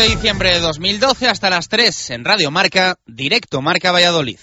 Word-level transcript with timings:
de 0.00 0.08
diciembre 0.10 0.52
de 0.52 0.60
2012 0.60 1.26
hasta 1.26 1.50
las 1.50 1.68
3 1.68 2.10
en 2.10 2.24
Radio 2.24 2.52
Marca, 2.52 2.96
directo 3.06 3.60
Marca 3.62 3.90
Valladolid. 3.90 4.38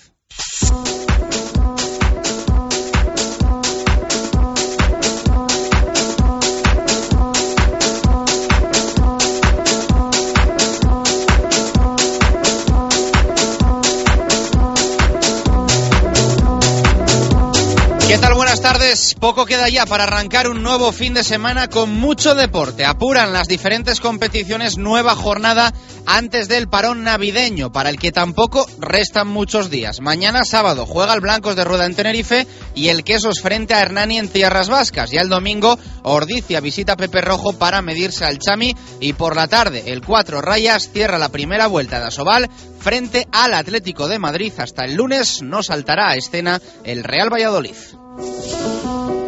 Tardes. 18.77 19.15
Poco 19.15 19.45
queda 19.45 19.69
ya 19.69 19.85
para 19.85 20.03
arrancar 20.03 20.49
un 20.49 20.61
nuevo 20.61 20.91
fin 20.91 21.13
de 21.13 21.23
semana 21.23 21.69
con 21.69 21.89
mucho 21.91 22.35
deporte. 22.35 22.83
Apuran 22.83 23.31
las 23.31 23.47
diferentes 23.47 24.01
competiciones, 24.01 24.77
nueva 24.77 25.15
jornada 25.15 25.73
antes 26.05 26.49
del 26.49 26.67
parón 26.67 27.03
navideño, 27.03 27.71
para 27.71 27.89
el 27.89 27.97
que 27.97 28.11
tampoco 28.11 28.67
restan 28.79 29.29
muchos 29.29 29.69
días. 29.69 30.01
Mañana 30.01 30.43
sábado 30.43 30.85
juega 30.85 31.13
el 31.13 31.21
Blancos 31.21 31.55
de 31.55 31.63
Rueda 31.63 31.85
en 31.85 31.95
Tenerife 31.95 32.47
y 32.73 32.89
el 32.89 33.05
Quesos 33.05 33.39
frente 33.39 33.73
a 33.73 33.81
Hernani 33.81 34.17
en 34.17 34.27
Tierras 34.27 34.67
Vascas. 34.67 35.09
Ya 35.09 35.21
el 35.21 35.29
domingo 35.29 35.79
Ordicia 36.03 36.59
visita 36.59 36.97
Pepe 36.97 37.21
Rojo 37.21 37.53
para 37.53 37.81
medirse 37.81 38.25
al 38.25 38.39
Chami 38.39 38.75
y 38.99 39.13
por 39.13 39.37
la 39.37 39.47
tarde 39.47 39.83
el 39.87 40.01
Cuatro 40.01 40.41
Rayas 40.41 40.89
cierra 40.91 41.17
la 41.17 41.29
primera 41.29 41.67
vuelta 41.67 41.99
de 41.99 42.07
Asobal 42.07 42.49
frente 42.79 43.25
al 43.31 43.53
Atlético 43.53 44.09
de 44.09 44.19
Madrid. 44.19 44.51
Hasta 44.57 44.83
el 44.83 44.95
lunes 44.95 45.41
no 45.43 45.63
saltará 45.63 46.09
a 46.09 46.15
escena 46.15 46.61
el 46.83 47.05
Real 47.05 47.31
Valladolid. 47.31 47.75
Thank 48.17 49.19
you. 49.19 49.24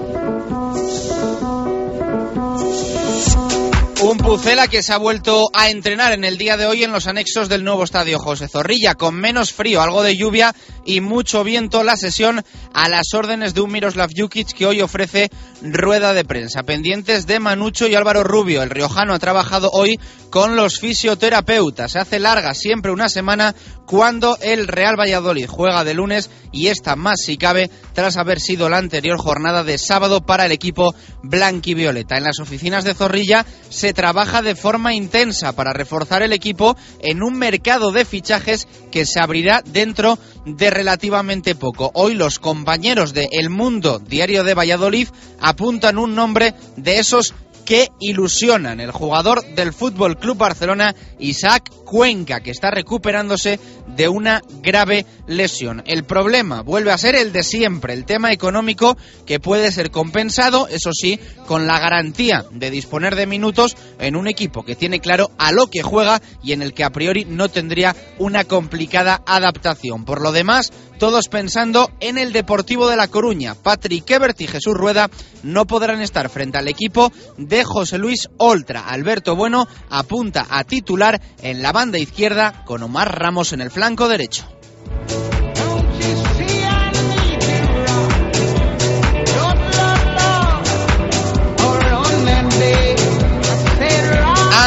Un 4.00 4.20
Pucela 4.20 4.68
que 4.68 4.84
se 4.84 4.94
ha 4.94 4.98
vuelto 4.98 5.50
a 5.54 5.72
entrenar 5.72 6.14
en 6.14 6.24
el 6.24 6.38
día 6.38 6.56
de 6.56 6.68
hoy 6.68 6.84
en 6.84 6.92
los 6.92 7.08
anexos 7.08 7.50
del 7.50 7.64
nuevo 7.64 7.84
estadio 7.84 8.20
José 8.20 8.48
Zorrilla, 8.48 8.94
con 8.94 9.16
menos 9.16 9.52
frío, 9.52 9.82
algo 9.82 10.04
de 10.04 10.16
lluvia 10.16 10.54
y 10.86 11.02
mucho 11.02 11.44
viento. 11.44 11.84
La 11.84 11.98
sesión 11.98 12.44
a 12.74 12.90
las 12.90 13.16
órdenes 13.16 13.56
de 13.56 13.62
un 13.62 13.72
Miroslav 13.72 14.12
Jukic 14.16 14.54
que 14.54 14.68
hoy 14.68 14.82
ofrece 14.82 15.32
rueda 15.64 16.14
de 16.14 16.26
prensa. 16.26 16.62
Pendientes 16.62 17.26
de 17.26 17.40
Manucho 17.40 17.88
y 17.88 17.96
Álvaro 17.96 18.24
Rubio. 18.24 18.62
El 18.62 18.70
riojano 18.70 19.16
ha 19.16 19.20
trabajado 19.20 19.72
hoy 19.74 20.00
con 20.30 20.56
los 20.56 20.80
fisioterapeutas. 20.80 21.94
Se 21.94 22.00
hace 22.00 22.20
larga 22.20 22.54
siempre 22.54 22.92
una 22.92 23.10
semana 23.10 23.56
cuando 23.88 24.38
el 24.42 24.68
Real 24.68 25.00
Valladolid 25.00 25.48
juega 25.48 25.84
de 25.84 25.94
lunes 25.96 26.30
y 26.52 26.68
esta 26.68 26.96
más 26.96 27.22
si 27.22 27.38
cabe 27.38 27.72
tras 27.94 28.18
haber 28.18 28.40
sido 28.40 28.70
la 28.70 28.78
anterior 28.78 29.18
jornada 29.18 29.64
de 29.64 29.78
sábado 29.78 30.26
para 30.26 30.46
el 30.46 30.52
equipo 30.52 30.94
blanquivioleta. 31.24 32.18
En 32.18 32.26
las 32.26 32.40
oficinas 32.40 32.84
de 32.84 32.94
Zorrilla 32.94 33.46
se 33.70 33.87
trabaja 33.94 34.42
de 34.42 34.56
forma 34.56 34.94
intensa 34.94 35.54
para 35.54 35.74
reforzar 35.74 36.22
el 36.22 36.34
equipo 36.34 36.78
en 37.00 37.24
un 37.24 37.38
mercado 37.38 37.92
de 37.92 38.06
fichajes 38.06 38.68
que 38.92 39.06
se 39.06 39.20
abrirá 39.20 39.62
dentro 39.66 40.18
de 40.46 40.70
relativamente 40.70 41.56
poco. 41.56 41.92
Hoy 41.94 42.14
los 42.14 42.40
compañeros 42.40 43.14
de 43.14 43.30
El 43.32 43.50
Mundo, 43.50 44.00
diario 44.00 44.44
de 44.44 44.54
Valladolid, 44.54 45.08
apuntan 45.40 45.98
un 45.98 46.16
nombre 46.16 46.54
de 46.76 47.00
esos 47.00 47.34
que 47.68 47.90
ilusionan. 48.00 48.80
El 48.80 48.92
jugador 48.92 49.44
del 49.54 49.74
Fútbol 49.74 50.18
Club 50.18 50.38
Barcelona, 50.38 50.96
Isaac 51.20 51.70
Cuenca, 51.84 52.40
que 52.40 52.52
está 52.52 52.72
recuperándose 52.72 53.60
de 53.88 54.08
una 54.08 54.42
grave 54.62 55.06
lesión. 55.28 55.84
El 55.86 56.06
problema 56.06 56.62
vuelve 56.62 56.94
a 56.94 56.98
ser 56.98 57.16
el 57.16 57.34
de 57.34 57.44
siempre, 57.44 57.94
el 57.94 58.06
tema 58.06 58.32
económico 58.32 58.98
que 59.26 59.42
puede 59.42 59.70
ser 59.74 59.92
compensado, 59.92 60.70
eso 60.70 60.92
sí, 60.94 61.20
con 61.46 61.68
la 61.68 61.78
garantía 61.80 62.46
de 62.52 62.72
disponer 62.72 63.16
de 63.18 63.28
minutos 63.28 63.76
en 64.00 64.16
un 64.16 64.30
equipo 64.30 64.64
que 64.64 64.78
tiene 64.78 65.02
claro 65.02 65.32
a 65.38 65.52
lo 65.52 65.68
que 65.68 65.82
juega 65.82 66.22
y 66.42 66.54
en 66.54 66.62
el 66.62 66.74
que 66.74 66.86
a 66.86 66.90
priori 66.92 67.26
no 67.26 67.50
tendría 67.50 67.98
una 68.18 68.46
complicada 68.46 69.22
adaptación. 69.26 70.06
Por 70.06 70.22
lo 70.22 70.32
demás, 70.32 70.72
todos 70.98 71.28
pensando 71.28 71.92
en 72.00 72.18
el 72.18 72.34
Deportivo 72.34 72.88
de 72.88 72.96
La 72.96 73.08
Coruña. 73.08 73.56
Patrick 73.56 74.10
Ebert 74.10 74.40
y 74.42 74.48
Jesús 74.48 74.74
Rueda 74.74 75.10
no 75.44 75.66
podrán 75.66 76.02
estar 76.02 76.30
frente 76.30 76.58
al 76.58 76.68
equipo 76.68 77.12
de 77.38 77.64
José 77.64 77.98
Luis 77.98 78.30
Oltra. 78.38 78.88
Alberto 78.88 79.36
Bueno 79.36 79.68
apunta 79.90 80.48
a 80.50 80.64
titular 80.64 81.22
en 81.42 81.62
la 81.62 81.72
banda 81.72 82.00
izquierda 82.00 82.64
con 82.66 82.84
Omar 82.84 83.20
Ramos 83.20 83.54
en 83.54 83.62
el 83.62 83.72
flanco 83.72 84.08
derecho. 84.08 84.46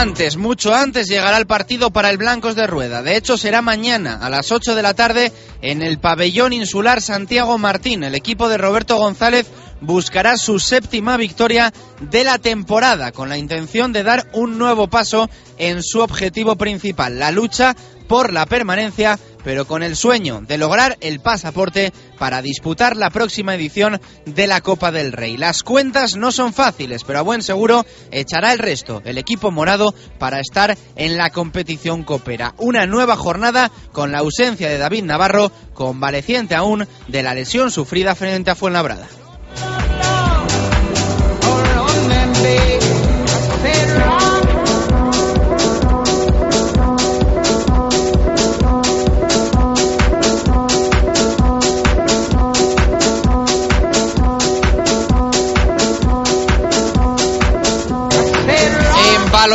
Antes, 0.00 0.38
mucho 0.38 0.75
antes, 0.75 1.09
llegará 1.09 1.37
el 1.37 1.47
partido 1.47 1.91
para 1.91 2.09
el 2.09 2.16
Blancos 2.16 2.55
de 2.55 2.66
Rueda. 2.66 3.03
De 3.03 3.19
hecho, 3.19 3.37
será 3.37 3.61
mañana 3.61 4.19
a 4.22 4.31
las 4.31 4.50
8 4.50 4.75
de 4.75 4.81
la 4.81 4.94
tarde 4.94 5.31
en 5.61 5.83
el 5.83 5.99
pabellón 5.99 6.55
insular 6.55 7.03
Santiago 7.03 7.59
Martín. 7.59 8.03
El 8.03 8.15
equipo 8.15 8.49
de 8.49 8.56
Roberto 8.56 8.97
González 8.97 9.47
buscará 9.83 10.39
su 10.39 10.59
séptima 10.59 11.19
victoria 11.19 11.71
de 12.00 12.25
la 12.25 12.39
temporada 12.39 13.12
con 13.12 13.28
la 13.28 13.37
intención 13.37 13.93
de 13.93 14.03
dar 14.03 14.27
un 14.33 14.56
nuevo 14.56 14.89
paso 14.89 15.28
en 15.59 15.83
su 15.83 16.00
objetivo 16.00 16.56
principal, 16.56 17.19
la 17.19 17.31
lucha 17.31 17.77
por 18.10 18.32
la 18.32 18.44
permanencia 18.44 19.21
pero 19.44 19.69
con 19.69 19.84
el 19.84 19.94
sueño 19.94 20.41
de 20.41 20.59
lograr 20.59 20.98
el 21.00 21.21
pasaporte 21.21 21.93
para 22.19 22.43
disputar 22.43 22.97
la 22.97 23.09
próxima 23.09 23.54
edición 23.54 24.00
de 24.26 24.48
la 24.48 24.60
Copa 24.62 24.91
del 24.91 25.12
Rey. 25.12 25.37
Las 25.37 25.62
cuentas 25.62 26.16
no 26.16 26.32
son 26.32 26.53
fáciles, 26.53 27.04
pero 27.04 27.21
a 27.21 27.22
buen 27.22 27.41
seguro 27.41 27.87
echará 28.10 28.53
el 28.53 28.59
resto 28.59 29.00
el 29.04 29.16
equipo 29.16 29.53
morado 29.53 29.94
para 30.19 30.41
estar 30.41 30.76
en 30.97 31.16
la 31.16 31.31
competición 31.31 32.03
copera. 32.03 32.53
Una 32.59 32.84
nueva 32.84 33.15
jornada 33.15 33.71
con 33.93 34.10
la 34.10 34.19
ausencia 34.19 34.69
de 34.69 34.78
David 34.78 35.04
Navarro, 35.04 35.53
convaleciente 35.72 36.56
aún 36.56 36.88
de 37.06 37.22
la 37.22 37.32
lesión 37.32 37.71
sufrida 37.71 38.16
frente 38.16 38.50
a 38.50 38.56
Fuenlabrada. 38.56 39.06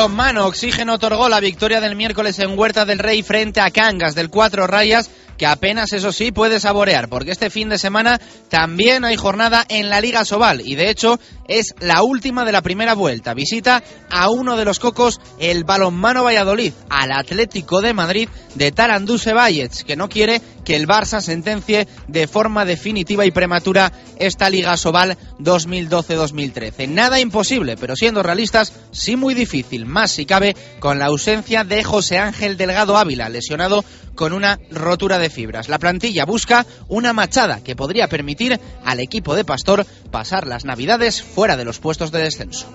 Balonmano, 0.05 0.45
Oxígeno 0.45 0.93
otorgó 0.93 1.29
la 1.29 1.39
victoria 1.39 1.81
del 1.81 1.95
miércoles 1.95 2.38
en 2.38 2.59
Huerta 2.59 2.85
del 2.85 2.99
Rey 2.99 3.23
frente 3.23 3.59
a 3.59 3.71
Cangas 3.71 4.13
del 4.13 4.29
Cuatro 4.29 4.67
Rayas 4.67 5.09
que 5.38 5.46
apenas 5.46 5.94
eso 5.94 6.12
sí 6.12 6.31
puede 6.31 6.59
saborear, 6.59 7.09
porque 7.09 7.31
este 7.31 7.50
fin 7.50 7.69
de 7.69 7.78
semana 7.78 8.19
también 8.50 9.03
hay 9.06 9.16
jornada 9.16 9.66
en 9.68 9.90
la 9.90 10.01
Liga 10.01 10.25
Sobal 10.25 10.62
y 10.62 10.75
de 10.75 10.90
hecho 10.90 11.19
es 11.47 11.75
la 11.79 12.03
última 12.03 12.46
de 12.46 12.51
la 12.51 12.62
primera 12.62 12.94
vuelta. 12.94 13.34
Visita 13.34 13.84
a 14.09 14.29
uno 14.29 14.56
de 14.56 14.66
los 14.66 14.79
cocos 14.79 15.19
el 15.40 15.63
balonmano 15.63 16.23
Valladolid, 16.23 16.73
al 16.90 17.12
Atlético 17.12 17.81
de 17.81 17.94
Madrid 17.94 18.29
de 18.56 18.72
Taranduse 18.72 19.34
Vallets, 19.34 19.84
que 19.84 19.96
no 19.96 20.09
quiere 20.09 20.41
que 20.63 20.75
el 20.75 20.88
Barça 20.88 21.22
sentencie 21.22 21.88
de 22.07 22.28
forma 22.28 22.66
definitiva 22.66 23.25
y 23.25 23.31
prematura 23.31 23.91
esta 24.17 24.50
Liga 24.50 24.75
Sobal 24.78 25.17
2012-2013. 25.40 26.90
Nada 26.90 27.19
imposible, 27.19 27.78
pero 27.78 27.96
siendo 27.96 28.23
realistas, 28.23 28.73
sí 28.91 29.16
muy 29.16 29.34
difícil, 29.34 29.85
más 29.85 30.12
si 30.12 30.25
cabe 30.25 30.56
con 30.79 30.97
la 30.97 31.06
ausencia 31.06 31.63
de 31.63 31.84
José 31.84 32.17
Ángel 32.17 32.57
Delgado 32.57 32.97
Ávila, 32.97 33.29
lesionado 33.29 33.85
con 34.16 34.34
una 34.34 34.59
rotura 34.72 35.19
de 35.19 35.25
fibras. 35.30 35.69
La 35.69 35.80
plantilla 35.80 36.25
busca 36.25 36.66
una 36.88 37.13
machada 37.13 37.63
que 37.63 37.75
podría 37.75 38.08
permitir 38.08 38.59
al 38.84 38.99
equipo 38.99 39.35
de 39.35 39.46
Pastor 39.46 39.85
pasar 40.11 40.47
las 40.47 40.66
navidades 40.66 41.22
fuera 41.22 41.58
de 41.58 41.66
los 41.66 41.79
puestos 41.79 42.11
de 42.11 42.22
descenso. 42.22 42.67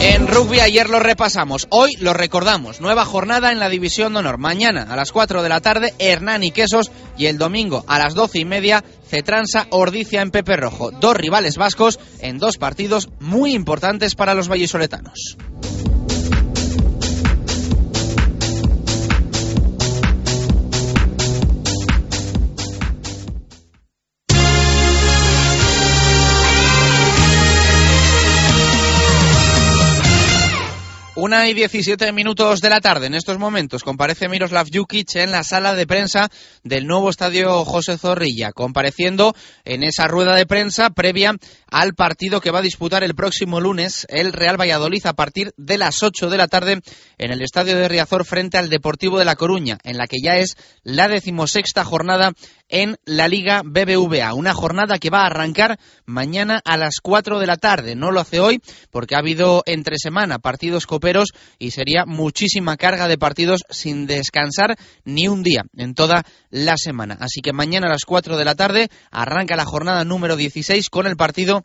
En 0.00 0.26
rugby 0.26 0.60
ayer 0.60 0.88
lo 0.88 0.98
repasamos, 0.98 1.66
hoy 1.70 1.92
lo 2.00 2.14
recordamos. 2.14 2.80
Nueva 2.80 3.04
jornada 3.04 3.52
en 3.52 3.58
la 3.58 3.68
División 3.68 4.12
de 4.12 4.20
Honor. 4.20 4.38
Mañana 4.38 4.86
a 4.88 4.96
las 4.96 5.12
4 5.12 5.42
de 5.42 5.48
la 5.48 5.60
tarde 5.60 5.94
Hernán 5.98 6.42
y 6.42 6.50
Quesos 6.50 6.90
y 7.18 7.26
el 7.26 7.38
domingo 7.38 7.84
a 7.86 7.98
las 7.98 8.14
12 8.14 8.40
y 8.40 8.44
media 8.44 8.84
Cetransa 9.06 9.66
Ordicia 9.70 10.22
en 10.22 10.30
Pepe 10.30 10.56
Rojo. 10.56 10.90
Dos 10.90 11.16
rivales 11.16 11.56
vascos 11.56 12.00
en 12.20 12.38
dos 12.38 12.56
partidos 12.56 13.08
muy 13.20 13.54
importantes 13.54 14.14
para 14.14 14.34
los 14.34 14.48
vallisoletanos. 14.48 15.36
Una 31.22 31.46
y 31.50 31.52
17 31.52 32.12
minutos 32.12 32.62
de 32.62 32.70
la 32.70 32.80
tarde. 32.80 33.06
En 33.06 33.14
estos 33.14 33.38
momentos 33.38 33.84
comparece 33.84 34.30
Miroslav 34.30 34.68
Jukic 34.72 35.16
en 35.16 35.30
la 35.30 35.44
sala 35.44 35.74
de 35.74 35.86
prensa 35.86 36.30
del 36.64 36.86
nuevo 36.86 37.10
estadio 37.10 37.62
José 37.66 37.98
Zorrilla, 37.98 38.52
compareciendo 38.52 39.34
en 39.66 39.82
esa 39.82 40.08
rueda 40.08 40.34
de 40.34 40.46
prensa 40.46 40.88
previa 40.88 41.34
al 41.70 41.94
partido 41.94 42.40
que 42.40 42.50
va 42.50 42.58
a 42.58 42.62
disputar 42.62 43.04
el 43.04 43.14
próximo 43.14 43.60
lunes 43.60 44.06
el 44.08 44.32
Real 44.32 44.60
Valladolid 44.60 45.06
a 45.06 45.12
partir 45.12 45.52
de 45.56 45.78
las 45.78 46.02
8 46.02 46.30
de 46.30 46.36
la 46.36 46.48
tarde 46.48 46.80
en 47.18 47.30
el 47.30 47.42
estadio 47.42 47.76
de 47.76 47.88
Riazor 47.88 48.24
frente 48.24 48.58
al 48.58 48.68
Deportivo 48.68 49.18
de 49.18 49.24
La 49.24 49.36
Coruña, 49.36 49.78
en 49.84 49.96
la 49.96 50.06
que 50.06 50.18
ya 50.22 50.36
es 50.36 50.56
la 50.82 51.08
decimosexta 51.08 51.84
jornada 51.84 52.32
en 52.68 52.96
la 53.04 53.28
Liga 53.28 53.62
BBVA. 53.64 54.34
Una 54.34 54.54
jornada 54.54 54.98
que 54.98 55.10
va 55.10 55.22
a 55.22 55.26
arrancar 55.26 55.78
mañana 56.06 56.60
a 56.64 56.76
las 56.76 56.96
4 57.02 57.38
de 57.38 57.46
la 57.46 57.56
tarde. 57.56 57.94
No 57.94 58.10
lo 58.10 58.20
hace 58.20 58.40
hoy 58.40 58.60
porque 58.90 59.14
ha 59.14 59.18
habido 59.18 59.62
entre 59.66 59.96
semana 59.98 60.38
partidos 60.38 60.86
coperos 60.86 61.30
y 61.58 61.72
sería 61.72 62.04
muchísima 62.06 62.76
carga 62.76 63.08
de 63.08 63.18
partidos 63.18 63.64
sin 63.70 64.06
descansar 64.06 64.76
ni 65.04 65.28
un 65.28 65.42
día 65.42 65.64
en 65.76 65.94
toda 65.94 66.24
la 66.50 66.76
semana. 66.76 67.16
Así 67.20 67.40
que 67.40 67.52
mañana 67.52 67.86
a 67.86 67.90
las 67.90 68.04
4 68.04 68.36
de 68.36 68.44
la 68.44 68.54
tarde 68.54 68.88
arranca 69.10 69.56
la 69.56 69.64
jornada 69.64 70.04
número 70.04 70.36
16 70.36 70.88
con 70.90 71.06
el 71.06 71.16
partido 71.16 71.59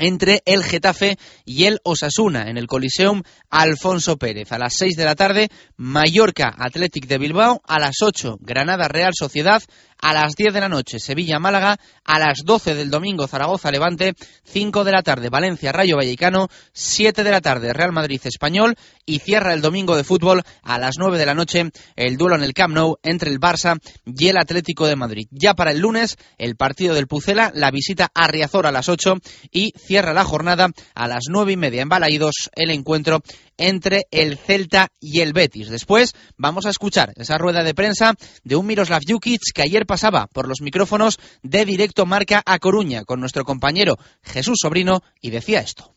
entre 0.00 0.42
el 0.46 0.64
Getafe 0.64 1.16
y 1.44 1.64
el 1.64 1.78
Osasuna 1.84 2.50
en 2.50 2.56
el 2.56 2.66
Coliseum 2.66 3.22
Alfonso 3.50 4.16
Pérez. 4.16 4.50
A 4.50 4.58
las 4.58 4.74
6 4.76 4.96
de 4.96 5.04
la 5.04 5.14
tarde, 5.14 5.48
Mallorca 5.76 6.54
Athletic 6.58 7.06
de 7.06 7.18
Bilbao. 7.18 7.62
A 7.66 7.78
las 7.78 7.96
8, 8.02 8.38
Granada 8.40 8.88
Real 8.88 9.12
Sociedad 9.14 9.62
a 10.00 10.12
las 10.12 10.34
10 10.34 10.54
de 10.54 10.60
la 10.60 10.68
noche 10.68 10.98
Sevilla-Málaga, 10.98 11.78
a 12.04 12.18
las 12.18 12.38
12 12.44 12.74
del 12.74 12.90
domingo 12.90 13.26
Zaragoza-Levante, 13.26 14.14
5 14.44 14.84
de 14.84 14.92
la 14.92 15.02
tarde 15.02 15.28
Valencia-Rayo 15.28 15.96
Vallecano, 15.96 16.48
7 16.72 17.24
de 17.24 17.30
la 17.30 17.40
tarde 17.40 17.72
Real 17.72 17.92
Madrid-Español 17.92 18.76
y 19.06 19.18
cierra 19.18 19.54
el 19.54 19.60
domingo 19.60 19.96
de 19.96 20.04
fútbol 20.04 20.42
a 20.62 20.78
las 20.78 20.96
9 20.98 21.18
de 21.18 21.26
la 21.26 21.34
noche 21.34 21.70
el 21.96 22.16
duelo 22.16 22.36
en 22.36 22.42
el 22.42 22.54
Camp 22.54 22.74
Nou 22.74 22.98
entre 23.02 23.30
el 23.30 23.40
Barça 23.40 23.78
y 24.06 24.28
el 24.28 24.38
Atlético 24.38 24.86
de 24.86 24.96
Madrid. 24.96 25.26
Ya 25.30 25.54
para 25.54 25.72
el 25.72 25.80
lunes 25.80 26.16
el 26.38 26.56
partido 26.56 26.94
del 26.94 27.06
Pucela, 27.06 27.50
la 27.54 27.70
visita 27.70 28.10
a 28.14 28.26
Riazor 28.26 28.66
a 28.66 28.72
las 28.72 28.88
8 28.88 29.16
y 29.50 29.72
cierra 29.76 30.14
la 30.14 30.24
jornada 30.24 30.68
a 30.94 31.08
las 31.08 31.24
9 31.28 31.52
y 31.52 31.56
media 31.56 31.82
en 31.82 31.88
Balaídos 31.88 32.50
el 32.54 32.70
encuentro 32.70 33.20
entre 33.60 34.06
el 34.10 34.36
Celta 34.36 34.88
y 35.00 35.20
el 35.20 35.32
Betis. 35.32 35.70
Después 35.70 36.14
vamos 36.36 36.66
a 36.66 36.70
escuchar 36.70 37.10
esa 37.16 37.38
rueda 37.38 37.62
de 37.62 37.74
prensa 37.74 38.14
de 38.42 38.56
un 38.56 38.66
Miroslav 38.66 39.02
Jukic 39.06 39.40
que 39.54 39.62
ayer 39.62 39.86
pasaba 39.86 40.26
por 40.26 40.48
los 40.48 40.60
micrófonos 40.60 41.18
de 41.42 41.64
Directo 41.64 42.06
Marca 42.06 42.42
a 42.44 42.58
Coruña 42.58 43.04
con 43.04 43.20
nuestro 43.20 43.44
compañero 43.44 43.96
Jesús 44.22 44.58
Sobrino 44.60 45.02
y 45.20 45.30
decía 45.30 45.60
esto. 45.60 45.94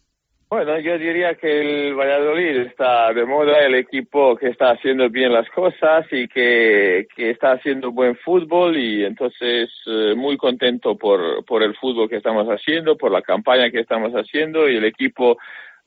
Bueno, 0.54 0.80
yo 0.80 1.00
diría 1.00 1.34
que 1.34 1.62
el 1.62 1.96
Valladolid 1.96 2.68
está 2.68 3.12
de 3.12 3.26
moda, 3.26 3.66
el 3.66 3.74
equipo 3.74 4.36
que 4.36 4.50
está 4.50 4.70
haciendo 4.70 5.10
bien 5.10 5.34
las 5.34 5.50
cosas 5.50 6.06
y 6.12 6.28
que, 6.28 7.08
está 7.18 7.54
haciendo 7.54 7.92
buen 7.92 8.16
fútbol 8.18 8.78
y 8.78 9.04
entonces 9.04 9.72
eh, 9.88 10.14
muy 10.16 10.38
contento 10.38 10.96
por 10.96 11.64
el 11.64 11.76
fútbol 11.78 12.08
que 12.08 12.18
estamos 12.18 12.46
haciendo, 12.50 12.96
por 12.96 13.12
la 13.12 13.24
campaña 13.24 13.72
que 13.72 13.80
estamos 13.80 14.14
haciendo 14.14 14.70
y 14.70 14.76
el 14.76 14.86
equipo 14.86 15.38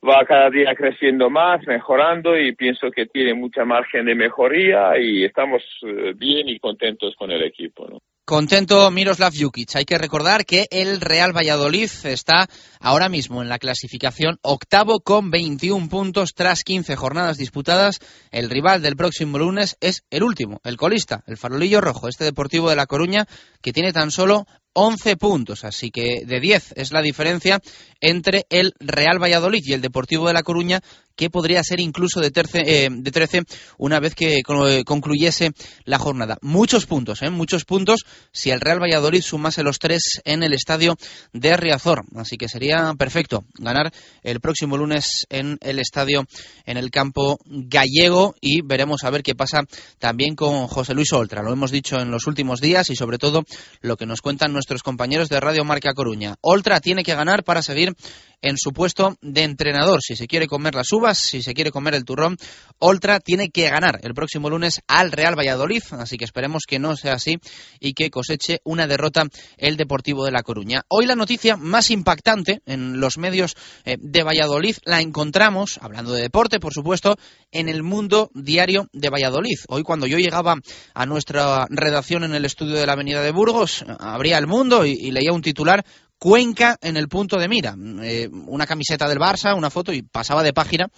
va 0.07 0.25
cada 0.25 0.49
día 0.49 0.73
creciendo 0.75 1.29
más, 1.29 1.65
mejorando 1.67 2.37
y 2.37 2.55
pienso 2.55 2.89
que 2.91 3.07
tiene 3.07 3.33
mucha 3.33 3.65
margen 3.65 4.05
de 4.05 4.15
mejoría 4.15 4.97
y 4.97 5.25
estamos 5.25 5.61
eh, 5.83 6.13
bien 6.15 6.47
y 6.47 6.59
contentos 6.59 7.13
con 7.17 7.31
el 7.31 7.43
equipo. 7.43 7.87
Contento 8.25 8.91
Miroslav 8.91 9.31
Jukic. 9.33 9.75
Hay 9.75 9.85
que 9.85 9.97
recordar 9.97 10.45
que 10.45 10.65
el 10.69 10.99
Real 10.99 11.31
Valladolid 11.31 11.89
está 12.03 12.47
ahora 12.81 13.07
mismo 13.07 13.41
en 13.41 13.47
la 13.47 13.57
clasificación 13.57 14.37
octavo 14.41 14.99
con 14.99 15.31
21 15.31 15.87
puntos 15.87 16.33
tras 16.33 16.63
15 16.63 16.97
jornadas 16.97 17.37
disputadas. 17.37 17.99
El 18.31 18.49
rival 18.49 18.81
del 18.81 18.97
próximo 18.97 19.37
lunes 19.37 19.77
es 19.79 20.03
el 20.09 20.23
último, 20.23 20.59
el 20.65 20.75
colista, 20.75 21.23
el 21.25 21.37
farolillo 21.37 21.79
rojo, 21.79 22.09
este 22.09 22.25
Deportivo 22.25 22.69
de 22.69 22.75
La 22.75 22.85
Coruña, 22.85 23.27
que 23.61 23.71
tiene 23.71 23.93
tan 23.93 24.11
solo 24.11 24.45
11 24.79 25.17
puntos, 25.17 25.63
así 25.63 25.89
que 25.89 26.23
de 26.23 26.39
10 26.39 26.73
es 26.77 26.91
la 26.91 27.01
diferencia 27.01 27.59
entre 27.99 28.45
el 28.51 28.75
Real 28.79 29.17
Valladolid 29.19 29.63
y 29.65 29.73
el 29.73 29.81
Deportivo 29.81 30.27
de 30.27 30.35
La 30.35 30.43
Coruña, 30.43 30.83
que 31.17 31.29
podría 31.29 31.63
ser 31.63 31.81
incluso 31.81 32.21
de, 32.21 32.31
eh, 32.53 32.89
de 32.89 33.11
13 33.11 33.43
una 33.77 33.99
vez 33.99 34.15
que 34.15 34.41
concluyese 34.85 35.51
la 35.83 35.97
jornada. 35.99 36.37
Muchos 36.41 36.85
puntos, 36.85 37.21
¿eh? 37.23 37.29
muchos 37.29 37.65
puntos 37.65 38.05
si 38.31 38.51
el 38.51 38.61
Real 38.61 38.81
Valladolid 38.81 39.21
sumase 39.21 39.63
los 39.63 39.79
tres 39.79 40.21
en 40.23 40.43
el 40.43 40.53
estadio 40.53 40.95
de 41.33 41.57
Riazor. 41.57 42.05
Así 42.15 42.37
que 42.37 42.47
sería 42.47 42.93
perfecto 42.97 43.43
ganar 43.55 43.91
el 44.23 44.39
próximo 44.39 44.77
lunes 44.77 45.25
en 45.29 45.57
el 45.61 45.79
estadio, 45.79 46.25
en 46.65 46.77
el 46.77 46.91
campo 46.91 47.39
gallego 47.45 48.35
y 48.39 48.61
veremos 48.61 49.03
a 49.03 49.09
ver 49.09 49.23
qué 49.23 49.35
pasa 49.35 49.63
también 49.99 50.35
con 50.35 50.67
José 50.67 50.93
Luis 50.93 51.11
Oltra. 51.13 51.41
Lo 51.41 51.51
hemos 51.51 51.71
dicho 51.71 51.99
en 51.99 52.11
los 52.11 52.27
últimos 52.27 52.61
días 52.61 52.89
y 52.89 52.95
sobre 52.95 53.17
todo 53.17 53.43
lo 53.81 53.97
que 53.97 54.05
nos 54.05 54.21
cuentan 54.21 54.53
nuestros 54.53 54.83
compañeros 54.83 55.29
de 55.29 55.39
Radio 55.39 55.65
Marca 55.65 55.93
Coruña. 55.93 56.35
Oltra 56.41 56.79
tiene 56.79 57.03
que 57.03 57.15
ganar 57.15 57.43
para 57.43 57.63
seguir 57.63 57.95
en 58.41 58.57
su 58.57 58.71
puesto 58.71 59.15
de 59.21 59.43
entrenador. 59.43 60.01
Si 60.01 60.15
se 60.15 60.27
quiere 60.27 60.47
comer 60.47 60.75
las 60.75 60.91
uvas, 60.91 61.17
si 61.17 61.41
se 61.41 61.53
quiere 61.53 61.71
comer 61.71 61.95
el 61.95 62.05
turrón, 62.05 62.37
Oltra 62.79 63.19
tiene 63.19 63.49
que 63.49 63.69
ganar 63.69 63.99
el 64.03 64.13
próximo 64.13 64.49
lunes 64.49 64.81
al 64.87 65.11
Real 65.11 65.37
Valladolid. 65.37 65.83
Así 65.91 66.17
que 66.17 66.25
esperemos 66.25 66.63
que 66.67 66.79
no 66.79 66.95
sea 66.95 67.13
así 67.13 67.37
y 67.79 67.93
que 67.93 68.09
coseche 68.09 68.59
una 68.63 68.87
derrota 68.87 69.23
el 69.57 69.77
Deportivo 69.77 70.25
de 70.25 70.31
La 70.31 70.43
Coruña. 70.43 70.83
Hoy 70.87 71.05
la 71.05 71.15
noticia 71.15 71.57
más 71.57 71.89
impactante 71.89 72.61
en 72.65 72.99
los 72.99 73.17
medios 73.17 73.55
eh, 73.85 73.97
de 73.99 74.23
Valladolid 74.23 74.77
la 74.85 75.01
encontramos, 75.01 75.79
hablando 75.81 76.13
de 76.13 76.21
deporte, 76.21 76.59
por 76.59 76.73
supuesto, 76.73 77.15
en 77.51 77.69
el 77.69 77.83
mundo 77.83 78.29
diario 78.33 78.87
de 78.93 79.09
Valladolid. 79.09 79.57
Hoy 79.69 79.83
cuando 79.83 80.07
yo 80.07 80.17
llegaba 80.17 80.55
a 80.93 81.05
nuestra 81.05 81.65
redacción 81.69 82.23
en 82.23 82.35
el 82.35 82.45
estudio 82.45 82.75
de 82.75 82.85
la 82.85 82.93
Avenida 82.93 83.21
de 83.21 83.31
Burgos, 83.31 83.85
abría 83.99 84.37
el 84.37 84.47
mundo 84.47 84.85
y 84.85 85.11
leía 85.11 85.31
un 85.31 85.41
titular 85.41 85.85
Cuenca 86.19 86.77
en 86.81 86.97
el 86.97 87.07
punto 87.07 87.37
de 87.37 87.47
mira. 87.47 87.75
Eh, 88.01 88.29
una 88.47 88.65
camiseta 88.65 89.07
del 89.07 89.19
Barça, 89.19 89.55
una 89.55 89.69
foto 89.69 89.93
y 89.93 90.01
pasaba 90.01 90.43
de 90.43 90.53
página 90.53 90.89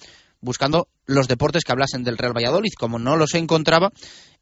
buscando 0.42 0.88
los 1.06 1.28
deportes 1.28 1.64
que 1.64 1.72
hablasen 1.72 2.04
del 2.04 2.18
Real 2.18 2.36
Valladolid. 2.36 2.72
Como 2.78 3.00
no 3.00 3.18
los 3.18 3.34
encontraba, 3.34 3.92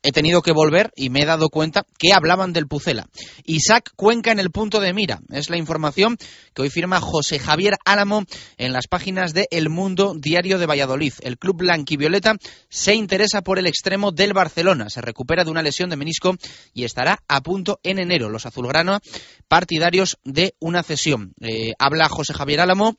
he 0.04 0.12
tenido 0.12 0.42
que 0.42 0.52
volver 0.52 0.92
y 0.96 1.10
me 1.10 1.22
he 1.22 1.26
dado 1.26 1.50
cuenta 1.50 1.86
que 1.98 2.14
hablaban 2.14 2.54
del 2.54 2.68
Pucela. 2.68 3.08
Isaac 3.46 3.92
Cuenca 3.96 4.32
en 4.32 4.40
el 4.40 4.52
punto 4.52 4.80
de 4.80 4.94
mira. 4.94 5.20
Es 5.32 5.50
la 5.50 5.58
información 5.58 6.18
que 6.54 6.62
hoy 6.62 6.70
firma 6.70 7.00
José 7.00 7.40
Javier 7.40 7.78
Álamo 7.86 8.24
en 8.58 8.74
las 8.74 8.88
páginas 8.88 9.34
de 9.34 9.48
El 9.52 9.70
Mundo 9.70 10.14
Diario 10.16 10.60
de 10.60 10.66
Valladolid. 10.66 11.14
El 11.22 11.38
club 11.38 11.58
blanquivioleta 11.58 12.36
se 12.70 12.96
interesa 12.96 13.42
por 13.42 13.60
el 13.60 13.68
extremo 13.68 14.12
del 14.12 14.34
Barcelona. 14.34 14.90
Se 14.90 15.02
recupera 15.02 15.44
de 15.44 15.52
una 15.52 15.64
lesión 15.64 15.90
de 15.90 15.96
menisco 15.96 16.36
y 16.74 16.84
estará 16.84 17.24
a 17.28 17.42
punto 17.42 17.80
en 17.84 18.00
enero. 18.00 18.30
Los 18.30 18.46
azulgrana 18.46 19.00
partidarios 19.48 20.18
de 20.24 20.56
una 20.60 20.84
cesión. 20.84 21.34
Eh, 21.42 21.74
habla 21.80 22.10
José 22.10 22.34
Javier 22.34 22.62
Álamo 22.62 22.98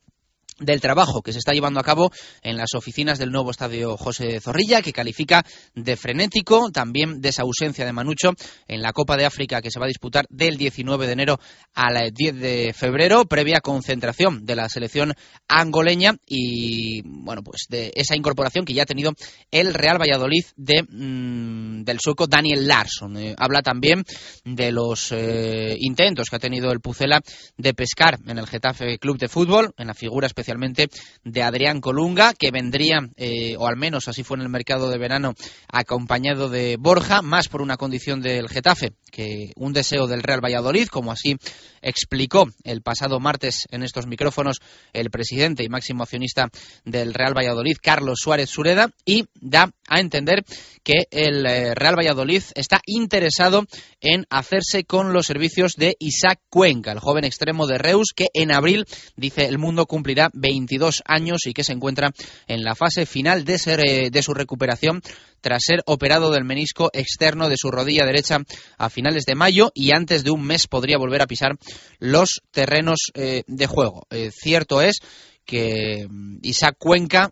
del 0.58 0.80
trabajo 0.80 1.22
que 1.22 1.32
se 1.32 1.38
está 1.38 1.52
llevando 1.52 1.80
a 1.80 1.84
cabo 1.84 2.10
en 2.42 2.56
las 2.56 2.74
oficinas 2.74 3.18
del 3.18 3.30
nuevo 3.30 3.50
estadio 3.50 3.96
José 3.96 4.40
Zorrilla, 4.40 4.82
que 4.82 4.92
califica 4.92 5.44
de 5.74 5.96
frenético, 5.96 6.70
también 6.70 7.20
de 7.20 7.28
esa 7.28 7.42
ausencia 7.42 7.84
de 7.84 7.92
Manucho 7.92 8.32
en 8.66 8.82
la 8.82 8.92
Copa 8.92 9.16
de 9.16 9.26
África 9.26 9.62
que 9.62 9.70
se 9.70 9.78
va 9.78 9.86
a 9.86 9.88
disputar 9.88 10.26
del 10.30 10.56
19 10.56 11.06
de 11.06 11.12
enero 11.12 11.40
al 11.74 12.10
10 12.12 12.34
de 12.36 12.74
febrero, 12.74 13.24
previa 13.24 13.60
concentración 13.60 14.44
de 14.44 14.56
la 14.56 14.68
selección 14.68 15.14
angoleña 15.48 16.14
y, 16.26 17.02
bueno, 17.04 17.42
pues 17.42 17.66
de 17.68 17.92
esa 17.94 18.16
incorporación 18.16 18.64
que 18.64 18.74
ya 18.74 18.82
ha 18.82 18.86
tenido 18.86 19.12
el 19.50 19.74
Real 19.74 20.00
Valladolid 20.00 20.44
de, 20.56 20.82
mm, 20.82 21.84
del 21.84 22.00
sueco 22.00 22.26
Daniel 22.26 22.66
Larsson. 22.66 23.16
Eh, 23.16 23.34
habla 23.38 23.62
también 23.62 24.04
de 24.44 24.72
los 24.72 25.12
eh, 25.12 25.76
intentos 25.78 26.28
que 26.28 26.36
ha 26.36 26.40
tenido 26.40 26.70
el 26.72 26.80
Pucela 26.80 27.20
de 27.56 27.74
pescar 27.74 28.18
en 28.26 28.38
el 28.38 28.46
Getafe 28.46 28.98
Club 28.98 29.18
de 29.18 29.28
Fútbol, 29.28 29.72
en 29.76 29.86
la 29.86 29.94
figura 29.94 30.26
especial 30.26 30.47
especialmente 30.48 30.88
de 31.24 31.42
Adrián 31.42 31.80
Colunga, 31.82 32.32
que 32.32 32.50
vendría, 32.50 33.00
eh, 33.16 33.54
o 33.58 33.66
al 33.66 33.76
menos 33.76 34.08
así 34.08 34.24
fue 34.24 34.38
en 34.38 34.44
el 34.44 34.48
mercado 34.48 34.88
de 34.88 34.96
verano, 34.96 35.34
acompañado 35.70 36.48
de 36.48 36.76
Borja, 36.78 37.20
más 37.20 37.48
por 37.48 37.60
una 37.60 37.76
condición 37.76 38.22
del 38.22 38.48
Getafe 38.48 38.94
que 39.10 39.52
un 39.56 39.72
deseo 39.72 40.06
del 40.06 40.22
Real 40.22 40.44
Valladolid, 40.44 40.88
como 40.88 41.12
así 41.12 41.36
explicó 41.80 42.48
el 42.64 42.82
pasado 42.82 43.20
martes 43.20 43.66
en 43.70 43.82
estos 43.82 44.06
micrófonos 44.06 44.58
el 44.92 45.10
presidente 45.10 45.64
y 45.64 45.68
máximo 45.68 46.02
accionista 46.02 46.48
del 46.84 47.14
Real 47.14 47.36
Valladolid, 47.36 47.76
Carlos 47.80 48.18
Suárez 48.22 48.50
Sureda, 48.50 48.90
y 49.04 49.24
da 49.34 49.70
a 49.88 50.00
entender 50.00 50.44
que 50.82 51.06
el 51.10 51.46
eh, 51.46 51.74
Real 51.74 51.96
Valladolid 51.96 52.42
está 52.54 52.80
interesado 52.86 53.64
en 54.00 54.26
hacerse 54.30 54.84
con 54.84 55.12
los 55.12 55.26
servicios 55.26 55.74
de 55.76 55.96
Isaac 55.98 56.40
Cuenca, 56.50 56.92
el 56.92 56.98
joven 56.98 57.24
extremo 57.24 57.66
de 57.66 57.78
Reus, 57.78 58.12
que 58.14 58.28
en 58.34 58.52
abril, 58.52 58.86
dice 59.16 59.46
el 59.46 59.58
mundo, 59.58 59.86
cumplirá 59.86 60.30
22 60.38 61.02
años 61.06 61.46
y 61.46 61.52
que 61.52 61.64
se 61.64 61.72
encuentra 61.72 62.12
en 62.46 62.62
la 62.62 62.74
fase 62.74 63.06
final 63.06 63.44
de, 63.44 63.60
eh, 63.66 64.10
de 64.10 64.22
su 64.22 64.34
recuperación 64.34 65.02
tras 65.40 65.62
ser 65.64 65.82
operado 65.86 66.30
del 66.30 66.44
menisco 66.44 66.90
externo 66.92 67.48
de 67.48 67.56
su 67.56 67.70
rodilla 67.70 68.04
derecha 68.04 68.38
a 68.76 68.90
finales 68.90 69.24
de 69.24 69.34
mayo 69.34 69.70
y 69.74 69.92
antes 69.92 70.24
de 70.24 70.30
un 70.30 70.44
mes 70.44 70.66
podría 70.66 70.98
volver 70.98 71.22
a 71.22 71.26
pisar 71.26 71.56
los 71.98 72.42
terrenos 72.50 72.98
eh, 73.14 73.42
de 73.46 73.66
juego. 73.66 74.06
Eh, 74.10 74.30
cierto 74.32 74.82
es 74.82 74.98
que 75.44 76.06
mm, 76.08 76.38
Isaac 76.42 76.76
Cuenca 76.78 77.30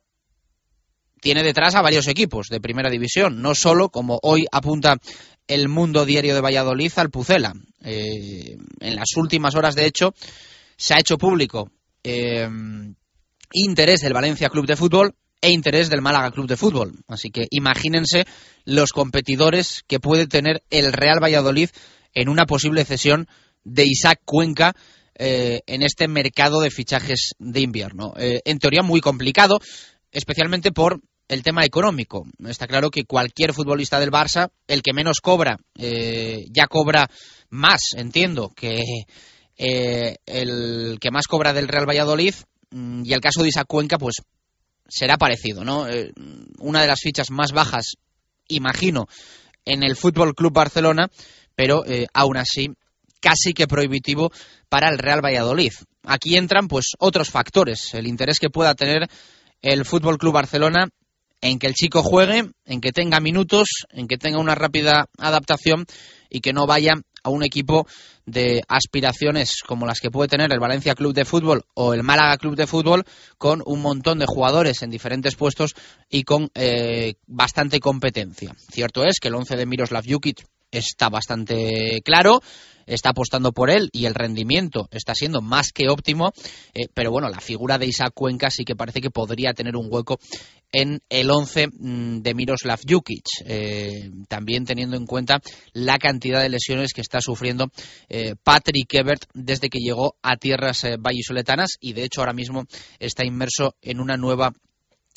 tiene 1.21 1.43
detrás 1.43 1.75
a 1.75 1.83
varios 1.83 2.07
equipos 2.07 2.47
de 2.49 2.61
primera 2.61 2.91
división, 2.91 3.43
no 3.43 3.55
solo, 3.55 3.89
como 3.89 4.21
hoy 4.23 4.47
apunta 4.53 4.97
el 5.49 5.69
Mundo 5.69 6.05
Diario 6.05 6.35
de 6.35 6.41
Valladolid, 6.41 6.93
al 6.97 7.11
Pucela. 7.11 7.53
En 7.83 8.97
las 8.97 9.17
últimas 9.17 9.55
horas, 9.55 9.75
de 9.75 9.87
hecho, 9.87 10.13
se 10.77 10.95
ha 10.95 10.99
hecho 10.99 11.19
público 11.19 11.71
eh, 12.07 12.49
interés 13.53 14.01
del 14.01 14.13
Valencia 14.13 14.49
Club 14.49 14.65
de 14.67 14.77
Fútbol 14.77 15.15
e 15.41 15.51
interés 15.51 15.91
del 15.91 16.03
Málaga 16.03 16.31
Club 16.31 16.47
de 16.47 16.57
Fútbol. 16.57 17.01
Así 17.09 17.31
que 17.31 17.49
imagínense 17.51 18.27
los 18.65 18.91
competidores 18.93 19.83
que 19.89 19.99
puede 19.99 20.29
tener 20.29 20.63
el 20.71 20.93
Real 20.93 21.19
Valladolid 21.21 21.71
en 22.15 22.29
una 22.29 22.47
posible 22.47 22.85
cesión 22.85 23.27
de 23.65 23.87
Isaac 23.87 24.21
Cuenca 24.25 24.77
eh, 25.17 25.63
en 25.67 25.83
este 25.83 26.07
mercado 26.07 26.61
de 26.61 26.71
fichajes 26.71 27.35
de 27.41 27.61
invierno. 27.61 28.15
Eh, 28.17 28.41
en 28.45 28.61
teoría 28.61 28.83
muy 28.83 29.01
complicado, 29.01 29.59
especialmente 30.13 30.71
por 30.71 31.01
el 31.27 31.43
tema 31.43 31.65
económico. 31.65 32.25
Está 32.47 32.69
claro 32.69 32.91
que 32.91 33.03
cualquier 33.03 33.53
futbolista 33.53 33.99
del 33.99 34.13
Barça, 34.13 34.51
el 34.69 34.83
que 34.83 34.93
menos 34.93 35.21
cobra, 35.21 35.59
ya 35.75 36.69
cobra 36.69 37.11
más, 37.51 37.81
entiendo, 37.97 38.53
que 38.55 38.81
el 39.57 40.99
que 41.01 41.11
más 41.11 41.27
cobra 41.27 41.53
del 41.53 41.69
Real 41.69 41.89
Valladolid. 41.89 42.35
Mm, 42.71 43.03
y 43.05 43.13
el 43.13 43.21
caso 43.21 43.43
de 43.43 43.49
Isaac 43.49 43.67
Cuenca, 43.67 43.99
pues 43.99 44.17
será 44.89 45.17
parecido, 45.17 45.65
¿no? 45.65 45.87
una 46.61 46.81
de 46.81 46.87
las 46.87 47.01
fichas 47.01 47.31
más 47.33 47.51
bajas, 47.51 47.95
imagino, 48.47 49.09
en 49.65 49.83
el 49.83 49.97
Fútbol 49.97 50.35
Club 50.35 50.53
Barcelona, 50.53 51.09
pero 51.57 51.83
aún 52.15 52.37
así 52.37 52.69
casi 53.21 53.53
que 53.53 53.67
prohibitivo 53.67 54.31
para 54.69 54.89
el 54.89 54.99
Real 54.99 55.25
Valladolid. 55.25 55.73
Aquí 56.05 56.37
entran 56.37 56.69
pues 56.69 56.93
otros 56.99 57.31
factores, 57.31 57.95
el 57.95 58.07
interés 58.07 58.39
que 58.39 58.51
pueda 58.51 58.75
tener 58.75 59.09
el 59.63 59.85
Fútbol 59.85 60.19
Club 60.19 60.35
Barcelona 60.35 60.89
en 61.41 61.59
que 61.59 61.67
el 61.67 61.75
chico 61.75 62.03
juegue, 62.03 62.51
en 62.65 62.81
que 62.81 62.93
tenga 62.93 63.21
minutos, 63.21 63.67
en 63.91 64.07
que 64.07 64.17
tenga 64.17 64.39
una 64.39 64.55
rápida 64.55 65.07
adaptación 65.19 65.85
y 66.31 66.41
que 66.41 66.53
no 66.53 66.67
vaya 66.67 66.95
a 67.27 67.31
un 67.31 67.43
equipo 67.43 67.87
de 68.25 68.63
aspiraciones 68.69 69.63
como 69.67 69.85
las 69.85 70.01
que 70.01 70.11
puede 70.11 70.29
tener 70.29 70.53
el 70.53 70.61
Valencia 70.61 70.95
Club 70.95 71.13
de 71.13 71.25
Fútbol 71.25 71.65
o 71.75 71.93
el 71.93 72.05
Málaga 72.05 72.37
Club 72.39 72.55
de 72.55 72.69
Fútbol 72.69 73.05
con 73.37 73.63
un 73.67 73.83
montón 73.83 74.19
de 74.21 74.27
jugadores 74.27 74.83
en 74.83 74.91
diferentes 74.91 75.35
puestos 75.35 75.75
y 76.09 76.23
con 76.23 76.51
eh, 76.55 77.15
bastante 77.27 77.81
competencia. 77.81 78.55
Cierto 78.71 79.05
es 79.05 79.19
que 79.21 79.29
el 79.29 79.35
11 79.35 79.57
de 79.57 79.67
Miroslav 79.67 80.05
Jukic 80.09 80.47
está 80.71 81.09
bastante 81.09 82.01
claro 82.05 82.41
está 82.87 83.11
apostando 83.11 83.53
por 83.53 83.71
él 83.71 83.91
y 83.93 84.07
el 84.07 84.15
rendimiento 84.15 84.89
está 84.91 85.15
siendo 85.15 85.43
más 85.43 85.73
que 85.73 85.89
óptimo, 85.89 86.33
eh, 86.73 86.87
pero 86.95 87.11
bueno, 87.11 87.29
la 87.29 87.41
figura 87.41 87.79
de 87.79 87.87
Isaac 87.87 88.13
Cuenca 88.15 88.51
sí 88.51 88.65
que 88.65 88.77
parece 88.77 89.01
que 89.01 89.11
podría 89.11 89.53
tener 89.53 89.77
un 89.77 89.89
hueco 89.91 90.19
en 90.73 91.01
el 91.09 91.31
11 91.31 91.69
mm, 91.69 92.19
de 92.23 92.35
Miroslav 92.35 92.81
Jukic, 92.89 93.25
eh, 93.45 94.11
también 94.29 94.65
teniendo 94.65 94.97
en 94.97 95.07
cuenta 95.07 95.41
la 95.73 95.99
cantidad 95.99 96.41
de 96.41 96.49
lesiones 96.49 96.93
que 96.93 97.01
está 97.01 97.21
sufriendo 97.21 97.71
eh, 98.09 98.35
Patrick 98.43 98.95
Ebert 98.95 99.25
desde 99.35 99.69
que 99.69 99.81
llegó 99.81 100.17
a 100.23 100.37
tierras 100.37 100.87
vallisoletanas 100.99 101.77
y 101.81 101.93
de 101.93 102.05
hecho 102.05 102.21
ahora 102.21 102.33
mismo 102.33 102.65
está 102.99 103.25
inmerso 103.25 103.75
en 103.83 104.01
una 104.01 104.17
nueva 104.17 104.53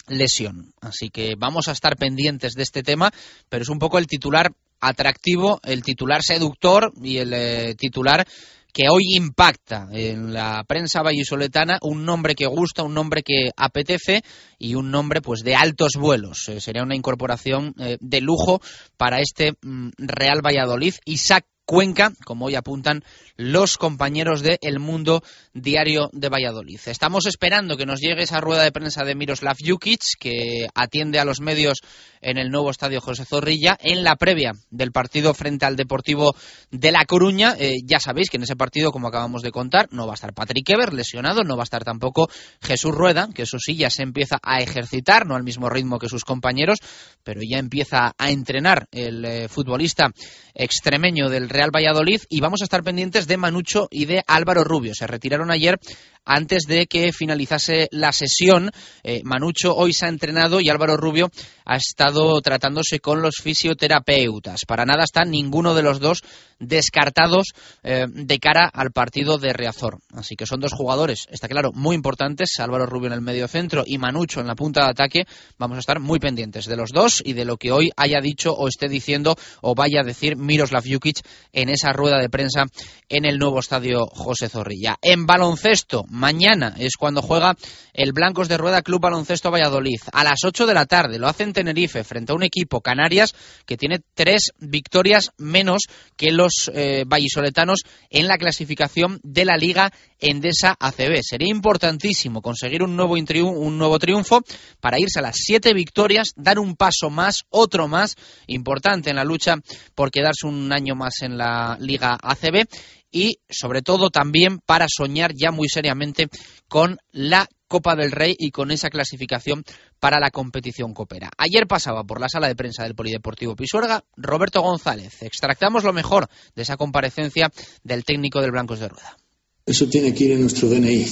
lesión. 0.07 0.73
Así 0.81 1.09
que 1.09 1.35
vamos 1.37 1.67
a 1.67 1.71
estar 1.71 1.95
pendientes 1.97 2.53
de 2.53 2.63
este 2.63 2.81
tema, 2.81 3.11
pero 3.47 3.61
es 3.61 3.69
un 3.69 3.79
poco 3.79 3.99
el 3.99 4.07
titular 4.07 4.51
atractivo, 4.79 5.59
el 5.63 5.83
titular 5.83 6.21
seductor 6.23 6.91
y 7.01 7.17
el 7.17 7.33
eh, 7.33 7.75
titular 7.75 8.25
que 8.73 8.89
hoy 8.89 9.15
impacta 9.15 9.87
en 9.91 10.31
la 10.31 10.63
prensa 10.67 11.01
vallisoletana, 11.01 11.79
un 11.81 12.05
nombre 12.05 12.35
que 12.35 12.45
gusta, 12.45 12.83
un 12.83 12.93
nombre 12.93 13.23
que 13.23 13.49
apetece 13.55 14.21
y 14.57 14.75
un 14.75 14.91
nombre 14.91 15.21
pues 15.21 15.41
de 15.41 15.55
altos 15.55 15.93
vuelos. 15.97 16.47
Eh, 16.49 16.61
sería 16.61 16.83
una 16.83 16.95
incorporación 16.95 17.73
eh, 17.79 17.97
de 17.99 18.21
lujo 18.21 18.61
para 18.97 19.19
este 19.21 19.53
mm, 19.61 19.89
Real 19.97 20.41
Valladolid. 20.45 20.93
Isaac 21.05 21.45
Cuenca, 21.69 22.13
como 22.25 22.45
hoy 22.45 22.55
apuntan 22.55 23.03
los 23.37 23.77
compañeros 23.77 24.41
de 24.41 24.57
El 24.63 24.79
Mundo 24.79 25.21
Diario 25.53 26.09
de 26.13 26.27
Valladolid. 26.27 26.79
Estamos 26.87 27.27
esperando 27.27 27.77
que 27.77 27.85
nos 27.85 27.99
llegue 27.99 28.23
esa 28.23 28.41
rueda 28.41 28.63
de 28.63 28.71
prensa 28.71 29.05
de 29.05 29.13
Miroslav 29.13 29.55
Jukic, 29.63 30.01
que 30.19 30.65
atiende 30.73 31.19
a 31.19 31.25
los 31.25 31.41
medios 31.41 31.77
en 32.21 32.39
el 32.39 32.49
nuevo 32.49 32.71
estadio 32.71 32.99
José 33.01 33.23
Zorrilla, 33.23 33.77
en 33.81 34.03
la 34.03 34.15
previa 34.15 34.53
del 34.71 34.91
partido 34.91 35.35
frente 35.35 35.65
al 35.65 35.75
Deportivo 35.75 36.35
de 36.71 36.91
La 36.91 37.05
Coruña. 37.05 37.55
Eh, 37.59 37.75
ya 37.85 37.99
sabéis 37.99 38.31
que 38.31 38.37
en 38.37 38.43
ese 38.43 38.55
partido, 38.55 38.91
como 38.91 39.07
acabamos 39.07 39.43
de 39.43 39.51
contar, 39.51 39.89
no 39.91 40.07
va 40.07 40.13
a 40.13 40.15
estar 40.15 40.33
Patrick 40.33 40.67
Ever 40.71 40.91
lesionado, 40.91 41.43
no 41.43 41.55
va 41.55 41.61
a 41.61 41.69
estar 41.69 41.83
tampoco 41.83 42.29
Jesús 42.61 42.95
Rueda, 42.95 43.29
que 43.33 43.43
eso 43.43 43.59
sí 43.59 43.75
ya 43.75 43.91
se 43.91 44.01
empieza 44.01 44.39
a 44.41 44.57
ejercitar, 44.57 45.27
no 45.27 45.35
al 45.35 45.43
mismo 45.43 45.69
ritmo 45.69 45.99
que 45.99 46.09
sus 46.09 46.25
compañeros, 46.25 46.79
pero 47.23 47.41
ya 47.47 47.59
empieza 47.59 48.15
a 48.17 48.31
entrenar 48.31 48.87
el 48.91 49.23
eh, 49.23 49.47
futbolista 49.47 50.11
extremeño 50.55 51.29
del 51.29 51.47
Real 51.59 51.75
Valladolid 51.75 52.21
y 52.29 52.39
vamos 52.39 52.61
a 52.61 52.63
estar 52.63 52.83
pendientes 52.83 53.27
de 53.27 53.35
Manucho 53.35 53.89
y 53.91 54.05
de 54.05 54.23
Álvaro 54.27 54.63
Rubio. 54.63 54.93
Se 54.95 55.05
retiraron 55.07 55.51
ayer 55.51 55.77
antes 56.25 56.63
de 56.67 56.85
que 56.87 57.11
finalizase 57.11 57.87
la 57.91 58.11
sesión. 58.11 58.71
Eh, 59.03 59.21
Manucho 59.23 59.75
hoy 59.75 59.93
se 59.93 60.05
ha 60.05 60.09
entrenado 60.09 60.61
y 60.61 60.69
Álvaro 60.69 60.97
Rubio 60.97 61.31
ha 61.65 61.75
estado 61.75 62.41
tratándose 62.41 62.99
con 62.99 63.21
los 63.21 63.35
fisioterapeutas. 63.41 64.61
Para 64.67 64.85
nada 64.85 65.03
están 65.03 65.29
ninguno 65.29 65.75
de 65.75 65.83
los 65.83 65.99
dos 65.99 66.23
descartados 66.59 67.53
eh, 67.83 68.05
de 68.07 68.39
cara 68.39 68.69
al 68.73 68.91
partido 68.91 69.37
de 69.37 69.53
Reazor. 69.53 69.99
Así 70.13 70.35
que 70.35 70.45
son 70.45 70.59
dos 70.59 70.73
jugadores, 70.73 71.27
está 71.29 71.47
claro, 71.47 71.71
muy 71.73 71.95
importantes. 71.95 72.59
Álvaro 72.59 72.85
Rubio 72.85 73.07
en 73.07 73.13
el 73.13 73.21
medio 73.21 73.47
centro 73.47 73.83
y 73.85 73.97
Manucho 73.97 74.41
en 74.41 74.47
la 74.47 74.55
punta 74.55 74.83
de 74.83 74.91
ataque. 74.91 75.25
Vamos 75.57 75.77
a 75.77 75.79
estar 75.79 75.99
muy 75.99 76.19
pendientes 76.19 76.65
de 76.65 76.75
los 76.75 76.91
dos 76.91 77.21
y 77.23 77.33
de 77.33 77.45
lo 77.45 77.57
que 77.57 77.71
hoy 77.71 77.91
haya 77.95 78.19
dicho 78.19 78.53
o 78.53 78.67
esté 78.67 78.89
diciendo 78.89 79.35
o 79.61 79.75
vaya 79.75 80.01
a 80.01 80.05
decir 80.05 80.35
Miroslav 80.37 80.83
Jukic 80.85 81.21
en 81.53 81.69
esa 81.69 81.93
rueda 81.93 82.17
de 82.19 82.29
prensa 82.29 82.65
en 83.07 83.25
el 83.25 83.37
nuevo 83.37 83.59
estadio 83.59 84.05
José 84.07 84.49
Zorrilla. 84.49 84.97
En 85.01 85.25
baloncesto, 85.25 86.05
mañana 86.09 86.75
es 86.77 86.95
cuando 86.97 87.21
juega 87.21 87.55
el 87.93 88.13
Blancos 88.13 88.47
de 88.47 88.57
Rueda 88.57 88.81
Club 88.81 89.01
Baloncesto 89.01 89.51
Valladolid. 89.51 89.99
A 90.11 90.23
las 90.23 90.43
8 90.43 90.65
de 90.65 90.73
la 90.73 90.85
tarde 90.85 91.19
lo 91.19 91.27
hace 91.27 91.43
en 91.43 91.53
Tenerife 91.53 92.03
frente 92.03 92.31
a 92.31 92.35
un 92.35 92.43
equipo 92.43 92.81
Canarias 92.81 93.33
que 93.65 93.77
tiene 93.77 94.01
tres 94.13 94.51
victorias 94.59 95.31
menos 95.37 95.83
que 96.15 96.31
los 96.31 96.71
eh, 96.73 97.03
vallisoletanos 97.07 97.79
en 98.09 98.27
la 98.27 98.37
clasificación 98.37 99.19
de 99.23 99.45
la 99.45 99.57
Liga 99.57 99.91
Endesa 100.19 100.75
ACB. 100.79 101.21
Sería 101.21 101.49
importantísimo 101.49 102.41
conseguir 102.41 102.83
un 102.83 102.95
nuevo, 102.95 103.13
un 103.13 103.77
nuevo 103.77 103.99
triunfo 103.99 104.41
para 104.79 104.99
irse 104.99 105.19
a 105.19 105.23
las 105.23 105.37
siete 105.37 105.73
victorias, 105.73 106.29
dar 106.35 106.59
un 106.59 106.75
paso 106.75 107.09
más, 107.09 107.45
otro 107.49 107.87
más, 107.87 108.15
importante 108.47 109.09
en 109.09 109.15
la 109.15 109.23
lucha 109.23 109.55
por 109.95 110.11
quedarse 110.11 110.47
un 110.47 110.71
año 110.71 110.95
más 110.95 111.21
en 111.21 111.37
la 111.37 111.77
Liga 111.79 112.17
ACB 112.21 112.67
y 113.11 113.39
sobre 113.49 113.81
todo 113.81 114.09
también 114.09 114.59
para 114.59 114.87
soñar 114.89 115.33
ya 115.35 115.51
muy 115.51 115.69
seriamente 115.69 116.27
con 116.67 116.97
la 117.11 117.47
Copa 117.67 117.95
del 117.95 118.11
Rey 118.11 118.35
y 118.37 118.49
con 118.49 118.71
esa 118.71 118.89
clasificación 118.89 119.63
para 119.99 120.19
la 120.19 120.31
competición 120.31 120.93
copera. 120.93 121.29
Ayer 121.37 121.67
pasaba 121.67 122.03
por 122.03 122.19
la 122.19 122.27
sala 122.27 122.47
de 122.47 122.55
prensa 122.55 122.83
del 122.83 122.95
Polideportivo 122.95 123.55
Pisuerga 123.55 124.03
Roberto 124.17 124.61
González. 124.61 125.21
Extractamos 125.21 125.83
lo 125.83 125.93
mejor 125.93 126.27
de 126.55 126.63
esa 126.63 126.77
comparecencia 126.77 127.51
del 127.83 128.03
técnico 128.03 128.41
del 128.41 128.51
Blancos 128.51 128.79
de 128.79 128.89
Rueda. 128.89 129.17
Eso 129.65 129.87
tiene 129.87 130.15
que 130.15 130.23
ir 130.23 130.31
en 130.31 130.41
nuestro 130.41 130.67
DNI, 130.67 131.05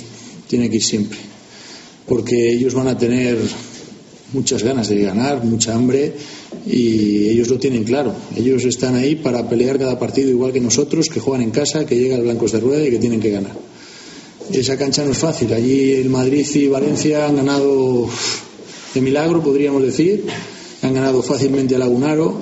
tiene 0.47 0.67
que 0.67 0.77
ir 0.77 0.83
siempre, 0.83 1.19
porque 2.07 2.53
ellos 2.53 2.73
van 2.73 2.87
a 2.87 2.97
tener 2.97 3.37
muchas 4.33 4.63
ganas 4.63 4.89
de 4.89 5.01
ganar, 5.01 5.43
mucha 5.43 5.73
hambre 5.73 6.13
y 6.65 7.29
ellos 7.29 7.47
lo 7.49 7.57
tienen 7.57 7.83
claro. 7.83 8.13
Ellos 8.35 8.65
están 8.65 8.95
ahí 8.95 9.15
para 9.15 9.47
pelear 9.47 9.77
cada 9.79 9.97
partido 9.97 10.29
igual 10.29 10.51
que 10.51 10.59
nosotros, 10.59 11.07
que 11.09 11.19
juegan 11.19 11.41
en 11.43 11.51
casa, 11.51 11.85
que 11.85 11.95
llegan 11.95 12.23
blancos 12.23 12.51
de 12.51 12.59
rueda 12.59 12.85
y 12.85 12.91
que 12.91 12.99
tienen 12.99 13.19
que 13.19 13.31
ganar. 13.31 13.55
Esa 14.51 14.77
cancha 14.77 15.03
no 15.03 15.11
es 15.11 15.17
fácil. 15.17 15.53
Allí 15.53 15.93
el 15.93 16.09
Madrid 16.09 16.45
y 16.55 16.67
Valencia 16.67 17.27
han 17.27 17.35
ganado 17.35 18.07
de 18.93 19.01
milagro, 19.01 19.43
podríamos 19.43 19.83
decir. 19.83 20.25
Han 20.81 20.93
ganado 20.93 21.21
fácilmente 21.21 21.75
a 21.75 21.79
Lagunaro. 21.79 22.41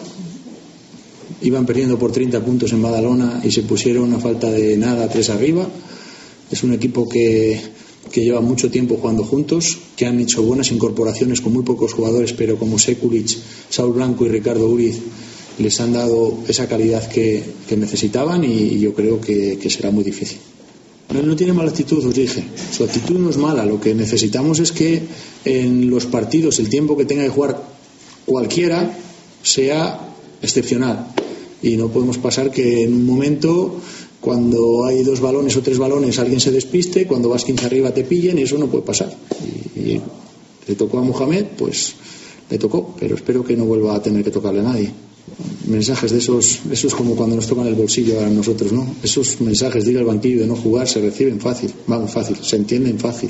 Iban 1.42 1.66
perdiendo 1.66 1.98
por 1.98 2.12
30 2.12 2.44
puntos 2.44 2.72
en 2.74 2.82
Badalona 2.82 3.42
y 3.44 3.52
se 3.52 3.64
pusieron 3.64 4.14
a 4.14 4.20
falta 4.20 4.50
de 4.50 4.78
nada 4.78 5.10
tres 5.10 5.30
arriba. 5.30 5.68
Es 6.52 6.64
un 6.64 6.74
equipo 6.74 7.10
que 7.10 7.60
que 8.12 8.24
llevan 8.24 8.46
mucho 8.46 8.70
tiempo 8.72 8.98
jugando 8.98 9.24
juntos, 9.24 9.78
que 9.96 10.06
han 10.06 10.20
hecho 10.20 10.44
buenas 10.44 10.72
incorporaciones 10.72 11.42
con 11.42 11.54
muy 11.54 11.64
pocos 11.64 11.94
jugadores, 11.94 12.34
pero 12.34 12.58
como 12.58 12.80
Sekulic, 12.80 13.38
Saul 13.70 13.94
Blanco 13.94 14.26
y 14.26 14.30
Ricardo 14.30 14.68
Uriz 14.70 15.00
les 15.58 15.80
han 15.80 15.94
dado 15.94 16.40
esa 16.48 16.68
calidad 16.68 17.08
que, 17.08 17.44
necesitaban 17.78 18.44
y, 18.44 18.80
yo 18.80 18.94
creo 18.94 19.22
que, 19.22 19.58
será 19.70 19.92
muy 19.92 20.04
difícil. 20.04 20.38
No 21.14 21.36
tiene 21.36 21.54
mala 21.54 21.70
actitud, 21.70 22.04
os 22.06 22.16
dije. 22.16 22.44
Su 22.72 22.84
actitud 22.84 23.18
no 23.18 23.30
es 23.30 23.38
mala. 23.38 23.66
Lo 23.66 23.80
que 23.80 23.94
necesitamos 23.94 24.60
es 24.60 24.72
que 24.72 25.02
en 25.46 25.90
los 25.90 26.08
partidos 26.08 26.60
el 26.60 26.68
tiempo 26.68 26.98
que 26.98 27.06
tenga 27.06 27.24
que 27.24 27.30
jugar 27.30 27.62
cualquiera 28.26 28.98
sea 29.44 30.10
excepcional. 30.42 31.08
Y 31.62 31.78
no 31.78 31.90
podemos 31.90 32.18
pasar 32.18 32.52
que 32.52 32.84
en 32.84 32.94
un 32.94 33.06
momento 33.06 33.80
cuando 34.26 34.86
hay 34.86 35.04
dos 35.04 35.22
balones 35.22 35.56
o 35.56 35.62
tres 35.62 35.78
balones 35.78 36.18
alguien 36.18 36.40
se 36.40 36.50
despiste, 36.50 37.06
cuando 37.06 37.30
vas 37.30 37.46
15 37.46 37.68
arriba 37.68 37.94
te 37.94 38.04
pillen 38.04 38.40
y 38.40 38.42
eso 38.42 38.58
no 38.58 38.66
puede 38.66 38.84
pasar. 38.84 39.14
Y, 39.76 40.02
le 40.68 40.74
tocó 40.74 40.98
a 40.98 41.04
Mohamed, 41.04 41.46
pues 41.56 41.94
le 42.50 42.58
tocó, 42.58 42.96
pero 43.00 43.14
espero 43.14 43.46
que 43.46 43.56
no 43.56 43.66
vuelva 43.66 43.94
a 43.94 44.02
tener 44.02 44.24
que 44.24 44.32
tocarle 44.32 44.62
a 44.62 44.64
nadie. 44.64 44.90
mensajes 45.68 46.12
de 46.12 46.18
esos, 46.18 46.62
eso 46.72 46.88
es 46.88 46.96
como 46.96 47.16
cuando 47.16 47.36
nos 47.36 47.46
tocan 47.46 47.68
el 47.68 47.76
bolsillo 47.76 48.20
a 48.20 48.28
nosotros, 48.28 48.72
¿no? 48.72 48.96
Esos 49.04 49.40
mensajes 49.42 49.86
de 49.86 49.92
ir 49.92 50.00
al 50.00 50.06
banquillo 50.06 50.40
de 50.42 50.48
no 50.48 50.56
jugar 50.56 50.88
se 50.88 51.02
reciben 51.02 51.40
fácil, 51.40 51.72
vamos, 51.86 52.10
fácil, 52.10 52.38
se 52.42 52.56
entienden 52.56 52.98
fácil. 52.98 53.30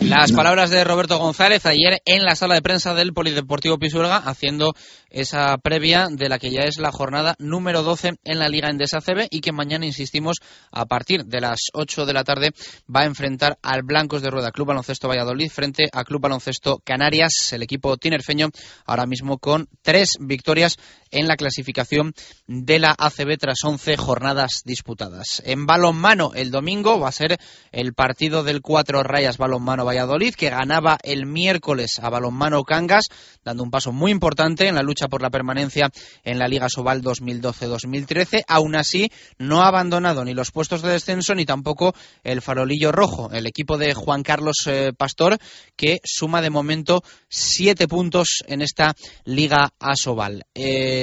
Las 0.00 0.30
palabras 0.30 0.70
de 0.70 0.84
Roberto 0.84 1.18
González 1.18 1.66
ayer 1.66 2.00
en 2.06 2.22
la 2.22 2.36
sala 2.36 2.54
de 2.54 2.62
prensa 2.62 2.94
del 2.94 3.12
Polideportivo 3.12 3.78
Pisuerga 3.78 4.16
haciendo 4.16 4.74
esa 5.10 5.58
previa 5.58 6.06
de 6.08 6.28
la 6.28 6.38
que 6.38 6.50
ya 6.50 6.60
es 6.62 6.78
la 6.78 6.92
jornada 6.92 7.34
número 7.38 7.82
12 7.82 8.14
en 8.22 8.38
la 8.38 8.48
Liga 8.48 8.68
Endesa 8.68 9.00
CB 9.00 9.26
y 9.30 9.40
que 9.40 9.52
mañana, 9.52 9.86
insistimos, 9.86 10.36
a 10.70 10.86
partir 10.86 11.24
de 11.24 11.40
las 11.40 11.58
8 11.72 12.06
de 12.06 12.12
la 12.12 12.24
tarde 12.24 12.52
va 12.94 13.00
a 13.00 13.06
enfrentar 13.06 13.58
al 13.60 13.82
Blancos 13.82 14.22
de 14.22 14.30
Rueda 14.30 14.52
Club 14.52 14.68
Baloncesto 14.68 15.08
Valladolid 15.08 15.50
frente 15.50 15.84
a 15.92 16.04
Club 16.04 16.22
Baloncesto 16.22 16.80
Canarias, 16.84 17.52
el 17.52 17.62
equipo 17.62 17.96
tinerfeño 17.96 18.50
ahora 18.86 19.06
mismo 19.06 19.38
con 19.38 19.68
tres 19.82 20.10
victorias 20.20 20.76
en 21.10 21.28
la 21.28 21.36
clasificación 21.36 22.14
de 22.46 22.78
la 22.78 22.94
ACB 22.98 23.38
tras 23.38 23.58
11 23.64 23.96
jornadas 23.96 24.62
disputadas. 24.64 25.42
En 25.44 25.66
balonmano 25.66 26.32
el 26.34 26.50
domingo 26.50 27.00
va 27.00 27.08
a 27.08 27.12
ser 27.12 27.38
el 27.72 27.94
partido 27.94 28.44
del 28.44 28.60
cuatro 28.60 29.02
rayas 29.02 29.38
balonmano 29.38 29.84
Valladolid 29.84 30.34
que 30.34 30.50
ganaba 30.50 30.98
el 31.02 31.26
miércoles 31.26 31.98
a 32.02 32.10
balonmano 32.10 32.64
Cangas 32.64 33.06
dando 33.44 33.62
un 33.62 33.70
paso 33.70 33.92
muy 33.92 34.10
importante 34.10 34.66
en 34.66 34.74
la 34.74 34.82
lucha 34.82 35.08
por 35.08 35.22
la 35.22 35.30
permanencia 35.30 35.90
en 36.24 36.38
la 36.38 36.48
Liga 36.48 36.68
Sobal 36.68 37.02
2012-2013. 37.02 38.44
Aún 38.46 38.76
así, 38.76 39.10
no 39.38 39.62
ha 39.62 39.68
abandonado 39.68 40.24
ni 40.24 40.34
los 40.34 40.50
puestos 40.50 40.82
de 40.82 40.90
descenso 40.90 41.34
ni 41.34 41.44
tampoco 41.44 41.94
el 42.24 42.42
farolillo 42.42 42.92
rojo, 42.92 43.30
el 43.32 43.46
equipo 43.46 43.78
de 43.78 43.94
Juan 43.94 44.22
Carlos 44.22 44.56
eh, 44.66 44.92
Pastor, 44.96 45.38
que 45.76 45.98
suma 46.04 46.42
de 46.42 46.50
momento 46.50 47.02
siete 47.28 47.88
puntos 47.88 48.42
en 48.46 48.62
esta 48.62 48.94
Liga 49.24 49.70
Asobal. 49.78 50.44
Eh, 50.54 50.97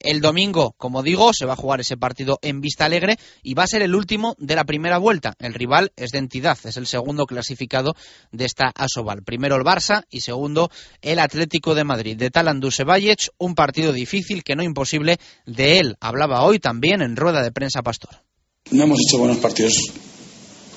el 0.00 0.20
domingo, 0.20 0.74
como 0.78 1.02
digo, 1.02 1.32
se 1.32 1.46
va 1.46 1.54
a 1.54 1.56
jugar 1.56 1.80
ese 1.80 1.96
partido 1.96 2.38
en 2.42 2.60
Vista 2.60 2.84
Alegre 2.84 3.16
y 3.42 3.54
va 3.54 3.64
a 3.64 3.68
ser 3.68 3.82
el 3.82 3.94
último 3.94 4.34
de 4.38 4.56
la 4.56 4.64
primera 4.64 4.98
vuelta. 4.98 5.34
El 5.38 5.54
rival 5.54 5.92
es 5.96 6.10
de 6.10 6.18
entidad, 6.18 6.58
es 6.64 6.76
el 6.76 6.86
segundo 6.86 7.26
clasificado 7.26 7.94
de 8.32 8.44
esta 8.44 8.72
Asobal. 8.74 9.22
Primero 9.22 9.56
el 9.56 9.62
Barça 9.62 10.04
y 10.10 10.20
segundo 10.20 10.70
el 11.02 11.18
Atlético 11.18 11.74
de 11.74 11.84
Madrid. 11.84 12.16
De 12.16 12.30
tal 12.30 12.48
Vallech, 12.86 13.30
un 13.38 13.54
partido 13.54 13.92
difícil 13.92 14.42
que 14.42 14.56
no 14.56 14.62
imposible. 14.62 15.18
De 15.46 15.78
él 15.78 15.96
hablaba 16.00 16.44
hoy 16.44 16.58
también 16.58 17.02
en 17.02 17.16
rueda 17.16 17.42
de 17.42 17.52
prensa 17.52 17.82
Pastor. 17.82 18.22
No 18.70 18.84
hemos 18.84 18.98
hecho 19.00 19.18
buenos 19.18 19.38
partidos 19.38 19.74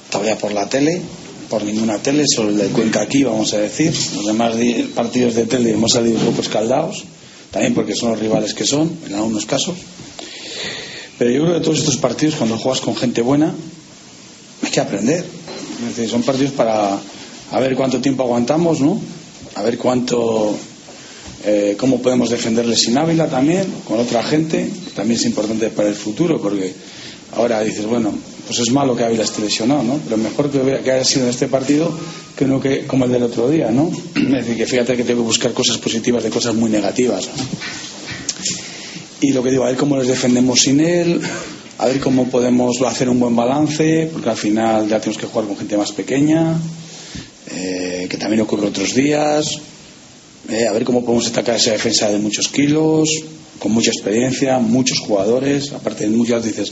todavía 0.09 0.37
por 0.37 0.51
la 0.51 0.67
tele, 0.67 1.01
por 1.49 1.63
ninguna 1.63 1.97
tele, 1.99 2.23
solo 2.27 2.49
el 2.49 2.57
de 2.57 2.67
Cuenca 2.67 3.01
aquí, 3.01 3.23
vamos 3.23 3.53
a 3.53 3.59
decir. 3.59 3.93
Los 4.15 4.25
demás 4.25 4.53
partidos 4.93 5.35
de 5.35 5.45
tele 5.45 5.71
hemos 5.71 5.91
salido 5.91 6.19
un 6.19 6.25
poco 6.25 6.41
escaldados, 6.41 7.03
también 7.57 7.73
porque 7.73 7.95
son 7.95 8.11
los 8.11 8.19
rivales 8.19 8.53
que 8.53 8.65
son, 8.65 8.87
en 9.07 9.15
algunos 9.15 9.47
casos. 9.47 9.75
Pero 11.17 11.31
yo 11.31 11.41
creo 11.41 11.55
que 11.55 11.61
todos 11.61 11.79
estos 11.79 11.97
partidos, 11.97 12.35
cuando 12.35 12.55
juegas 12.55 12.81
con 12.81 12.95
gente 12.95 13.23
buena, 13.23 13.51
hay 14.61 14.69
que 14.69 14.79
aprender. 14.79 15.25
Son 16.07 16.21
partidos 16.21 16.51
para 16.51 16.99
a 17.51 17.59
ver 17.59 17.75
cuánto 17.75 17.99
tiempo 17.99 18.21
aguantamos, 18.21 18.79
¿no? 18.79 19.01
A 19.55 19.63
ver 19.63 19.79
cuánto 19.79 20.55
eh, 21.45 21.75
cómo 21.79 21.99
podemos 21.99 22.29
defenderle 22.29 22.75
sin 22.75 22.95
Ávila 22.95 23.27
también, 23.27 23.65
con 23.87 23.99
otra 23.99 24.21
gente, 24.21 24.69
también 24.95 25.19
es 25.19 25.25
importante 25.25 25.71
para 25.71 25.89
el 25.89 25.95
futuro, 25.95 26.39
porque 26.39 26.71
ahora 27.35 27.61
dices, 27.61 27.87
bueno, 27.87 28.13
pues 28.45 28.59
es 28.59 28.71
malo 28.71 28.95
que 28.95 29.03
Ávila 29.03 29.23
esté 29.23 29.41
lesionado, 29.41 29.81
¿no? 29.81 29.99
Pero 30.03 30.17
mejor 30.17 30.51
que, 30.51 30.59
que 30.83 30.91
haya 30.91 31.03
sido 31.03 31.23
en 31.23 31.31
este 31.31 31.47
partido 31.47 31.91
que 32.37 32.59
que 32.61 32.85
como 32.85 33.05
el 33.05 33.11
del 33.11 33.23
otro 33.23 33.49
día, 33.49 33.71
¿no? 33.71 33.89
Es 34.15 34.31
decir, 34.31 34.57
que 34.57 34.67
fíjate 34.67 34.95
que 34.95 35.03
tengo 35.03 35.21
que 35.21 35.27
buscar 35.27 35.53
cosas 35.53 35.77
positivas 35.79 36.23
de 36.23 36.29
cosas 36.29 36.53
muy 36.53 36.69
negativas. 36.69 37.27
Y 39.21 39.33
lo 39.33 39.41
que 39.41 39.49
digo, 39.49 39.63
a 39.63 39.69
ver 39.69 39.77
cómo 39.77 39.97
les 39.97 40.07
defendemos 40.07 40.59
sin 40.59 40.79
él, 40.79 41.19
a 41.79 41.87
ver 41.87 41.99
cómo 41.99 42.29
podemos 42.29 42.79
hacer 42.83 43.09
un 43.09 43.19
buen 43.19 43.35
balance, 43.35 44.09
porque 44.13 44.29
al 44.29 44.37
final 44.37 44.87
ya 44.87 44.99
tenemos 44.99 45.17
que 45.19 45.25
jugar 45.25 45.47
con 45.47 45.57
gente 45.57 45.75
más 45.77 45.91
pequeña, 45.91 46.55
eh, 47.49 48.05
que 48.07 48.17
también 48.17 48.41
ocurre 48.41 48.67
otros 48.67 48.93
días. 48.93 49.59
Eh, 50.49 50.67
a 50.67 50.71
ver 50.71 50.83
cómo 50.83 51.03
podemos 51.03 51.27
atacar 51.27 51.55
esa 51.55 51.71
defensa 51.71 52.09
de 52.09 52.19
muchos 52.19 52.47
kilos, 52.49 53.09
con 53.57 53.71
mucha 53.71 53.89
experiencia, 53.89 54.59
muchos 54.59 54.99
jugadores. 54.99 55.73
Aparte 55.73 56.07
de 56.07 56.15
muchas, 56.15 56.45
dices, 56.45 56.71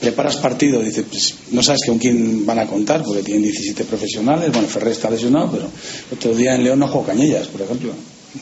preparas 0.00 0.36
partido, 0.38 0.80
dices, 0.82 1.04
pues, 1.08 1.34
no 1.50 1.62
sabes 1.62 1.82
con 1.86 1.98
quién 1.98 2.46
van 2.46 2.58
a 2.58 2.66
contar, 2.66 3.02
porque 3.04 3.22
tienen 3.22 3.42
17 3.42 3.84
profesionales. 3.84 4.50
Bueno, 4.50 4.66
Ferrer 4.66 4.92
está 4.92 5.10
lesionado, 5.10 5.50
pero 5.52 5.68
otro 6.12 6.34
día 6.34 6.54
en 6.54 6.64
León 6.64 6.78
no 6.78 6.88
jugó 6.88 7.04
Cañellas, 7.04 7.48
por 7.48 7.60
ejemplo, 7.60 7.92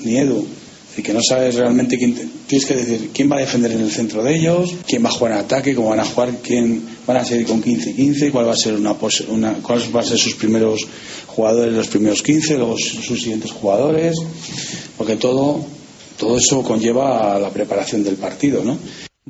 ni 0.04 0.16
Edu. 0.16 0.46
Y 0.96 1.02
que 1.02 1.12
no 1.12 1.20
sabes 1.22 1.54
realmente 1.54 1.96
quién. 1.96 2.14
tienes 2.46 2.66
que 2.66 2.74
decir 2.74 3.10
quién 3.12 3.30
va 3.30 3.36
a 3.36 3.40
defender 3.40 3.70
en 3.70 3.80
el 3.80 3.90
centro 3.90 4.22
de 4.24 4.34
ellos, 4.34 4.74
quién 4.86 5.04
va 5.04 5.10
a 5.10 5.12
jugar 5.12 5.32
en 5.32 5.38
ataque, 5.38 5.74
cómo 5.74 5.90
van 5.90 6.00
a 6.00 6.04
jugar, 6.04 6.38
quién 6.42 6.82
van 7.06 7.18
a 7.18 7.24
seguir 7.24 7.46
con 7.46 7.62
15-15, 7.62 8.32
cuál 8.32 8.48
va 8.48 8.52
a 8.52 8.56
ser 8.56 8.74
una, 8.74 8.96
una, 9.28 9.52
cuáles 9.54 9.92
van 9.92 10.04
a 10.04 10.08
ser 10.08 10.18
sus 10.18 10.34
primeros 10.34 10.80
jugadores, 11.26 11.72
los 11.72 11.86
primeros 11.86 12.22
15, 12.22 12.56
luego 12.56 12.76
sus 12.78 13.20
siguientes 13.20 13.52
jugadores, 13.52 14.16
porque 14.96 15.14
todo, 15.14 15.64
todo 16.18 16.36
eso 16.36 16.62
conlleva 16.62 17.38
la 17.38 17.50
preparación 17.50 18.02
del 18.02 18.16
partido, 18.16 18.64
¿no? 18.64 18.76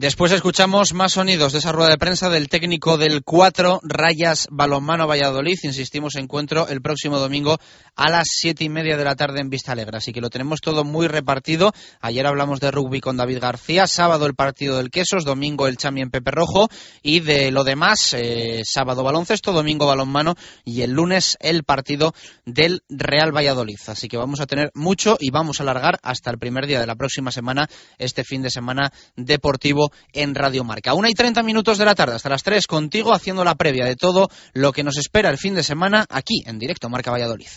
Después 0.00 0.30
escuchamos 0.30 0.94
más 0.94 1.14
sonidos 1.14 1.52
de 1.52 1.58
esa 1.58 1.72
rueda 1.72 1.90
de 1.90 1.98
prensa 1.98 2.30
del 2.30 2.48
técnico 2.48 2.98
del 2.98 3.24
4 3.24 3.80
Rayas 3.82 4.46
Balonmano 4.48 5.08
Valladolid. 5.08 5.58
Insistimos, 5.64 6.14
encuentro 6.14 6.68
el 6.68 6.80
próximo 6.80 7.18
domingo 7.18 7.58
a 7.96 8.08
las 8.08 8.28
siete 8.30 8.62
y 8.62 8.68
media 8.68 8.96
de 8.96 9.02
la 9.02 9.16
tarde 9.16 9.40
en 9.40 9.50
Vista 9.50 9.72
Alegre. 9.72 9.96
Así 9.96 10.12
que 10.12 10.20
lo 10.20 10.30
tenemos 10.30 10.60
todo 10.60 10.84
muy 10.84 11.08
repartido. 11.08 11.72
Ayer 12.00 12.24
hablamos 12.28 12.60
de 12.60 12.70
rugby 12.70 13.00
con 13.00 13.16
David 13.16 13.40
García, 13.40 13.88
sábado 13.88 14.26
el 14.26 14.36
partido 14.36 14.76
del 14.76 14.90
Quesos, 14.90 15.24
domingo 15.24 15.66
el 15.66 15.78
Champion 15.78 16.10
Pepe 16.10 16.30
Rojo 16.30 16.68
y 17.02 17.18
de 17.18 17.50
lo 17.50 17.64
demás, 17.64 18.14
eh, 18.16 18.62
sábado 18.64 19.02
baloncesto, 19.02 19.52
domingo 19.52 19.88
balonmano 19.88 20.36
y 20.64 20.82
el 20.82 20.92
lunes 20.92 21.36
el 21.40 21.64
partido 21.64 22.14
del 22.46 22.84
Real 22.88 23.34
Valladolid. 23.34 23.80
Así 23.88 24.06
que 24.06 24.16
vamos 24.16 24.38
a 24.38 24.46
tener 24.46 24.70
mucho 24.74 25.16
y 25.18 25.32
vamos 25.32 25.58
a 25.58 25.64
alargar 25.64 25.98
hasta 26.04 26.30
el 26.30 26.38
primer 26.38 26.68
día 26.68 26.78
de 26.78 26.86
la 26.86 26.94
próxima 26.94 27.32
semana 27.32 27.68
este 27.98 28.22
fin 28.22 28.42
de 28.42 28.50
semana 28.50 28.92
deportivo 29.16 29.87
en 30.12 30.34
Radio 30.34 30.64
Marca. 30.64 30.94
Una 30.94 31.10
y 31.10 31.14
treinta 31.14 31.42
minutos 31.42 31.78
de 31.78 31.84
la 31.84 31.94
tarde, 31.94 32.16
hasta 32.16 32.28
las 32.28 32.42
tres, 32.42 32.66
contigo 32.66 33.12
haciendo 33.12 33.44
la 33.44 33.54
previa 33.54 33.84
de 33.84 33.96
todo 33.96 34.28
lo 34.52 34.72
que 34.72 34.84
nos 34.84 34.96
espera 34.96 35.30
el 35.30 35.38
fin 35.38 35.54
de 35.54 35.62
semana 35.62 36.06
aquí 36.08 36.42
en 36.46 36.58
directo 36.58 36.88
Marca 36.88 37.10
Valladolid. 37.10 37.48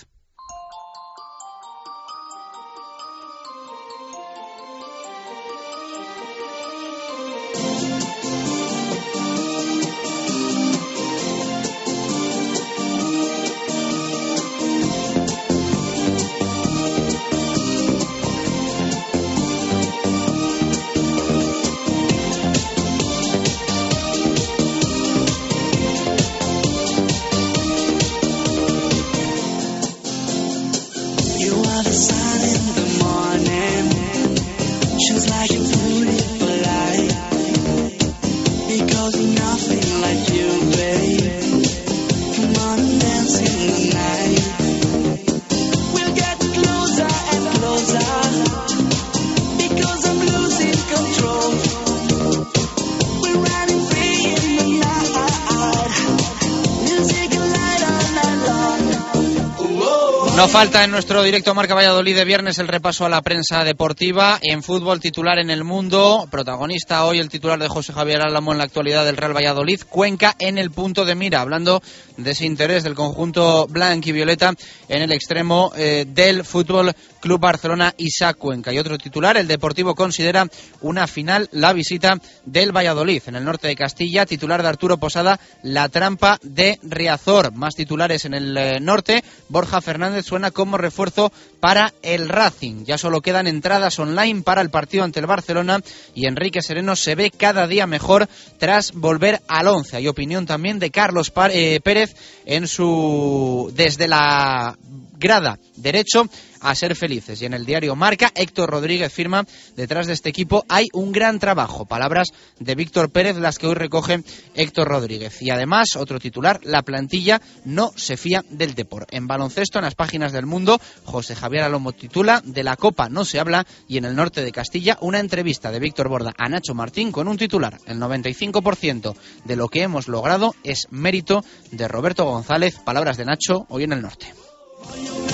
Falta 60.61 60.83
en 60.83 60.91
nuestro 60.91 61.23
directo 61.23 61.55
Marca 61.55 61.73
Valladolid 61.73 62.15
de 62.15 62.23
viernes 62.23 62.59
el 62.59 62.67
repaso 62.67 63.03
a 63.03 63.09
la 63.09 63.23
prensa 63.23 63.63
deportiva. 63.63 64.37
En 64.43 64.61
fútbol 64.61 64.99
titular 64.99 65.39
en 65.39 65.49
el 65.49 65.63
mundo, 65.63 66.27
protagonista 66.29 67.03
hoy 67.05 67.17
el 67.17 67.29
titular 67.29 67.57
de 67.57 67.67
José 67.67 67.93
Javier 67.93 68.21
Álamo 68.21 68.51
en 68.51 68.59
la 68.59 68.65
actualidad 68.65 69.03
del 69.03 69.17
Real 69.17 69.35
Valladolid. 69.35 69.81
Cuenca 69.89 70.35
en 70.37 70.59
el 70.59 70.69
punto 70.69 71.03
de 71.03 71.15
mira, 71.15 71.41
hablando 71.41 71.81
de 72.15 72.29
ese 72.29 72.45
interés 72.45 72.83
del 72.83 72.93
conjunto 72.93 73.65
blanco 73.65 74.09
y 74.09 74.11
violeta 74.11 74.53
en 74.87 75.01
el 75.01 75.11
extremo 75.11 75.71
eh, 75.75 76.05
del 76.07 76.45
fútbol 76.45 76.93
Club 77.21 77.39
Barcelona 77.39 77.93
Isaac 77.97 78.37
Cuenca. 78.37 78.73
Y 78.73 78.79
otro 78.79 78.97
titular, 78.97 79.37
el 79.37 79.47
Deportivo 79.47 79.95
considera 79.95 80.47
una 80.81 81.07
final 81.07 81.47
la 81.51 81.71
visita 81.71 82.19
del 82.45 82.75
Valladolid. 82.75 83.21
En 83.27 83.35
el 83.35 83.45
norte 83.45 83.67
de 83.67 83.75
Castilla, 83.75 84.25
titular 84.25 84.61
de 84.61 84.67
Arturo 84.67 84.97
Posada, 84.97 85.39
la 85.63 85.87
trampa 85.87 86.39
de 86.41 86.79
Riazor. 86.83 87.53
Más 87.53 87.75
titulares 87.75 88.25
en 88.25 88.33
el 88.33 88.57
eh, 88.57 88.79
norte, 88.81 89.23
Borja 89.47 89.79
Fernández 89.79 90.25
suena 90.25 90.51
como 90.51 90.77
refuerzo 90.77 91.31
para 91.59 91.93
el 92.01 92.27
Racing. 92.27 92.83
Ya 92.85 92.97
solo 92.97 93.21
quedan 93.21 93.47
entradas 93.47 93.99
online 93.99 94.41
para 94.41 94.61
el 94.61 94.69
partido 94.69 95.03
ante 95.03 95.19
el 95.19 95.27
Barcelona 95.27 95.79
y 96.15 96.25
Enrique 96.25 96.61
Sereno 96.61 96.95
se 96.95 97.15
ve 97.15 97.31
cada 97.31 97.67
día 97.67 97.87
mejor 97.87 98.27
tras 98.57 98.91
volver 98.93 99.41
al 99.47 99.67
11. 99.67 99.97
Hay 99.97 100.07
opinión 100.07 100.45
también 100.45 100.79
de 100.79 100.91
Carlos 100.91 101.31
eh, 101.51 101.79
Pérez 101.83 102.15
en 102.45 102.67
su 102.67 103.71
desde 103.75 104.07
la 104.07 104.75
grada 105.21 105.59
derecho 105.77 106.27
a 106.59 106.75
ser 106.75 106.95
felices. 106.95 107.41
Y 107.41 107.45
en 107.45 107.53
el 107.53 107.65
diario 107.65 107.95
Marca, 107.95 108.31
Héctor 108.35 108.69
Rodríguez 108.69 109.11
firma, 109.13 109.45
detrás 109.75 110.07
de 110.07 110.13
este 110.13 110.29
equipo 110.29 110.65
hay 110.67 110.87
un 110.93 111.11
gran 111.11 111.39
trabajo. 111.39 111.85
Palabras 111.85 112.29
de 112.59 112.75
Víctor 112.75 113.11
Pérez, 113.11 113.37
las 113.37 113.57
que 113.57 113.67
hoy 113.67 113.75
recoge 113.75 114.23
Héctor 114.53 114.87
Rodríguez. 114.87 115.41
Y 115.41 115.49
además, 115.49 115.95
otro 115.95 116.19
titular, 116.19 116.59
la 116.63 116.83
plantilla 116.83 117.41
no 117.65 117.91
se 117.95 118.17
fía 118.17 118.43
del 118.49 118.75
Depor. 118.75 119.07
En 119.11 119.27
baloncesto, 119.27 119.79
en 119.79 119.85
las 119.85 119.95
páginas 119.95 120.31
del 120.31 120.45
mundo, 120.45 120.79
José 121.05 121.35
Javier 121.35 121.63
Alomo 121.63 121.93
titula, 121.93 122.41
de 122.45 122.63
la 122.63 122.75
Copa 122.75 123.09
no 123.09 123.25
se 123.25 123.39
habla, 123.39 123.65
y 123.87 123.97
en 123.97 124.05
el 124.05 124.15
norte 124.15 124.43
de 124.43 124.51
Castilla, 124.51 124.97
una 125.01 125.19
entrevista 125.19 125.71
de 125.71 125.79
Víctor 125.79 126.09
Borda 126.09 126.33
a 126.37 126.49
Nacho 126.49 126.73
Martín 126.73 127.11
con 127.11 127.27
un 127.27 127.37
titular. 127.37 127.79
El 127.85 127.99
95% 127.99 129.15
de 129.45 129.55
lo 129.55 129.67
que 129.67 129.83
hemos 129.83 130.07
logrado 130.07 130.55
es 130.63 130.87
mérito 130.91 131.43
de 131.71 131.87
Roberto 131.87 132.25
González. 132.25 132.79
Palabras 132.83 133.17
de 133.17 133.25
Nacho, 133.25 133.65
hoy 133.69 133.83
en 133.83 133.93
el 133.93 134.01
norte. 134.01 134.40
Oh, 134.89 135.30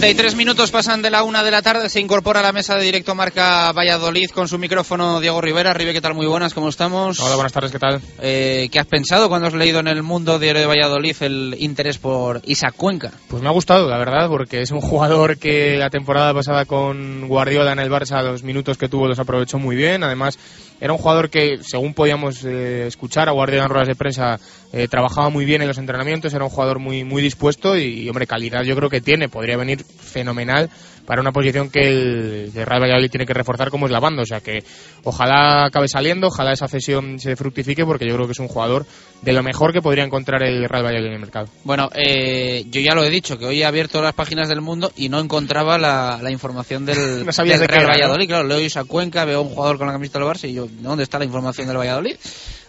tres 0.00 0.34
minutos 0.34 0.70
pasan 0.70 1.02
de 1.02 1.10
la 1.10 1.22
una 1.22 1.44
de 1.44 1.50
la 1.50 1.60
tarde, 1.62 1.88
se 1.90 2.00
incorpora 2.00 2.40
a 2.40 2.42
la 2.42 2.52
mesa 2.52 2.74
de 2.74 2.84
directo 2.84 3.14
Marca 3.14 3.70
Valladolid 3.72 4.30
con 4.30 4.48
su 4.48 4.58
micrófono 4.58 5.20
Diego 5.20 5.40
Rivera. 5.40 5.74
Ribe, 5.74 5.92
¿qué 5.92 6.00
tal? 6.00 6.14
Muy 6.14 6.26
buenas, 6.26 6.54
¿cómo 6.54 6.68
estamos? 6.68 7.20
Hola, 7.20 7.34
buenas 7.34 7.52
tardes, 7.52 7.70
¿qué 7.70 7.78
tal? 7.78 8.00
Eh, 8.20 8.68
¿Qué 8.72 8.80
has 8.80 8.86
pensado 8.86 9.28
cuando 9.28 9.46
has 9.46 9.54
leído 9.54 9.78
en 9.78 9.88
el 9.88 10.02
Mundo 10.02 10.38
Diario 10.38 10.62
de 10.62 10.66
Valladolid 10.66 11.16
el 11.20 11.54
interés 11.60 11.98
por 11.98 12.40
Isaac 12.46 12.74
Cuenca? 12.76 13.12
Pues 13.28 13.42
me 13.42 13.48
ha 13.48 13.52
gustado, 13.52 13.88
la 13.88 13.98
verdad, 13.98 14.28
porque 14.28 14.62
es 14.62 14.70
un 14.70 14.80
jugador 14.80 15.38
que 15.38 15.76
la 15.76 15.90
temporada 15.90 16.32
pasada 16.32 16.64
con 16.64 17.28
Guardiola 17.28 17.72
en 17.72 17.78
el 17.78 17.90
Barça, 17.90 18.22
los 18.24 18.42
minutos 18.42 18.78
que 18.78 18.88
tuvo 18.88 19.06
los 19.06 19.18
aprovechó 19.18 19.58
muy 19.58 19.76
bien. 19.76 20.02
Además, 20.02 20.38
era 20.80 20.92
un 20.92 20.98
jugador 20.98 21.28
que, 21.28 21.58
según 21.62 21.94
podíamos 21.94 22.44
eh, 22.44 22.86
escuchar 22.86 23.28
a 23.28 23.32
Guardiola 23.32 23.68
ruedas 23.68 23.88
de 23.88 23.94
prensa, 23.94 24.40
eh, 24.72 24.88
trabajaba 24.88 25.28
muy 25.28 25.44
bien 25.44 25.60
en 25.62 25.68
los 25.68 25.78
entrenamientos, 25.78 26.32
era 26.32 26.44
un 26.44 26.50
jugador 26.50 26.78
muy, 26.78 27.04
muy 27.04 27.22
dispuesto 27.22 27.76
y, 27.76 28.08
hombre, 28.08 28.26
calidad 28.26 28.62
yo 28.62 28.74
creo 28.76 28.88
que 28.88 29.00
tiene, 29.00 29.28
podría 29.28 29.56
venir 29.56 29.84
fenomenal 29.84 30.70
para 31.06 31.20
una 31.20 31.32
posición 31.32 31.70
que 31.70 31.88
el, 31.88 32.52
Real 32.54 32.82
Valladolid 32.82 33.10
tiene 33.10 33.26
que 33.26 33.34
reforzar 33.34 33.70
como 33.70 33.86
es 33.86 33.92
la 33.92 34.00
banda. 34.00 34.22
O 34.22 34.26
sea 34.26 34.40
que 34.40 34.62
ojalá 35.04 35.66
acabe 35.66 35.88
saliendo, 35.88 36.28
ojalá 36.28 36.52
esa 36.52 36.68
cesión 36.68 37.18
se 37.18 37.36
fructifique 37.36 37.84
porque 37.84 38.06
yo 38.06 38.14
creo 38.14 38.26
que 38.26 38.32
es 38.32 38.38
un 38.38 38.48
jugador 38.48 38.86
de 39.22 39.32
lo 39.32 39.42
mejor 39.42 39.72
que 39.72 39.82
podría 39.82 40.04
encontrar 40.04 40.42
el 40.42 40.68
Real 40.68 40.84
Valladolid 40.84 41.08
en 41.08 41.14
el 41.14 41.20
mercado. 41.20 41.48
Bueno, 41.64 41.90
eh, 41.94 42.64
yo 42.70 42.80
ya 42.80 42.94
lo 42.94 43.04
he 43.04 43.10
dicho, 43.10 43.38
que 43.38 43.46
hoy 43.46 43.62
he 43.62 43.66
abierto 43.66 44.00
las 44.02 44.14
páginas 44.14 44.48
del 44.48 44.60
mundo 44.60 44.92
y 44.96 45.08
no 45.08 45.20
encontraba 45.20 45.78
la, 45.78 46.30
información 46.30 46.86
del, 46.86 47.26
Real 47.26 47.86
Valladolid. 47.86 48.26
Claro, 48.26 48.46
leo 48.46 48.58
esa 48.58 48.84
Cuenca, 48.84 49.24
veo 49.24 49.42
un 49.42 49.50
jugador 49.50 49.78
con 49.78 49.86
la 49.86 49.92
camiseta 49.92 50.18
del 50.18 50.28
Barça 50.28 50.48
y 50.48 50.54
yo, 50.54 50.68
¿dónde 50.80 51.04
está 51.04 51.18
la 51.18 51.24
información 51.24 51.66
del 51.66 51.76
Valladolid? 51.76 52.16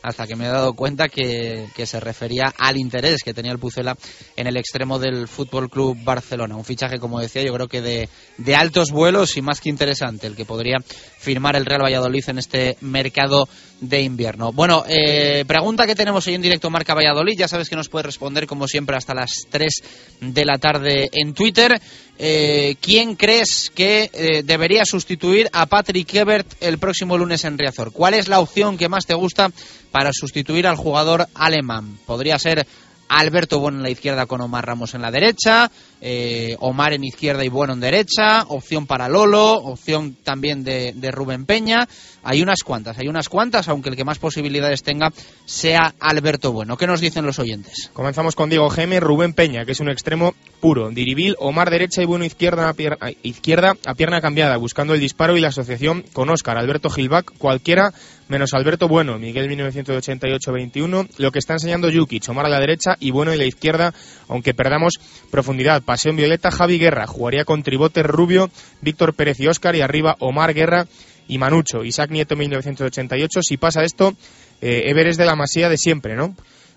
Hasta 0.01 0.27
que 0.27 0.35
me 0.35 0.45
he 0.45 0.49
dado 0.49 0.73
cuenta 0.73 1.09
que, 1.09 1.67
se 1.81 1.99
refería 1.99 2.53
al 2.57 2.77
interés 2.77 3.21
que 3.23 3.33
tenía 3.33 3.51
el 3.51 3.59
Pucela 3.59 3.97
en 4.35 4.47
el 4.47 4.55
extremo 4.57 4.99
del 4.99 5.27
Fútbol 5.27 5.69
Club 5.69 5.97
Barcelona. 6.03 6.55
Un 6.55 6.63
fichaje, 6.63 6.99
como 6.99 7.19
decía, 7.19 7.41
yo 7.41 7.53
creo 7.53 7.67
que 7.67 7.81
de, 7.81 8.09
de 8.37 8.55
altos 8.55 8.91
vuelos 8.91 9.35
y 9.37 9.41
más 9.41 9.59
que 9.59 9.69
interesante, 9.69 10.27
el 10.27 10.35
que 10.35 10.45
podría 10.45 10.77
firmar 11.19 11.55
el 11.55 11.65
Real 11.65 11.83
Valladolid 11.83 12.23
en 12.27 12.37
este 12.37 12.77
mercado 12.81 13.47
de 13.81 14.01
invierno. 14.01 14.53
Bueno, 14.53 14.85
eh, 14.87 15.43
pregunta 15.47 15.87
que 15.87 15.95
tenemos 15.95 16.25
hoy 16.27 16.35
en 16.35 16.41
directo 16.41 16.69
Marca 16.69 16.93
Valladolid. 16.93 17.37
Ya 17.37 17.47
sabes 17.47 17.67
que 17.67 17.75
nos 17.75 17.89
puedes 17.89 18.05
responder, 18.05 18.47
como 18.47 18.67
siempre, 18.67 18.95
hasta 18.95 19.15
las 19.15 19.47
3 19.49 19.73
de 20.21 20.45
la 20.45 20.59
tarde 20.59 21.09
en 21.11 21.33
Twitter. 21.33 21.81
Eh, 22.17 22.75
¿Quién 22.79 23.15
crees 23.15 23.71
que 23.73 24.11
eh, 24.13 24.43
debería 24.43 24.85
sustituir 24.85 25.49
a 25.51 25.65
Patrick 25.65 26.13
Ebert 26.13 26.47
el 26.61 26.77
próximo 26.77 27.17
lunes 27.17 27.43
en 27.43 27.57
Riazor? 27.57 27.91
¿Cuál 27.91 28.13
es 28.13 28.27
la 28.27 28.39
opción 28.39 28.77
que 28.77 28.87
más 28.89 29.07
te 29.07 29.15
gusta 29.15 29.51
para 29.91 30.11
sustituir 30.13 30.67
al 30.67 30.77
jugador 30.77 31.27
alemán? 31.35 31.97
Podría 32.05 32.39
ser 32.39 32.65
Alberto 33.11 33.59
Bueno 33.59 33.77
en 33.77 33.83
la 33.83 33.89
izquierda 33.89 34.25
con 34.25 34.39
Omar 34.39 34.65
Ramos 34.65 34.93
en 34.93 35.01
la 35.01 35.11
derecha, 35.11 35.69
eh, 35.99 36.55
Omar 36.59 36.93
en 36.93 37.03
izquierda 37.03 37.43
y 37.43 37.49
Bueno 37.49 37.73
en 37.73 37.81
derecha, 37.81 38.43
opción 38.47 38.87
para 38.87 39.09
Lolo, 39.09 39.55
opción 39.55 40.15
también 40.23 40.63
de, 40.63 41.11
Rubén 41.11 41.45
Peña. 41.45 41.87
Hay 42.23 42.41
unas 42.41 42.63
cuantas, 42.63 42.97
hay 42.99 43.09
unas 43.09 43.27
cuantas, 43.27 43.67
aunque 43.67 43.89
el 43.89 43.97
que 43.97 44.05
más 44.05 44.17
posibilidades 44.17 44.83
tenga 44.83 45.11
sea 45.45 45.93
Alberto 45.99 46.53
Bueno. 46.53 46.77
¿Qué 46.77 46.87
nos 46.87 47.01
dicen 47.01 47.25
los 47.25 47.39
oyentes? 47.39 47.89
Comenzamos 47.91 48.35
con 48.35 48.49
Diego 48.49 48.69
Geme, 48.69 49.01
Rubén 49.01 49.33
Peña, 49.33 49.65
que 49.65 49.73
es 49.73 49.81
un 49.81 49.89
extremo 49.89 50.33
puro. 50.61 50.89
Diribil, 50.89 51.35
Omar 51.39 51.69
derecha 51.69 52.01
y 52.01 52.05
Bueno 52.05 52.23
izquierda 52.23 52.69
a, 52.69 52.73
pierna, 52.73 53.11
izquierda 53.23 53.75
a 53.85 53.93
pierna 53.95 54.21
cambiada, 54.21 54.55
buscando 54.55 54.93
el 54.93 55.01
disparo 55.01 55.35
y 55.35 55.41
la 55.41 55.49
asociación 55.49 56.05
con 56.13 56.29
Óscar, 56.29 56.57
Alberto 56.57 56.89
Gilbach, 56.89 57.25
cualquiera 57.37 57.93
menos 58.31 58.53
Alberto 58.53 58.87
Bueno, 58.87 59.19
Miguel 59.19 59.49
1988-21, 59.49 61.09
lo 61.17 61.31
que 61.31 61.39
está 61.39 61.53
enseñando 61.53 61.89
Yuki, 61.89 62.21
Omar 62.29 62.45
a 62.45 62.49
la 62.49 62.61
derecha 62.61 62.95
y 62.99 63.11
Bueno 63.11 63.33
en 63.33 63.37
la 63.37 63.45
izquierda, 63.45 63.93
aunque 64.29 64.53
perdamos 64.53 64.93
profundidad. 65.29 65.83
Pasión 65.83 66.15
Violeta, 66.15 66.49
Javi 66.49 66.79
Guerra, 66.79 67.05
jugaría 67.07 67.43
con 67.43 67.61
Tribote 67.61 68.03
Rubio, 68.03 68.49
Víctor 68.81 69.13
Pérez 69.13 69.39
y 69.41 69.47
Óscar 69.47 69.75
y 69.75 69.81
arriba 69.81 70.15
Omar 70.19 70.53
Guerra 70.53 70.87
y 71.27 71.37
Manucho. 71.37 71.83
Isaac 71.83 72.09
Nieto 72.09 72.37
1988, 72.37 73.41
si 73.43 73.57
pasa 73.57 73.83
esto, 73.83 74.15
eh, 74.61 74.83
Ever 74.85 75.13
de 75.13 75.25
la 75.25 75.35
Masía 75.35 75.67
de 75.67 75.77
siempre, 75.77 76.15
¿no? 76.15 76.33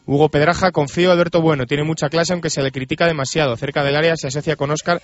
Hugo 0.06 0.28
Pedraja, 0.28 0.70
confío, 0.70 1.12
Alberto 1.12 1.40
Bueno, 1.40 1.64
tiene 1.64 1.82
mucha 1.82 2.10
clase 2.10 2.34
aunque 2.34 2.50
se 2.50 2.62
le 2.62 2.72
critica 2.72 3.06
demasiado. 3.06 3.56
Cerca 3.56 3.82
del 3.82 3.96
área 3.96 4.16
se 4.16 4.28
asocia 4.28 4.56
con 4.56 4.70
Óscar 4.70 5.00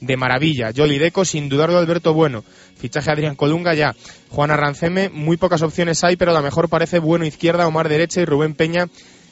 de 0.00 0.16
maravilla. 0.16 0.70
Jolly 0.74 0.98
Deco, 0.98 1.24
sin 1.24 1.48
dudarlo, 1.48 1.78
Alberto 1.78 2.14
Bueno. 2.14 2.44
Fichaje 2.76 3.10
Adrián 3.10 3.34
Colunga 3.34 3.74
ya. 3.74 3.96
Juan 4.30 4.52
Arranceme, 4.52 5.08
muy 5.08 5.36
pocas 5.36 5.62
opciones 5.62 6.04
hay, 6.04 6.16
pero 6.16 6.32
la 6.32 6.40
mejor 6.40 6.68
parece 6.68 7.00
Bueno 7.00 7.24
izquierda, 7.24 7.66
Omar 7.66 7.88
derecha 7.88 8.20
y 8.20 8.24
Rubén 8.26 8.54
Peña 8.54 8.88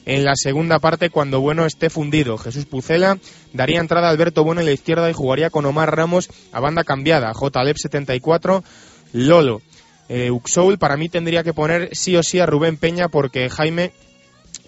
en 0.07 0.25
la 0.25 0.35
segunda 0.35 0.81
parte 0.81 1.11
cuando 1.11 1.41
Bueno 1.41 1.67
esté 1.67 1.89
fundido. 1.89 2.37
Jesús 2.37 2.67
Pucela 2.67 3.19
daría 3.53 3.79
entrada 3.79 4.09
a 4.09 4.11
Alberto 4.11 4.43
Bueno 4.43 4.61
en 4.61 4.67
la 4.67 4.73
izquierda 4.73 5.09
y 5.09 5.13
jugaría 5.13 5.51
con 5.51 5.67
Omar 5.67 5.95
Ramos 5.95 6.31
a 6.53 6.59
banda 6.59 6.83
cambiada. 6.83 7.33
JLEP 7.33 7.77
74, 7.77 8.65
Lolo. 9.13 9.63
Eh, 10.09 10.33
Uxoul 10.33 10.79
para 10.79 10.97
mí 10.97 11.09
tendría 11.09 11.45
que 11.45 11.55
poner 11.55 11.91
sí 11.93 12.17
o 12.17 12.25
sí 12.25 12.41
a 12.41 12.47
Rubén 12.47 12.77
Peña 12.77 13.09
porque 13.09 13.49
Jaime 13.49 13.93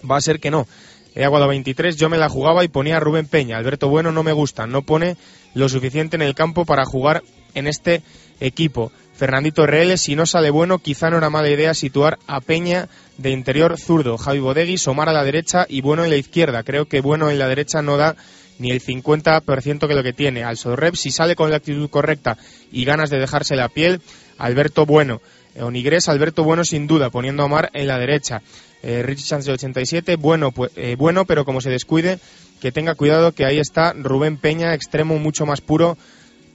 va 0.09 0.17
a 0.17 0.21
ser 0.21 0.39
que 0.39 0.51
no. 0.51 0.67
He 1.15 1.23
aguado 1.23 1.47
23, 1.47 1.95
yo 1.95 2.09
me 2.09 2.17
la 2.17 2.27
jugaba 2.27 2.65
y 2.65 2.67
ponía 2.67 2.97
a 2.97 2.99
Rubén 2.99 3.27
Peña. 3.27 3.57
Alberto 3.57 3.87
Bueno 3.87 4.11
no 4.11 4.21
me 4.21 4.33
gusta, 4.33 4.67
no 4.67 4.81
pone 4.81 5.15
lo 5.53 5.69
suficiente 5.69 6.17
en 6.17 6.21
el 6.21 6.35
campo 6.35 6.65
para 6.65 6.85
jugar 6.85 7.23
en 7.53 7.67
este 7.67 8.01
equipo. 8.41 8.91
Fernandito 9.13 9.65
RL, 9.65 9.97
si 9.97 10.15
no 10.15 10.25
sale 10.25 10.49
bueno, 10.49 10.79
quizá 10.79 11.09
no 11.09 11.17
era 11.17 11.29
mala 11.29 11.49
idea 11.49 11.73
situar 11.73 12.19
a 12.27 12.41
Peña 12.41 12.89
de 13.17 13.31
interior 13.31 13.79
zurdo, 13.79 14.17
Javi 14.17 14.39
Bodegui, 14.39 14.77
Somar 14.77 15.07
a 15.07 15.13
la 15.13 15.23
derecha 15.23 15.65
y 15.69 15.79
Bueno 15.79 16.03
en 16.03 16.09
la 16.09 16.17
izquierda. 16.17 16.63
Creo 16.63 16.85
que 16.85 16.99
Bueno 16.99 17.29
en 17.29 17.39
la 17.39 17.47
derecha 17.47 17.81
no 17.81 17.95
da 17.95 18.17
ni 18.59 18.71
el 18.71 18.81
50% 18.81 19.87
que 19.87 19.93
lo 19.93 20.03
que 20.03 20.11
tiene. 20.11 20.43
Al 20.43 20.57
Sorrep, 20.57 20.95
si 20.95 21.11
sale 21.11 21.35
con 21.35 21.49
la 21.49 21.57
actitud 21.57 21.89
correcta 21.89 22.37
y 22.73 22.83
ganas 22.83 23.09
de 23.09 23.19
dejarse 23.19 23.55
la 23.55 23.69
piel, 23.69 24.01
Alberto 24.37 24.85
Bueno. 24.85 25.21
Onigres, 25.57 26.09
Alberto 26.09 26.43
Bueno 26.43 26.65
sin 26.65 26.85
duda, 26.85 27.09
poniendo 27.09 27.43
a 27.43 27.45
Omar 27.45 27.69
en 27.73 27.87
la 27.87 27.97
derecha. 27.97 28.41
Eh, 28.83 29.15
Chance 29.15 29.47
de 29.47 29.53
87, 29.53 30.15
bueno, 30.15 30.51
pues, 30.51 30.71
eh, 30.75 30.95
bueno, 30.97 31.25
pero 31.25 31.45
como 31.45 31.61
se 31.61 31.69
descuide, 31.69 32.19
que 32.61 32.71
tenga 32.71 32.95
cuidado 32.95 33.31
que 33.31 33.45
ahí 33.45 33.59
está 33.59 33.93
Rubén 33.93 34.37
Peña, 34.37 34.73
extremo 34.73 35.17
mucho 35.17 35.45
más 35.45 35.61
puro 35.61 35.97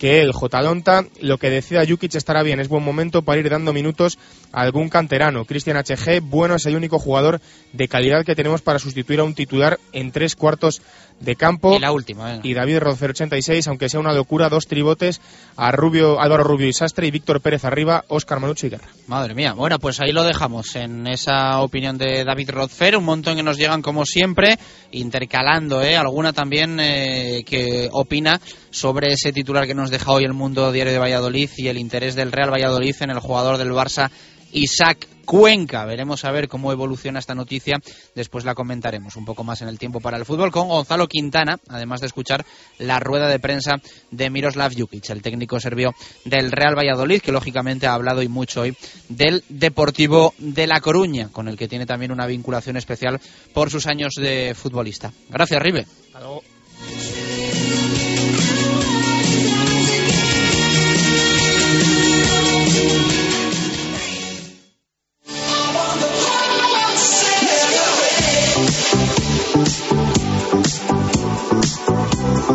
que 0.01 0.23
el 0.23 0.33
Jotalonta. 0.33 1.05
Lo 1.21 1.37
que 1.37 1.51
decida 1.51 1.85
Jukic 1.87 2.15
estará 2.15 2.43
bien. 2.43 2.59
Es 2.59 2.69
buen 2.69 2.83
momento 2.83 3.21
para 3.21 3.39
ir 3.39 3.51
dando 3.51 3.75
minutos 3.75 4.19
a 4.51 4.63
algún 4.63 4.89
canterano. 4.89 5.45
Cristian 5.45 5.77
HG, 5.77 6.23
bueno, 6.23 6.55
es 6.55 6.65
el 6.65 6.75
único 6.75 6.99
jugador 6.99 7.41
de 7.75 7.87
calidad 7.87 8.25
que 8.25 8.35
tenemos 8.35 8.63
para 8.63 8.79
sustituir 8.79 9.21
a 9.21 9.25
un 9.25 9.35
titular 9.35 9.79
en 9.93 10.11
tres 10.11 10.37
cuartos 10.37 10.81
de 11.21 11.37
campo. 11.37 11.77
Y 11.77 11.79
la 11.79 11.93
última, 11.93 12.41
Y 12.43 12.55
David 12.55 12.79
Rocer 12.79 13.11
86, 13.11 13.69
aunque 13.69 13.89
sea 13.89 14.01
una 14.01 14.13
locura, 14.13 14.49
dos 14.49 14.67
tribotes 14.67 15.21
a 15.57 15.71
Rubio, 15.71 16.21
Álvaro 16.21 16.43
Rubio 16.43 16.67
y 16.67 16.73
Sastre 16.73 17.07
y 17.07 17.11
Víctor 17.11 17.41
Pérez 17.41 17.65
arriba, 17.65 18.05
Óscar 18.09 18.41
Manucho 18.41 18.67
y 18.67 18.71
Guerra. 18.71 18.89
Madre 19.07 19.35
mía. 19.35 19.53
Bueno, 19.53 19.79
pues 19.79 20.01
ahí 20.01 20.13
lo 20.13 20.25
dejamos 20.25 20.75
en 20.77 21.07
esa 21.07 21.61
opinión 21.61 21.99
de 21.99 22.25
David 22.25 22.51
Rodfer. 22.51 22.97
Un 22.97 23.05
montón 23.05 23.37
que 23.37 23.43
nos 23.43 23.59
llegan 23.59 23.83
como 23.83 24.07
siempre, 24.07 24.59
intercalando, 24.93 25.83
¿eh? 25.83 25.97
Alguna 25.97 26.33
también 26.33 26.81
eh, 26.81 27.45
que 27.45 27.89
opina 27.93 28.41
sobre 28.71 29.13
ese 29.13 29.33
titular 29.33 29.67
que 29.67 29.75
nos 29.75 29.91
deja 29.91 30.13
hoy 30.13 30.25
el 30.25 30.33
Mundo 30.33 30.73
Diario 30.73 30.93
de 30.93 30.99
Valladolid 30.99 31.51
y 31.57 31.69
el 31.69 31.79
interés 31.79 32.15
del 32.15 32.33
Real 32.33 32.53
Valladolid 32.53 32.97
en 33.01 33.11
el 33.11 33.19
jugador 33.19 33.59
del 33.59 33.73
Barça, 33.73 34.11
Isaac 34.53 35.07
Cuenca. 35.31 35.85
Veremos 35.85 36.25
a 36.25 36.33
ver 36.33 36.49
cómo 36.49 36.73
evoluciona 36.73 37.21
esta 37.21 37.37
noticia. 37.37 37.79
Después 38.17 38.45
la 38.45 38.57
comentaremos 38.57 39.15
un 39.15 39.25
poco 39.25 39.45
más 39.45 39.63
en 39.63 39.69
el 39.69 39.79
tiempo 39.79 40.01
para 40.01 40.17
el 40.17 40.25
fútbol 40.25 40.51
con 40.51 40.67
Gonzalo 40.67 41.07
Quintana, 41.07 41.61
además 41.69 42.01
de 42.01 42.09
escuchar 42.09 42.45
la 42.79 42.99
rueda 42.99 43.29
de 43.29 43.39
prensa 43.39 43.77
de 44.11 44.29
Miroslav 44.29 44.73
Jukic, 44.77 45.09
el 45.11 45.23
técnico 45.23 45.61
serbio 45.61 45.95
del 46.25 46.51
Real 46.51 46.77
Valladolid, 46.77 47.21
que 47.21 47.31
lógicamente 47.31 47.87
ha 47.87 47.95
hablado 47.95 48.23
y 48.23 48.29
mucho 48.29 48.63
hoy 48.63 48.77
del 49.09 49.45
Deportivo 49.49 50.35
de 50.39 50.67
La 50.67 50.81
Coruña, 50.81 51.29
con 51.29 51.47
el 51.47 51.57
que 51.57 51.69
tiene 51.69 51.87
también 51.87 52.11
una 52.11 52.27
vinculación 52.27 52.77
especial 52.77 53.21
por 53.55 53.71
sus 53.71 53.87
años 53.87 54.15
de 54.17 54.57
futbolista. 54.57 55.13
Gracias, 55.29 55.63
Ribe. 55.63 55.87
come 56.13 56.25
home 56.25 57.30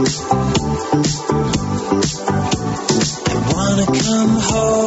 I 0.08 0.12
wanna 3.54 3.86
come 3.88 4.38
home. 4.40 4.86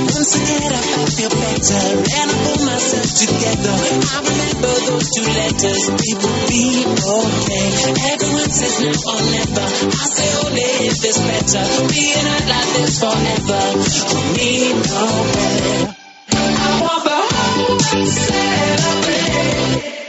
Once 0.00 0.32
I 0.32 0.40
get 0.48 0.72
up, 0.72 0.80
I 0.80 1.04
feel 1.12 1.28
better, 1.28 1.84
and 2.00 2.30
I 2.30 2.36
pull 2.40 2.64
myself 2.64 3.08
together. 3.20 3.76
I 3.76 4.18
remember 4.24 4.72
those 4.88 5.08
two 5.12 5.28
letters, 5.28 5.82
will 5.90 6.40
be 6.48 6.88
okay. 6.88 7.68
Everyone 8.16 8.50
says 8.50 8.80
now 8.80 8.96
or 8.96 9.20
never. 9.20 9.60
I 9.60 10.06
say 10.08 10.30
only 10.40 10.88
if 10.88 11.04
it's 11.04 11.20
better. 11.20 11.64
Being 11.92 12.26
out 12.32 12.46
like 12.48 12.70
this 12.80 12.96
forever, 12.98 13.76
for 14.08 14.24
me, 14.32 14.72
no 14.72 15.04
better. 15.36 15.96
I 16.32 16.80
want 16.80 17.04
the 17.04 17.20
whole 17.20 17.76
world 17.76 18.08
celebrate. 18.08 19.99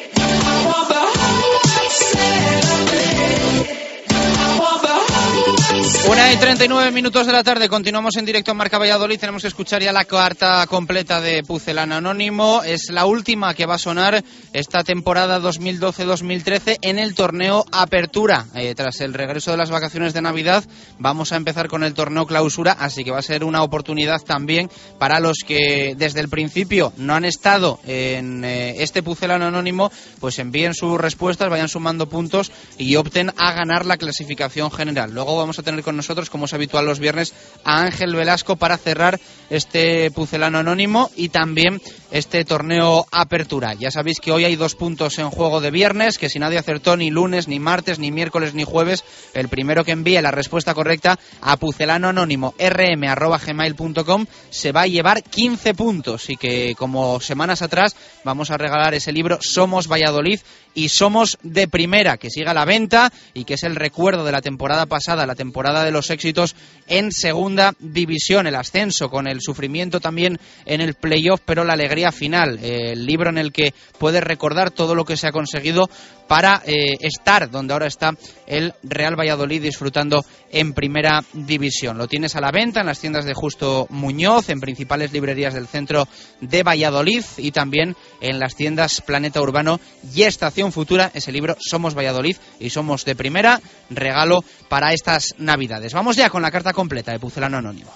Una 6.09 6.33
y 6.33 6.35
39 6.35 6.91
minutos 6.91 7.27
de 7.27 7.31
la 7.31 7.43
tarde, 7.43 7.69
continuamos 7.69 8.17
en 8.17 8.25
directo 8.25 8.49
en 8.51 8.57
Marca 8.57 8.79
Valladolid. 8.79 9.19
Tenemos 9.19 9.43
que 9.43 9.47
escuchar 9.47 9.83
ya 9.83 9.93
la 9.93 10.05
carta 10.05 10.65
completa 10.65 11.21
de 11.21 11.43
Pucelano 11.43 11.95
Anónimo. 11.95 12.63
Es 12.63 12.89
la 12.89 13.05
última 13.05 13.53
que 13.53 13.67
va 13.67 13.75
a 13.75 13.77
sonar 13.77 14.23
esta 14.51 14.83
temporada 14.83 15.39
2012-2013 15.39 16.79
en 16.81 16.97
el 16.97 17.13
torneo 17.13 17.65
Apertura. 17.71 18.47
Eh, 18.55 18.73
tras 18.75 18.99
el 19.01 19.13
regreso 19.13 19.51
de 19.51 19.57
las 19.57 19.69
vacaciones 19.69 20.13
de 20.13 20.23
Navidad, 20.23 20.63
vamos 20.97 21.31
a 21.31 21.35
empezar 21.35 21.67
con 21.67 21.83
el 21.83 21.93
torneo 21.93 22.25
Clausura, 22.25 22.71
así 22.71 23.03
que 23.03 23.11
va 23.11 23.19
a 23.19 23.23
ser 23.23 23.43
una 23.43 23.61
oportunidad 23.61 24.21
también 24.21 24.71
para 24.97 25.19
los 25.19 25.37
que 25.45 25.93
desde 25.95 26.19
el 26.19 26.29
principio 26.29 26.93
no 26.97 27.13
han 27.13 27.25
estado 27.25 27.79
en 27.85 28.43
eh, 28.43 28.81
este 28.81 29.03
Pucelano 29.03 29.45
Anónimo, 29.45 29.91
pues 30.19 30.39
envíen 30.39 30.73
sus 30.73 30.99
respuestas, 30.99 31.49
vayan 31.49 31.69
sumando 31.69 32.09
puntos 32.09 32.51
y 32.79 32.95
opten 32.95 33.31
a 33.37 33.53
ganar 33.53 33.85
la 33.85 33.97
clasificación 33.97 34.71
general. 34.71 35.13
Luego 35.13 35.37
vamos 35.37 35.59
a 35.59 35.63
tener 35.63 35.83
nosotros, 35.97 36.29
como 36.29 36.45
es 36.45 36.53
habitual 36.53 36.85
los 36.85 36.99
viernes, 36.99 37.33
a 37.63 37.81
Ángel 37.81 38.15
Velasco 38.15 38.55
para 38.55 38.77
cerrar 38.77 39.19
este 39.49 40.11
pucelano 40.11 40.59
anónimo 40.59 41.09
y 41.15 41.29
también 41.29 41.81
este 42.11 42.45
torneo 42.45 43.05
apertura. 43.11 43.73
Ya 43.73 43.91
sabéis 43.91 44.19
que 44.19 44.31
hoy 44.31 44.45
hay 44.45 44.55
dos 44.55 44.75
puntos 44.75 45.19
en 45.19 45.29
juego 45.29 45.61
de 45.61 45.71
viernes, 45.71 46.17
que 46.17 46.29
si 46.29 46.39
nadie 46.39 46.57
acertó 46.57 46.97
ni 46.97 47.09
lunes, 47.09 47.47
ni 47.47 47.59
martes, 47.59 47.99
ni 47.99 48.11
miércoles, 48.11 48.53
ni 48.53 48.63
jueves, 48.63 49.03
el 49.33 49.49
primero 49.49 49.83
que 49.83 49.91
envíe 49.91 50.21
la 50.21 50.31
respuesta 50.31 50.73
correcta 50.73 51.19
a 51.41 51.57
pucelano 51.57 52.09
anónimo 52.09 52.53
rm.gmail.com 52.57 54.25
se 54.49 54.71
va 54.71 54.81
a 54.81 54.87
llevar 54.87 55.23
15 55.23 55.73
puntos 55.73 56.29
y 56.29 56.37
que 56.37 56.75
como 56.75 57.19
semanas 57.19 57.61
atrás 57.61 57.95
vamos 58.23 58.51
a 58.51 58.57
regalar 58.57 58.93
ese 58.93 59.11
libro 59.11 59.39
Somos 59.41 59.87
Valladolid 59.87 60.39
y 60.73 60.89
Somos 60.89 61.37
de 61.43 61.67
Primera, 61.67 62.17
que 62.17 62.29
siga 62.29 62.53
la 62.53 62.65
venta 62.65 63.11
y 63.33 63.45
que 63.45 63.55
es 63.55 63.63
el 63.63 63.75
recuerdo 63.75 64.23
de 64.23 64.31
la 64.31 64.41
temporada 64.41 64.85
pasada, 64.85 65.25
la 65.25 65.35
temporada 65.35 65.83
de 65.83 65.91
los 65.91 66.09
éxitos 66.09 66.55
en 66.87 67.11
segunda 67.11 67.73
división, 67.79 68.47
el 68.47 68.55
ascenso 68.55 69.09
con 69.09 69.27
el 69.27 69.41
sufrimiento 69.41 69.99
también 69.99 70.39
en 70.65 70.81
el 70.81 70.93
playoff, 70.95 71.41
pero 71.45 71.63
la 71.63 71.73
alegría 71.73 72.11
final, 72.11 72.59
el 72.61 73.05
libro 73.05 73.29
en 73.29 73.37
el 73.37 73.51
que 73.51 73.73
puedes 73.97 74.23
recordar 74.23 74.71
todo 74.71 74.95
lo 74.95 75.05
que 75.05 75.17
se 75.17 75.27
ha 75.27 75.31
conseguido 75.31 75.89
para 76.27 76.61
eh, 76.65 76.97
estar 77.01 77.49
donde 77.49 77.73
ahora 77.73 77.87
está 77.87 78.15
el 78.51 78.73
Real 78.83 79.17
Valladolid 79.17 79.61
disfrutando 79.61 80.25
en 80.51 80.73
primera 80.73 81.23
división. 81.31 81.97
Lo 81.97 82.09
tienes 82.09 82.35
a 82.35 82.41
la 82.41 82.51
venta 82.51 82.81
en 82.81 82.85
las 82.85 82.99
tiendas 82.99 83.23
de 83.23 83.33
Justo 83.33 83.87
Muñoz, 83.89 84.49
en 84.49 84.59
principales 84.59 85.13
librerías 85.13 85.53
del 85.53 85.67
centro 85.67 86.05
de 86.41 86.61
Valladolid 86.61 87.23
y 87.37 87.51
también 87.51 87.95
en 88.19 88.39
las 88.39 88.55
tiendas 88.55 89.01
Planeta 89.01 89.41
Urbano 89.41 89.79
y 90.13 90.23
Estación 90.23 90.73
Futura. 90.73 91.11
Ese 91.13 91.31
libro 91.31 91.55
Somos 91.59 91.95
Valladolid 91.95 92.35
y 92.59 92.69
Somos 92.69 93.05
de 93.05 93.15
Primera, 93.15 93.61
regalo 93.89 94.43
para 94.67 94.91
estas 94.91 95.33
Navidades. 95.37 95.93
Vamos 95.93 96.17
ya 96.17 96.29
con 96.29 96.41
la 96.41 96.51
carta 96.51 96.73
completa 96.73 97.13
de 97.13 97.19
Pucelano 97.19 97.57
Anónimo. 97.57 97.91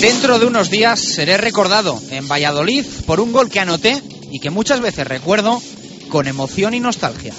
Dentro 0.00 0.38
de 0.38 0.46
unos 0.46 0.70
días 0.70 0.98
seré 0.98 1.36
recordado 1.36 2.00
en 2.10 2.26
Valladolid 2.26 2.86
por 3.06 3.20
un 3.20 3.32
gol 3.32 3.50
que 3.50 3.60
anoté 3.60 4.00
y 4.30 4.40
que 4.40 4.48
muchas 4.48 4.80
veces 4.80 5.06
recuerdo 5.06 5.60
con 6.08 6.26
emoción 6.26 6.72
y 6.72 6.80
nostalgia. 6.80 7.34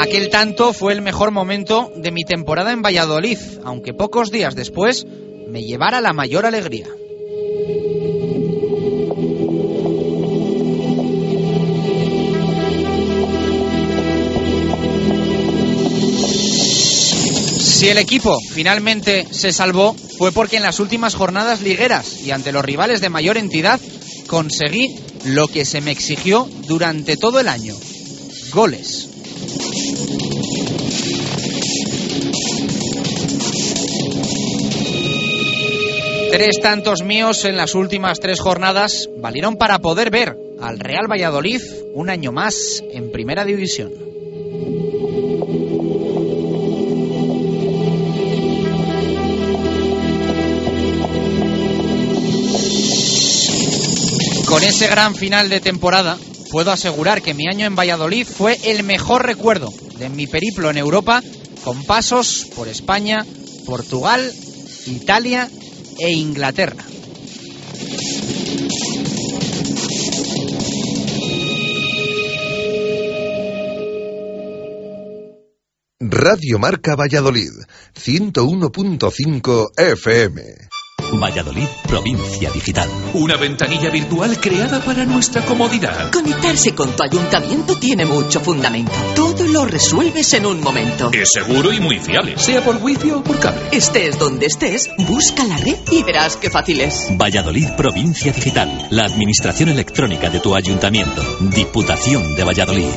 Aquel 0.00 0.30
tanto 0.30 0.72
fue 0.72 0.92
el 0.92 1.00
mejor 1.00 1.30
momento 1.30 1.92
de 1.94 2.10
mi 2.10 2.24
temporada 2.24 2.72
en 2.72 2.82
Valladolid, 2.82 3.38
aunque 3.64 3.94
pocos 3.94 4.32
días 4.32 4.56
después 4.56 5.06
me 5.48 5.62
llevara 5.62 6.00
la 6.00 6.12
mayor 6.12 6.44
alegría. 6.44 6.88
Si 17.78 17.88
el 17.88 17.98
equipo 17.98 18.36
finalmente 18.50 19.28
se 19.30 19.52
salvó 19.52 19.94
fue 19.94 20.32
porque 20.32 20.56
en 20.56 20.64
las 20.64 20.80
últimas 20.80 21.14
jornadas 21.14 21.60
ligueras 21.60 22.22
y 22.24 22.32
ante 22.32 22.50
los 22.50 22.64
rivales 22.64 23.00
de 23.00 23.08
mayor 23.08 23.36
entidad 23.36 23.78
conseguí 24.26 24.96
lo 25.26 25.46
que 25.46 25.64
se 25.64 25.80
me 25.80 25.92
exigió 25.92 26.48
durante 26.66 27.16
todo 27.16 27.38
el 27.38 27.46
año. 27.46 27.76
Goles. 28.52 29.08
Tres 36.32 36.58
tantos 36.60 37.04
míos 37.04 37.44
en 37.44 37.56
las 37.56 37.76
últimas 37.76 38.18
tres 38.18 38.40
jornadas 38.40 39.08
valieron 39.20 39.54
para 39.54 39.78
poder 39.78 40.10
ver 40.10 40.36
al 40.60 40.80
Real 40.80 41.06
Valladolid 41.08 41.62
un 41.94 42.10
año 42.10 42.32
más 42.32 42.82
en 42.90 43.12
Primera 43.12 43.44
División. 43.44 44.17
Con 54.48 54.64
ese 54.64 54.88
gran 54.88 55.14
final 55.14 55.50
de 55.50 55.60
temporada, 55.60 56.18
puedo 56.50 56.72
asegurar 56.72 57.20
que 57.20 57.34
mi 57.34 57.46
año 57.46 57.66
en 57.66 57.76
Valladolid 57.76 58.26
fue 58.26 58.58
el 58.64 58.82
mejor 58.82 59.26
recuerdo 59.26 59.68
de 59.98 60.08
mi 60.08 60.26
periplo 60.26 60.70
en 60.70 60.78
Europa, 60.78 61.22
con 61.64 61.84
pasos 61.84 62.46
por 62.56 62.66
España, 62.66 63.26
Portugal, 63.66 64.32
Italia 64.86 65.50
e 65.98 66.12
Inglaterra. 66.12 66.82
Radio 76.00 76.58
Marca 76.58 76.96
Valladolid, 76.96 77.52
101.5 77.94 79.66
FM. 79.76 80.77
Valladolid, 81.12 81.66
provincia 81.86 82.50
digital. 82.50 82.88
Una 83.14 83.36
ventanilla 83.36 83.90
virtual 83.90 84.38
creada 84.40 84.80
para 84.80 85.04
nuestra 85.04 85.42
comodidad. 85.42 86.10
Conectarse 86.12 86.74
con 86.74 86.94
tu 86.94 87.02
ayuntamiento 87.02 87.76
tiene 87.78 88.04
mucho 88.04 88.40
fundamento. 88.40 88.92
Todo 89.14 89.46
lo 89.46 89.64
resuelves 89.64 90.32
en 90.34 90.46
un 90.46 90.60
momento. 90.60 91.10
Es 91.12 91.30
seguro 91.32 91.72
y 91.72 91.80
muy 91.80 91.98
fiable, 91.98 92.38
sea 92.38 92.62
por 92.62 92.76
wifi 92.82 93.10
o 93.10 93.22
por 93.22 93.38
cable. 93.38 93.60
Estés 93.72 94.18
donde 94.18 94.46
estés, 94.46 94.90
busca 94.98 95.44
la 95.44 95.56
red 95.56 95.76
y 95.90 96.02
verás 96.02 96.36
qué 96.36 96.50
fácil 96.50 96.80
es. 96.80 97.08
Valladolid, 97.16 97.68
provincia 97.76 98.32
digital. 98.32 98.88
La 98.90 99.04
administración 99.04 99.70
electrónica 99.70 100.30
de 100.30 100.40
tu 100.40 100.54
ayuntamiento. 100.54 101.22
Diputación 101.40 102.34
de 102.36 102.44
Valladolid. 102.44 102.90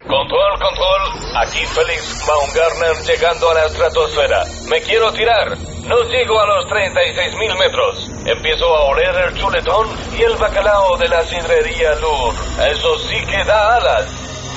Control, 0.00 0.52
control. 0.58 1.02
Aquí 1.42 1.58
Félix 1.64 2.26
Baumgartner 2.26 3.06
llegando 3.06 3.50
a 3.50 3.54
la 3.54 3.66
estratosfera. 3.66 4.44
Me 4.68 4.80
quiero 4.82 5.12
tirar. 5.12 5.71
No 5.92 6.04
llego 6.04 6.40
a 6.40 6.46
los 6.46 6.64
36.000 6.68 7.58
metros. 7.58 8.08
Empiezo 8.24 8.64
a 8.74 8.84
oler 8.84 9.14
el 9.26 9.34
chuletón 9.38 9.94
y 10.16 10.22
el 10.22 10.34
bacalao 10.36 10.96
de 10.96 11.06
la 11.06 11.22
sidrería 11.22 11.94
Lur. 11.96 12.34
Eso 12.66 12.98
sí 13.00 13.22
que 13.26 13.44
da 13.44 13.76
alas. 13.76 14.06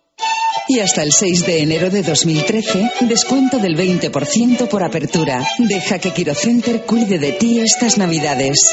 Y 0.68 0.80
hasta 0.80 1.02
el 1.02 1.12
6 1.12 1.46
de 1.46 1.62
enero 1.62 1.88
de 1.90 2.02
2013, 2.02 2.92
descuento 3.00 3.58
del 3.58 3.76
20% 3.76 4.68
por 4.68 4.84
apertura. 4.84 5.44
Deja 5.58 5.98
que 5.98 6.12
Quirocenter 6.12 6.82
cuide 6.82 7.18
de 7.18 7.32
ti 7.32 7.58
estas 7.60 7.98
navidades. 7.98 8.72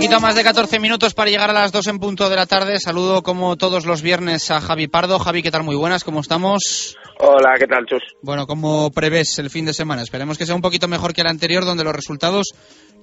Poquito 0.00 0.18
más 0.18 0.34
de 0.34 0.42
14 0.42 0.80
minutos 0.80 1.12
para 1.12 1.28
llegar 1.28 1.50
a 1.50 1.52
las 1.52 1.72
2 1.72 1.88
en 1.88 1.98
punto 1.98 2.30
de 2.30 2.36
la 2.36 2.46
tarde. 2.46 2.80
Saludo 2.80 3.22
como 3.22 3.56
todos 3.56 3.84
los 3.84 4.00
viernes 4.00 4.50
a 4.50 4.62
Javi 4.62 4.88
Pardo. 4.88 5.18
Javi, 5.18 5.42
¿qué 5.42 5.50
tal? 5.50 5.62
Muy 5.62 5.76
buenas, 5.76 6.04
¿cómo 6.04 6.20
estamos? 6.20 6.96
Hola, 7.18 7.56
¿qué 7.58 7.66
tal, 7.66 7.84
Chus? 7.84 8.02
Bueno, 8.22 8.46
¿cómo 8.46 8.90
prevés 8.92 9.38
el 9.40 9.50
fin 9.50 9.66
de 9.66 9.74
semana? 9.74 10.00
Esperemos 10.00 10.38
que 10.38 10.46
sea 10.46 10.54
un 10.54 10.62
poquito 10.62 10.88
mejor 10.88 11.12
que 11.12 11.20
el 11.20 11.26
anterior, 11.26 11.66
donde 11.66 11.84
los 11.84 11.94
resultados 11.94 12.46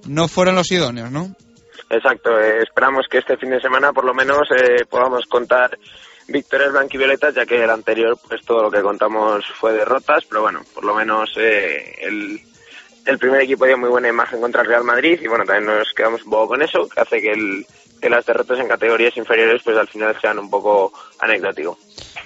no 0.08 0.26
fueron 0.26 0.56
los 0.56 0.72
idóneos, 0.72 1.12
¿no? 1.12 1.36
Exacto, 1.88 2.36
eh, 2.40 2.64
esperamos 2.64 3.06
que 3.08 3.18
este 3.18 3.36
fin 3.36 3.50
de 3.50 3.60
semana 3.60 3.92
por 3.92 4.04
lo 4.04 4.12
menos 4.12 4.48
eh, 4.50 4.84
podamos 4.90 5.24
contar 5.26 5.78
victorias 6.26 6.72
blanquivioletas, 6.72 7.32
ya 7.32 7.46
que 7.46 7.62
el 7.62 7.70
anterior, 7.70 8.18
pues 8.26 8.44
todo 8.44 8.64
lo 8.64 8.72
que 8.72 8.82
contamos 8.82 9.44
fue 9.54 9.72
derrotas, 9.72 10.24
pero 10.28 10.42
bueno, 10.42 10.62
por 10.74 10.84
lo 10.84 10.96
menos 10.96 11.30
eh, 11.36 11.94
el, 12.00 12.40
el 13.08 13.18
primer 13.18 13.40
equipo 13.40 13.64
dio 13.64 13.78
muy 13.78 13.88
buena 13.88 14.08
imagen 14.08 14.40
contra 14.40 14.60
el 14.60 14.68
Real 14.68 14.84
Madrid 14.84 15.18
y 15.22 15.26
bueno, 15.26 15.44
también 15.44 15.64
nos 15.64 15.92
quedamos 15.94 16.22
un 16.24 16.30
poco 16.30 16.48
con 16.48 16.62
eso, 16.62 16.86
que 16.86 17.00
hace 17.00 17.22
que, 17.22 17.32
el, 17.32 17.66
que 18.00 18.10
las 18.10 18.24
derrotas 18.24 18.58
en 18.58 18.68
categorías 18.68 19.16
inferiores 19.16 19.62
pues 19.64 19.76
al 19.76 19.88
final 19.88 20.16
sean 20.20 20.38
un 20.38 20.50
poco 20.50 20.92
anecdótico. 21.20 21.78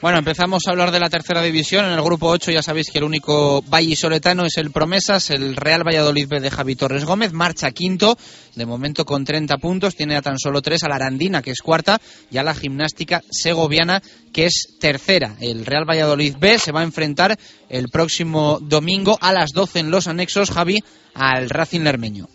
Bueno, 0.03 0.19
empezamos 0.19 0.65
a 0.67 0.73
hablar 0.73 0.91
de 0.91 0.99
la 0.99 1.09
tercera 1.09 1.43
división. 1.43 1.85
En 1.85 1.93
el 1.93 2.03
grupo 2.03 2.29
8 2.29 2.51
ya 2.51 2.61
sabéis 2.61 2.91
que 2.91 2.99
el 2.99 3.05
único 3.05 3.63
vallisoletano 3.63 4.45
es 4.45 4.57
el 4.57 4.73
Promesas, 4.73 5.31
el 5.31 5.55
Real 5.55 5.87
Valladolid 5.87 6.27
B 6.29 6.41
de 6.41 6.51
Javi 6.51 6.75
Torres 6.75 7.05
Gómez. 7.05 7.33
Marcha 7.33 7.71
quinto, 7.71 8.19
de 8.57 8.67
momento 8.67 9.05
con 9.05 9.25
30 9.25 9.59
puntos. 9.59 9.95
Tiene 9.95 10.17
a 10.17 10.23
tan 10.23 10.41
solo 10.41 10.61
tres 10.61 10.83
a 10.83 10.89
la 10.89 10.97
Arandina, 10.97 11.41
que 11.41 11.53
es 11.53 11.63
cuarta, 11.63 12.01
y 12.33 12.39
a 12.39 12.43
la 12.43 12.53
Gimnástica 12.53 13.23
Segoviana, 13.31 14.03
que 14.33 14.47
es 14.47 14.77
tercera. 14.81 15.37
El 15.41 15.65
Real 15.65 15.89
Valladolid 15.89 16.35
B 16.37 16.59
se 16.59 16.73
va 16.73 16.81
a 16.81 16.85
enfrentar 16.85 17.39
el 17.69 17.89
próximo 17.89 18.59
domingo 18.61 19.17
a 19.21 19.33
las 19.33 19.51
12 19.53 19.79
en 19.79 19.91
los 19.93 20.09
anexos, 20.09 20.51
Javi, 20.51 20.83
al 21.15 21.49
Racing 21.49 21.83
Lermeño. 21.83 22.27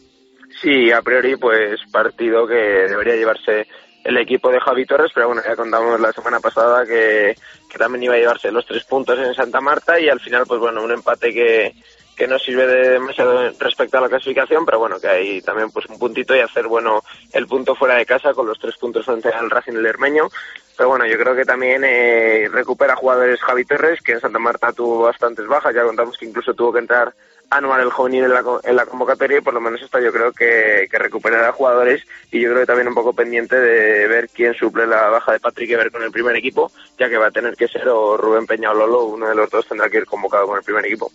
Sí, 0.62 0.92
a 0.92 1.02
priori, 1.02 1.36
pues 1.36 1.80
partido 1.92 2.48
que 2.48 2.56
debería 2.56 3.16
llevarse 3.16 3.68
el 4.04 4.18
equipo 4.18 4.50
de 4.50 4.60
Javi 4.60 4.86
Torres, 4.86 5.12
pero 5.14 5.28
bueno, 5.28 5.42
ya 5.46 5.56
contamos 5.56 6.00
la 6.00 6.14
semana 6.14 6.40
pasada 6.40 6.86
que, 6.86 7.36
también 7.78 8.04
iba 8.04 8.16
a 8.16 8.18
llevarse 8.18 8.52
los 8.52 8.66
tres 8.66 8.84
puntos 8.86 9.20
en 9.20 9.36
Santa 9.36 9.62
Marta 9.62 10.00
y 10.00 10.10
al 10.10 10.20
final, 10.20 10.46
pues 10.48 10.60
bueno, 10.60 10.82
un 10.82 10.92
empate 10.92 11.32
que, 11.32 11.76
que 12.16 12.28
no 12.28 12.40
sirve 12.40 12.66
de 12.66 12.90
demasiado 12.92 13.52
respecto 13.60 13.98
a 13.98 14.02
la 14.02 14.10
clasificación, 14.10 14.66
pero 14.66 14.80
bueno, 14.80 15.00
que 15.00 15.08
hay 15.08 15.42
también 15.42 15.70
pues 15.70 15.86
un 15.86 16.00
puntito 16.00 16.36
y 16.36 16.40
hacer 16.40 16.68
bueno 16.68 17.04
el 17.34 17.46
punto 17.46 17.76
fuera 17.76 17.96
de 17.96 18.06
casa 18.06 18.34
con 18.34 18.48
los 18.48 18.58
tres 18.58 18.76
puntos 18.78 19.06
frente 19.06 19.30
al 19.30 19.52
Racing 19.52 19.74
del 19.74 19.86
Hermeño. 19.86 20.30
Pero 20.76 20.90
bueno, 20.90 21.06
yo 21.06 21.18
creo 21.18 21.36
que 21.36 21.46
también 21.46 21.84
eh, 21.84 22.48
recupera 22.52 22.96
jugadores 22.96 23.42
Javi 23.42 23.66
Torres, 23.66 24.02
que 24.02 24.14
en 24.14 24.22
Santa 24.22 24.40
Marta 24.40 24.74
tuvo 24.74 25.04
bastantes 25.04 25.46
bajas, 25.46 25.76
ya 25.76 25.84
contamos 25.84 26.18
que 26.18 26.26
incluso 26.26 26.54
tuvo 26.54 26.74
que 26.74 26.80
entrar 26.80 27.14
anual 27.50 27.82
el 27.82 27.92
juvenil 27.92 28.26
en 28.26 28.34
la, 28.34 28.44
en 28.64 28.76
la 28.76 28.86
convocatoria 28.86 29.38
y 29.38 29.42
por 29.42 29.54
lo 29.54 29.62
menos 29.62 29.82
esta 29.82 30.02
yo 30.02 30.12
creo 30.12 30.32
que, 30.34 30.88
que 30.92 30.98
recuperará 31.00 31.52
jugadores 31.52 32.04
y 32.32 32.42
yo 32.42 32.50
creo 32.50 32.62
que 32.62 32.68
también 32.68 32.88
un 32.88 32.96
poco 32.96 33.14
pendiente 33.14 33.56
de 33.56 34.08
ver 34.08 34.30
quién 34.30 34.54
suple 34.54 34.86
la 34.86 35.08
baja 35.10 35.34
de 35.34 35.40
Patrick 35.40 35.72
Ever 35.72 35.92
con 35.92 36.04
el 36.04 36.12
primer 36.12 36.36
equipo, 36.36 36.72
ya 36.98 37.10
que 37.10 37.18
va 37.18 37.28
a 37.28 37.32
tener 37.32 37.56
que 37.56 37.68
ser 37.68 37.88
o 37.88 38.18
Rubén 38.18 38.46
Peña 38.46 38.72
o 38.72 38.74
Lolo, 38.74 39.06
uno 39.06 39.30
de 39.30 39.36
los 39.36 39.50
dos 39.50 39.68
tendrá 39.68 39.90
que 39.90 39.98
ir 39.98 40.06
convocado 40.06 40.48
con 40.48 40.58
el 40.58 40.64
primer 40.64 40.86
equipo. 40.86 41.12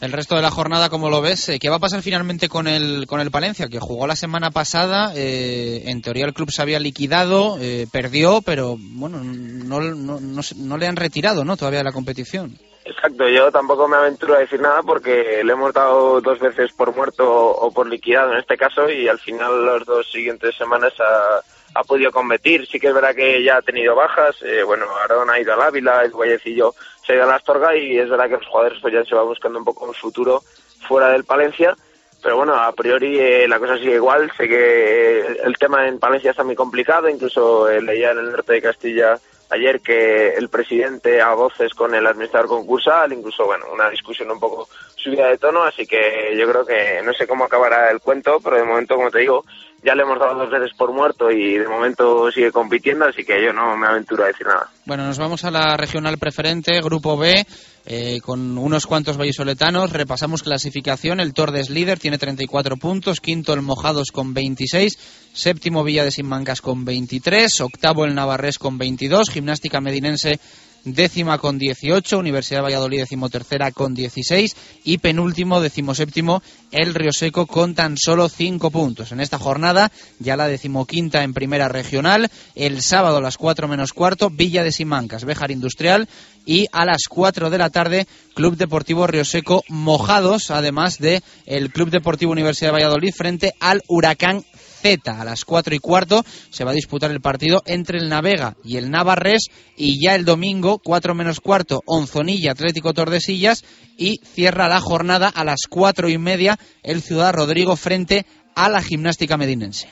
El 0.00 0.12
resto 0.12 0.34
de 0.34 0.40
la 0.40 0.50
jornada, 0.50 0.88
¿cómo 0.88 1.10
lo 1.10 1.20
ves? 1.20 1.50
Eh, 1.50 1.58
¿Qué 1.58 1.68
va 1.68 1.76
a 1.76 1.80
pasar 1.80 2.00
finalmente 2.00 2.48
con 2.48 2.66
el, 2.66 3.06
con 3.06 3.20
el 3.20 3.30
Palencia? 3.30 3.68
Que 3.68 3.78
jugó 3.78 4.06
la 4.06 4.16
semana 4.16 4.50
pasada, 4.50 5.12
eh, 5.14 5.82
en 5.86 6.00
teoría 6.00 6.24
el 6.24 6.32
club 6.32 6.50
se 6.50 6.62
había 6.62 6.80
liquidado, 6.80 7.58
eh, 7.60 7.86
perdió, 7.92 8.40
pero 8.40 8.76
bueno, 8.78 9.18
no, 9.22 9.80
no, 9.80 10.18
no, 10.18 10.40
no 10.56 10.78
le 10.78 10.86
han 10.86 10.96
retirado 10.96 11.44
¿no? 11.44 11.58
todavía 11.58 11.82
la 11.82 11.92
competición. 11.92 12.56
Exacto, 12.86 13.28
yo 13.28 13.52
tampoco 13.52 13.86
me 13.88 13.98
aventuro 13.98 14.34
a 14.34 14.38
decir 14.38 14.58
nada 14.58 14.82
porque 14.82 15.42
le 15.44 15.52
hemos 15.52 15.74
dado 15.74 16.22
dos 16.22 16.38
veces 16.38 16.72
por 16.72 16.96
muerto 16.96 17.30
o 17.30 17.70
por 17.70 17.86
liquidado 17.86 18.32
en 18.32 18.38
este 18.38 18.56
caso 18.56 18.88
y 18.88 19.06
al 19.06 19.18
final 19.18 19.66
las 19.66 19.84
dos 19.84 20.10
siguientes 20.10 20.56
semanas 20.56 20.94
ha, 20.98 21.42
ha 21.78 21.84
podido 21.84 22.10
competir. 22.10 22.66
Sí 22.66 22.80
que 22.80 22.88
es 22.88 22.94
verdad 22.94 23.14
que 23.14 23.44
ya 23.44 23.58
ha 23.58 23.62
tenido 23.62 23.94
bajas, 23.94 24.36
eh, 24.42 24.62
bueno, 24.62 24.86
Aaron 25.02 25.30
ha 25.30 25.38
ido 25.38 25.52
al 25.52 25.62
Ávila, 25.62 26.02
el 26.02 26.10
Guayecillo 26.10 26.74
se 27.10 27.16
la 27.16 27.34
Astorga 27.34 27.76
y 27.76 27.98
es 27.98 28.08
verdad 28.08 28.28
que 28.28 28.36
los 28.36 28.46
jugadores 28.46 28.78
pues 28.80 28.94
ya 28.94 29.04
se 29.04 29.14
va 29.14 29.22
buscando 29.22 29.58
un 29.58 29.64
poco 29.64 29.86
un 29.86 29.94
futuro 29.94 30.42
fuera 30.86 31.08
del 31.10 31.24
Palencia. 31.24 31.76
Pero 32.22 32.36
bueno, 32.36 32.54
a 32.54 32.72
priori 32.72 33.18
eh, 33.18 33.48
la 33.48 33.58
cosa 33.58 33.78
sigue 33.78 33.94
igual. 33.94 34.30
Sé 34.36 34.46
que 34.46 35.20
el 35.42 35.56
tema 35.56 35.88
en 35.88 35.98
Palencia 35.98 36.30
está 36.30 36.44
muy 36.44 36.54
complicado. 36.54 37.08
Incluso 37.08 37.68
eh, 37.68 37.80
leía 37.80 38.12
en 38.12 38.18
el 38.18 38.30
norte 38.30 38.52
de 38.52 38.62
Castilla 38.62 39.18
ayer 39.50 39.80
que 39.80 40.34
el 40.34 40.48
presidente 40.48 41.20
a 41.20 41.34
voces 41.34 41.74
con 41.74 41.94
el 41.94 42.06
administrador 42.06 42.48
concursal, 42.48 43.12
incluso, 43.12 43.44
bueno, 43.44 43.66
una 43.72 43.90
discusión 43.90 44.30
un 44.30 44.40
poco 44.40 44.68
subida 44.96 45.28
de 45.28 45.38
tono, 45.38 45.64
así 45.64 45.86
que 45.86 46.36
yo 46.38 46.48
creo 46.48 46.64
que 46.64 47.02
no 47.04 47.12
sé 47.12 47.26
cómo 47.26 47.44
acabará 47.44 47.90
el 47.90 48.00
cuento, 48.00 48.38
pero 48.42 48.56
de 48.56 48.64
momento, 48.64 48.96
como 48.96 49.10
te 49.10 49.20
digo, 49.20 49.44
ya 49.82 49.94
le 49.94 50.02
hemos 50.02 50.18
dado 50.18 50.34
dos 50.34 50.50
veces 50.50 50.76
por 50.76 50.92
muerto 50.92 51.30
y 51.30 51.58
de 51.58 51.68
momento 51.68 52.30
sigue 52.30 52.52
compitiendo, 52.52 53.06
así 53.06 53.24
que 53.24 53.42
yo 53.42 53.52
no 53.52 53.76
me 53.76 53.86
aventuro 53.86 54.24
a 54.24 54.28
decir 54.28 54.46
nada. 54.46 54.68
Bueno, 54.84 55.06
nos 55.06 55.18
vamos 55.18 55.44
a 55.44 55.50
la 55.50 55.76
regional 55.76 56.18
preferente, 56.18 56.80
Grupo 56.82 57.16
B, 57.16 57.46
eh, 57.86 58.20
con 58.20 58.58
unos 58.58 58.86
cuantos 58.86 59.16
vallisoletanos. 59.16 59.92
Repasamos 59.92 60.42
clasificación. 60.42 61.20
El 61.20 61.34
Tordes 61.34 61.70
líder, 61.70 61.98
tiene 61.98 62.18
34 62.18 62.76
puntos. 62.76 63.20
Quinto 63.20 63.52
el 63.52 63.62
Mojados 63.62 64.10
con 64.12 64.34
26. 64.34 64.98
Séptimo 65.32 65.84
Villa 65.84 66.04
de 66.04 66.10
Simancas 66.10 66.60
con 66.60 66.84
23. 66.84 67.60
Octavo 67.60 68.04
el 68.04 68.14
Navarrés 68.14 68.58
con 68.58 68.78
22. 68.78 69.30
Gimnástica 69.30 69.80
Medinense 69.80 70.40
décima 70.84 71.38
con 71.38 71.58
18, 71.58 72.18
Universidad 72.18 72.62
Valladolid 72.62 73.00
decimotercera 73.00 73.70
con 73.72 73.94
16 73.94 74.56
y 74.84 74.98
penúltimo, 74.98 75.60
decimoséptimo, 75.60 76.42
el 76.70 76.94
Río 76.94 77.12
Seco 77.12 77.46
con 77.46 77.74
tan 77.74 77.96
solo 77.96 78.28
5 78.28 78.70
puntos. 78.70 79.12
En 79.12 79.20
esta 79.20 79.38
jornada, 79.38 79.90
ya 80.18 80.36
la 80.36 80.48
decimoquinta 80.48 81.22
en 81.22 81.34
primera 81.34 81.68
regional, 81.68 82.30
el 82.54 82.82
sábado 82.82 83.18
a 83.18 83.22
las 83.22 83.36
4 83.36 83.68
menos 83.68 83.92
cuarto, 83.92 84.30
Villa 84.30 84.62
de 84.62 84.72
Simancas, 84.72 85.24
Béjar 85.24 85.50
Industrial 85.50 86.08
y 86.46 86.66
a 86.72 86.84
las 86.84 87.02
4 87.08 87.50
de 87.50 87.58
la 87.58 87.70
tarde, 87.70 88.06
Club 88.34 88.56
Deportivo 88.56 89.06
Río 89.06 89.24
Seco 89.24 89.62
Mojados, 89.68 90.50
además 90.50 90.98
de 90.98 91.22
el 91.46 91.70
Club 91.72 91.90
Deportivo 91.90 92.32
Universidad 92.32 92.68
de 92.68 92.74
Valladolid 92.74 93.12
frente 93.14 93.54
al 93.60 93.82
Huracán 93.88 94.44
Z. 94.80 95.10
A 95.10 95.24
las 95.24 95.44
4 95.44 95.74
y 95.74 95.78
cuarto 95.78 96.22
se 96.24 96.64
va 96.64 96.70
a 96.70 96.74
disputar 96.74 97.10
el 97.10 97.20
partido 97.20 97.62
entre 97.66 97.98
el 97.98 98.08
Navega 98.08 98.54
y 98.64 98.76
el 98.78 98.90
Navarres 98.90 99.48
y 99.76 100.02
ya 100.04 100.14
el 100.14 100.24
domingo, 100.24 100.78
4 100.82 101.14
menos 101.14 101.40
cuarto, 101.40 101.80
Onzonilla 101.86 102.52
Atlético 102.52 102.92
Tordesillas 102.92 103.62
y 103.98 104.18
cierra 104.24 104.68
la 104.68 104.80
jornada 104.80 105.28
a 105.28 105.44
las 105.44 105.66
4 105.68 106.08
y 106.08 106.18
media 106.18 106.56
el 106.82 107.02
Ciudad 107.02 107.34
Rodrigo 107.34 107.76
frente 107.76 108.24
a 108.56 108.68
la 108.68 108.82
gimnástica 108.82 109.36
medinense. 109.36 109.88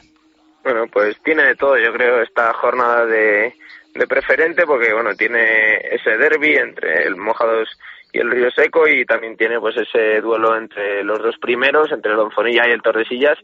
Bueno, 0.64 0.86
pues 0.92 1.16
tiene 1.24 1.44
de 1.44 1.54
todo, 1.54 1.78
yo 1.78 1.92
creo, 1.92 2.22
esta 2.22 2.52
jornada 2.52 3.06
de, 3.06 3.54
preferente 4.08 4.66
porque, 4.66 4.92
bueno, 4.92 5.14
tiene 5.14 5.76
ese 5.92 6.16
derby 6.18 6.56
entre 6.56 7.04
el 7.04 7.16
Mojados 7.16 7.68
y 8.12 8.18
el 8.18 8.30
Río 8.30 8.50
Seco 8.50 8.86
y 8.86 9.04
también 9.04 9.36
tiene 9.36 9.60
pues 9.60 9.76
ese 9.76 10.20
duelo 10.20 10.56
entre 10.56 11.04
los 11.04 11.18
dos 11.20 11.36
primeros, 11.38 11.90
entre 11.92 12.12
el 12.12 12.18
Onzonilla 12.18 12.68
y 12.68 12.72
el 12.72 12.82
Tordesillas 12.82 13.38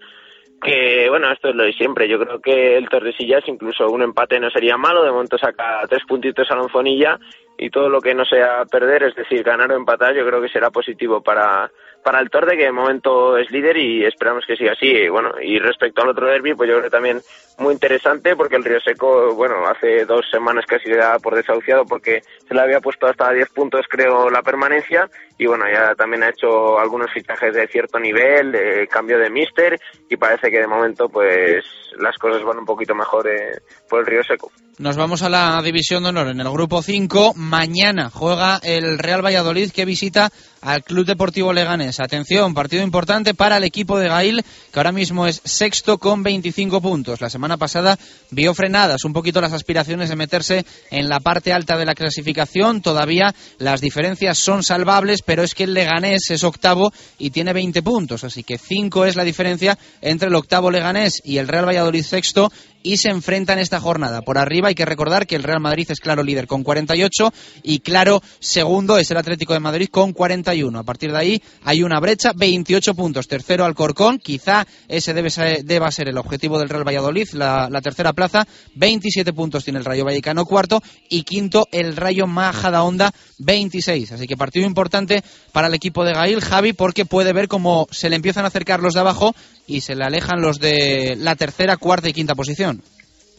que 0.64 1.08
bueno, 1.10 1.30
esto 1.30 1.50
es 1.50 1.54
lo 1.54 1.64
de 1.64 1.74
siempre. 1.74 2.08
Yo 2.08 2.18
creo 2.18 2.40
que 2.40 2.76
el 2.76 2.88
Tordesillas, 2.88 3.44
incluso 3.46 3.86
un 3.88 4.02
empate 4.02 4.40
no 4.40 4.50
sería 4.50 4.76
malo. 4.76 5.04
De 5.04 5.12
momento 5.12 5.38
saca 5.38 5.82
tres 5.88 6.02
puntitos 6.08 6.50
a 6.50 6.56
Lonfonilla 6.56 7.18
y 7.58 7.70
todo 7.70 7.88
lo 7.88 8.00
que 8.00 8.14
no 8.14 8.24
sea 8.24 8.64
perder, 8.64 9.04
es 9.04 9.14
decir, 9.14 9.42
ganar 9.42 9.70
o 9.70 9.76
empatar, 9.76 10.14
yo 10.14 10.26
creo 10.26 10.40
que 10.40 10.48
será 10.48 10.70
positivo 10.70 11.20
para, 11.22 11.70
para 12.04 12.20
el 12.20 12.28
Torde, 12.28 12.56
que 12.56 12.64
de 12.64 12.72
momento 12.72 13.38
es 13.38 13.50
líder 13.50 13.78
y 13.78 14.04
esperamos 14.04 14.44
que 14.46 14.56
siga 14.56 14.72
así. 14.72 14.86
Y, 14.86 15.08
bueno, 15.08 15.32
y 15.42 15.58
respecto 15.58 16.02
al 16.02 16.10
otro 16.10 16.26
derby, 16.26 16.54
pues 16.54 16.68
yo 16.68 16.74
creo 16.74 16.84
que 16.84 16.96
también 16.96 17.20
muy 17.58 17.72
interesante 17.72 18.36
porque 18.36 18.56
el 18.56 18.64
Río 18.64 18.78
Seco, 18.80 19.34
bueno, 19.34 19.66
hace 19.66 20.04
dos 20.04 20.26
semanas 20.30 20.66
casi 20.68 20.90
le 20.90 20.98
da 20.98 21.18
por 21.18 21.34
desahuciado 21.34 21.86
porque 21.86 22.20
se 22.46 22.54
le 22.54 22.60
había 22.60 22.80
puesto 22.80 23.06
hasta 23.06 23.32
10 23.32 23.48
puntos, 23.50 23.86
creo, 23.88 24.28
la 24.28 24.42
permanencia. 24.42 25.08
Y 25.38 25.46
bueno, 25.46 25.64
ya 25.72 25.94
también 25.94 26.22
ha 26.22 26.28
hecho 26.28 26.78
algunos 26.78 27.10
fichajes 27.12 27.54
de 27.54 27.66
cierto 27.68 27.98
nivel, 27.98 28.52
de 28.52 28.86
cambio 28.86 29.18
de 29.18 29.30
mister 29.30 29.78
y 30.08 30.16
parece 30.16 30.50
que 30.50 30.60
de 30.60 30.66
momento, 30.66 31.08
pues 31.08 31.64
las 31.98 32.16
cosas 32.18 32.42
van 32.42 32.58
un 32.58 32.66
poquito 32.66 32.94
mejor 32.94 33.26
eh, 33.28 33.60
por 33.88 34.00
el 34.00 34.06
Río 34.06 34.22
Seco. 34.22 34.50
Nos 34.78 34.96
vamos 34.96 35.22
a 35.22 35.28
la 35.28 35.62
división 35.62 36.02
de 36.02 36.08
honor 36.08 36.28
en 36.28 36.40
el 36.40 36.50
grupo 36.50 36.82
5. 36.82 37.34
Mañana 37.36 38.10
juega 38.10 38.58
el 38.62 38.98
Real 38.98 39.24
Valladolid 39.24 39.70
que 39.70 39.84
visita 39.84 40.30
al 40.64 40.82
Club 40.82 41.04
Deportivo 41.06 41.52
Leganés. 41.52 42.00
Atención, 42.00 42.54
partido 42.54 42.82
importante 42.82 43.34
para 43.34 43.58
el 43.58 43.64
equipo 43.64 43.98
de 43.98 44.08
Gail, 44.08 44.44
que 44.72 44.78
ahora 44.78 44.92
mismo 44.92 45.26
es 45.26 45.42
sexto 45.44 45.98
con 45.98 46.22
25 46.22 46.80
puntos. 46.80 47.20
La 47.20 47.28
semana 47.28 47.58
pasada 47.58 47.98
vio 48.30 48.54
frenadas 48.54 49.04
un 49.04 49.12
poquito 49.12 49.42
las 49.42 49.52
aspiraciones 49.52 50.08
de 50.08 50.16
meterse 50.16 50.64
en 50.90 51.10
la 51.10 51.20
parte 51.20 51.52
alta 51.52 51.76
de 51.76 51.84
la 51.84 51.94
clasificación. 51.94 52.80
Todavía 52.80 53.34
las 53.58 53.82
diferencias 53.82 54.38
son 54.38 54.62
salvables, 54.62 55.20
pero 55.22 55.42
es 55.42 55.54
que 55.54 55.64
el 55.64 55.74
Leganés 55.74 56.30
es 56.30 56.42
octavo 56.44 56.92
y 57.18 57.30
tiene 57.30 57.52
20 57.52 57.82
puntos. 57.82 58.24
Así 58.24 58.42
que 58.42 58.56
5 58.56 59.04
es 59.04 59.16
la 59.16 59.24
diferencia 59.24 59.78
entre 60.00 60.28
el 60.28 60.34
octavo 60.34 60.70
Leganés 60.70 61.20
y 61.24 61.36
el 61.36 61.48
Real 61.48 61.68
Valladolid 61.68 62.02
sexto 62.02 62.50
y 62.84 62.98
se 62.98 63.08
enfrentan 63.08 63.58
esta 63.58 63.80
jornada. 63.80 64.20
Por 64.20 64.38
arriba 64.38 64.68
hay 64.68 64.74
que 64.76 64.84
recordar 64.84 65.26
que 65.26 65.34
el 65.34 65.42
Real 65.42 65.58
Madrid 65.58 65.90
es 65.90 65.98
claro 65.98 66.22
líder 66.22 66.46
con 66.46 66.62
48 66.62 67.32
y 67.62 67.80
claro 67.80 68.22
segundo 68.38 68.98
es 68.98 69.10
el 69.10 69.16
Atlético 69.16 69.54
de 69.54 69.60
Madrid 69.60 69.88
con 69.90 70.12
41. 70.12 70.78
A 70.78 70.84
partir 70.84 71.10
de 71.10 71.18
ahí 71.18 71.42
hay 71.64 71.82
una 71.82 71.98
brecha, 71.98 72.32
28 72.36 72.94
puntos. 72.94 73.26
Tercero 73.26 73.64
Alcorcón, 73.64 74.18
quizá 74.18 74.66
ese 74.86 75.14
debe 75.14 75.30
ser, 75.30 75.64
deba 75.64 75.90
ser 75.90 76.08
el 76.08 76.18
objetivo 76.18 76.58
del 76.58 76.68
Real 76.68 76.86
Valladolid, 76.86 77.28
la, 77.32 77.80
tercera 77.82 78.12
plaza. 78.12 78.46
27 78.74 79.32
puntos 79.32 79.64
tiene 79.64 79.78
el 79.78 79.84
Rayo 79.84 80.04
Vallecano 80.04 80.44
cuarto 80.44 80.82
y 81.08 81.22
quinto 81.22 81.66
el 81.72 81.96
Rayo 81.96 82.26
Majadahonda 82.26 83.12
26. 83.38 84.12
Así 84.12 84.26
que 84.26 84.36
partido 84.36 84.66
importante 84.66 85.24
para 85.52 85.68
el 85.68 85.74
equipo 85.74 86.04
de 86.04 86.12
Gail, 86.12 86.42
Javi, 86.42 86.74
porque 86.74 87.06
puede 87.06 87.32
ver 87.32 87.48
cómo 87.48 87.88
se 87.90 88.10
le 88.10 88.16
empiezan 88.16 88.44
a 88.44 88.48
acercar 88.48 88.80
los 88.80 88.92
de 88.92 89.00
abajo 89.00 89.34
y 89.66 89.80
se 89.80 89.94
le 89.94 90.04
alejan 90.04 90.42
los 90.42 90.60
de 90.60 91.16
la 91.18 91.34
tercera, 91.34 91.78
cuarta 91.78 92.10
y 92.10 92.12
quinta 92.12 92.34
posición. 92.34 92.73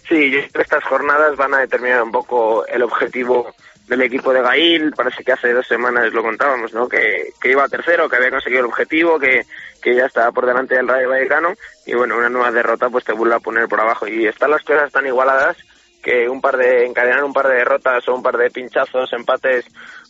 Sí, 0.07 0.29
yo 0.29 0.39
creo 0.39 0.51
que 0.51 0.61
estas 0.61 0.83
jornadas 0.83 1.35
van 1.35 1.53
a 1.53 1.59
determinar 1.59 2.03
un 2.03 2.11
poco 2.11 2.65
el 2.67 2.83
objetivo 2.83 3.53
del 3.87 4.01
equipo 4.03 4.33
de 4.33 4.41
Gail. 4.41 4.93
Parece 4.95 5.23
que 5.23 5.31
hace 5.31 5.53
dos 5.53 5.67
semanas 5.67 6.13
lo 6.13 6.21
contábamos, 6.21 6.73
¿no? 6.73 6.87
Que, 6.87 7.33
que 7.41 7.51
iba 7.51 7.67
tercero, 7.67 8.07
que 8.07 8.17
había 8.17 8.29
conseguido 8.29 8.61
el 8.61 8.67
objetivo, 8.67 9.19
que, 9.19 9.45
que 9.81 9.95
ya 9.95 10.05
estaba 10.05 10.31
por 10.31 10.45
delante 10.45 10.75
del 10.75 10.87
Rayo 10.87 11.09
Vallecano. 11.09 11.53
Y 11.85 11.95
bueno, 11.95 12.17
una 12.17 12.29
nueva 12.29 12.51
derrota 12.51 12.89
pues 12.89 13.03
te 13.03 13.13
vuelve 13.13 13.35
a 13.35 13.39
poner 13.39 13.67
por 13.67 13.79
abajo. 13.79 14.07
Y 14.07 14.27
están 14.27 14.51
las 14.51 14.63
cosas 14.63 14.91
tan 14.91 15.07
igualadas 15.07 15.57
que 16.03 16.29
un 16.29 16.39
par 16.39 16.55
de 16.55 16.85
encadenar 16.85 17.23
un 17.23 17.33
par 17.33 17.47
de 17.47 17.55
derrotas 17.55 18.07
o 18.07 18.13
un 18.13 18.21
par 18.21 18.37
de 18.37 18.51
pinchazos, 18.51 19.11
empates 19.11 19.65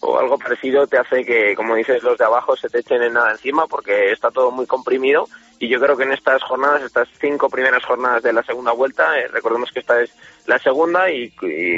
o 0.05 0.19
algo 0.19 0.37
parecido 0.37 0.87
te 0.87 0.97
hace 0.97 1.25
que, 1.25 1.55
como 1.55 1.75
dices, 1.75 2.03
los 2.03 2.17
de 2.17 2.25
abajo 2.25 2.55
se 2.55 2.69
te 2.69 2.79
echen 2.79 3.01
en 3.01 3.13
nada 3.13 3.31
encima 3.31 3.67
porque 3.67 4.11
está 4.11 4.29
todo 4.31 4.51
muy 4.51 4.65
comprimido. 4.65 5.27
Y 5.57 5.69
yo 5.69 5.79
creo 5.79 5.95
que 5.95 6.03
en 6.03 6.11
estas 6.11 6.43
jornadas, 6.43 6.83
estas 6.83 7.07
cinco 7.19 7.49
primeras 7.49 7.83
jornadas 7.85 8.21
de 8.21 8.33
la 8.33 8.43
segunda 8.43 8.73
vuelta, 8.73 9.17
eh, 9.17 9.29
recordemos 9.29 9.71
que 9.71 9.79
esta 9.79 10.01
es 10.01 10.13
la 10.47 10.59
segunda 10.59 11.09
y, 11.09 11.31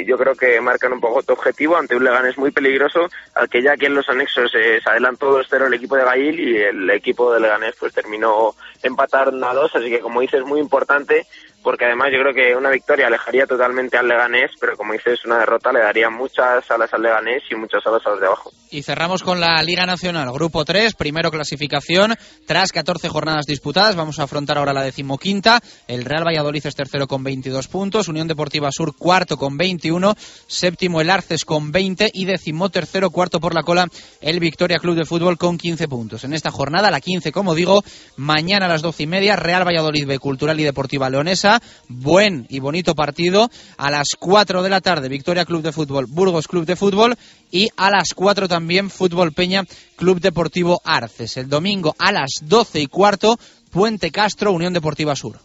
yo 0.04 0.18
creo 0.18 0.34
que 0.34 0.60
marcan 0.60 0.92
un 0.92 1.00
poco 1.00 1.22
tu 1.22 1.32
objetivo 1.32 1.76
ante 1.76 1.94
un 1.94 2.04
Leganés 2.04 2.36
muy 2.36 2.50
peligroso 2.50 3.08
al 3.34 3.48
que 3.48 3.62
ya 3.62 3.72
aquí 3.72 3.86
en 3.86 3.94
los 3.94 4.08
anexos 4.08 4.52
eh, 4.54 4.80
se 4.82 4.90
adelantó 4.90 5.40
2-0 5.40 5.66
el 5.66 5.74
equipo 5.74 5.96
de 5.96 6.04
Gail 6.04 6.40
y 6.40 6.56
el 6.58 6.90
equipo 6.90 7.32
de 7.32 7.40
Leganés 7.40 7.76
pues 7.78 7.94
terminó 7.94 8.54
empatar 8.82 9.28
a 9.28 9.54
dos, 9.54 9.74
así 9.74 9.88
que 9.88 10.00
como 10.00 10.20
dices 10.20 10.44
muy 10.44 10.60
importante 10.60 11.26
porque 11.62 11.84
además 11.84 12.10
yo 12.12 12.20
creo 12.20 12.34
que 12.34 12.56
una 12.56 12.70
victoria 12.70 13.08
alejaría 13.08 13.46
totalmente 13.46 13.96
al 13.96 14.08
Leganés, 14.08 14.52
pero 14.60 14.76
como 14.76 14.92
dices, 14.92 15.24
una 15.24 15.40
derrota 15.40 15.72
le 15.72 15.80
daría 15.80 16.08
muchas 16.08 16.70
alas 16.70 16.92
al 16.94 17.02
Leganés 17.02 17.42
y 17.50 17.54
muchas 17.56 17.86
alas 17.86 18.06
a 18.06 18.10
los 18.18 18.20
de 18.20 18.26
abajo. 18.26 18.57
Y 18.70 18.82
cerramos 18.82 19.22
con 19.22 19.40
la 19.40 19.62
Liga 19.62 19.86
Nacional, 19.86 20.30
Grupo 20.30 20.64
3, 20.64 20.94
primero 20.94 21.30
clasificación, 21.30 22.14
tras 22.46 22.70
14 22.70 23.08
jornadas 23.08 23.46
disputadas, 23.46 23.96
vamos 23.96 24.18
a 24.18 24.24
afrontar 24.24 24.58
ahora 24.58 24.74
la 24.74 24.82
decimoquinta, 24.82 25.62
el 25.86 26.04
Real 26.04 26.26
Valladolid 26.26 26.66
es 26.66 26.74
tercero 26.74 27.06
con 27.06 27.24
22 27.24 27.66
puntos, 27.68 28.08
Unión 28.08 28.28
Deportiva 28.28 28.68
Sur 28.70 28.94
cuarto 28.94 29.38
con 29.38 29.56
21, 29.56 30.14
séptimo 30.46 31.00
el 31.00 31.08
Arces 31.08 31.46
con 31.46 31.72
20 31.72 32.10
y 32.12 32.26
décimo 32.26 32.68
tercero, 32.68 33.10
cuarto 33.10 33.40
por 33.40 33.54
la 33.54 33.62
cola, 33.62 33.86
el 34.20 34.38
Victoria 34.38 34.78
Club 34.78 34.96
de 34.96 35.06
Fútbol 35.06 35.38
con 35.38 35.56
15 35.56 35.88
puntos. 35.88 36.24
En 36.24 36.34
esta 36.34 36.50
jornada, 36.50 36.90
la 36.90 37.00
15, 37.00 37.32
como 37.32 37.54
digo, 37.54 37.82
mañana 38.16 38.66
a 38.66 38.68
las 38.68 38.82
12 38.82 39.04
y 39.04 39.06
media, 39.06 39.36
Real 39.36 39.66
Valladolid 39.66 40.06
B, 40.06 40.18
Cultural 40.18 40.60
y 40.60 40.64
Deportiva 40.64 41.08
Leonesa, 41.08 41.62
Buen 41.88 42.46
y 42.50 42.58
bonito 42.60 42.94
partido. 42.94 43.50
A 43.78 43.90
las 43.90 44.08
4 44.18 44.62
de 44.62 44.68
la 44.68 44.82
tarde, 44.82 45.08
Victoria 45.08 45.46
Club 45.46 45.62
de 45.62 45.72
Fútbol, 45.72 46.06
Burgos 46.06 46.48
Club 46.48 46.66
de 46.66 46.76
Fútbol. 46.76 47.16
Y 47.50 47.70
a 47.78 47.90
las 47.90 48.12
4 48.14 48.46
también, 48.46 48.57
Fútbol 48.90 49.32
Peña, 49.32 49.62
Club 49.96 50.20
Deportivo 50.20 50.80
Arces. 50.84 51.36
El 51.36 51.48
domingo 51.48 51.94
a 51.98 52.12
las 52.12 52.30
12 52.42 52.80
y 52.80 52.86
cuarto, 52.86 53.38
Puente 53.72 54.10
Castro, 54.10 54.52
Unión 54.52 54.72
Deportiva 54.72 55.14
Sur. 55.14 55.36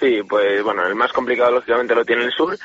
Sí, 0.00 0.20
pues 0.28 0.62
bueno, 0.62 0.86
el 0.86 0.94
más 0.94 1.12
complicado 1.12 1.50
lógicamente 1.52 1.94
lo 1.94 2.04
tiene 2.04 2.24
el 2.24 2.32
Sur 2.32 2.58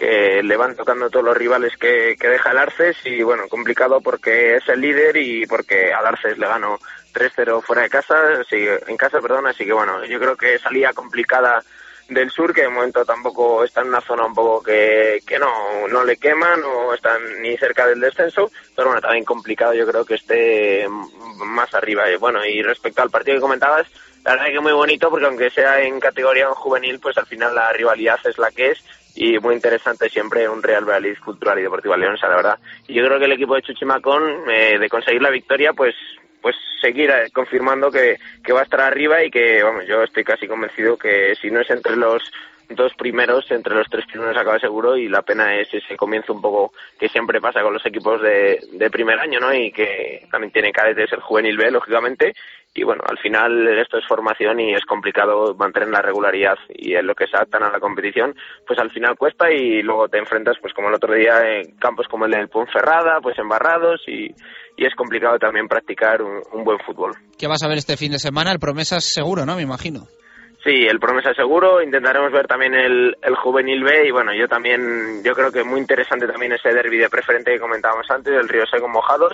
que 0.00 0.42
le 0.42 0.56
van 0.56 0.74
tocando 0.74 1.10
todos 1.10 1.26
los 1.26 1.36
rivales 1.36 1.76
que, 1.76 2.16
deja 2.18 2.52
el 2.52 2.58
Arces 2.58 2.96
y 3.04 3.22
bueno, 3.22 3.48
complicado 3.48 4.00
porque 4.00 4.56
es 4.56 4.66
el 4.70 4.80
líder 4.80 5.14
y 5.18 5.46
porque 5.46 5.92
al 5.92 6.06
Arces 6.06 6.38
le 6.38 6.46
ganó 6.46 6.78
3-0 7.12 7.62
fuera 7.62 7.82
de 7.82 7.90
casa, 7.90 8.16
en 8.50 8.96
casa, 8.96 9.20
perdón, 9.20 9.46
así 9.46 9.66
que 9.66 9.74
bueno, 9.74 10.02
yo 10.06 10.18
creo 10.18 10.36
que 10.36 10.58
salía 10.58 10.94
complicada 10.94 11.62
del 12.10 12.30
sur, 12.30 12.52
que 12.52 12.62
de 12.62 12.68
momento 12.68 13.04
tampoco 13.04 13.64
está 13.64 13.80
en 13.80 13.88
una 13.88 14.00
zona 14.00 14.26
un 14.26 14.34
poco 14.34 14.62
que, 14.62 15.20
que 15.26 15.38
no, 15.38 15.88
no 15.88 16.04
le 16.04 16.16
queman 16.16 16.62
o 16.64 16.92
están 16.92 17.20
ni 17.40 17.56
cerca 17.56 17.86
del 17.86 18.00
descenso, 18.00 18.50
pero 18.76 18.88
bueno, 18.88 19.00
también 19.00 19.24
complicado 19.24 19.72
yo 19.74 19.86
creo 19.86 20.04
que 20.04 20.14
esté 20.14 20.86
más 21.36 21.72
arriba. 21.74 22.10
Y 22.10 22.16
bueno, 22.16 22.44
y 22.44 22.62
respecto 22.62 23.02
al 23.02 23.10
partido 23.10 23.36
que 23.36 23.42
comentabas, 23.42 23.86
la 24.24 24.32
verdad 24.32 24.46
que 24.46 24.60
muy 24.60 24.72
bonito 24.72 25.08
porque 25.08 25.26
aunque 25.26 25.50
sea 25.50 25.80
en 25.80 26.00
categoría 26.00 26.48
juvenil, 26.48 26.98
pues 27.00 27.16
al 27.16 27.26
final 27.26 27.54
la 27.54 27.72
rivalidad 27.72 28.18
es 28.24 28.38
la 28.38 28.50
que 28.50 28.72
es 28.72 28.84
y 29.14 29.38
muy 29.38 29.54
interesante 29.54 30.08
siempre 30.08 30.48
un 30.48 30.62
Real 30.62 30.84
Valladolid 30.84 31.18
Cultural 31.24 31.58
y 31.58 31.62
Deportiva 31.62 31.96
Leonesa, 31.96 32.28
la 32.28 32.36
verdad. 32.36 32.58
Y 32.86 32.94
yo 32.94 33.04
creo 33.04 33.18
que 33.18 33.24
el 33.24 33.32
equipo 33.32 33.54
de 33.54 33.62
Chuchimacón, 33.62 34.50
eh, 34.50 34.78
de 34.78 34.88
conseguir 34.88 35.22
la 35.22 35.30
victoria, 35.30 35.72
pues 35.72 35.94
pues 36.40 36.56
seguir 36.80 37.10
eh, 37.10 37.30
confirmando 37.32 37.90
que, 37.90 38.18
que 38.42 38.52
va 38.52 38.60
a 38.60 38.64
estar 38.64 38.80
arriba 38.80 39.22
y 39.22 39.30
que, 39.30 39.62
vamos, 39.62 39.86
yo 39.86 40.02
estoy 40.02 40.24
casi 40.24 40.46
convencido 40.46 40.96
que 40.96 41.34
si 41.40 41.50
no 41.50 41.60
es 41.60 41.70
entre 41.70 41.96
los 41.96 42.22
dos 42.70 42.92
primeros, 42.94 43.50
entre 43.50 43.74
los 43.74 43.88
tres 43.88 44.06
primeros 44.06 44.36
acaba 44.36 44.58
seguro 44.58 44.96
y 44.96 45.08
la 45.08 45.22
pena 45.22 45.56
es 45.56 45.72
ese 45.72 45.96
comienzo 45.96 46.32
un 46.32 46.40
poco 46.40 46.72
que 46.98 47.08
siempre 47.08 47.40
pasa 47.40 47.62
con 47.62 47.74
los 47.74 47.84
equipos 47.84 48.20
de, 48.22 48.90
primer 48.90 49.18
año, 49.18 49.40
¿no? 49.40 49.52
Y 49.54 49.72
que 49.72 50.26
también 50.30 50.52
tiene 50.52 50.72
cadetes 50.72 51.12
el 51.12 51.20
juvenil 51.20 51.56
B, 51.56 51.70
lógicamente, 51.70 52.32
y 52.74 52.84
bueno, 52.84 53.02
al 53.08 53.18
final 53.18 53.66
esto 53.78 53.98
es 53.98 54.06
formación 54.06 54.60
y 54.60 54.74
es 54.74 54.84
complicado 54.84 55.54
mantener 55.56 55.88
la 55.90 56.02
regularidad 56.02 56.56
y 56.68 56.94
en 56.94 57.06
lo 57.06 57.14
que 57.14 57.26
se 57.26 57.36
adaptan 57.36 57.64
a 57.64 57.70
la 57.70 57.80
competición, 57.80 58.34
pues 58.66 58.78
al 58.78 58.90
final 58.90 59.16
cuesta 59.16 59.50
y 59.50 59.82
luego 59.82 60.08
te 60.08 60.18
enfrentas, 60.18 60.56
pues 60.60 60.72
como 60.72 60.88
el 60.88 60.94
otro 60.94 61.14
día, 61.14 61.40
en 61.42 61.76
campos 61.78 62.06
como 62.08 62.26
el 62.26 62.30
del 62.30 62.48
Ponferrada, 62.48 63.20
pues 63.20 63.38
embarrados 63.38 64.02
y, 64.06 64.26
y 64.76 64.86
es 64.86 64.94
complicado 64.94 65.38
también 65.38 65.66
practicar 65.66 66.22
un, 66.22 66.40
un 66.52 66.64
buen 66.64 66.78
fútbol. 66.78 67.12
¿Qué 67.36 67.48
vas 67.48 67.62
a 67.64 67.68
ver 67.68 67.78
este 67.78 67.96
fin 67.96 68.12
de 68.12 68.18
semana? 68.18 68.52
El 68.52 68.60
Promesas 68.60 69.04
seguro, 69.04 69.44
¿no? 69.44 69.56
Me 69.56 69.62
imagino. 69.62 70.06
Sí, 70.62 70.86
el 70.86 71.00
promesa 71.00 71.32
seguro. 71.32 71.82
Intentaremos 71.82 72.30
ver 72.32 72.46
también 72.46 72.74
el, 72.74 73.16
el 73.22 73.34
juvenil 73.36 73.82
B 73.82 74.08
y 74.08 74.10
bueno, 74.10 74.32
yo 74.34 74.46
también, 74.46 75.22
yo 75.24 75.32
creo 75.32 75.50
que 75.50 75.64
muy 75.64 75.80
interesante 75.80 76.26
también 76.26 76.52
ese 76.52 76.68
derby 76.68 76.98
de 76.98 77.08
preferente 77.08 77.52
que 77.52 77.60
comentábamos 77.60 78.04
antes, 78.10 78.34
el 78.34 78.48
Río 78.48 78.64
Seco 78.70 78.86
Mojados 78.86 79.32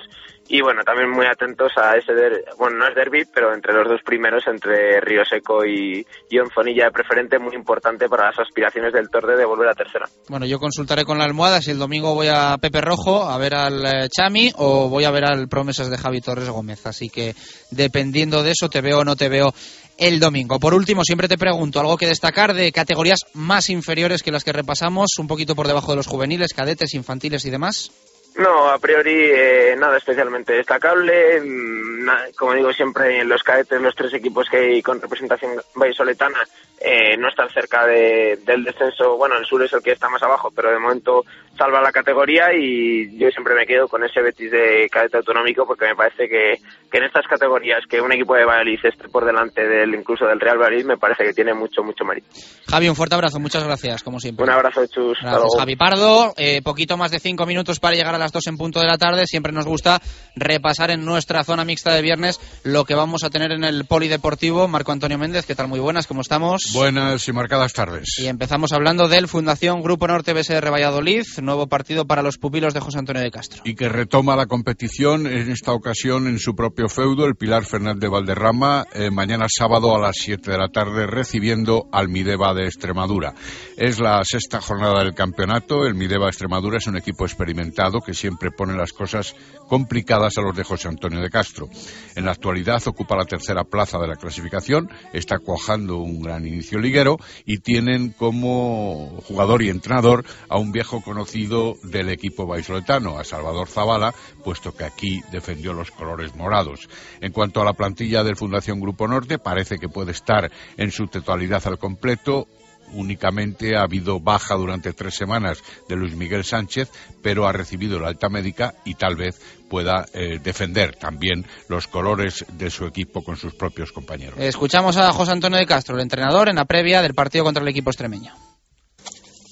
y 0.48 0.60
bueno, 0.60 0.82
también 0.84 1.10
muy 1.10 1.26
atentos 1.26 1.72
a 1.76 1.96
ese 1.96 2.12
bueno, 2.56 2.78
no 2.78 2.88
es 2.88 2.94
derby, 2.94 3.24
pero 3.34 3.52
entre 3.52 3.72
los 3.72 3.88
dos 3.88 4.00
primeros, 4.04 4.46
entre 4.46 5.00
Río 5.00 5.24
Seco 5.24 5.64
y, 5.64 6.06
y 6.30 6.38
de 6.38 6.90
preferente, 6.92 7.40
muy 7.40 7.56
importante 7.56 8.08
para 8.08 8.26
las 8.26 8.38
aspiraciones 8.38 8.92
del 8.92 9.10
Torde 9.10 9.36
de 9.36 9.44
volver 9.44 9.68
a 9.68 9.74
tercera. 9.74 10.06
Bueno, 10.28 10.46
yo 10.46 10.60
consultaré 10.60 11.04
con 11.04 11.18
la 11.18 11.24
almohada 11.24 11.60
si 11.60 11.72
el 11.72 11.78
domingo 11.78 12.14
voy 12.14 12.28
a 12.28 12.56
Pepe 12.60 12.80
Rojo 12.80 13.24
a 13.24 13.36
ver 13.38 13.54
al 13.54 13.84
eh, 13.84 14.08
Chami 14.08 14.52
o 14.56 14.88
voy 14.88 15.04
a 15.04 15.10
ver 15.10 15.24
al 15.24 15.48
Promesas 15.48 15.90
de 15.90 15.98
Javi 15.98 16.20
Torres 16.20 16.48
Gómez, 16.48 16.86
así 16.86 17.08
que 17.08 17.34
dependiendo 17.72 18.44
de 18.44 18.52
eso 18.52 18.68
te 18.68 18.80
veo 18.80 19.00
o 19.00 19.04
no 19.04 19.16
te 19.16 19.28
veo 19.28 19.52
el 19.98 20.20
domingo. 20.20 20.58
Por 20.58 20.74
último, 20.74 21.02
siempre 21.04 21.28
te 21.28 21.38
pregunto, 21.38 21.80
¿algo 21.80 21.96
que 21.96 22.06
destacar 22.06 22.54
de 22.54 22.72
categorías 22.72 23.20
más 23.34 23.70
inferiores 23.70 24.22
que 24.22 24.32
las 24.32 24.44
que 24.44 24.52
repasamos, 24.52 25.18
un 25.18 25.26
poquito 25.26 25.54
por 25.54 25.66
debajo 25.66 25.92
de 25.92 25.96
los 25.96 26.06
juveniles, 26.06 26.54
cadetes, 26.54 26.94
infantiles 26.94 27.44
y 27.44 27.50
demás? 27.50 27.90
No, 28.36 28.68
a 28.68 28.78
priori 28.78 29.14
eh, 29.14 29.74
nada 29.78 29.96
especialmente 29.96 30.52
destacable. 30.52 31.40
Mm, 31.40 32.34
como 32.36 32.52
digo 32.52 32.72
siempre, 32.72 33.20
en 33.20 33.28
los 33.28 33.42
cadetes, 33.42 33.80
los 33.80 33.94
tres 33.94 34.12
equipos 34.12 34.46
que 34.50 34.58
hay 34.58 34.82
con 34.82 35.00
representación 35.00 35.52
vallisoletana 35.74 36.46
eh, 36.80 37.16
no 37.16 37.28
están 37.28 37.48
cerca 37.50 37.86
de, 37.86 38.38
del 38.44 38.64
descenso. 38.64 39.16
Bueno, 39.16 39.36
el 39.38 39.46
sur 39.46 39.62
es 39.62 39.72
el 39.72 39.82
que 39.82 39.92
está 39.92 40.08
más 40.08 40.22
abajo, 40.22 40.50
pero 40.54 40.70
de 40.70 40.78
momento 40.78 41.24
salva 41.56 41.80
la 41.80 41.92
categoría 41.92 42.52
y 42.54 43.16
yo 43.16 43.30
siempre 43.30 43.54
me 43.54 43.66
quedo 43.66 43.88
con 43.88 44.04
ese 44.04 44.20
Betis 44.20 44.50
de 44.50 44.88
cadete 44.90 45.16
autonómico 45.16 45.66
porque 45.66 45.86
me 45.86 45.96
parece 45.96 46.28
que, 46.28 46.60
que 46.90 46.98
en 46.98 47.04
estas 47.04 47.26
categorías 47.26 47.80
que 47.88 48.00
un 48.00 48.12
equipo 48.12 48.34
de 48.34 48.44
Valladolid 48.44 48.78
esté 48.82 49.08
por 49.08 49.24
delante 49.24 49.66
del 49.66 49.94
incluso 49.94 50.26
del 50.26 50.38
Real 50.38 50.58
Valladolid 50.58 50.84
me 50.84 50.98
parece 50.98 51.24
que 51.24 51.32
tiene 51.32 51.54
mucho, 51.54 51.82
mucho 51.82 52.04
mérito. 52.04 52.28
Javi, 52.68 52.88
un 52.88 52.96
fuerte 52.96 53.14
abrazo, 53.14 53.40
muchas 53.40 53.64
gracias, 53.64 54.02
como 54.02 54.20
siempre. 54.20 54.44
Un 54.44 54.50
abrazo, 54.50 54.86
Chus. 54.86 55.18
Gracias, 55.22 55.54
Javi 55.58 55.76
Pardo. 55.76 56.34
Eh, 56.36 56.60
poquito 56.62 56.96
más 56.96 57.10
de 57.10 57.20
cinco 57.20 57.46
minutos 57.46 57.80
para 57.80 57.96
llegar 57.96 58.14
a 58.14 58.18
las 58.18 58.32
dos 58.32 58.46
en 58.46 58.56
punto 58.56 58.80
de 58.80 58.86
la 58.86 58.98
tarde. 58.98 59.26
Siempre 59.26 59.52
nos 59.52 59.66
gusta 59.66 60.00
repasar 60.34 60.90
en 60.90 61.04
nuestra 61.04 61.42
zona 61.42 61.64
mixta 61.64 61.94
de 61.94 62.02
viernes 62.02 62.38
lo 62.64 62.84
que 62.84 62.94
vamos 62.94 63.24
a 63.24 63.30
tener 63.30 63.52
en 63.52 63.64
el 63.64 63.86
polideportivo. 63.86 64.68
Marco 64.68 64.92
Antonio 64.92 65.18
Méndez, 65.18 65.46
¿qué 65.46 65.54
tal? 65.54 65.68
Muy 65.68 65.80
buenas, 65.80 66.06
¿cómo 66.06 66.20
estamos? 66.20 66.65
Buenas 66.72 67.28
y 67.28 67.32
marcadas 67.32 67.72
tardes. 67.72 68.18
Y 68.18 68.26
empezamos 68.26 68.72
hablando 68.72 69.08
del 69.08 69.28
Fundación 69.28 69.82
Grupo 69.82 70.08
Norte 70.08 70.32
BSR 70.32 70.70
Valladolid, 70.72 71.24
nuevo 71.40 71.68
partido 71.68 72.06
para 72.06 72.22
los 72.22 72.38
pupilos 72.38 72.74
de 72.74 72.80
José 72.80 72.98
Antonio 72.98 73.22
de 73.22 73.30
Castro. 73.30 73.62
Y 73.64 73.74
que 73.74 73.88
retoma 73.88 74.36
la 74.36 74.46
competición 74.46 75.26
en 75.26 75.50
esta 75.50 75.72
ocasión 75.72 76.26
en 76.26 76.38
su 76.38 76.56
propio 76.56 76.88
feudo, 76.88 77.26
el 77.26 77.36
Pilar 77.36 77.64
Fernández 77.64 78.10
Valderrama, 78.10 78.86
eh, 78.92 79.10
mañana 79.10 79.46
sábado 79.48 79.94
a 79.94 80.00
las 80.00 80.16
7 80.18 80.50
de 80.50 80.58
la 80.58 80.68
tarde 80.68 81.06
recibiendo 81.06 81.88
al 81.92 82.08
Mideva 82.08 82.52
de 82.52 82.64
Extremadura. 82.64 83.34
Es 83.76 84.00
la 84.00 84.22
sexta 84.24 84.60
jornada 84.60 85.04
del 85.04 85.14
campeonato. 85.14 85.86
El 85.86 85.94
Mideva 85.94 86.26
Extremadura 86.26 86.78
es 86.78 86.86
un 86.86 86.96
equipo 86.96 87.24
experimentado 87.24 88.00
que 88.00 88.14
siempre 88.14 88.50
pone 88.50 88.74
las 88.74 88.92
cosas 88.92 89.34
complicadas 89.68 90.36
a 90.38 90.42
los 90.42 90.56
de 90.56 90.64
José 90.64 90.88
Antonio 90.88 91.20
de 91.20 91.30
Castro. 91.30 91.68
En 92.16 92.24
la 92.24 92.32
actualidad 92.32 92.82
ocupa 92.86 93.16
la 93.16 93.24
tercera 93.24 93.64
plaza 93.64 93.98
de 93.98 94.08
la 94.08 94.16
clasificación, 94.16 94.90
está 95.12 95.38
cuajando 95.38 95.98
un 95.98 96.22
gran 96.22 96.46
inicio 96.46 96.55
liguero 96.80 97.16
y 97.44 97.58
tienen 97.58 98.10
como 98.10 99.20
jugador 99.26 99.62
y 99.62 99.68
entrenador 99.68 100.24
a 100.48 100.58
un 100.58 100.72
viejo 100.72 101.00
conocido 101.02 101.76
del 101.82 102.10
equipo 102.10 102.46
baisoletano, 102.46 103.18
a 103.18 103.24
Salvador 103.24 103.68
Zavala, 103.68 104.14
puesto 104.44 104.74
que 104.74 104.84
aquí 104.84 105.22
defendió 105.32 105.72
los 105.72 105.90
colores 105.90 106.34
morados. 106.34 106.88
En 107.20 107.32
cuanto 107.32 107.60
a 107.60 107.64
la 107.64 107.74
plantilla 107.74 108.24
del 108.24 108.36
Fundación 108.36 108.80
Grupo 108.80 109.08
Norte, 109.08 109.38
parece 109.38 109.78
que 109.78 109.88
puede 109.88 110.12
estar 110.12 110.50
en 110.76 110.90
su 110.90 111.06
totalidad 111.06 111.66
al 111.66 111.78
completo 111.78 112.46
únicamente 112.92 113.76
ha 113.76 113.82
habido 113.82 114.20
baja 114.20 114.54
durante 114.54 114.92
tres 114.92 115.14
semanas 115.14 115.58
de 115.88 115.96
Luis 115.96 116.14
Miguel 116.14 116.44
Sánchez, 116.44 116.90
pero 117.22 117.46
ha 117.46 117.52
recibido 117.52 117.98
la 117.98 118.08
alta 118.08 118.28
médica 118.28 118.74
y 118.84 118.94
tal 118.94 119.16
vez 119.16 119.40
pueda 119.68 120.06
eh, 120.12 120.38
defender 120.42 120.96
también 120.96 121.44
los 121.68 121.86
colores 121.86 122.44
de 122.52 122.70
su 122.70 122.84
equipo 122.84 123.22
con 123.22 123.36
sus 123.36 123.54
propios 123.54 123.92
compañeros. 123.92 124.38
Escuchamos 124.38 124.96
a 124.96 125.12
José 125.12 125.32
Antonio 125.32 125.58
de 125.58 125.66
Castro, 125.66 125.96
el 125.96 126.02
entrenador, 126.02 126.48
en 126.48 126.56
la 126.56 126.64
previa 126.64 127.02
del 127.02 127.14
partido 127.14 127.44
contra 127.44 127.62
el 127.62 127.68
equipo 127.68 127.90
extremeño. 127.90 128.32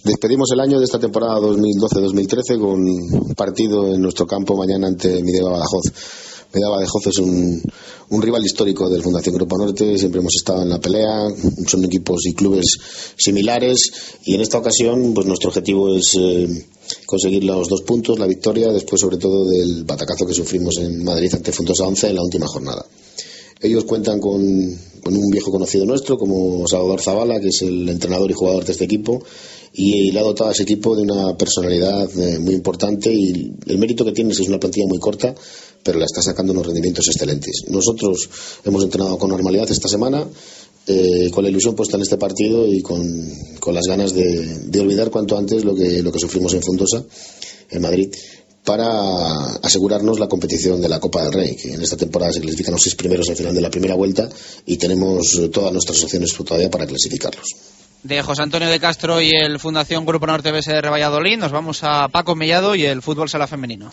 Despedimos 0.04 0.50
el 0.52 0.60
año 0.60 0.78
de 0.78 0.84
esta 0.84 0.98
temporada 0.98 1.40
2012-2013 1.40 2.60
con 2.60 2.80
un 2.80 3.34
partido 3.34 3.94
en 3.94 4.02
nuestro 4.02 4.26
campo 4.26 4.54
mañana 4.54 4.88
ante 4.88 5.22
Mideva 5.22 5.52
Badajoz 5.52 6.33
Medaba 6.54 6.80
de 6.80 6.86
Joz 6.86 7.06
es 7.08 7.18
un, 7.18 7.60
un 8.10 8.22
rival 8.22 8.44
histórico 8.44 8.88
del 8.88 9.02
Fundación 9.02 9.34
Grupo 9.34 9.58
Norte, 9.58 9.98
siempre 9.98 10.20
hemos 10.20 10.34
estado 10.36 10.62
en 10.62 10.70
la 10.70 10.80
pelea, 10.80 11.28
son 11.66 11.84
equipos 11.84 12.24
y 12.26 12.34
clubes 12.34 12.78
similares 13.16 13.90
y 14.24 14.34
en 14.34 14.40
esta 14.40 14.58
ocasión 14.58 15.12
pues 15.14 15.26
nuestro 15.26 15.48
objetivo 15.48 15.94
es 15.94 16.14
eh, 16.18 16.66
conseguir 17.06 17.44
los 17.44 17.68
dos 17.68 17.82
puntos, 17.82 18.18
la 18.18 18.26
victoria, 18.26 18.72
después 18.72 19.00
sobre 19.00 19.16
todo 19.16 19.46
del 19.48 19.84
batacazo 19.84 20.26
que 20.26 20.34
sufrimos 20.34 20.76
en 20.78 21.02
Madrid 21.02 21.34
ante 21.34 21.52
Funtosa 21.52 21.86
11 21.86 22.10
en 22.10 22.14
la 22.16 22.22
última 22.22 22.46
jornada. 22.46 22.86
Ellos 23.64 23.84
cuentan 23.84 24.20
con, 24.20 24.42
un 24.42 25.30
viejo 25.32 25.50
conocido 25.50 25.86
nuestro 25.86 26.18
como 26.18 26.68
Salvador 26.68 27.00
Zavala, 27.00 27.40
que 27.40 27.48
es 27.48 27.62
el 27.62 27.88
entrenador 27.88 28.30
y 28.30 28.34
jugador 28.34 28.62
de 28.62 28.72
este 28.72 28.84
equipo, 28.84 29.24
y 29.72 30.12
le 30.12 30.20
ha 30.20 30.22
dotado 30.22 30.50
a 30.50 30.52
ese 30.52 30.64
equipo 30.64 30.94
de 30.94 31.00
una 31.00 31.34
personalidad 31.34 32.10
eh, 32.18 32.38
muy 32.40 32.52
importante 32.52 33.10
y 33.10 33.54
el 33.66 33.78
mérito 33.78 34.04
que 34.04 34.12
tiene 34.12 34.32
es 34.32 34.40
una 34.40 34.60
plantilla 34.60 34.86
muy 34.86 34.98
corta, 34.98 35.34
pero 35.82 35.98
la 35.98 36.04
está 36.04 36.20
sacando 36.20 36.52
unos 36.52 36.66
rendimientos 36.66 37.08
excelentes. 37.08 37.62
Nosotros 37.68 38.28
hemos 38.66 38.84
entrenado 38.84 39.16
con 39.16 39.30
normalidad 39.30 39.70
esta 39.70 39.88
semana, 39.88 40.28
eh, 40.86 41.30
con 41.32 41.42
la 41.42 41.48
ilusión 41.48 41.74
puesta 41.74 41.96
en 41.96 42.02
este 42.02 42.18
partido 42.18 42.66
y 42.66 42.82
con, 42.82 43.00
las 43.72 43.86
ganas 43.86 44.12
de, 44.12 44.58
de, 44.66 44.80
olvidar 44.80 45.10
cuanto 45.10 45.38
antes 45.38 45.64
lo 45.64 45.74
que, 45.74 46.02
lo 46.02 46.12
que 46.12 46.18
sufrimos 46.18 46.52
en 46.52 46.62
Fundosa, 46.62 47.02
en 47.70 47.80
Madrid, 47.80 48.12
para 48.64 49.56
asegurarnos 49.62 50.18
la 50.18 50.28
competición 50.28 50.80
de 50.80 50.88
la 50.88 51.00
Copa 51.00 51.22
del 51.22 51.32
Rey, 51.32 51.56
que 51.56 51.74
en 51.74 51.82
esta 51.82 51.96
temporada 51.96 52.32
se 52.32 52.40
clasifican 52.40 52.72
los 52.72 52.82
seis 52.82 52.94
primeros 52.94 53.28
al 53.28 53.36
final 53.36 53.54
de 53.54 53.60
la 53.60 53.70
primera 53.70 53.94
vuelta 53.94 54.28
y 54.64 54.76
tenemos 54.76 55.40
todas 55.52 55.72
nuestras 55.72 56.02
opciones 56.02 56.32
todavía 56.32 56.70
para 56.70 56.86
clasificarlos. 56.86 57.54
De 58.02 58.22
José 58.22 58.42
Antonio 58.42 58.68
de 58.68 58.80
Castro 58.80 59.20
y 59.20 59.30
el 59.30 59.58
Fundación 59.58 60.04
Grupo 60.04 60.26
Norte 60.26 60.52
BSR 60.52 60.90
Valladolid, 60.90 61.38
nos 61.38 61.52
vamos 61.52 61.80
a 61.82 62.08
Paco 62.08 62.34
Mellado 62.34 62.74
y 62.74 62.84
el 62.84 63.02
fútbol 63.02 63.28
sala 63.28 63.46
femenino 63.46 63.90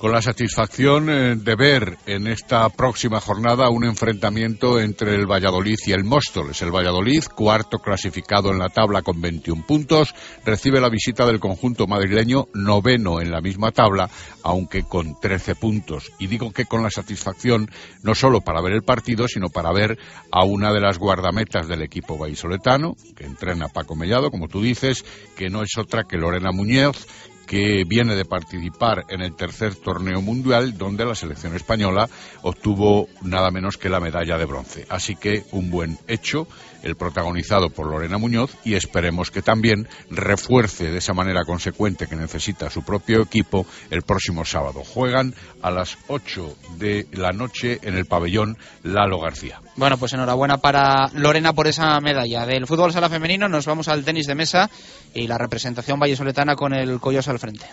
con 0.00 0.12
la 0.12 0.22
satisfacción 0.22 1.10
eh, 1.10 1.36
de 1.36 1.54
ver 1.56 1.98
en 2.06 2.26
esta 2.26 2.66
próxima 2.70 3.20
jornada 3.20 3.68
un 3.68 3.84
enfrentamiento 3.84 4.80
entre 4.80 5.14
el 5.14 5.26
Valladolid 5.26 5.76
y 5.84 5.92
el 5.92 6.04
Móstoles. 6.04 6.62
El 6.62 6.74
Valladolid, 6.74 7.22
cuarto 7.34 7.80
clasificado 7.80 8.50
en 8.50 8.58
la 8.58 8.70
tabla 8.70 9.02
con 9.02 9.20
21 9.20 9.66
puntos, 9.66 10.14
recibe 10.42 10.80
la 10.80 10.88
visita 10.88 11.26
del 11.26 11.38
conjunto 11.38 11.86
madrileño, 11.86 12.48
noveno 12.54 13.20
en 13.20 13.30
la 13.30 13.42
misma 13.42 13.72
tabla, 13.72 14.08
aunque 14.42 14.84
con 14.84 15.20
13 15.20 15.54
puntos. 15.56 16.10
Y 16.18 16.28
digo 16.28 16.50
que 16.50 16.64
con 16.64 16.82
la 16.82 16.90
satisfacción 16.90 17.70
no 18.02 18.14
solo 18.14 18.40
para 18.40 18.62
ver 18.62 18.72
el 18.72 18.82
partido, 18.82 19.28
sino 19.28 19.50
para 19.50 19.70
ver 19.70 19.98
a 20.32 20.46
una 20.46 20.72
de 20.72 20.80
las 20.80 20.98
guardametas 20.98 21.68
del 21.68 21.82
equipo 21.82 22.16
vallisoletano, 22.16 22.96
que 23.14 23.26
entrena 23.26 23.68
Paco 23.68 23.96
Mellado, 23.96 24.30
como 24.30 24.48
tú 24.48 24.62
dices, 24.62 25.04
que 25.36 25.50
no 25.50 25.62
es 25.62 25.76
otra 25.76 26.04
que 26.04 26.16
Lorena 26.16 26.52
Muñoz, 26.52 27.06
que 27.50 27.82
viene 27.84 28.14
de 28.14 28.24
participar 28.24 29.06
en 29.08 29.22
el 29.22 29.34
tercer 29.34 29.74
torneo 29.74 30.22
mundial 30.22 30.78
donde 30.78 31.04
la 31.04 31.16
selección 31.16 31.56
española 31.56 32.08
obtuvo 32.42 33.08
nada 33.22 33.50
menos 33.50 33.76
que 33.76 33.88
la 33.88 33.98
medalla 33.98 34.38
de 34.38 34.44
bronce. 34.44 34.86
Así 34.88 35.16
que 35.16 35.42
un 35.50 35.68
buen 35.68 35.98
hecho 36.06 36.46
el 36.82 36.96
protagonizado 36.96 37.70
por 37.70 37.86
Lorena 37.86 38.18
Muñoz, 38.18 38.56
y 38.64 38.74
esperemos 38.74 39.30
que 39.30 39.42
también 39.42 39.88
refuerce 40.10 40.90
de 40.90 40.98
esa 40.98 41.12
manera 41.12 41.44
consecuente 41.44 42.06
que 42.06 42.16
necesita 42.16 42.70
su 42.70 42.82
propio 42.82 43.22
equipo 43.22 43.66
el 43.90 44.02
próximo 44.02 44.44
sábado. 44.44 44.82
Juegan 44.84 45.34
a 45.62 45.70
las 45.70 45.98
8 46.08 46.56
de 46.78 47.06
la 47.12 47.30
noche 47.32 47.78
en 47.82 47.96
el 47.96 48.06
pabellón 48.06 48.56
Lalo 48.82 49.20
García. 49.20 49.60
Bueno, 49.76 49.98
pues 49.98 50.12
enhorabuena 50.12 50.58
para 50.58 51.08
Lorena 51.14 51.52
por 51.52 51.66
esa 51.66 52.00
medalla. 52.00 52.46
Del 52.46 52.66
fútbol 52.66 52.92
sala 52.92 53.08
femenino 53.08 53.48
nos 53.48 53.66
vamos 53.66 53.88
al 53.88 54.04
tenis 54.04 54.26
de 54.26 54.34
mesa 54.34 54.70
y 55.14 55.26
la 55.26 55.38
representación 55.38 55.98
vallesoletana 55.98 56.54
con 56.54 56.74
el 56.74 57.00
Colloso 57.00 57.30
al 57.30 57.38
frente. 57.38 57.66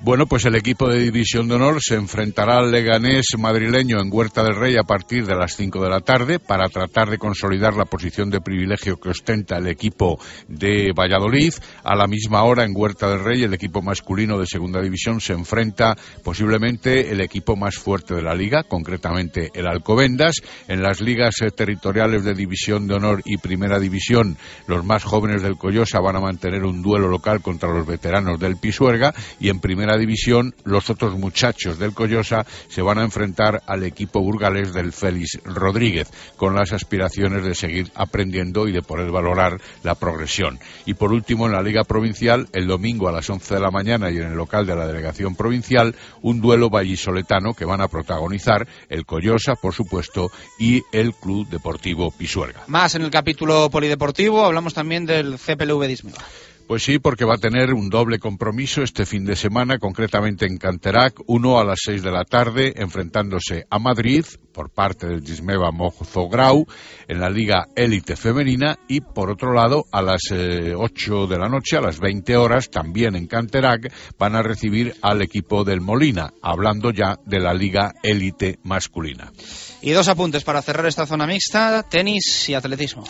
Bueno, 0.00 0.26
pues 0.26 0.44
el 0.44 0.54
equipo 0.54 0.88
de 0.88 1.00
División 1.00 1.48
de 1.48 1.56
Honor 1.56 1.78
se 1.80 1.96
enfrentará 1.96 2.58
al 2.58 2.70
Leganés 2.70 3.26
madrileño 3.36 4.00
en 4.00 4.10
Huerta 4.12 4.44
del 4.44 4.54
Rey 4.54 4.76
a 4.76 4.84
partir 4.84 5.26
de 5.26 5.34
las 5.34 5.56
5 5.56 5.82
de 5.82 5.90
la 5.90 5.98
tarde 5.98 6.38
para 6.38 6.68
tratar 6.68 7.10
de 7.10 7.18
consolidar 7.18 7.74
la 7.74 7.84
posición 7.84 8.30
de 8.30 8.40
privilegio 8.40 9.00
que 9.00 9.08
ostenta 9.08 9.56
el 9.56 9.66
equipo 9.66 10.20
de 10.46 10.92
Valladolid. 10.96 11.52
A 11.82 11.96
la 11.96 12.06
misma 12.06 12.44
hora 12.44 12.64
en 12.64 12.76
Huerta 12.76 13.10
del 13.10 13.24
Rey 13.24 13.42
el 13.42 13.54
equipo 13.54 13.82
masculino 13.82 14.38
de 14.38 14.46
Segunda 14.46 14.80
División 14.80 15.20
se 15.20 15.32
enfrenta 15.32 15.96
posiblemente 16.22 17.10
el 17.10 17.20
equipo 17.20 17.56
más 17.56 17.74
fuerte 17.76 18.14
de 18.14 18.22
la 18.22 18.36
liga, 18.36 18.62
concretamente 18.62 19.50
el 19.52 19.66
Alcobendas. 19.66 20.36
En 20.68 20.80
las 20.80 21.00
ligas 21.00 21.34
territoriales 21.56 22.22
de 22.22 22.34
División 22.34 22.86
de 22.86 22.94
Honor 22.94 23.20
y 23.24 23.38
Primera 23.38 23.80
División, 23.80 24.36
los 24.68 24.84
más 24.84 25.02
jóvenes 25.02 25.42
del 25.42 25.58
Collosa 25.58 25.98
van 25.98 26.14
a 26.14 26.20
mantener 26.20 26.62
un 26.62 26.82
duelo 26.82 27.08
local 27.08 27.42
contra 27.42 27.74
los 27.74 27.84
veteranos 27.84 28.38
del 28.38 28.58
Pisuerga 28.58 29.12
y 29.40 29.48
en 29.48 29.58
Primera 29.58 29.87
división, 29.96 30.54
los 30.64 30.90
otros 30.90 31.18
muchachos 31.18 31.78
del 31.78 31.94
Collosa 31.94 32.44
se 32.68 32.82
van 32.82 32.98
a 32.98 33.04
enfrentar 33.04 33.62
al 33.66 33.84
equipo 33.84 34.20
burgalés 34.20 34.72
del 34.74 34.92
Félix 34.92 35.38
Rodríguez, 35.44 36.08
con 36.36 36.54
las 36.54 36.72
aspiraciones 36.72 37.44
de 37.44 37.54
seguir 37.54 37.90
aprendiendo 37.94 38.68
y 38.68 38.72
de 38.72 38.82
poder 38.82 39.10
valorar 39.10 39.60
la 39.82 39.94
progresión. 39.94 40.58
Y 40.86 40.94
por 40.94 41.12
último, 41.12 41.46
en 41.46 41.52
la 41.52 41.62
Liga 41.62 41.84
Provincial, 41.84 42.48
el 42.52 42.66
domingo 42.66 43.08
a 43.08 43.12
las 43.12 43.28
11 43.30 43.54
de 43.54 43.60
la 43.60 43.70
mañana 43.70 44.10
y 44.10 44.16
en 44.16 44.28
el 44.28 44.36
local 44.36 44.66
de 44.66 44.76
la 44.76 44.86
Delegación 44.86 45.36
Provincial, 45.36 45.94
un 46.22 46.40
duelo 46.40 46.70
vallisoletano 46.70 47.54
que 47.54 47.64
van 47.64 47.80
a 47.80 47.88
protagonizar 47.88 48.66
el 48.88 49.06
Collosa, 49.06 49.54
por 49.54 49.74
supuesto, 49.74 50.30
y 50.58 50.82
el 50.92 51.14
Club 51.14 51.48
Deportivo 51.48 52.10
Pisuerga. 52.10 52.64
Más 52.66 52.94
en 52.94 53.02
el 53.02 53.10
capítulo 53.10 53.70
polideportivo, 53.70 54.44
hablamos 54.44 54.74
también 54.74 55.06
del 55.06 55.36
CPLV 55.38 55.86
Dismiga. 55.86 56.24
Pues 56.68 56.82
sí, 56.82 56.98
porque 56.98 57.24
va 57.24 57.36
a 57.36 57.38
tener 57.38 57.72
un 57.72 57.88
doble 57.88 58.18
compromiso 58.18 58.82
este 58.82 59.06
fin 59.06 59.24
de 59.24 59.36
semana, 59.36 59.78
concretamente 59.78 60.44
en 60.44 60.58
Canterac, 60.58 61.14
uno 61.26 61.58
a 61.58 61.64
las 61.64 61.78
seis 61.82 62.02
de 62.02 62.10
la 62.10 62.26
tarde, 62.26 62.74
enfrentándose 62.76 63.64
a 63.70 63.78
Madrid 63.78 64.26
por 64.52 64.68
parte 64.68 65.06
del 65.06 65.24
Gismeva 65.24 65.70
Mozo 65.72 66.28
Grau 66.28 66.66
en 67.08 67.20
la 67.20 67.30
Liga 67.30 67.68
Élite 67.74 68.16
Femenina 68.16 68.78
y 68.86 69.00
por 69.00 69.30
otro 69.30 69.54
lado 69.54 69.86
a 69.90 70.02
las 70.02 70.20
eh, 70.30 70.74
ocho 70.76 71.26
de 71.26 71.38
la 71.38 71.48
noche, 71.48 71.78
a 71.78 71.80
las 71.80 72.00
veinte 72.00 72.36
horas, 72.36 72.68
también 72.68 73.16
en 73.16 73.28
Canterac, 73.28 73.90
van 74.18 74.36
a 74.36 74.42
recibir 74.42 74.94
al 75.00 75.22
equipo 75.22 75.64
del 75.64 75.80
Molina, 75.80 76.34
hablando 76.42 76.90
ya 76.90 77.16
de 77.24 77.40
la 77.40 77.54
Liga 77.54 77.94
Élite 78.02 78.58
Masculina. 78.64 79.32
Y 79.80 79.92
dos 79.92 80.08
apuntes 80.08 80.44
para 80.44 80.60
cerrar 80.60 80.84
esta 80.84 81.06
zona 81.06 81.26
mixta, 81.26 81.82
tenis 81.88 82.46
y 82.50 82.52
atletismo. 82.52 83.04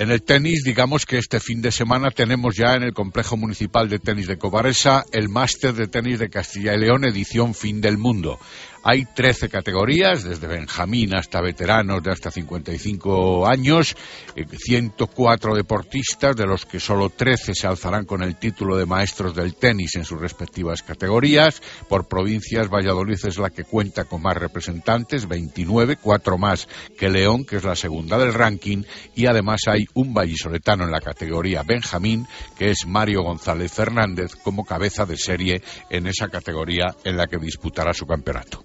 En 0.00 0.10
el 0.10 0.22
tenis, 0.22 0.64
digamos 0.64 1.04
que 1.04 1.18
este 1.18 1.40
fin 1.40 1.60
de 1.60 1.70
semana 1.70 2.10
tenemos 2.10 2.56
ya 2.56 2.72
en 2.72 2.84
el 2.84 2.94
Complejo 2.94 3.36
Municipal 3.36 3.90
de 3.90 3.98
Tenis 3.98 4.26
de 4.28 4.38
Cobaresa 4.38 5.04
el 5.12 5.28
Máster 5.28 5.74
de 5.74 5.88
Tenis 5.88 6.18
de 6.18 6.30
Castilla 6.30 6.72
y 6.72 6.78
León, 6.78 7.04
edición 7.04 7.52
Fin 7.52 7.82
del 7.82 7.98
Mundo. 7.98 8.40
Hay 8.82 9.04
13 9.04 9.50
categorías, 9.50 10.24
desde 10.24 10.46
Benjamín 10.46 11.14
hasta 11.14 11.42
veteranos 11.42 12.02
de 12.02 12.12
hasta 12.12 12.30
55 12.30 13.46
años, 13.46 13.94
104 14.34 15.52
eh, 15.52 15.56
deportistas, 15.58 16.34
de 16.34 16.46
los 16.46 16.64
que 16.64 16.80
solo 16.80 17.10
13 17.10 17.52
se 17.54 17.66
alzarán 17.66 18.06
con 18.06 18.22
el 18.22 18.36
título 18.36 18.78
de 18.78 18.86
maestros 18.86 19.34
del 19.34 19.54
tenis 19.54 19.96
en 19.96 20.06
sus 20.06 20.18
respectivas 20.18 20.82
categorías. 20.82 21.60
Por 21.90 22.08
provincias, 22.08 22.70
Valladolid 22.70 23.18
es 23.22 23.36
la 23.38 23.50
que 23.50 23.64
cuenta 23.64 24.04
con 24.04 24.22
más 24.22 24.38
representantes, 24.38 25.28
29, 25.28 25.96
cuatro 25.96 26.38
más 26.38 26.66
que 26.98 27.10
León, 27.10 27.44
que 27.44 27.56
es 27.56 27.64
la 27.64 27.76
segunda 27.76 28.16
del 28.16 28.32
ranking, 28.32 28.84
y 29.14 29.26
además 29.26 29.60
hay 29.66 29.84
un 29.92 30.14
vallisoletano 30.14 30.84
en 30.84 30.90
la 30.90 31.02
categoría 31.02 31.62
Benjamín, 31.64 32.26
que 32.56 32.70
es 32.70 32.86
Mario 32.86 33.24
González 33.24 33.72
Fernández, 33.72 34.36
como 34.36 34.64
cabeza 34.64 35.04
de 35.04 35.18
serie 35.18 35.62
en 35.90 36.06
esa 36.06 36.28
categoría 36.28 36.96
en 37.04 37.18
la 37.18 37.26
que 37.26 37.36
disputará 37.36 37.92
su 37.92 38.06
campeonato. 38.06 38.64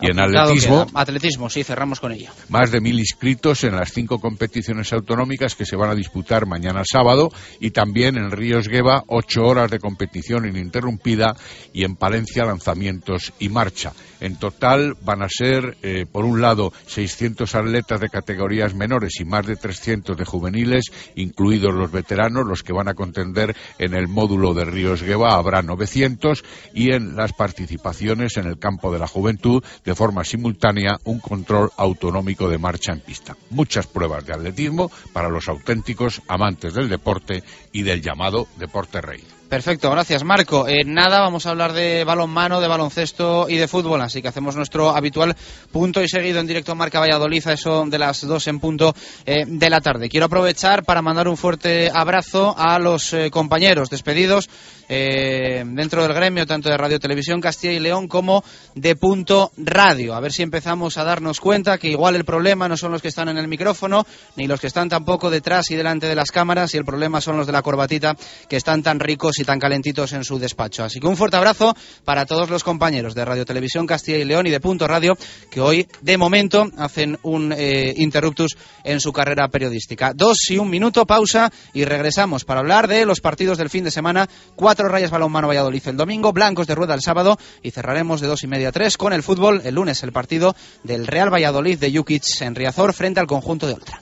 Y 0.00 0.10
en 0.10 0.20
atletismo. 0.20 0.86
Atletismo, 0.94 1.50
sí, 1.50 1.64
cerramos 1.64 2.00
con 2.00 2.12
ello. 2.12 2.30
Más 2.48 2.70
de 2.70 2.80
mil 2.80 2.98
inscritos 2.98 3.64
en 3.64 3.76
las 3.76 3.92
cinco 3.92 4.20
competiciones 4.20 4.92
autonómicas 4.92 5.54
que 5.54 5.66
se 5.66 5.76
van 5.76 5.90
a 5.90 5.94
disputar 5.94 6.46
mañana 6.46 6.82
sábado 6.84 7.30
y 7.60 7.70
también 7.70 8.16
en 8.16 8.30
Ríos 8.30 8.68
Gueva, 8.68 9.04
ocho 9.08 9.42
horas 9.42 9.70
de 9.70 9.78
competición 9.78 10.46
ininterrumpida 10.46 11.36
y 11.72 11.84
en 11.84 11.96
Palencia 11.96 12.44
lanzamientos 12.44 13.32
y 13.38 13.48
marcha. 13.48 13.92
En 14.20 14.36
total 14.36 14.96
van 15.02 15.22
a 15.22 15.28
ser, 15.28 15.76
eh, 15.82 16.06
por 16.10 16.24
un 16.24 16.40
lado, 16.40 16.72
600 16.86 17.54
atletas 17.54 18.00
de 18.00 18.08
categorías 18.08 18.74
menores 18.74 19.20
y 19.20 19.24
más 19.24 19.46
de 19.46 19.56
300 19.56 20.16
de 20.16 20.24
juveniles, 20.24 20.86
incluidos 21.14 21.74
los 21.74 21.90
veteranos, 21.90 22.46
los 22.46 22.62
que 22.62 22.72
van 22.72 22.88
a 22.88 22.94
contender 22.94 23.56
en 23.78 23.94
el 23.94 24.08
módulo 24.08 24.54
de 24.54 24.64
Ríos 24.64 25.02
Gueva 25.02 25.34
habrá 25.34 25.62
900 25.62 26.44
y 26.74 26.92
en 26.92 27.16
las 27.16 27.32
participaciones 27.32 28.36
en 28.36 28.46
el 28.46 28.58
campo 28.58 28.92
de 28.92 28.98
la 28.98 29.06
juventud 29.06 29.62
de 29.84 29.94
forma 29.94 30.24
simultánea 30.24 30.96
un 31.04 31.20
control 31.20 31.70
autonómico 31.76 32.48
de 32.48 32.58
marcha 32.58 32.92
en 32.92 33.00
pista. 33.00 33.36
Muchas 33.50 33.86
pruebas 33.86 34.26
de 34.26 34.34
atletismo 34.34 34.90
para 35.12 35.28
los 35.28 35.48
auténticos 35.48 36.22
amantes 36.28 36.74
del 36.74 36.88
deporte 36.88 37.42
y 37.72 37.82
del 37.82 38.02
llamado 38.02 38.46
deporte 38.58 39.00
rey. 39.00 39.37
Perfecto, 39.48 39.90
gracias 39.90 40.24
Marco. 40.24 40.68
Eh, 40.68 40.84
nada, 40.84 41.20
vamos 41.20 41.46
a 41.46 41.50
hablar 41.50 41.72
de 41.72 42.04
balonmano, 42.04 42.60
de 42.60 42.68
baloncesto 42.68 43.46
y 43.48 43.56
de 43.56 43.66
fútbol, 43.66 44.02
así 44.02 44.20
que 44.20 44.28
hacemos 44.28 44.54
nuestro 44.56 44.90
habitual 44.90 45.34
punto 45.72 46.02
y 46.02 46.08
seguido 46.08 46.38
en 46.40 46.46
directo 46.46 46.74
Marca 46.74 47.00
Valladolid 47.00 47.46
a 47.46 47.54
eso 47.54 47.86
de 47.86 47.98
las 47.98 48.26
dos 48.26 48.46
en 48.46 48.60
punto 48.60 48.94
eh, 49.24 49.46
de 49.46 49.70
la 49.70 49.80
tarde. 49.80 50.10
Quiero 50.10 50.26
aprovechar 50.26 50.84
para 50.84 51.00
mandar 51.00 51.28
un 51.28 51.38
fuerte 51.38 51.90
abrazo 51.90 52.54
a 52.58 52.78
los 52.78 53.14
eh, 53.14 53.30
compañeros 53.30 53.88
despedidos 53.88 54.50
eh, 54.90 55.64
dentro 55.66 56.02
del 56.02 56.12
gremio, 56.12 56.46
tanto 56.46 56.68
de 56.68 56.76
Radio 56.76 57.00
Televisión 57.00 57.40
Castilla 57.40 57.72
y 57.72 57.80
León 57.80 58.08
como 58.08 58.44
de 58.74 58.96
Punto 58.96 59.52
Radio. 59.56 60.14
A 60.14 60.20
ver 60.20 60.32
si 60.32 60.42
empezamos 60.42 60.98
a 60.98 61.04
darnos 61.04 61.40
cuenta 61.40 61.78
que 61.78 61.88
igual 61.88 62.16
el 62.16 62.24
problema 62.24 62.68
no 62.68 62.76
son 62.76 62.92
los 62.92 63.02
que 63.02 63.08
están 63.08 63.28
en 63.28 63.38
el 63.38 63.48
micrófono, 63.48 64.06
ni 64.36 64.46
los 64.46 64.60
que 64.60 64.66
están 64.66 64.90
tampoco 64.90 65.30
detrás 65.30 65.70
y 65.70 65.76
delante 65.76 66.06
de 66.06 66.14
las 66.14 66.30
cámaras, 66.30 66.74
y 66.74 66.78
el 66.78 66.84
problema 66.84 67.22
son 67.22 67.38
los 67.38 67.46
de 67.46 67.52
la 67.52 67.62
corbatita 67.62 68.14
que 68.48 68.56
están 68.56 68.82
tan 68.82 69.00
ricos 69.00 69.37
y 69.38 69.44
tan 69.44 69.58
calentitos 69.58 70.12
en 70.12 70.24
su 70.24 70.38
despacho. 70.38 70.84
Así 70.84 71.00
que 71.00 71.06
un 71.06 71.16
fuerte 71.16 71.36
abrazo 71.36 71.76
para 72.04 72.26
todos 72.26 72.50
los 72.50 72.64
compañeros 72.64 73.14
de 73.14 73.24
Radio 73.24 73.44
Televisión 73.44 73.86
Castilla 73.86 74.18
y 74.18 74.24
León 74.24 74.46
y 74.46 74.50
de 74.50 74.60
Punto 74.60 74.86
Radio 74.86 75.16
que 75.50 75.60
hoy, 75.60 75.86
de 76.00 76.16
momento, 76.16 76.68
hacen 76.76 77.18
un 77.22 77.52
eh, 77.56 77.94
interruptus 77.96 78.56
en 78.84 79.00
su 79.00 79.12
carrera 79.12 79.48
periodística. 79.48 80.12
Dos 80.14 80.50
y 80.50 80.58
un 80.58 80.70
minuto, 80.70 81.06
pausa 81.06 81.50
y 81.72 81.84
regresamos 81.84 82.44
para 82.44 82.60
hablar 82.60 82.88
de 82.88 83.04
los 83.04 83.20
partidos 83.20 83.58
del 83.58 83.70
fin 83.70 83.84
de 83.84 83.90
semana. 83.90 84.28
Cuatro 84.56 84.88
rayas 84.88 85.10
balonmano 85.10 85.48
Valladolid 85.48 85.82
el 85.86 85.96
domingo, 85.96 86.32
blancos 86.32 86.66
de 86.66 86.74
rueda 86.74 86.94
el 86.94 87.02
sábado 87.02 87.38
y 87.62 87.70
cerraremos 87.70 88.20
de 88.20 88.26
dos 88.26 88.42
y 88.42 88.46
media 88.46 88.68
a 88.68 88.72
tres 88.72 88.96
con 88.96 89.12
el 89.12 89.22
fútbol 89.22 89.62
el 89.64 89.74
lunes 89.74 90.02
el 90.02 90.12
partido 90.12 90.54
del 90.82 91.06
Real 91.06 91.32
Valladolid 91.32 91.78
de 91.78 91.96
Jukic 91.96 92.40
en 92.40 92.54
Riazor 92.54 92.92
frente 92.92 93.20
al 93.20 93.26
conjunto 93.26 93.66
de 93.66 93.74
Ultra. 93.74 94.00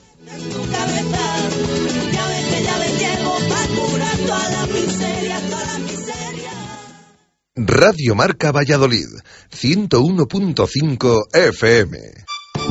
Radio 7.59 8.13
Marca 8.13 8.51
Valladolid, 8.51 9.07
101.5 9.51 11.23
FM. 11.33 11.97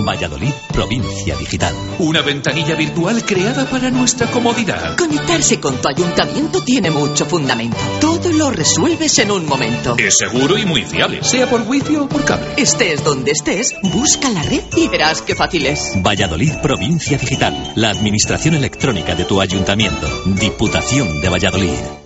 Valladolid, 0.07 0.53
provincia 0.73 1.35
digital. 1.37 1.75
Una 1.99 2.23
ventanilla 2.23 2.77
virtual 2.77 3.25
creada 3.25 3.69
para 3.69 3.91
nuestra 3.91 4.31
comodidad. 4.31 4.97
Conectarse 4.97 5.59
con 5.59 5.81
tu 5.83 5.89
ayuntamiento 5.89 6.63
tiene 6.63 6.93
mucho 6.93 7.27
fundamento. 7.27 7.77
Todo 8.01 8.31
lo 8.31 8.53
resuelves 8.53 9.19
en 9.19 9.33
un 9.33 9.47
momento. 9.47 9.97
Es 9.99 10.15
seguro 10.19 10.57
y 10.57 10.65
muy 10.65 10.85
fiable, 10.85 11.25
sea 11.25 11.51
por 11.51 11.63
wifi 11.63 11.97
o 11.97 12.09
por 12.09 12.25
cable. 12.25 12.47
Estés 12.57 13.03
donde 13.03 13.33
estés, 13.33 13.75
busca 13.83 14.31
la 14.31 14.45
red 14.45 14.63
y 14.77 14.87
verás 14.87 15.21
qué 15.21 15.35
fácil 15.35 15.67
es. 15.67 15.95
Valladolid, 16.01 16.53
provincia 16.63 17.19
digital. 17.19 17.73
La 17.75 17.91
administración 17.91 18.55
electrónica 18.55 19.17
de 19.17 19.25
tu 19.25 19.41
ayuntamiento. 19.41 20.07
Diputación 20.27 21.21
de 21.21 21.29
Valladolid. 21.29 22.06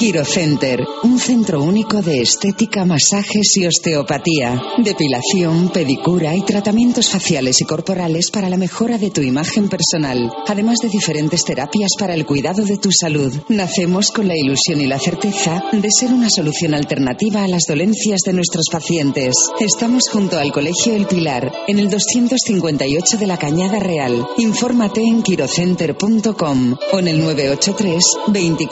Quiro 0.00 0.24
Center, 0.24 0.82
un 1.02 1.18
centro 1.18 1.62
único 1.62 2.00
de 2.00 2.22
estética, 2.22 2.86
masajes 2.86 3.54
y 3.58 3.66
osteopatía, 3.66 4.58
depilación, 4.78 5.68
pedicura 5.68 6.34
y 6.34 6.40
tratamientos 6.40 7.10
faciales 7.10 7.60
y 7.60 7.66
corporales 7.66 8.30
para 8.30 8.48
la 8.48 8.56
mejora 8.56 8.96
de 8.96 9.10
tu 9.10 9.20
imagen 9.20 9.68
personal, 9.68 10.32
además 10.48 10.78
de 10.80 10.88
diferentes 10.88 11.44
terapias 11.44 11.90
para 11.98 12.14
el 12.14 12.24
cuidado 12.24 12.64
de 12.64 12.78
tu 12.78 12.88
salud. 12.90 13.30
Nacemos 13.50 14.10
con 14.10 14.26
la 14.26 14.38
ilusión 14.38 14.80
y 14.80 14.86
la 14.86 14.98
certeza 14.98 15.62
de 15.70 15.90
ser 15.90 16.14
una 16.14 16.30
solución 16.30 16.72
alternativa 16.72 17.44
a 17.44 17.48
las 17.48 17.64
dolencias 17.68 18.20
de 18.24 18.32
nuestros 18.32 18.68
pacientes. 18.72 19.34
Estamos 19.60 20.04
junto 20.10 20.38
al 20.38 20.50
Colegio 20.50 20.94
El 20.94 21.08
Pilar, 21.08 21.52
en 21.68 21.78
el 21.78 21.90
258 21.90 23.18
de 23.18 23.26
la 23.26 23.36
Cañada 23.36 23.78
Real. 23.78 24.26
Infórmate 24.38 25.02
en 25.02 25.22
quirocenter.com 25.22 26.76
o 26.90 26.98
en 26.98 27.06
el 27.06 27.20
983 27.20 28.02
20 28.28 28.66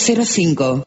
248905. 0.00 0.84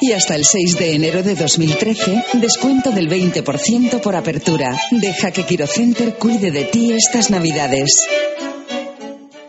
Y 0.00 0.12
hasta 0.12 0.34
el 0.34 0.44
6 0.44 0.78
de 0.78 0.94
enero 0.94 1.22
de 1.22 1.34
2013, 1.34 2.24
descuento 2.34 2.90
del 2.90 3.08
20% 3.08 4.00
por 4.00 4.16
apertura. 4.16 4.78
Deja 4.90 5.30
que 5.30 5.44
Quirocenter 5.44 6.14
cuide 6.16 6.50
de 6.50 6.64
ti 6.64 6.92
estas 6.92 7.30
navidades. 7.30 8.06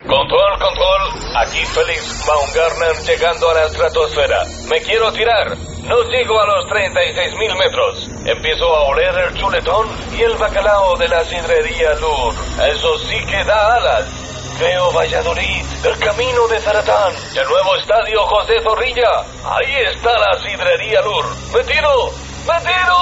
Control, 0.07 0.59
control. 0.59 1.35
Aquí 1.41 1.65
Félix 1.65 2.23
Baumgartner 2.25 2.95
llegando 3.05 3.49
a 3.49 3.53
la 3.55 3.65
estratosfera. 3.65 4.45
Me 4.69 4.79
quiero 4.81 5.11
tirar. 5.11 5.57
No 5.83 6.01
llego 6.09 6.39
a 6.39 6.45
los 6.45 6.65
36.000 6.69 7.57
metros. 7.57 8.09
Empiezo 8.25 8.65
a 8.75 8.83
oler 8.85 9.13
el 9.27 9.33
chuletón 9.35 9.87
y 10.17 10.21
el 10.21 10.37
bacalao 10.37 10.95
de 10.95 11.09
la 11.09 11.25
sidrería 11.25 11.95
Lur. 11.95 12.33
Eso 12.71 12.97
sí 12.99 13.17
que 13.25 13.43
da 13.43 13.75
alas. 13.75 14.34
Veo 14.59 14.91
Valladolid, 14.93 15.65
el 15.83 15.97
camino 15.99 16.47
de 16.47 16.59
Zaratán, 16.59 17.13
el 17.13 17.47
nuevo 17.47 17.75
estadio 17.77 18.21
José 18.21 18.53
Zorrilla. 18.63 19.25
Ahí 19.43 19.75
está 19.93 20.17
la 20.17 20.39
sidrería 20.39 21.01
Lur. 21.01 21.25
¡Me 21.53 21.61
tiro! 21.65 22.09
¡Me 22.47 22.57
tiro! 22.61 22.95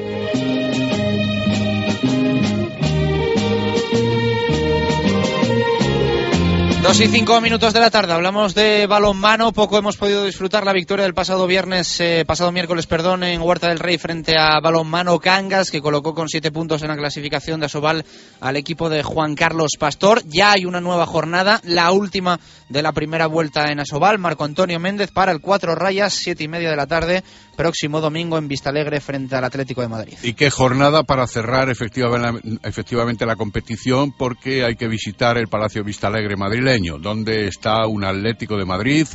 Dos 6.84 7.00
y 7.00 7.08
cinco 7.08 7.40
minutos 7.40 7.72
de 7.74 7.80
la 7.80 7.90
tarde. 7.90 8.12
Hablamos 8.12 8.54
de 8.56 8.88
balonmano. 8.88 9.54
Poco 9.54 9.78
hemos 9.78 9.96
podido 9.96 10.26
disfrutar 10.26 10.66
la 10.66 10.74
victoria 10.74 11.04
del 11.04 11.14
pasado 11.14 11.48
viernes, 11.48 11.98
eh, 12.02 12.26
pasado 12.28 12.52
miércoles, 12.52 12.88
perdón, 12.88 13.24
en 13.24 13.42
Huerta 13.42 13.70
del 13.70 13.80
Rey 13.80 13.98
frente 13.98 14.38
a 14.38 14.60
balonmano 14.60 15.18
Cangas, 15.18 15.72
que 15.72 15.82
colocó 15.82 16.14
con 16.14 16.28
siete 16.28 16.52
puntos 16.52 16.82
en 16.82 16.90
la 16.90 16.98
clasificación 16.98 17.62
de 17.62 17.68
Asobal 17.68 18.04
al 18.42 18.58
equipo 18.58 18.90
de 18.90 19.02
Juan 19.02 19.34
Carlos 19.34 19.72
Pastor. 19.80 20.24
Ya 20.26 20.52
hay 20.52 20.66
una 20.66 20.82
nueva 20.82 21.06
jornada, 21.06 21.62
la 21.64 21.90
última 21.94 22.38
de 22.68 22.82
la 22.82 22.92
primera 22.92 23.28
vuelta 23.28 23.72
en 23.72 23.80
Asobal. 23.80 24.20
Marco 24.20 24.44
Antonio 24.44 24.78
Méndez 24.78 25.10
para 25.12 25.32
el 25.32 25.40
cuatro 25.40 25.76
rayas, 25.76 26.14
siete 26.14 26.44
y 26.44 26.50
media 26.50 26.70
de 26.70 26.76
la 26.76 26.88
tarde, 26.88 27.24
próximo 27.56 28.02
domingo 28.02 28.38
en 28.38 28.48
Vistalegre 28.48 29.00
frente 29.00 29.36
al 29.36 29.44
Atlético 29.44 29.82
de 29.82 29.88
Madrid. 29.88 30.18
Y 30.24 30.34
qué 30.34 30.50
jornada 30.50 31.04
para 31.04 31.28
cerrar 31.28 31.70
efectivamente, 31.70 32.60
efectivamente 32.64 33.26
la 33.26 33.36
competición, 33.36 34.12
porque 34.18 34.64
hay 34.64 34.76
que 34.76 34.88
visitar 34.88 35.38
el 35.38 35.48
Palacio 35.48 35.84
Vistalegre 35.84 36.36
madrileño 36.36 36.98
donde 36.98 37.48
está 37.48 37.88
un 37.88 38.04
Atlético 38.04 38.58
de 38.58 38.66
Madrid 38.66 39.08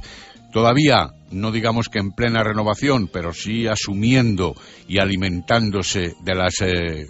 todavía, 0.52 1.10
no 1.30 1.52
digamos 1.52 1.88
que 1.88 1.98
en 1.98 2.12
plena 2.12 2.42
renovación, 2.42 3.08
pero 3.12 3.32
sí 3.32 3.66
asumiendo 3.66 4.54
y 4.86 4.98
alimentándose 4.98 6.14
de 6.20 6.34
las 6.34 6.54
eh, 6.62 7.06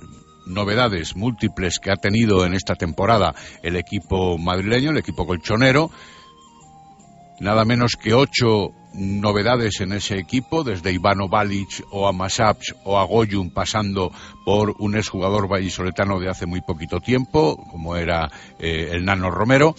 novedades 0.47 1.15
múltiples 1.15 1.79
que 1.79 1.93
ha 1.93 1.97
tenido 1.97 2.45
en 2.45 2.55
esta 2.55 2.75
temporada 2.75 3.35
el 3.63 3.77
equipo 3.77 4.39
madrileño, 4.39 4.91
el 4.91 4.99
equipo 4.99 5.27
colchonero. 5.27 5.91
Nada 7.41 7.65
menos 7.65 7.93
que 8.01 8.15
ocho 8.15 8.73
novedades 8.99 9.81
en 9.81 9.93
ese 9.93 10.19
equipo, 10.19 10.65
desde 10.65 10.93
Ivano 10.93 11.29
Balic 11.29 11.85
o 11.91 12.09
a 12.09 12.13
Masaps 12.13 12.75
o 12.85 12.99
a 12.99 13.05
Goyun, 13.05 13.51
pasando 13.51 14.13
por 14.45 14.75
un 14.79 14.97
exjugador 14.97 15.49
vallisoletano 15.49 16.19
de 16.21 16.29
hace 16.29 16.47
muy 16.47 16.61
poquito 16.61 17.01
tiempo, 17.01 17.57
como 17.71 17.97
era 17.97 18.31
eh, 18.59 18.91
el 18.93 19.05
Nano 19.05 19.31
Romero 19.31 19.75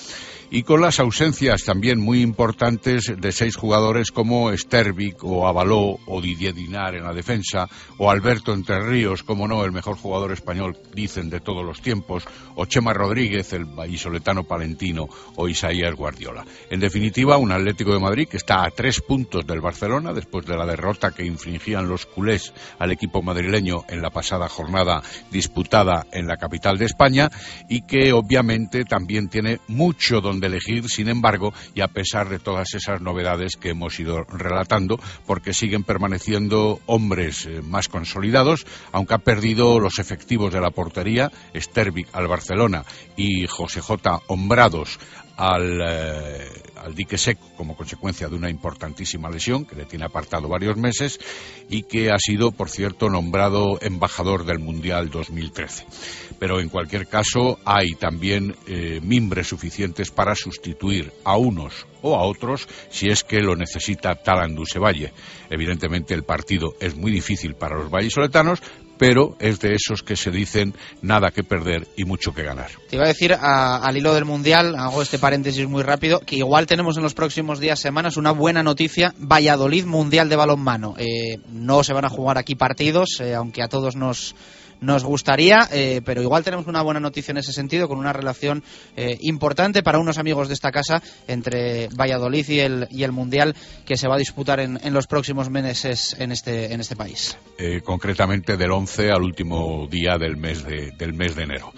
y 0.52 0.64
con 0.64 0.82
las 0.82 1.00
ausencias 1.00 1.64
también 1.64 2.00
muy 2.00 2.22
importantes 2.22 3.14
de 3.16 3.32
seis 3.32 3.56
jugadores 3.56 4.12
como 4.12 4.56
Stervik 4.56 5.24
o 5.24 5.48
Avaló 5.48 6.00
o 6.08 6.22
Didier 6.22 6.56
Dinar 6.56 6.96
en 6.96 7.04
la 7.04 7.14
defensa 7.14 7.70
o 7.98 8.10
Alberto 8.10 8.54
Entre 8.54 8.80
Ríos, 8.80 9.24
como 9.24 9.48
no, 9.48 9.64
el 9.64 9.72
mejor 9.72 9.98
jugador 9.98 10.32
español, 10.32 10.78
dicen, 10.94 11.30
de 11.30 11.40
todos 11.40 11.64
los 11.64 11.82
tiempos, 11.82 12.24
o 12.56 12.66
Chema 12.66 12.94
Rodríguez, 12.94 13.54
el 13.54 13.66
vallisoletano 13.66 14.44
palentino 14.44 15.08
o 15.36 15.48
Isaías 15.48 15.94
Guardiola. 15.96 16.46
En 16.70 16.80
definitiva, 16.80 17.38
un 17.38 17.52
Atlético 17.52 17.94
de 17.94 18.00
Madrid 18.00 18.28
que 18.28 18.38
está 18.38 18.64
a 18.64 18.72
tres 18.72 19.02
puntos 19.02 19.46
del 19.46 19.62
Barcelona 19.62 20.14
después 20.14 20.46
de 20.46 20.58
la 20.58 20.66
derrota 20.66 21.12
que 21.12 21.26
infringían 21.26 21.88
los 21.88 22.06
culés 22.06 22.54
al 22.80 22.92
equipo 22.92 23.22
madrileño 23.22 23.84
en 23.88 24.02
la 24.02 24.10
pasada 24.10 24.50
jornada 24.50 25.04
disputada 25.32 26.08
en 26.12 26.28
la 26.28 26.38
capital 26.38 26.78
de 26.78 26.86
España 26.86 27.30
y 27.68 27.82
que 27.82 28.14
obviamente 28.14 28.84
también 28.86 29.30
tiene 29.30 29.60
mucho 29.68 30.22
donde 30.22 30.39
de 30.40 30.48
elegir, 30.48 30.90
sin 30.90 31.10
embargo, 31.10 31.54
y 31.74 31.82
a 31.82 31.88
pesar 31.88 32.30
de 32.30 32.40
todas 32.40 32.74
esas 32.74 33.02
novedades 33.02 33.56
que 33.56 33.70
hemos 33.70 34.00
ido 34.00 34.24
relatando, 34.24 35.00
porque 35.26 35.54
siguen 35.54 35.84
permaneciendo 35.84 36.80
hombres 36.86 37.46
eh, 37.46 37.62
más 37.62 37.88
consolidados, 37.88 38.66
aunque 38.92 39.14
ha 39.14 39.20
perdido 39.20 39.80
los 39.80 40.00
efectivos 40.00 40.54
de 40.54 40.62
la 40.62 40.72
portería, 40.72 41.32
Stervik 41.56 42.08
al 42.14 42.28
Barcelona 42.28 42.86
y 43.16 43.48
José 43.48 43.82
J. 43.82 44.22
Hombrados 44.28 45.00
al, 45.40 45.82
eh, 45.82 46.50
al, 46.76 46.94
dique 46.94 47.18
seco 47.18 47.50
como 47.56 47.78
consecuencia 47.78 48.28
de 48.28 48.36
una 48.36 48.50
importantísima 48.50 49.30
lesión 49.30 49.64
que 49.64 49.78
le 49.78 49.86
tiene 49.86 50.04
apartado 50.04 50.50
varios 50.50 50.76
meses 50.76 51.18
y 51.70 51.84
que 51.84 52.12
ha 52.12 52.18
sido, 52.20 52.52
por 52.52 52.70
cierto, 52.70 53.10
nombrado 53.10 53.80
embajador 53.82 54.44
del 54.44 54.60
Mundial 54.60 55.10
2013. 55.10 55.86
Pero 56.40 56.60
en 56.60 56.68
cualquier 56.68 57.08
caso 57.08 57.58
hay 57.64 57.92
también 57.92 58.58
eh, 58.68 59.00
mimbres 59.02 59.48
suficientes 59.48 60.12
para 60.12 60.36
sustituir 60.36 61.14
a 61.24 61.38
unos 61.38 61.88
o 62.02 62.18
a 62.18 62.24
otros 62.24 62.68
si 62.90 63.08
es 63.08 63.24
que 63.24 63.40
lo 63.40 63.56
necesita 63.56 64.16
Talanduse 64.16 64.78
Valle. 64.78 65.14
Evidentemente 65.50 66.14
el 66.14 66.24
partido 66.24 66.76
es 66.82 66.98
muy 66.98 67.14
difícil 67.14 67.56
para 67.56 67.78
los 67.78 67.90
vallisoletanos, 67.90 68.62
pero 69.00 69.38
es 69.40 69.60
de 69.62 69.74
esos 69.74 70.04
que 70.04 70.18
se 70.18 70.30
dicen 70.30 70.76
nada 71.02 71.32
que 71.32 71.44
perder 71.44 71.88
y 71.96 72.04
mucho 72.04 72.34
que 72.34 72.44
ganar. 72.44 72.70
Te 72.90 72.98
iba 72.98 73.06
a 73.06 73.08
decir 73.08 73.34
al 73.34 73.98
hilo 73.98 74.14
del 74.14 74.26
Mundial, 74.26 74.76
hago 74.76 75.02
este 75.02 75.18
paréntesis 75.18 75.68
muy 75.68 75.84
rápido, 75.84 76.20
que 76.20 76.36
igual 76.36 76.68
tenemos 76.68 76.98
en 76.98 77.04
los 77.04 77.14
próximos 77.14 77.62
días, 77.62 77.80
semanas, 77.80 78.18
una 78.18 78.32
buena 78.32 78.62
noticia, 78.62 79.16
Valladolid 79.18 79.86
Mundial 79.86 80.28
de 80.28 80.36
Balonmano. 80.36 80.96
Eh, 80.98 81.40
no 81.50 81.84
se 81.86 81.94
van 81.94 82.04
a 82.04 82.10
jugar 82.10 82.38
aquí 82.38 82.56
partidos, 82.56 83.22
eh, 83.22 83.34
aunque 83.34 83.64
a 83.64 83.70
todos 83.70 83.96
nos 83.96 84.36
nos 84.82 85.04
gustaría, 85.04 85.68
eh, 85.72 86.02
pero 86.04 86.22
igual 86.22 86.44
tenemos 86.44 86.68
una 86.68 86.82
buena 86.82 87.00
noticia 87.00 87.32
en 87.32 87.38
ese 87.38 87.54
sentido, 87.54 87.88
con 87.88 87.98
una 87.98 88.14
relación 88.14 88.64
eh, 88.96 89.18
importante 89.22 89.84
para 89.84 90.00
unos 90.00 90.18
amigos 90.18 90.48
de 90.48 90.54
esta 90.54 90.72
casa 90.72 91.02
entre 91.28 91.88
Valladolid 91.90 92.48
y 92.48 92.60
el, 92.60 92.88
y 92.92 93.04
el 93.04 93.12
Mundial 93.12 93.56
que 93.86 93.98
se 93.98 94.08
va 94.08 94.16
a 94.16 94.20
disputar 94.20 94.60
en, 94.60 94.80
en 94.84 94.94
los 94.94 95.08
próximos 95.08 95.50
meses 95.50 96.16
en 96.20 96.32
este, 96.32 96.74
en 96.74 96.80
este 96.80 96.96
país. 96.96 97.38
Eh, 97.58 97.82
concretamente 97.84 98.58
del 98.58 98.72
11 98.72 99.12
al 99.12 99.24
último 99.24 99.88
día 99.88 100.18
del 100.18 100.38
mes 100.38 100.64
de, 100.64 100.92
del 100.98 101.14
mes 101.14 101.36
de 101.36 101.44
enero. 101.44 101.74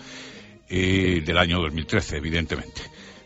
del 0.70 1.38
año 1.38 1.60
2013, 1.60 2.18
evidentemente. 2.18 2.82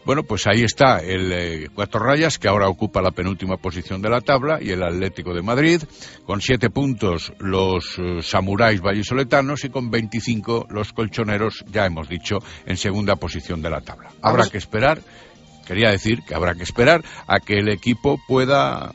Bueno, 0.06 0.22
pues 0.22 0.46
ahí 0.46 0.64
está 0.64 1.00
el 1.00 1.32
eh, 1.32 1.70
Cuatro 1.74 2.00
Rayas, 2.00 2.38
que 2.38 2.48
ahora 2.48 2.70
ocupa 2.70 3.02
la 3.02 3.10
penúltima 3.10 3.58
posición 3.58 4.04
de 4.04 4.10
la 4.10 4.22
tabla, 4.22 4.60
y 4.62 4.70
el 4.70 4.84
Atlético 4.84 5.34
de 5.34 5.42
Madrid, 5.42 5.82
con 6.26 6.42
siete 6.42 6.70
puntos 6.70 7.34
los 7.40 7.98
eh, 7.98 8.22
Samuráis 8.22 8.82
Vallisoletanos 8.82 9.66
y 9.66 9.70
con 9.70 9.90
25 9.90 10.68
los 10.70 10.94
Colchoneros, 10.94 11.66
ya 11.72 11.88
hemos 11.88 12.08
dicho, 12.08 12.38
en 12.68 12.78
segunda 12.78 13.16
posición 13.16 13.64
de 13.64 13.72
la 13.72 13.82
tabla. 13.82 14.12
Habrá 14.22 14.48
que 14.48 14.60
esperar, 14.60 15.02
quería 15.66 15.90
decir 15.90 16.22
que 16.22 16.36
habrá 16.36 16.54
que 16.54 16.64
esperar 16.64 17.04
a 17.26 17.40
que 17.40 17.56
el 17.56 17.70
equipo 17.70 18.20
pueda 18.28 18.94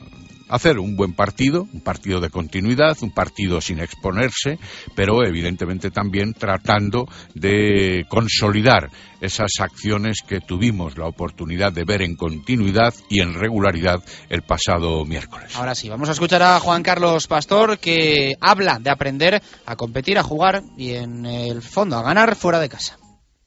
hacer 0.51 0.77
un 0.79 0.95
buen 0.95 1.13
partido, 1.13 1.67
un 1.73 1.81
partido 1.81 2.19
de 2.19 2.29
continuidad, 2.29 2.97
un 3.01 3.11
partido 3.11 3.61
sin 3.61 3.79
exponerse, 3.79 4.59
pero 4.95 5.25
evidentemente 5.25 5.89
también 5.89 6.33
tratando 6.33 7.07
de 7.33 8.05
consolidar 8.09 8.89
esas 9.21 9.51
acciones 9.59 10.17
que 10.27 10.41
tuvimos 10.41 10.97
la 10.97 11.07
oportunidad 11.07 11.71
de 11.71 11.85
ver 11.85 12.01
en 12.01 12.15
continuidad 12.15 12.93
y 13.09 13.21
en 13.21 13.33
regularidad 13.33 14.03
el 14.29 14.41
pasado 14.41 15.05
miércoles. 15.05 15.55
Ahora 15.55 15.75
sí, 15.75 15.89
vamos 15.89 16.09
a 16.09 16.13
escuchar 16.13 16.43
a 16.43 16.59
Juan 16.59 16.83
Carlos 16.83 17.27
Pastor 17.27 17.79
que 17.79 18.33
habla 18.41 18.79
de 18.79 18.89
aprender 18.89 19.41
a 19.65 19.75
competir, 19.75 20.17
a 20.17 20.23
jugar 20.23 20.63
y 20.77 20.91
en 20.91 21.25
el 21.25 21.61
fondo 21.61 21.97
a 21.97 22.03
ganar 22.03 22.35
fuera 22.35 22.59
de 22.59 22.69
casa. 22.69 23.00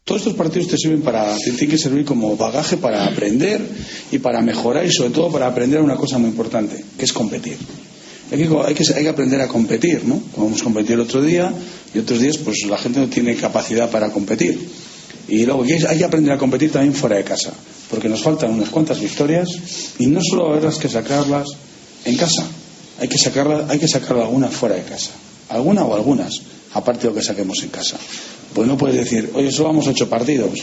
Todos 0.05 0.21
estos 0.21 0.35
partidos 0.35 0.69
te 0.69 0.77
sirven 0.77 1.01
para, 1.01 1.35
tienen 1.39 1.67
que 1.67 1.79
servir 1.79 2.05
como 2.05 2.37
bagaje 2.37 2.77
para 2.77 3.07
aprender 3.07 3.67
y 4.13 4.19
para 4.19 4.43
mejorar 4.43 4.85
y 4.85 4.93
sobre 4.93 5.09
todo 5.09 5.33
para 5.33 5.47
aprender 5.47 5.81
una 5.81 5.97
cosa 5.97 6.19
muy 6.19 6.29
importante, 6.29 6.85
que 6.99 7.07
es 7.07 7.13
competir. 7.15 7.57
Hay 8.31 8.37
que, 8.37 8.93
hay 8.95 9.03
que, 9.03 9.09
aprender 9.09 9.41
a 9.41 9.49
competir, 9.49 10.05
¿no? 10.05 10.21
Como 10.35 10.49
hemos 10.49 10.63
competido 10.63 10.97
el 10.97 11.01
otro 11.01 11.23
día 11.23 11.51
y 11.95 11.99
otros 11.99 12.21
días, 12.21 12.37
pues 12.37 12.67
la 12.69 12.77
gente 12.77 13.01
no 13.01 13.09
tiene 13.09 13.35
capacidad 13.35 13.91
para 13.91 14.11
competir. 14.11 14.69
Y 15.27 15.47
luego 15.47 15.63
hay 15.63 15.97
que 15.97 16.05
aprender 16.05 16.35
a 16.35 16.37
competir 16.37 16.71
también 16.71 16.93
fuera 16.93 17.17
de 17.17 17.25
casa, 17.25 17.55
porque 17.89 18.11
nos 18.11 18.23
faltan 18.23 18.51
unas 18.51 18.69
cuantas 18.69 19.01
victorias 19.01 19.49
y 19.99 20.05
no 20.05 20.21
solo 20.23 20.53
habrás 20.53 20.77
que 20.77 20.91
sacarlas 20.91 21.49
en 22.05 22.17
casa, 22.19 22.45
hay 23.01 23.09
que 23.09 23.17
sacarlas, 23.17 23.71
hay 23.71 23.79
que 23.79 23.89
sacar 23.89 24.19
algunas 24.19 24.55
fuera 24.55 24.75
de 24.75 24.83
casa, 24.83 25.13
alguna 25.49 25.83
o 25.83 25.95
algunas, 25.95 26.43
aparte 26.75 27.05
de 27.05 27.09
lo 27.09 27.15
que 27.15 27.23
saquemos 27.23 27.63
en 27.63 27.71
casa. 27.71 27.97
Pues 28.55 28.69
no 28.69 28.79
puedes 28.79 28.97
decir, 28.97 29.31
oye, 29.35 29.51
solo 29.51 29.71
vamos 29.71 29.89
ocho 29.89 30.09
partidos. 30.09 30.61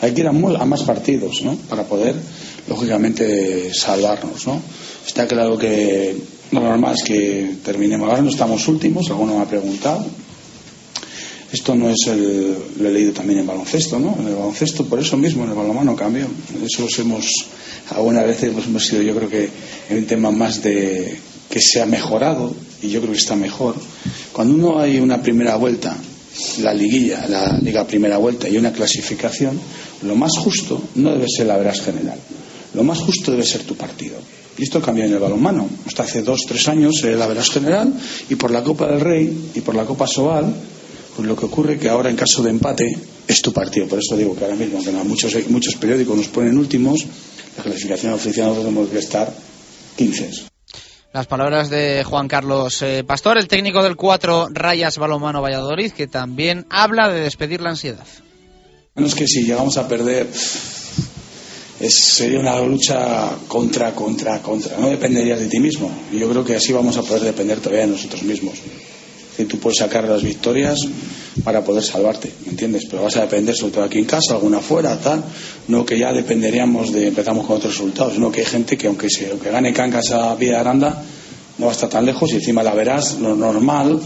Hay 0.00 0.12
que 0.12 0.22
ir 0.22 0.26
a, 0.26 0.32
más 0.32 0.82
partidos, 0.82 1.42
¿no? 1.42 1.54
Para 1.68 1.84
poder, 1.84 2.16
lógicamente, 2.68 3.72
salvarnos, 3.72 4.44
¿no? 4.48 4.60
Está 5.06 5.28
claro 5.28 5.56
que 5.56 6.16
lo 6.50 6.60
normal 6.60 6.96
es 6.96 7.04
que 7.04 7.54
terminemos. 7.64 8.08
Ahora 8.08 8.22
no 8.22 8.30
estamos 8.30 8.66
últimos, 8.66 9.08
alguno 9.10 9.36
me 9.36 9.42
ha 9.42 9.48
preguntado. 9.48 10.04
Esto 11.52 11.76
no 11.76 11.90
es 11.90 12.06
el. 12.08 12.56
Lo 12.80 12.88
he 12.88 12.92
leído 12.92 13.12
también 13.12 13.40
en 13.40 13.46
baloncesto, 13.46 14.00
¿no? 14.00 14.16
En 14.18 14.26
el 14.26 14.34
baloncesto, 14.34 14.84
por 14.86 14.98
eso 14.98 15.16
mismo, 15.16 15.44
en 15.44 15.50
el 15.50 15.56
balonmano 15.56 15.94
cambio. 15.94 16.26
Eso 16.64 16.88
hemos. 17.00 17.26
Algunas 17.90 18.26
veces 18.26 18.52
hemos 18.66 18.84
sido, 18.84 19.02
yo 19.02 19.14
creo 19.14 19.28
que, 19.28 19.48
en 19.88 19.98
un 19.98 20.06
tema 20.06 20.32
más 20.32 20.60
de. 20.62 21.16
que 21.48 21.60
se 21.60 21.80
ha 21.80 21.86
mejorado, 21.86 22.52
y 22.82 22.88
yo 22.88 23.00
creo 23.00 23.12
que 23.12 23.18
está 23.18 23.36
mejor. 23.36 23.76
Cuando 24.32 24.54
uno 24.54 24.80
hay 24.80 24.98
una 24.98 25.22
primera 25.22 25.54
vuelta 25.54 25.96
la 26.62 26.72
liguilla, 26.72 27.26
la 27.28 27.58
liga 27.58 27.86
primera 27.86 28.18
vuelta 28.18 28.48
y 28.48 28.56
una 28.56 28.72
clasificación, 28.72 29.58
lo 30.02 30.14
más 30.14 30.32
justo 30.38 30.82
no 30.96 31.12
debe 31.12 31.26
ser 31.28 31.46
la 31.46 31.56
veras 31.56 31.80
general. 31.80 32.18
Lo 32.74 32.82
más 32.82 32.98
justo 32.98 33.30
debe 33.30 33.44
ser 33.44 33.62
tu 33.62 33.74
partido. 33.76 34.16
Y 34.58 34.64
esto 34.64 34.80
cambia 34.80 35.06
en 35.06 35.12
el 35.12 35.18
balonmano. 35.18 35.68
Hasta 35.86 36.02
hace 36.02 36.22
dos, 36.22 36.42
tres 36.46 36.68
años 36.68 37.02
era 37.04 37.16
la 37.16 37.26
veras 37.26 37.50
general 37.50 37.92
y 38.28 38.34
por 38.34 38.50
la 38.50 38.62
Copa 38.62 38.86
del 38.86 39.00
Rey 39.00 39.50
y 39.54 39.60
por 39.60 39.74
la 39.74 39.84
Copa 39.84 40.06
Sobal, 40.06 40.54
pues 41.14 41.28
lo 41.28 41.36
que 41.36 41.46
ocurre 41.46 41.78
que 41.78 41.88
ahora 41.88 42.10
en 42.10 42.16
caso 42.16 42.42
de 42.42 42.50
empate 42.50 42.96
es 43.26 43.42
tu 43.42 43.52
partido. 43.52 43.86
Por 43.86 43.98
eso 43.98 44.16
digo 44.16 44.34
que 44.34 44.44
ahora 44.44 44.56
mismo, 44.56 44.82
que 44.82 44.90
muchos, 44.90 45.34
muchos 45.48 45.74
periódicos 45.76 46.16
nos 46.16 46.28
ponen 46.28 46.56
últimos, 46.58 47.04
la 47.56 47.62
clasificación 47.62 48.12
oficial 48.12 48.48
nosotros 48.48 48.66
tenemos 48.66 48.90
que 48.90 48.98
estar 48.98 49.34
15. 49.96 50.51
Las 51.12 51.26
palabras 51.26 51.68
de 51.68 52.04
Juan 52.04 52.26
Carlos 52.26 52.80
eh, 52.80 53.04
Pastor, 53.06 53.36
el 53.36 53.46
técnico 53.46 53.82
del 53.82 53.96
4 53.96 54.48
Rayas 54.50 54.96
Balomano 54.96 55.42
Valladolid, 55.42 55.92
que 55.92 56.06
también 56.06 56.64
habla 56.70 57.10
de 57.10 57.20
despedir 57.20 57.60
la 57.60 57.68
ansiedad. 57.68 58.06
Bueno, 58.94 59.08
es 59.08 59.14
que 59.14 59.26
si 59.26 59.42
llegamos 59.42 59.76
a 59.76 59.86
perder, 59.86 60.28
sería 61.90 62.40
una 62.40 62.58
lucha 62.60 63.28
contra, 63.46 63.94
contra, 63.94 64.40
contra. 64.40 64.78
No 64.78 64.88
dependerías 64.88 65.38
de 65.38 65.48
ti 65.48 65.60
mismo. 65.60 65.90
Yo 66.12 66.30
creo 66.30 66.44
que 66.46 66.56
así 66.56 66.72
vamos 66.72 66.96
a 66.96 67.02
poder 67.02 67.22
depender 67.24 67.58
todavía 67.58 67.82
de 67.82 67.92
nosotros 67.92 68.22
mismos. 68.22 68.54
Que 69.36 69.44
tú 69.46 69.58
puedes 69.58 69.78
sacar 69.78 70.06
las 70.08 70.22
victorias 70.22 70.78
para 71.44 71.64
poder 71.64 71.82
salvarte, 71.82 72.30
¿me 72.44 72.50
entiendes? 72.50 72.84
Pero 72.90 73.02
vas 73.02 73.16
a 73.16 73.22
depender 73.22 73.54
sobre 73.56 73.72
todo 73.72 73.84
aquí 73.84 73.98
en 73.98 74.04
casa, 74.04 74.34
alguna 74.34 74.60
fuera, 74.60 74.98
tal. 74.98 75.24
No 75.68 75.84
que 75.86 75.98
ya 75.98 76.12
dependeríamos 76.12 76.92
de, 76.92 77.08
empezamos 77.08 77.46
con 77.46 77.56
otros 77.56 77.72
resultados, 77.72 78.18
no 78.18 78.30
que 78.30 78.40
hay 78.40 78.46
gente 78.46 78.76
que 78.76 78.86
aunque, 78.86 79.08
se, 79.08 79.30
aunque 79.30 79.50
gane 79.50 79.72
Cancas 79.72 80.10
a 80.10 80.34
Vía 80.34 80.60
Aranda, 80.60 81.02
no 81.58 81.66
va 81.66 81.72
a 81.72 81.74
estar 81.74 81.88
tan 81.88 82.04
lejos 82.04 82.30
y 82.32 82.34
encima 82.34 82.62
la 82.62 82.74
verás, 82.74 83.18
lo 83.18 83.34
normal, 83.34 84.00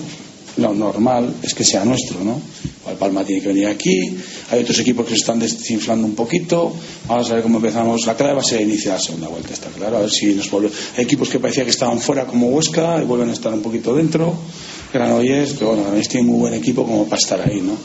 lo 0.56 0.74
normal 0.74 1.34
es 1.42 1.54
que 1.54 1.64
sea 1.64 1.84
nuestro, 1.84 2.22
¿no? 2.22 2.40
El 2.88 2.96
Palma 2.96 3.24
tiene 3.24 3.42
que 3.42 3.48
venir 3.48 3.66
aquí, 3.66 4.16
hay 4.50 4.60
otros 4.60 4.78
equipos 4.78 5.06
que 5.06 5.10
se 5.10 5.20
están 5.20 5.40
desinflando 5.40 6.06
un 6.06 6.14
poquito, 6.14 6.72
vamos 7.08 7.28
a 7.30 7.34
ver 7.34 7.42
cómo 7.42 7.56
empezamos. 7.56 8.06
La 8.06 8.14
clave 8.14 8.34
va 8.34 8.40
a 8.40 8.44
ser 8.44 8.60
iniciar 8.60 8.94
la 8.94 9.00
segunda 9.00 9.26
vuelta, 9.26 9.52
está 9.52 9.68
claro, 9.70 9.96
a 9.96 10.00
ver 10.02 10.10
si 10.10 10.26
nos 10.34 10.48
vuelve. 10.48 10.70
Hay 10.96 11.02
equipos 11.02 11.28
que 11.28 11.40
parecía 11.40 11.64
que 11.64 11.70
estaban 11.70 11.98
fuera 11.98 12.26
como 12.26 12.48
Huesca 12.48 13.02
y 13.02 13.04
vuelven 13.04 13.30
a 13.30 13.32
estar 13.32 13.52
un 13.52 13.60
poquito 13.60 13.92
dentro 13.92 14.34
Granollers, 14.92 15.54
pero 15.54 15.68
bueno, 15.68 15.82
Granollers 15.82 16.08
tiene 16.08 16.26
muy 16.26 16.40
buen 16.40 16.54
equipo 16.54 16.84
como 16.84 17.04
para 17.04 17.16
estar 17.16 17.40
ahí, 17.40 17.60
¿no? 17.60 17.76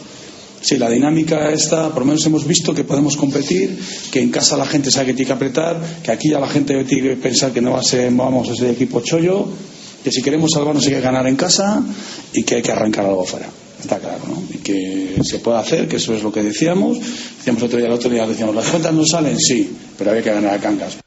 Sí, 0.62 0.78
la 0.78 0.90
dinámica 0.90 1.52
está, 1.52 1.90
por 1.90 2.04
lo 2.04 2.06
menos 2.06 2.26
hemos 2.28 2.46
visto 2.46 2.74
que 2.74 2.84
podemos 2.84 3.18
competir, 3.18 3.80
que 4.12 4.22
en 4.22 4.30
casa 4.30 4.56
la 4.56 4.68
gente 4.68 4.92
sabe 4.92 5.08
que 5.08 5.14
tiene 5.14 5.28
que 5.28 5.34
apretar, 5.34 5.82
que 6.04 6.12
aquí 6.12 6.30
ya 6.30 6.40
la 6.40 6.48
gente 6.48 6.84
tiene 6.84 7.10
que 7.10 7.16
pensar 7.16 7.52
que 7.52 7.62
no 7.62 7.72
va 7.72 7.80
a 7.80 7.84
ser, 7.84 8.12
vamos 8.12 8.62
equipo 8.62 9.02
chollo, 9.02 9.48
que 10.04 10.12
si 10.12 10.22
queremos 10.22 10.52
salvarnos 10.54 10.86
hay 10.86 10.94
que 10.94 11.02
ganar 11.02 11.28
en 11.28 11.36
casa 11.36 11.84
y 12.34 12.44
que 12.44 12.56
hay 12.56 12.62
que 12.62 12.72
arrancar 12.72 13.06
algo 13.06 13.26
fuera. 13.26 13.50
Está 13.82 13.98
claro, 13.98 14.20
¿no? 14.28 14.44
Y 14.54 14.60
que 14.60 15.16
se 15.24 15.40
puede 15.40 15.58
hacer, 15.58 15.88
que 15.88 15.96
eso 15.96 16.14
es 16.14 16.22
lo 16.22 16.32
que 16.32 16.44
decíamos. 16.44 17.00
Decíamos 17.00 17.64
otro 17.64 17.80
día, 17.80 17.88
el 17.88 17.94
otro 17.94 18.12
día 18.12 18.28
decíamos, 18.28 18.54
las 18.54 18.68
cuentas 18.68 18.94
no 18.94 19.04
salen, 19.04 19.40
sí, 19.40 19.68
pero 19.98 20.12
había 20.12 20.22
que 20.22 20.32
ganar 20.32 20.54
a 20.54 20.60
Cangas. 20.60 21.01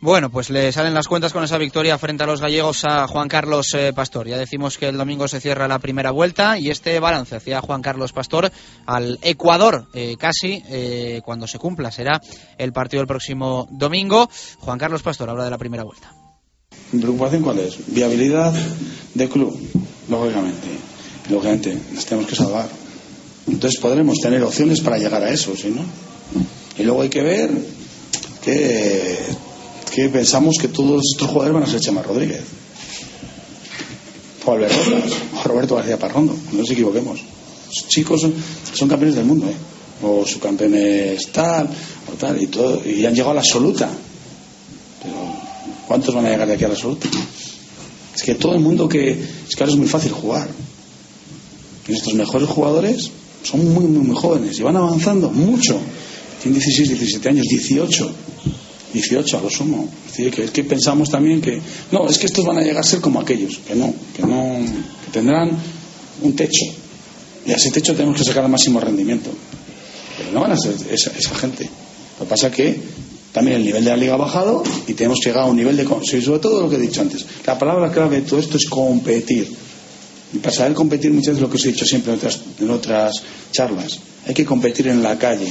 Bueno, 0.00 0.30
pues 0.30 0.48
le 0.50 0.70
salen 0.70 0.94
las 0.94 1.08
cuentas 1.08 1.32
con 1.32 1.42
esa 1.42 1.58
victoria 1.58 1.98
frente 1.98 2.22
a 2.22 2.26
los 2.26 2.40
gallegos 2.40 2.84
a 2.84 3.08
Juan 3.08 3.26
Carlos 3.26 3.74
eh, 3.74 3.92
Pastor. 3.92 4.28
Ya 4.28 4.38
decimos 4.38 4.78
que 4.78 4.86
el 4.86 4.96
domingo 4.96 5.26
se 5.26 5.40
cierra 5.40 5.66
la 5.66 5.80
primera 5.80 6.12
vuelta 6.12 6.56
y 6.56 6.70
este 6.70 7.00
balance 7.00 7.34
hacia 7.34 7.60
Juan 7.60 7.82
Carlos 7.82 8.12
Pastor 8.12 8.52
al 8.86 9.18
Ecuador 9.22 9.88
eh, 9.94 10.14
casi 10.16 10.62
eh, 10.68 11.20
cuando 11.24 11.48
se 11.48 11.58
cumpla 11.58 11.90
será 11.90 12.20
el 12.58 12.72
partido 12.72 13.00
del 13.00 13.08
próximo 13.08 13.66
domingo. 13.72 14.30
Juan 14.60 14.78
Carlos 14.78 15.02
Pastor 15.02 15.30
habla 15.30 15.42
de 15.42 15.50
la 15.50 15.58
primera 15.58 15.82
vuelta. 15.82 16.14
¿Mi 16.92 17.00
preocupación 17.00 17.42
cuál 17.42 17.58
es? 17.58 17.78
Viabilidad 17.88 18.54
de 19.14 19.28
club, 19.28 19.58
lógicamente. 20.08 20.68
Lógicamente, 21.28 21.76
nos 21.92 22.06
tenemos 22.06 22.30
que 22.30 22.36
salvar. 22.36 22.68
Entonces 23.48 23.80
podremos 23.80 24.18
tener 24.20 24.44
opciones 24.44 24.80
para 24.80 24.96
llegar 24.96 25.24
a 25.24 25.30
eso, 25.30 25.56
¿sí 25.56 25.74
no? 25.74 25.82
Y 26.78 26.84
luego 26.84 27.02
hay 27.02 27.08
que 27.08 27.22
ver 27.22 27.50
que 28.44 29.18
que 29.90 30.08
pensamos 30.08 30.56
que 30.60 30.68
todos 30.68 31.02
estos 31.12 31.28
jugadores 31.28 31.54
van 31.54 31.62
a 31.62 31.66
ser 31.66 31.80
Chema 31.80 32.02
Rodríguez. 32.02 32.42
O 34.44 34.52
Albert 34.52 34.74
o 35.34 35.48
Roberto 35.48 35.76
García 35.76 35.98
Parrondo 35.98 36.34
no 36.52 36.58
nos 36.58 36.70
equivoquemos. 36.70 37.20
Los 37.66 37.88
chicos 37.88 38.20
son, 38.20 38.34
son 38.72 38.88
campeones 38.88 39.16
del 39.16 39.26
mundo 39.26 39.46
¿eh? 39.46 39.54
o 40.02 40.24
subcampeones 40.24 41.30
tal 41.32 41.68
o 42.10 42.16
tal 42.16 42.40
y 42.40 42.46
todo 42.46 42.82
y 42.84 43.04
han 43.04 43.14
llegado 43.14 43.32
a 43.32 43.34
la 43.34 43.40
absoluta. 43.40 43.90
Pero 45.02 45.16
¿cuántos 45.86 46.14
van 46.14 46.26
a 46.26 46.30
llegar 46.30 46.48
de 46.48 46.54
aquí 46.54 46.64
a 46.64 46.68
la 46.68 46.74
absoluta? 46.74 47.08
es 48.14 48.22
que 48.22 48.34
todo 48.34 48.54
el 48.54 48.60
mundo 48.60 48.88
que 48.88 49.10
es 49.10 49.54
que 49.54 49.62
ahora 49.62 49.72
es 49.72 49.78
muy 49.78 49.86
fácil 49.86 50.12
jugar. 50.12 50.48
Y 51.86 51.92
nuestros 51.92 52.14
mejores 52.14 52.48
jugadores 52.48 53.10
son 53.42 53.72
muy 53.72 53.84
muy 53.84 54.06
muy 54.06 54.16
jóvenes 54.16 54.58
y 54.58 54.62
van 54.62 54.76
avanzando 54.76 55.30
mucho. 55.30 55.78
Tienen 56.42 56.60
16, 56.60 56.88
17 56.88 57.28
años, 57.28 57.46
18 57.48 58.14
18 58.92 59.38
a 59.38 59.40
lo 59.42 59.50
sumo. 59.50 59.88
Es 60.06 60.16
decir, 60.16 60.32
que, 60.32 60.44
es 60.44 60.50
que 60.50 60.64
pensamos 60.64 61.10
también 61.10 61.40
que, 61.40 61.60
no, 61.92 62.08
es 62.08 62.18
que 62.18 62.26
estos 62.26 62.44
van 62.44 62.58
a 62.58 62.62
llegar 62.62 62.78
a 62.78 62.82
ser 62.82 63.00
como 63.00 63.20
aquellos, 63.20 63.58
que 63.66 63.74
no, 63.74 63.94
que 64.16 64.22
no, 64.22 64.58
tendrán 65.12 65.50
un 66.22 66.36
techo. 66.36 66.64
Y 67.46 67.52
a 67.52 67.56
ese 67.56 67.70
techo 67.70 67.94
tenemos 67.94 68.16
que 68.16 68.24
sacar 68.24 68.44
el 68.44 68.50
máximo 68.50 68.80
rendimiento. 68.80 69.30
Pero 70.16 70.32
no 70.32 70.40
van 70.40 70.52
a 70.52 70.56
ser 70.56 70.74
esa, 70.90 71.10
esa 71.16 71.34
gente. 71.34 71.68
Lo 72.18 72.24
que 72.24 72.30
pasa 72.30 72.48
es 72.48 72.54
que 72.54 72.80
también 73.32 73.58
el 73.58 73.64
nivel 73.64 73.84
de 73.84 73.90
la 73.90 73.96
liga 73.96 74.14
ha 74.14 74.18
bajado 74.18 74.62
y 74.86 74.94
tenemos 74.94 75.18
que 75.22 75.30
llegar 75.30 75.44
a 75.44 75.46
un 75.46 75.56
nivel 75.56 75.76
de. 75.76 75.84
Sobre 75.84 76.38
todo 76.40 76.62
lo 76.62 76.68
que 76.68 76.76
he 76.76 76.80
dicho 76.80 77.00
antes. 77.00 77.24
La 77.46 77.58
palabra 77.58 77.92
clave 77.92 78.20
de 78.20 78.22
todo 78.22 78.40
esto 78.40 78.56
es 78.56 78.66
competir. 78.68 79.48
Y 80.32 80.38
para 80.38 80.54
saber 80.54 80.74
competir, 80.74 81.10
muchas 81.10 81.34
veces 81.34 81.42
lo 81.42 81.48
que 81.48 81.56
os 81.56 81.64
he 81.64 81.68
dicho 81.68 81.86
siempre 81.86 82.12
en 82.12 82.18
otras, 82.18 82.40
en 82.58 82.70
otras 82.70 83.22
charlas, 83.50 83.98
hay 84.26 84.34
que 84.34 84.44
competir 84.44 84.88
en 84.88 85.02
la 85.02 85.18
calle, 85.18 85.50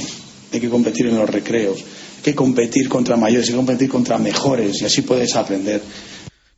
hay 0.52 0.60
que 0.60 0.68
competir 0.68 1.06
en 1.06 1.16
los 1.16 1.28
recreos, 1.28 1.80
que 2.22 2.34
competir 2.34 2.88
contra 2.88 3.16
mayores, 3.16 3.50
y 3.50 3.54
competir 3.54 3.88
contra 3.88 4.18
mejores 4.18 4.80
y 4.82 4.84
así 4.84 5.02
puedes 5.02 5.34
aprender. 5.36 5.82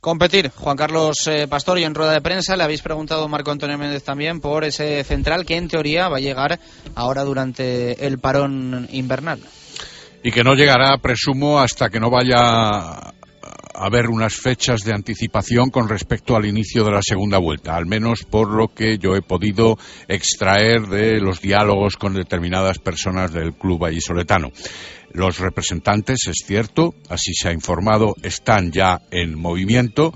Competir, 0.01 0.49
Juan 0.55 0.77
Carlos 0.77 1.27
eh, 1.27 1.47
Pastor, 1.47 1.77
y 1.77 1.83
en 1.83 1.93
rueda 1.93 2.13
de 2.13 2.21
prensa 2.21 2.57
le 2.57 2.63
habéis 2.63 2.81
preguntado 2.81 3.25
a 3.25 3.27
Marco 3.27 3.51
Antonio 3.51 3.77
Méndez 3.77 4.03
también 4.03 4.41
por 4.41 4.63
ese 4.63 5.03
central 5.03 5.45
que 5.45 5.57
en 5.57 5.67
teoría 5.67 6.09
va 6.09 6.17
a 6.17 6.21
llegar 6.21 6.59
ahora 6.95 7.23
durante 7.23 8.07
el 8.07 8.17
parón 8.17 8.87
invernal. 8.91 9.39
Y 10.23 10.31
que 10.31 10.43
no 10.43 10.55
llegará, 10.55 10.97
presumo, 10.97 11.59
hasta 11.59 11.89
que 11.89 11.99
no 11.99 12.09
vaya 12.09 12.39
a 12.39 13.13
haber 13.75 14.09
unas 14.09 14.35
fechas 14.35 14.83
de 14.83 14.93
anticipación 14.93 15.69
con 15.69 15.87
respecto 15.87 16.35
al 16.35 16.45
inicio 16.45 16.83
de 16.83 16.91
la 16.91 17.01
segunda 17.01 17.37
vuelta, 17.37 17.75
al 17.75 17.85
menos 17.85 18.23
por 18.23 18.51
lo 18.51 18.67
que 18.69 18.97
yo 18.97 19.15
he 19.15 19.21
podido 19.21 19.77
extraer 20.07 20.87
de 20.87 21.19
los 21.19 21.41
diálogos 21.41 21.97
con 21.97 22.13
determinadas 22.13 22.79
personas 22.79 23.33
del 23.33 23.53
club 23.53 23.79
vallisoletano. 23.79 24.49
Los 25.13 25.39
representantes, 25.39 26.27
es 26.27 26.43
cierto, 26.45 26.93
así 27.09 27.33
se 27.33 27.49
ha 27.49 27.53
informado, 27.53 28.15
están 28.21 28.71
ya 28.71 29.01
en 29.11 29.37
movimiento 29.37 30.13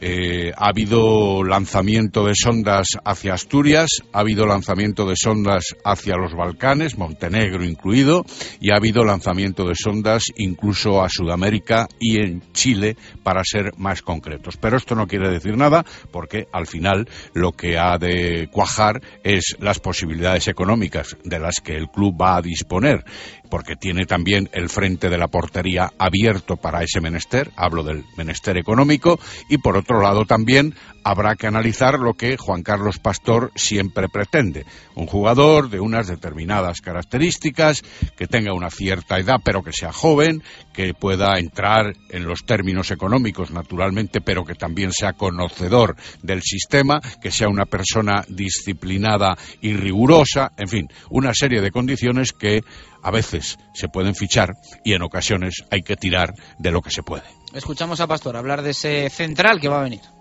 eh, 0.00 0.52
ha 0.56 0.68
habido 0.68 1.42
lanzamiento 1.42 2.24
de 2.24 2.34
sondas 2.34 2.86
hacia 3.04 3.34
Asturias, 3.34 3.90
ha 4.12 4.20
habido 4.20 4.46
lanzamiento 4.46 5.06
de 5.06 5.16
sondas 5.16 5.74
hacia 5.84 6.16
los 6.16 6.34
Balcanes, 6.34 6.96
Montenegro 6.96 7.64
incluido, 7.64 8.24
y 8.60 8.70
ha 8.70 8.76
habido 8.76 9.04
lanzamiento 9.04 9.64
de 9.64 9.74
sondas 9.74 10.24
incluso 10.36 11.02
a 11.02 11.08
Sudamérica 11.08 11.88
y 11.98 12.22
en 12.22 12.42
Chile, 12.52 12.96
para 13.24 13.42
ser 13.44 13.72
más 13.76 14.02
concretos. 14.02 14.56
Pero 14.56 14.76
esto 14.76 14.94
no 14.94 15.08
quiere 15.08 15.30
decir 15.30 15.56
nada, 15.56 15.84
porque 16.12 16.46
al 16.52 16.66
final 16.66 17.08
lo 17.34 17.52
que 17.52 17.76
ha 17.76 17.98
de 17.98 18.48
cuajar 18.52 19.00
es 19.24 19.56
las 19.58 19.80
posibilidades 19.80 20.46
económicas 20.46 21.16
de 21.24 21.40
las 21.40 21.56
que 21.56 21.76
el 21.76 21.88
club 21.88 22.16
va 22.20 22.36
a 22.36 22.42
disponer 22.42 23.04
porque 23.50 23.76
tiene 23.76 24.04
también 24.06 24.48
el 24.52 24.68
frente 24.68 25.08
de 25.08 25.18
la 25.18 25.28
portería 25.28 25.92
abierto 25.98 26.56
para 26.56 26.82
ese 26.82 27.00
menester, 27.00 27.50
hablo 27.56 27.82
del 27.82 28.04
menester 28.16 28.56
económico, 28.56 29.18
y 29.48 29.58
por 29.58 29.76
otro 29.76 30.00
lado 30.00 30.24
también 30.24 30.74
habrá 31.04 31.36
que 31.36 31.46
analizar 31.46 31.98
lo 31.98 32.14
que 32.14 32.36
Juan 32.36 32.62
Carlos 32.62 32.98
Pastor 32.98 33.52
siempre 33.54 34.08
pretende, 34.08 34.64
un 34.94 35.06
jugador 35.06 35.70
de 35.70 35.80
unas 35.80 36.06
determinadas 36.06 36.80
características, 36.80 37.82
que 38.16 38.26
tenga 38.26 38.52
una 38.52 38.70
cierta 38.70 39.18
edad 39.18 39.40
pero 39.44 39.62
que 39.62 39.72
sea 39.72 39.92
joven, 39.92 40.42
que 40.72 40.94
pueda 40.94 41.38
entrar 41.38 41.94
en 42.10 42.24
los 42.24 42.44
términos 42.44 42.90
económicos 42.90 43.50
naturalmente, 43.50 44.20
pero 44.20 44.44
que 44.44 44.54
también 44.54 44.92
sea 44.92 45.12
conocedor 45.12 45.96
del 46.22 46.42
sistema, 46.42 47.00
que 47.20 47.30
sea 47.30 47.48
una 47.48 47.64
persona 47.64 48.24
disciplinada 48.28 49.36
y 49.60 49.74
rigurosa, 49.74 50.52
en 50.56 50.68
fin, 50.68 50.88
una 51.10 51.34
serie 51.34 51.60
de 51.60 51.70
condiciones 51.70 52.32
que 52.32 52.62
a 53.02 53.10
veces 53.10 53.58
se 53.74 53.88
pueden 53.88 54.14
fichar 54.14 54.54
y 54.84 54.94
en 54.94 55.02
ocasiones 55.02 55.64
hay 55.70 55.82
que 55.82 55.96
tirar 55.96 56.34
de 56.58 56.70
lo 56.70 56.82
que 56.82 56.90
se 56.90 57.02
puede. 57.02 57.24
Escuchamos 57.54 58.00
a 58.00 58.06
Pastor 58.06 58.36
hablar 58.36 58.62
de 58.62 58.70
ese 58.70 59.08
central 59.10 59.60
que 59.60 59.68
va 59.68 59.80
a 59.80 59.84
venir. 59.84 60.17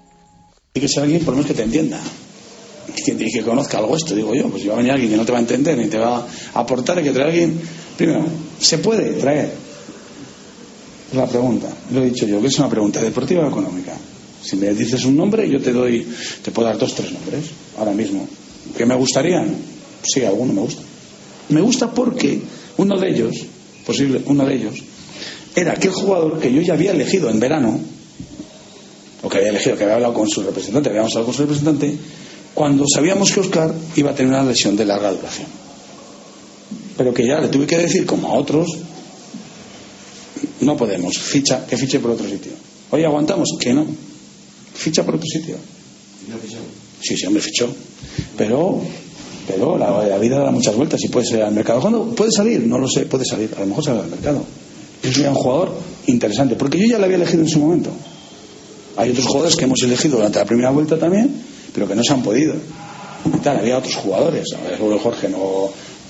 Que 0.80 0.88
ser 0.88 1.04
alguien 1.04 1.22
por 1.22 1.34
lo 1.34 1.38
menos 1.38 1.48
que 1.48 1.54
te 1.54 1.64
entienda 1.64 2.00
y 3.06 3.32
que 3.32 3.42
conozca 3.42 3.78
algo 3.78 3.96
esto, 3.96 4.16
digo 4.16 4.34
yo. 4.34 4.50
Pues 4.50 4.64
si 4.64 4.68
va 4.68 4.76
a 4.76 4.78
venir 4.78 4.92
alguien 4.92 5.12
que 5.12 5.18
no 5.18 5.26
te 5.26 5.32
va 5.32 5.38
a 5.38 5.42
entender 5.42 5.78
ni 5.78 5.88
te 5.88 5.98
va 5.98 6.26
a 6.54 6.60
aportar, 6.60 6.98
hay 6.98 7.04
que 7.04 7.12
traer 7.12 7.28
a 7.28 7.32
alguien. 7.32 7.60
Primero, 7.96 8.26
¿se 8.60 8.78
puede 8.80 9.14
traer? 9.14 9.52
La 11.14 11.26
pregunta, 11.26 11.70
lo 11.94 12.04
he 12.04 12.10
dicho 12.10 12.26
yo, 12.28 12.42
que 12.42 12.48
es 12.48 12.60
una 12.60 12.70
pregunta 12.70 13.02
deportiva 13.02 13.46
o 13.46 13.50
económica. 13.50 13.94
Si 14.42 14.56
me 14.58 14.74
dices 14.74 15.06
un 15.06 15.16
nombre, 15.16 15.50
yo 15.50 15.62
te 15.62 15.72
doy, 15.72 16.06
te 16.42 16.52
puedo 16.52 16.68
dar 16.68 16.78
dos, 16.78 16.94
tres 16.96 17.12
nombres, 17.12 17.46
ahora 17.78 17.92
mismo. 17.92 18.28
¿Que 18.76 18.86
me 18.86 18.96
gustarían? 18.96 19.56
Sí, 20.04 20.24
alguno 20.24 20.54
me 20.54 20.62
gusta. 20.62 20.82
Me 21.50 21.62
gusta 21.62 21.92
porque 21.92 22.40
uno 22.76 23.00
de 23.00 23.10
ellos, 23.10 23.36
posible, 23.86 24.22
uno 24.26 24.46
de 24.46 24.56
ellos, 24.56 24.76
era 25.56 25.72
aquel 25.72 25.92
jugador 25.92 26.40
que 26.40 26.54
yo 26.54 26.62
ya 26.62 26.74
había 26.74 26.92
elegido 26.92 27.30
en 27.30 27.40
verano, 27.40 27.80
o 29.24 29.30
que 29.30 29.38
había 29.38 29.50
elegido, 29.50 29.76
que 29.76 29.84
había 29.84 29.96
hablado 29.96 30.14
con 30.14 30.30
su 30.30 30.44
representante, 30.44 30.90
habíamos 30.90 31.12
hablado 31.12 31.26
con 31.26 31.36
su 31.36 31.42
representante, 31.42 31.98
cuando 32.54 32.86
sabíamos 32.88 33.32
que 33.32 33.40
Oscar 33.40 33.74
iba 33.96 34.12
a 34.12 34.16
tener 34.16 34.34
una 34.34 34.44
lesión 34.44 34.76
de 34.76 34.86
larga 34.86 35.12
duración. 35.12 35.48
Pero 36.98 37.14
que 37.14 37.26
ya 37.26 37.40
le 37.40 37.48
tuve 37.50 37.68
que 37.68 37.78
decir, 37.78 38.06
como 38.06 38.30
a 38.30 38.34
otros, 38.34 38.68
no 40.62 40.76
podemos, 40.76 41.18
ficha, 41.18 41.66
que 41.66 41.78
fiche 41.78 42.00
por 42.00 42.12
otro 42.12 42.28
sitio. 42.28 42.52
Oye, 42.92 43.06
aguantamos, 43.06 43.50
que 43.60 43.74
no, 43.74 43.86
ficha 44.74 45.04
por 45.04 45.16
otro 45.16 45.28
sitio. 45.28 45.58
Sí, 47.02 47.16
sí, 47.16 47.26
hombre, 47.26 47.42
fichó. 47.42 47.70
Pero 48.36 48.82
pero 49.48 49.78
la, 49.78 50.18
vida 50.18 50.40
da 50.40 50.52
muchas 50.52 50.76
vueltas 50.76 51.02
y 51.04 51.08
puede 51.08 51.26
ser 51.26 51.42
al 51.42 51.54
mercado. 51.54 51.80
¿Cuándo 51.80 52.04
puede 52.14 52.32
salir? 52.32 52.68
No 52.68 52.78
lo 52.78 52.88
sé, 52.88 53.06
puede 53.06 53.24
salir. 53.24 53.50
A 53.56 53.62
lo 53.62 53.68
mejor 53.68 53.84
sale 53.84 54.02
al 54.02 54.10
mercado. 54.10 54.44
Es 55.02 55.18
un 55.18 55.34
jugador 55.34 55.74
interesante, 56.08 56.56
porque 56.56 56.78
yo 56.78 56.86
ya 56.86 57.00
lo 57.00 57.06
había 57.06 57.16
elegido 57.16 57.44
en 57.44 57.50
su 57.50 57.60
momento. 57.60 57.90
Hay 58.98 59.12
otros 59.12 59.26
jugadores 59.28 59.56
que 59.56 59.66
hemos 59.66 59.82
elegido 59.84 60.18
durante 60.18 60.40
la 60.40 60.46
primera 60.46 60.72
vuelta 60.72 60.98
también, 60.98 61.30
pero 61.74 61.88
que 61.88 61.96
no 61.96 62.04
se 62.04 62.14
han 62.14 62.24
podido. 62.24 62.56
Y 63.26 63.38
tal, 63.40 63.58
había 63.58 63.78
otros 63.78 63.96
jugadores. 63.96 64.46
A 64.54 65.00
Jorge 65.00 65.30
no 65.30 65.70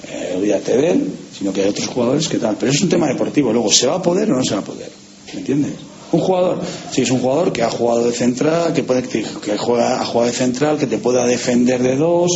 eh, 0.09 0.33
olvídate 0.37 0.77
de 0.77 0.91
él, 0.91 1.11
sino 1.37 1.51
que 1.51 1.63
hay 1.63 1.69
otros 1.69 1.87
jugadores 1.87 2.27
que 2.27 2.37
tal. 2.37 2.55
Pero 2.59 2.71
es 2.71 2.81
un 2.81 2.89
tema 2.89 3.07
deportivo. 3.07 3.51
Luego, 3.51 3.71
¿se 3.71 3.87
va 3.87 3.95
a 3.95 4.01
poder 4.01 4.31
o 4.31 4.37
no 4.37 4.43
se 4.43 4.53
va 4.53 4.61
a 4.61 4.63
poder? 4.63 4.89
¿Me 5.33 5.39
entiendes? 5.39 5.73
Un 6.09 6.21
jugador, 6.21 6.61
si 6.89 7.01
es 7.01 7.11
un 7.11 7.19
jugador 7.19 7.51
que 7.51 7.63
ha 7.63 7.69
jugado 7.69 8.05
de 8.05 8.13
central, 8.13 8.73
que 8.73 8.83
puede 8.83 9.03
que 9.03 9.25
juega, 9.57 10.01
ha 10.01 10.25
de 10.25 10.31
central, 10.31 10.77
que 10.77 10.87
te 10.87 10.99
pueda 10.99 11.25
defender 11.25 11.83
de 11.83 11.97
dos, 11.97 12.31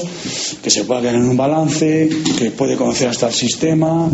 que 0.62 0.70
se 0.70 0.84
pueda 0.84 1.00
ganar 1.00 1.22
en 1.22 1.30
un 1.30 1.38
balance, 1.38 2.10
que 2.38 2.52
puede 2.52 2.76
conocer 2.76 3.08
hasta 3.08 3.28
el 3.28 3.34
sistema. 3.34 4.12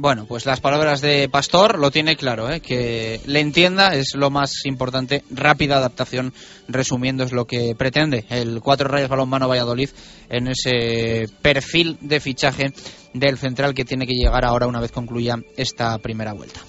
Bueno, 0.00 0.26
pues 0.26 0.46
las 0.46 0.60
palabras 0.60 1.00
de 1.00 1.28
Pastor 1.28 1.76
lo 1.76 1.90
tiene 1.90 2.14
claro, 2.14 2.48
¿eh? 2.48 2.60
que 2.60 3.20
le 3.26 3.40
entienda 3.40 3.96
es 3.96 4.14
lo 4.14 4.30
más 4.30 4.64
importante. 4.64 5.24
Rápida 5.28 5.76
adaptación, 5.76 6.32
resumiendo, 6.68 7.24
es 7.24 7.32
lo 7.32 7.46
que 7.46 7.74
pretende 7.76 8.24
el 8.30 8.60
Cuatro 8.60 8.86
Rayas 8.86 9.08
Balonmano 9.08 9.48
Valladolid 9.48 9.90
en 10.28 10.46
ese 10.46 11.28
perfil 11.42 11.98
de 12.00 12.20
fichaje 12.20 12.72
del 13.12 13.38
central 13.38 13.74
que 13.74 13.84
tiene 13.84 14.06
que 14.06 14.14
llegar 14.14 14.44
ahora 14.44 14.68
una 14.68 14.80
vez 14.80 14.92
concluya 14.92 15.34
esta 15.56 15.98
primera 15.98 16.32
vuelta. 16.32 16.60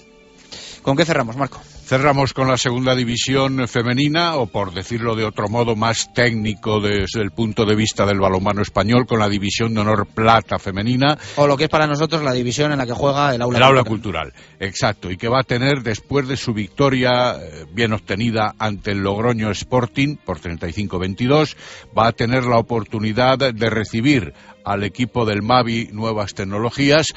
¿Con 0.82 0.96
qué 0.96 1.04
cerramos, 1.04 1.36
Marco? 1.36 1.60
Cerramos 1.90 2.32
con 2.34 2.46
la 2.46 2.56
segunda 2.56 2.94
división 2.94 3.66
femenina, 3.66 4.36
o 4.36 4.46
por 4.46 4.72
decirlo 4.72 5.16
de 5.16 5.24
otro 5.24 5.48
modo 5.48 5.74
más 5.74 6.14
técnico 6.14 6.78
desde 6.78 7.20
el 7.20 7.32
punto 7.32 7.64
de 7.64 7.74
vista 7.74 8.06
del 8.06 8.20
balonmano 8.20 8.62
español, 8.62 9.06
con 9.08 9.18
la 9.18 9.28
división 9.28 9.74
de 9.74 9.80
honor 9.80 10.06
plata 10.06 10.60
femenina. 10.60 11.18
O 11.34 11.48
lo 11.48 11.56
que 11.56 11.64
es 11.64 11.68
para 11.68 11.88
nosotros 11.88 12.22
la 12.22 12.32
división 12.32 12.70
en 12.70 12.78
la 12.78 12.86
que 12.86 12.92
juega 12.92 13.34
el 13.34 13.42
aula 13.42 13.58
el 13.58 13.64
cultural. 13.64 13.68
aula 13.68 13.82
cultural. 13.82 14.32
Exacto, 14.60 15.10
y 15.10 15.16
que 15.16 15.26
va 15.26 15.40
a 15.40 15.42
tener 15.42 15.82
después 15.82 16.28
de 16.28 16.36
su 16.36 16.54
victoria 16.54 17.32
eh, 17.32 17.66
bien 17.72 17.92
obtenida 17.92 18.54
ante 18.56 18.92
el 18.92 18.98
Logroño 18.98 19.50
Sporting 19.50 20.14
por 20.24 20.38
35-22, 20.38 21.56
va 21.98 22.06
a 22.06 22.12
tener 22.12 22.44
la 22.44 22.58
oportunidad 22.58 23.36
de 23.36 23.68
recibir 23.68 24.32
al 24.64 24.84
equipo 24.84 25.24
del 25.24 25.42
Mavi 25.42 25.88
Nuevas 25.90 26.34
Tecnologías 26.34 27.08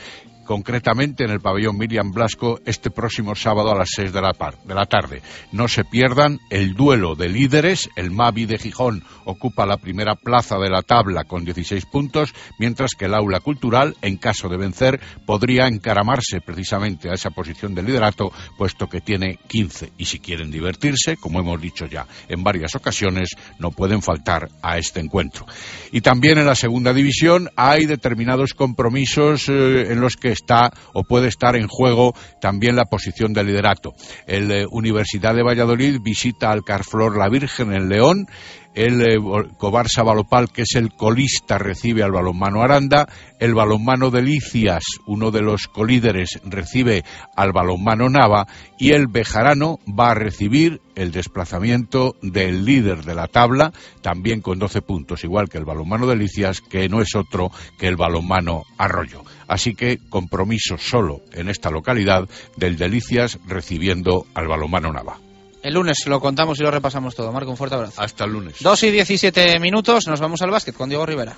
concretamente 0.46 1.24
en 1.24 1.32
el 1.32 1.40
pabellón 1.40 1.78
Miriam 1.78 2.12
Blasco 2.12 2.60
este 2.66 2.92
próximo 2.92 3.36
sábado 3.36 3.72
a 3.72 3.78
las 3.78 3.90
6 3.96 4.14
de 4.14 4.22
la, 4.22 4.32
de 4.66 4.76
la 4.76 4.86
tarde. 4.86 5.22
No 5.52 5.68
se 5.68 5.84
pierdan 5.86 6.40
el 6.50 6.74
duelo 6.74 7.16
de 7.16 7.30
líderes. 7.30 7.90
El 7.96 8.12
Mavi 8.12 8.46
de 8.46 8.58
Gijón 8.58 9.04
ocupa 9.26 9.66
la 9.66 9.78
primera 9.78 10.16
plaza 10.16 10.58
de 10.58 10.70
la 10.70 10.82
tabla 10.82 11.24
con 11.24 11.46
16 11.46 11.86
puntos, 11.86 12.34
mientras 12.60 12.92
que 12.98 13.06
el 13.06 13.14
Aula 13.14 13.40
Cultural, 13.40 13.96
en 14.02 14.18
caso 14.18 14.50
de 14.50 14.58
vencer, 14.58 15.00
podría 15.26 15.68
encaramarse 15.68 16.42
precisamente 16.42 17.10
a 17.10 17.14
esa 17.14 17.30
posición 17.30 17.74
de 17.74 17.84
liderato, 17.84 18.32
puesto 18.58 18.88
que 18.88 19.02
tiene 19.02 19.40
15. 19.48 19.94
Y 19.98 20.06
si 20.06 20.20
quieren 20.20 20.52
divertirse, 20.52 21.18
como 21.18 21.40
hemos 21.40 21.62
dicho 21.62 21.86
ya 21.86 22.06
en 22.28 22.44
varias 22.44 22.76
ocasiones, 22.76 23.30
no 23.60 23.72
pueden 23.72 24.02
faltar 24.02 24.50
a 24.62 24.78
este 24.78 25.00
encuentro. 25.00 25.46
Y 25.92 26.02
también 26.02 26.38
en 26.38 26.46
la 26.46 26.56
segunda 26.56 26.94
división 26.94 27.50
hay 27.56 27.86
determinados 27.86 28.54
compromisos 28.54 29.48
eh, 29.50 29.92
en 29.92 30.02
los 30.02 30.18
que 30.18 30.33
está 30.34 30.72
o 30.94 31.04
puede 31.04 31.28
estar 31.28 31.56
en 31.56 31.68
juego 31.68 32.14
también 32.42 32.76
la 32.76 32.86
posición 32.86 33.34
de 33.34 33.44
liderato. 33.44 33.94
El 34.28 34.52
eh, 34.52 34.66
Universidad 34.70 35.36
de 35.36 35.44
Valladolid 35.44 36.00
visita 36.02 36.52
al 36.52 36.64
Carflor 36.64 37.18
La 37.18 37.30
Virgen 37.30 37.74
en 37.74 37.90
León. 37.90 38.28
El 38.74 39.02
eh, 39.02 39.20
Cobarsa 39.58 40.02
Balopal, 40.02 40.52
que 40.52 40.64
es 40.64 40.76
el 40.76 40.94
colista, 40.94 41.60
recibe 41.60 42.04
al 42.04 42.12
balonmano 42.12 42.64
Aranda. 42.64 43.08
El 43.40 43.54
balonmano 43.54 44.10
Delicias, 44.10 44.84
uno 45.06 45.30
de 45.30 45.42
los 45.42 45.68
colíderes, 45.68 46.40
recibe 46.44 47.04
al 47.36 47.52
balonmano 47.52 48.10
Nava. 48.10 48.48
Y 48.80 48.92
el 48.92 49.08
Bejarano 49.08 49.80
va 49.88 50.12
a 50.12 50.16
recibir 50.16 50.82
el 50.96 51.12
desplazamiento 51.12 52.16
del 52.22 52.66
líder 52.66 53.04
de 53.04 53.16
la 53.16 53.28
tabla, 53.28 53.72
también 54.02 54.42
con 54.42 54.60
12 54.60 54.82
puntos, 54.82 55.24
igual 55.24 55.50
que 55.50 55.58
el 55.58 55.66
balonmano 55.66 56.08
Delicias, 56.08 56.62
que 56.62 56.90
no 56.90 57.02
es 57.02 57.16
otro 57.16 57.52
que 57.78 57.88
el 57.88 57.96
balonmano 57.96 58.64
Arroyo. 58.78 59.24
Así 59.54 59.76
que 59.76 60.00
compromiso 60.10 60.80
solo 60.80 61.22
en 61.32 61.48
esta 61.48 61.70
localidad 61.70 62.28
del 62.58 62.76
Delicias 62.76 63.38
recibiendo 63.46 64.26
al 64.34 64.48
balonmano 64.48 64.92
Nava. 64.92 65.20
El 65.62 65.76
lunes 65.76 66.08
lo 66.08 66.20
contamos 66.20 66.60
y 66.60 66.64
lo 66.64 66.72
repasamos 66.72 67.14
todo. 67.14 67.32
Marco, 67.32 67.52
un 67.52 67.58
fuerte 67.58 67.76
abrazo. 67.76 68.02
Hasta 68.02 68.26
el 68.26 68.32
lunes. 68.32 68.56
2 68.62 68.84
y 68.84 68.90
17 68.90 69.60
minutos, 69.60 70.08
nos 70.08 70.20
vamos 70.20 70.42
al 70.42 70.50
básquet 70.50 70.76
con 70.76 70.90
Diego 70.90 71.06
Rivera. 71.06 71.38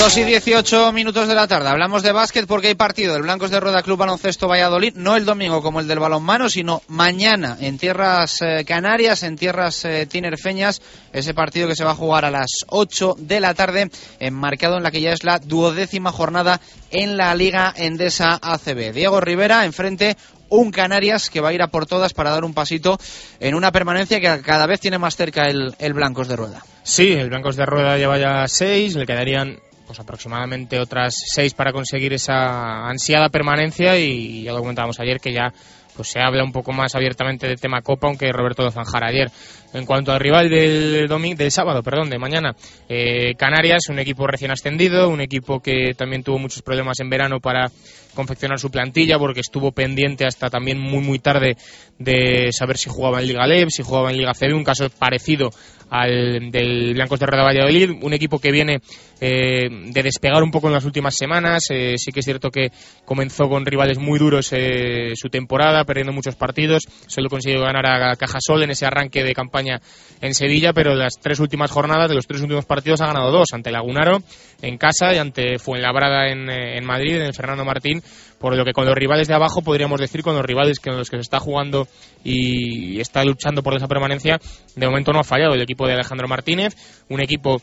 Dos 0.00 0.16
y 0.16 0.24
18 0.24 0.94
minutos 0.94 1.28
de 1.28 1.34
la 1.34 1.46
tarde. 1.46 1.68
Hablamos 1.68 2.02
de 2.02 2.10
básquet 2.12 2.46
porque 2.46 2.68
hay 2.68 2.74
partido 2.74 3.12
del 3.12 3.24
Blancos 3.24 3.50
de 3.50 3.60
Rueda 3.60 3.82
Club 3.82 3.98
Baloncesto 3.98 4.48
Valladolid, 4.48 4.94
no 4.94 5.14
el 5.14 5.26
domingo 5.26 5.60
como 5.60 5.78
el 5.78 5.88
del 5.88 5.98
balonmano, 5.98 6.48
sino 6.48 6.80
mañana 6.88 7.58
en 7.60 7.76
tierras 7.76 8.40
eh, 8.40 8.64
canarias, 8.64 9.22
en 9.24 9.36
tierras 9.36 9.84
eh, 9.84 10.06
tinerfeñas, 10.06 10.80
ese 11.12 11.34
partido 11.34 11.68
que 11.68 11.76
se 11.76 11.84
va 11.84 11.90
a 11.90 11.96
jugar 11.96 12.24
a 12.24 12.30
las 12.30 12.64
8 12.68 13.16
de 13.18 13.40
la 13.40 13.52
tarde, 13.52 13.90
enmarcado 14.20 14.78
en 14.78 14.84
la 14.84 14.90
que 14.90 15.02
ya 15.02 15.12
es 15.12 15.22
la 15.22 15.38
duodécima 15.38 16.12
jornada 16.12 16.62
en 16.90 17.18
la 17.18 17.34
Liga 17.34 17.74
Endesa 17.76 18.38
ACB. 18.40 18.94
Diego 18.94 19.20
Rivera 19.20 19.66
enfrente 19.66 20.16
un 20.48 20.70
Canarias 20.70 21.28
que 21.28 21.42
va 21.42 21.50
a 21.50 21.52
ir 21.52 21.60
a 21.60 21.68
por 21.68 21.84
todas 21.84 22.14
para 22.14 22.30
dar 22.30 22.44
un 22.44 22.54
pasito 22.54 22.98
en 23.38 23.54
una 23.54 23.70
permanencia 23.70 24.18
que 24.18 24.40
cada 24.40 24.66
vez 24.66 24.80
tiene 24.80 24.98
más 24.98 25.14
cerca 25.14 25.46
el, 25.48 25.74
el 25.78 25.92
Blancos 25.92 26.26
de 26.26 26.36
Rueda. 26.36 26.64
Sí, 26.84 27.12
el 27.12 27.28
Blancos 27.28 27.56
de 27.56 27.66
Rueda 27.66 27.98
lleva 27.98 28.16
ya 28.16 28.48
seis, 28.48 28.96
le 28.96 29.04
quedarían 29.04 29.60
pues 29.90 29.98
aproximadamente 29.98 30.78
otras 30.78 31.16
seis 31.34 31.52
para 31.52 31.72
conseguir 31.72 32.12
esa 32.12 32.88
ansiada 32.88 33.28
permanencia 33.28 33.98
y 33.98 34.44
ya 34.44 34.52
lo 34.52 34.60
comentábamos 34.60 35.00
ayer 35.00 35.18
que 35.18 35.32
ya 35.32 35.52
pues 35.96 36.06
se 36.06 36.20
habla 36.20 36.44
un 36.44 36.52
poco 36.52 36.72
más 36.72 36.94
abiertamente 36.94 37.48
del 37.48 37.60
tema 37.60 37.82
Copa, 37.82 38.06
aunque 38.06 38.30
Roberto 38.30 38.62
lo 38.62 38.70
zanjara 38.70 39.08
ayer. 39.08 39.32
En 39.74 39.86
cuanto 39.86 40.12
al 40.12 40.20
rival 40.20 40.48
del 40.48 41.08
domingo, 41.08 41.36
del 41.36 41.50
sábado, 41.50 41.82
perdón, 41.82 42.08
de 42.08 42.18
mañana, 42.18 42.54
eh, 42.88 43.34
Canarias, 43.36 43.88
un 43.88 43.98
equipo 43.98 44.28
recién 44.28 44.52
ascendido, 44.52 45.08
un 45.08 45.20
equipo 45.20 45.58
que 45.58 45.92
también 45.96 46.22
tuvo 46.22 46.38
muchos 46.38 46.62
problemas 46.62 47.00
en 47.00 47.10
verano 47.10 47.40
para 47.40 47.72
confeccionar 48.14 48.60
su 48.60 48.70
plantilla, 48.70 49.18
porque 49.18 49.40
estuvo 49.40 49.72
pendiente 49.72 50.24
hasta 50.24 50.50
también 50.50 50.78
muy 50.78 51.00
muy 51.00 51.18
tarde 51.18 51.56
de 51.98 52.50
saber 52.52 52.78
si 52.78 52.90
jugaba 52.90 53.20
en 53.20 53.26
Liga 53.26 53.46
LEB, 53.46 53.70
si 53.70 53.82
jugaba 53.82 54.10
en 54.12 54.18
Liga 54.18 54.34
CB, 54.34 54.54
un 54.54 54.64
caso 54.64 54.88
parecido 54.90 55.50
al 55.90 56.50
del 56.50 56.94
Blancos 56.94 57.20
de 57.20 57.26
Rueda 57.26 57.44
Valladolid, 57.44 57.90
un 58.02 58.12
equipo 58.12 58.38
que 58.38 58.52
viene 58.52 58.80
eh, 59.20 59.68
de 59.68 60.02
despegar 60.02 60.42
un 60.42 60.50
poco 60.50 60.68
en 60.68 60.74
las 60.74 60.84
últimas 60.84 61.14
semanas. 61.16 61.64
Eh, 61.70 61.96
sí 61.98 62.12
que 62.12 62.20
es 62.20 62.24
cierto 62.24 62.50
que 62.50 62.70
comenzó 63.04 63.48
con 63.48 63.66
rivales 63.66 63.98
muy 63.98 64.18
duros 64.18 64.52
eh, 64.52 65.12
su 65.14 65.28
temporada, 65.28 65.84
perdiendo 65.84 66.12
muchos 66.12 66.36
partidos. 66.36 66.84
Solo 67.06 67.28
consiguió 67.28 67.60
ganar 67.60 67.86
a 67.86 68.16
Cajasol 68.16 68.62
en 68.62 68.70
ese 68.70 68.86
arranque 68.86 69.24
de 69.24 69.34
campaña 69.34 69.80
en 70.20 70.34
Sevilla, 70.34 70.72
pero 70.72 70.94
las 70.94 71.18
tres 71.20 71.40
últimas 71.40 71.70
jornadas, 71.70 72.08
de 72.08 72.14
los 72.14 72.26
tres 72.26 72.40
últimos 72.40 72.64
partidos, 72.64 73.00
ha 73.00 73.06
ganado 73.06 73.30
dos: 73.30 73.48
ante 73.52 73.70
Lagunaro 73.70 74.18
en 74.62 74.78
casa 74.78 75.12
y 75.14 75.18
ante 75.18 75.58
Fuenlabrada 75.58 76.28
en, 76.28 76.48
en 76.48 76.84
Madrid, 76.84 77.16
en 77.16 77.22
el 77.22 77.34
Fernando 77.34 77.64
Martín. 77.64 78.02
Por 78.40 78.56
lo 78.56 78.64
que 78.64 78.72
con 78.72 78.86
los 78.86 78.94
rivales 78.94 79.28
de 79.28 79.34
abajo 79.34 79.60
podríamos 79.60 80.00
decir 80.00 80.22
con 80.22 80.34
los 80.34 80.44
rivales 80.44 80.80
con 80.80 80.96
los 80.96 81.10
que 81.10 81.18
se 81.18 81.20
está 81.20 81.38
jugando 81.40 81.86
y 82.24 82.98
está 82.98 83.22
luchando 83.22 83.62
por 83.62 83.76
esa 83.76 83.86
permanencia, 83.86 84.40
de 84.74 84.86
momento 84.86 85.12
no 85.12 85.20
ha 85.20 85.24
fallado 85.24 85.52
el 85.52 85.60
equipo 85.60 85.86
de 85.86 85.92
Alejandro 85.92 86.26
Martínez, 86.26 86.74
un 87.10 87.20
equipo 87.20 87.60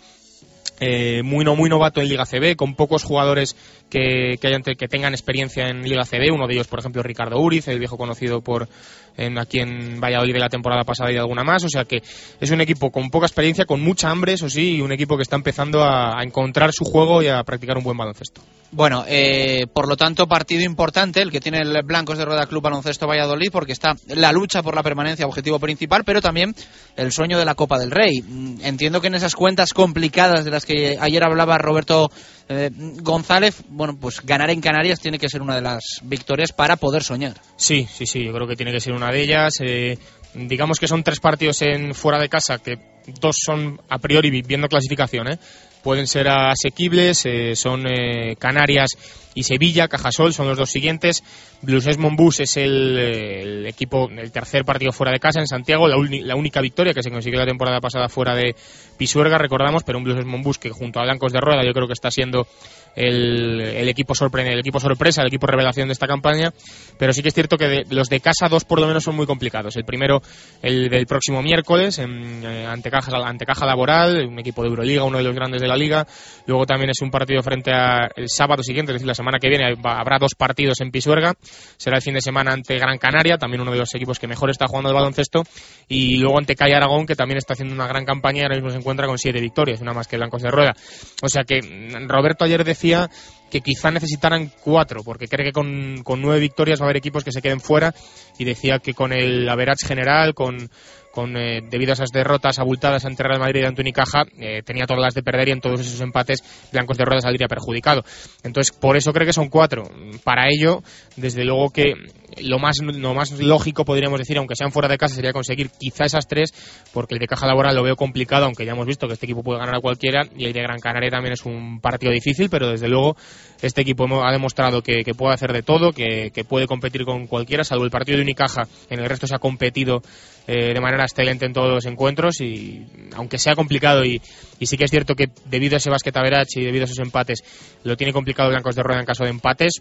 eh, 0.79 1.23
muy 1.23 1.43
no 1.43 1.55
muy 1.55 1.67
novato 1.67 1.99
en 1.99 2.07
Liga 2.07 2.25
CB, 2.25 2.55
con 2.55 2.75
pocos 2.75 3.03
jugadores 3.03 3.55
que, 3.89 4.37
que, 4.39 4.47
hayan, 4.47 4.61
que 4.61 4.87
tengan 4.87 5.13
experiencia 5.13 5.67
en 5.69 5.81
Liga 5.81 6.05
CB, 6.05 6.31
uno 6.31 6.45
de 6.45 6.53
ellos, 6.53 6.67
por 6.67 6.77
ejemplo, 6.77 7.01
Ricardo 7.01 7.39
Uriz, 7.39 7.67
el 7.67 7.79
viejo 7.79 7.97
conocido 7.97 8.41
por 8.41 8.69
en, 9.17 9.37
aquí 9.37 9.59
en 9.59 9.99
Valladolid 9.99 10.33
de 10.33 10.39
la 10.39 10.49
temporada 10.49 10.83
pasada 10.83 11.11
y 11.11 11.17
alguna 11.17 11.43
más, 11.43 11.63
o 11.63 11.69
sea 11.69 11.83
que 11.85 12.01
es 12.39 12.51
un 12.51 12.61
equipo 12.61 12.91
con 12.91 13.09
poca 13.09 13.25
experiencia, 13.25 13.65
con 13.65 13.81
mucha 13.81 14.09
hambre, 14.09 14.33
eso 14.33 14.49
sí, 14.49 14.75
y 14.75 14.81
un 14.81 14.91
equipo 14.91 15.17
que 15.17 15.23
está 15.23 15.35
empezando 15.35 15.83
a, 15.83 16.21
encontrar 16.21 16.71
su 16.71 16.85
juego 16.85 17.21
y 17.21 17.27
a 17.27 17.43
practicar 17.43 17.77
un 17.77 17.83
buen 17.83 17.97
baloncesto. 17.97 18.41
Bueno, 18.71 19.05
eh, 19.07 19.65
por 19.71 19.87
lo 19.87 19.95
tanto, 19.95 20.27
partido 20.27 20.61
importante 20.63 21.21
el 21.21 21.31
que 21.31 21.39
tiene 21.39 21.59
el 21.59 21.83
Blancos 21.83 22.17
de 22.17 22.25
Rueda 22.25 22.47
Club 22.47 22.63
Baloncesto 22.63 23.07
Valladolid, 23.07 23.49
porque 23.51 23.71
está 23.71 23.95
la 24.07 24.31
lucha 24.31 24.61
por 24.61 24.75
la 24.75 24.83
permanencia 24.83 25.25
objetivo 25.25 25.57
principal, 25.59 26.03
pero 26.03 26.21
también 26.21 26.53
el 26.97 27.11
sueño 27.11 27.39
de 27.39 27.45
la 27.45 27.55
Copa 27.55 27.79
del 27.79 27.91
Rey. 27.91 28.23
Entiendo 28.61 28.99
que 28.99 29.07
en 29.07 29.15
esas 29.15 29.35
cuentas 29.35 29.73
complicadas 29.73 30.43
de 30.43 30.51
las 30.51 30.65
que 30.65 30.97
ayer 30.99 31.23
hablaba 31.23 31.57
Roberto 31.57 32.11
eh, 32.49 32.69
González, 33.01 33.63
bueno, 33.69 33.97
pues 33.99 34.21
ganar 34.25 34.49
en 34.49 34.61
Canarias 34.61 34.99
tiene 34.99 35.19
que 35.19 35.29
ser 35.29 35.41
una 35.41 35.55
de 35.55 35.61
las 35.61 35.83
victorias 36.03 36.51
para 36.51 36.77
poder 36.77 37.03
soñar. 37.03 37.35
Sí, 37.55 37.87
sí, 37.91 38.05
sí, 38.05 38.23
yo 38.23 38.33
creo 38.33 38.47
que 38.47 38.55
tiene 38.55 38.71
que 38.71 38.79
ser 38.79 38.93
una 38.93 39.11
de 39.11 39.21
ellas. 39.21 39.55
Eh, 39.61 39.97
digamos 40.33 40.79
que 40.79 40.87
son 40.87 41.03
tres 41.03 41.19
partidos 41.19 41.61
en 41.61 41.93
fuera 41.93 42.19
de 42.19 42.29
casa 42.29 42.59
que 42.59 42.77
dos 43.19 43.37
son 43.43 43.79
a 43.89 43.97
priori 43.97 44.41
viendo 44.41 44.67
clasificación, 44.67 45.27
¿eh? 45.29 45.39
pueden 45.87 46.07
ser 46.07 46.27
asequibles, 46.27 47.25
eh, 47.25 47.55
son 47.55 47.87
eh, 47.87 48.35
Canarias 48.37 48.89
y 49.33 49.43
Sevilla, 49.43 49.87
Cajasol 49.87 50.33
son 50.33 50.47
los 50.49 50.57
dos 50.57 50.69
siguientes. 50.69 51.23
Blues 51.61 51.97
Monbus 51.97 52.39
es 52.41 52.57
el, 52.57 52.97
el, 52.97 53.65
equipo, 53.65 54.09
el 54.09 54.31
tercer 54.31 54.63
partido 54.63 54.91
fuera 54.91 55.11
de 55.11 55.19
casa 55.19 55.39
en 55.39 55.47
Santiago, 55.47 55.87
la, 55.87 56.35
única 56.35 56.61
victoria 56.61 56.93
que 56.93 57.01
se 57.01 57.09
consiguió 57.09 57.39
la 57.39 57.45
temporada 57.45 57.79
pasada 57.79 58.09
fuera 58.09 58.35
de 58.35 58.55
Pisuerga, 58.97 59.37
recordamos, 59.37 59.83
pero 59.83 59.97
un 59.97 60.03
Blues 60.03 60.25
Monbus 60.25 60.57
que 60.59 60.69
junto 60.69 60.99
a 60.99 61.03
Blancos 61.03 61.33
de 61.33 61.39
Rueda 61.39 61.63
yo 61.65 61.73
creo 61.73 61.87
que 61.87 61.93
está 61.93 62.11
siendo 62.11 62.47
el, 62.95 63.61
el, 63.61 63.89
equipo 63.89 64.15
sorprende, 64.15 64.53
el 64.53 64.59
equipo 64.59 64.79
sorpresa, 64.79 65.21
el 65.21 65.27
equipo 65.27 65.45
revelación 65.45 65.87
de 65.87 65.93
esta 65.93 66.07
campaña, 66.07 66.51
pero 66.97 67.13
sí 67.13 67.21
que 67.21 67.29
es 67.29 67.33
cierto 67.33 67.57
que 67.57 67.67
de, 67.67 67.85
los 67.91 68.09
de 68.09 68.19
casa 68.19 68.47
dos 68.49 68.65
por 68.65 68.79
lo 68.81 68.87
menos 68.87 69.03
son 69.03 69.15
muy 69.15 69.27
complicados. 69.27 69.75
El 69.75 69.85
primero, 69.85 70.21
el 70.63 70.89
del 70.89 71.05
próximo 71.05 71.43
miércoles, 71.43 71.99
en, 71.99 72.43
eh, 72.43 72.65
ante, 72.65 72.89
Caja, 72.89 73.11
ante 73.23 73.45
Caja 73.45 73.67
Laboral, 73.67 74.25
un 74.27 74.39
equipo 74.39 74.63
de 74.63 74.69
Euroliga, 74.69 75.03
uno 75.03 75.19
de 75.19 75.23
los 75.23 75.35
grandes 75.35 75.61
de 75.61 75.67
la 75.67 75.75
liga. 75.75 76.07
Luego 76.47 76.65
también 76.65 76.89
es 76.89 77.01
un 77.01 77.11
partido 77.11 77.43
frente 77.43 77.71
a 77.71 78.09
el 78.15 78.29
sábado 78.29 78.63
siguiente, 78.63 78.91
es 78.91 78.95
decir, 78.95 79.07
la 79.07 79.13
semana 79.13 79.37
que 79.39 79.49
viene 79.49 79.75
habrá 79.83 80.17
dos 80.17 80.33
partidos 80.35 80.81
en 80.81 80.89
Pisuerga. 80.89 81.35
Será 81.77 81.97
el 81.97 82.01
fin 82.01 82.13
de 82.13 82.21
semana 82.21 82.53
ante 82.53 82.77
Gran 82.77 82.97
Canaria, 82.97 83.37
también 83.37 83.61
uno 83.61 83.71
de 83.71 83.77
los 83.77 83.93
equipos 83.95 84.19
que 84.19 84.27
mejor 84.27 84.49
está 84.49 84.67
jugando 84.67 84.89
el 84.89 84.95
baloncesto. 84.95 85.43
Y 85.87 86.17
luego 86.17 86.37
ante 86.37 86.55
Calle 86.55 86.75
Aragón, 86.75 87.05
que 87.05 87.15
también 87.15 87.37
está 87.37 87.53
haciendo 87.53 87.73
una 87.73 87.87
gran 87.87 88.05
campaña 88.05 88.39
y 88.39 88.43
ahora 88.43 88.55
mismo 88.55 88.69
se 88.71 88.77
encuentra 88.77 89.07
con 89.07 89.17
siete 89.17 89.39
victorias, 89.39 89.81
una 89.81 89.93
más 89.93 90.07
que 90.07 90.17
Blancos 90.17 90.41
de 90.41 90.51
Rueda. 90.51 90.73
O 91.21 91.29
sea 91.29 91.43
que 91.43 91.61
mm, 91.61 92.07
Roberto 92.07 92.45
ayer 92.45 92.63
decía 92.63 93.09
que 93.49 93.61
quizá 93.61 93.91
necesitaran 93.91 94.51
cuatro, 94.63 95.03
porque 95.03 95.27
cree 95.27 95.45
que 95.45 95.53
con, 95.53 96.03
nueve 96.21 96.39
victorias 96.39 96.79
va 96.79 96.85
a 96.85 96.87
haber 96.87 96.97
equipos 96.97 97.23
que 97.23 97.31
se 97.31 97.41
queden 97.41 97.59
fuera 97.59 97.93
y 98.37 98.43
decía 98.43 98.79
que 98.79 98.93
con 98.93 99.13
el 99.13 99.47
average 99.47 99.87
general, 99.87 100.33
con, 100.33 100.69
con, 101.17 101.35
eh, 101.35 101.61
debido 101.67 101.93
a 101.93 101.95
esas 101.95 102.11
derrotas 102.11 102.59
abultadas 102.59 103.03
ante 103.03 103.23
Real 103.23 103.39
Madrid 103.39 103.61
y 103.63 103.65
ante 103.65 103.81
Unicaja, 103.81 104.21
eh, 104.37 104.61
tenía 104.63 104.85
todas 104.85 105.01
las 105.01 105.15
de 105.15 105.23
perder 105.23 105.47
y 105.47 105.51
en 105.51 105.61
todos 105.61 105.79
esos 105.79 105.99
empates 105.99 106.43
Blancos 106.71 106.95
de 106.95 107.05
Rueda 107.05 107.21
saldría 107.21 107.47
perjudicado. 107.47 108.03
Entonces, 108.43 108.71
por 108.71 108.97
eso 108.97 109.11
creo 109.13 109.25
que 109.25 109.33
son 109.33 109.49
cuatro. 109.49 109.89
Para 110.23 110.47
ello, 110.47 110.83
desde 111.15 111.43
luego 111.43 111.71
que 111.71 111.95
lo 112.39 112.59
más, 112.59 112.77
lo 112.83 113.15
más 113.15 113.31
lógico, 113.31 113.83
podríamos 113.83 114.19
decir, 114.19 114.37
aunque 114.37 114.55
sean 114.55 114.71
fuera 114.71 114.87
de 114.87 114.99
casa, 114.99 115.15
sería 115.15 115.33
conseguir 115.33 115.71
quizá 115.71 116.05
esas 116.05 116.27
tres, 116.27 116.53
porque 116.93 117.15
el 117.15 117.19
de 117.19 117.25
Caja 117.25 117.47
Laboral 117.47 117.75
lo 117.75 117.81
veo 117.81 117.95
complicado, 117.95 118.45
aunque 118.45 118.63
ya 118.63 118.73
hemos 118.73 118.85
visto 118.85 119.07
que 119.07 119.13
este 119.13 119.25
equipo 119.25 119.41
puede 119.41 119.57
ganar 119.57 119.75
a 119.75 119.79
cualquiera, 119.79 120.21
y 120.37 120.45
el 120.45 120.53
de 120.53 120.61
Gran 120.61 120.77
Canaria 120.77 121.09
también 121.09 121.33
es 121.33 121.45
un 121.45 121.79
partido 121.81 122.11
difícil, 122.11 122.47
pero 122.51 122.69
desde 122.69 122.87
luego 122.87 123.17
este 123.63 123.81
equipo 123.81 124.05
ha 124.23 124.31
demostrado 124.31 124.83
que, 124.83 125.03
que 125.03 125.15
puede 125.15 125.33
hacer 125.33 125.51
de 125.51 125.63
todo, 125.63 125.93
que, 125.93 126.29
que, 126.31 126.43
puede 126.43 126.67
competir 126.67 127.05
con 127.05 127.25
cualquiera, 127.25 127.63
salvo 127.63 127.85
el 127.85 127.89
partido 127.89 128.17
de 128.17 128.23
Unicaja, 128.23 128.67
en 128.91 128.99
el 128.99 129.09
resto 129.09 129.25
se 129.25 129.35
ha 129.35 129.39
competido 129.39 130.03
eh, 130.47 130.73
de 130.73 130.79
manera 130.79 131.03
excelente 131.03 131.45
en 131.45 131.53
todos 131.53 131.69
los 131.69 131.85
encuentros 131.85 132.39
y 132.41 132.85
aunque 133.15 133.37
sea 133.37 133.55
complicado 133.55 134.05
y, 134.05 134.21
y 134.59 134.65
sí 134.65 134.77
que 134.77 134.85
es 134.85 134.91
cierto 134.91 135.13
que 135.15 135.29
debido 135.45 135.75
a 135.75 135.77
ese 135.77 135.89
basquet 135.89 136.15
y 136.55 136.63
debido 136.63 136.83
a 136.83 136.85
esos 136.85 136.99
empates 136.99 137.43
lo 137.83 137.97
tiene 137.97 138.13
complicado 138.13 138.49
Blancos 138.49 138.75
de 138.75 138.83
Rueda 138.83 139.01
en 139.01 139.05
caso 139.05 139.23
de 139.23 139.29
empates, 139.29 139.73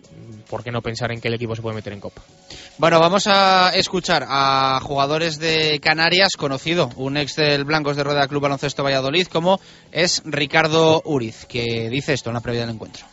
¿por 0.49 0.65
qué 0.65 0.71
no 0.71 0.83
pensar 0.83 1.13
en 1.13 1.21
que 1.21 1.29
el 1.29 1.35
equipo 1.35 1.55
se 1.55 1.63
puede 1.63 1.77
meter 1.77 1.93
en 1.93 2.01
Copa? 2.01 2.23
Bueno, 2.79 3.01
vamos 3.01 3.27
a 3.27 3.71
escuchar 3.75 4.27
a 4.29 4.81
jugadores 4.83 5.39
de 5.39 5.81
Canarias, 5.81 6.33
conocido, 6.37 6.91
un 6.97 7.17
ex 7.17 7.37
del 7.37 7.65
Blancos 7.65 7.97
de 7.97 8.05
Rueda 8.05 8.29
Club 8.29 8.43
Baloncesto 8.43 8.83
Valladolid, 8.83 9.27
como 9.29 9.61
es 9.93 10.23
Ricardo 10.25 11.03
Uriz, 11.05 11.47
que 11.47 11.89
dice 11.91 12.13
esto 12.13 12.31
en 12.31 12.35
la 12.35 12.41
previa 12.41 12.63
del 12.63 12.75
encuentro. 12.75 13.07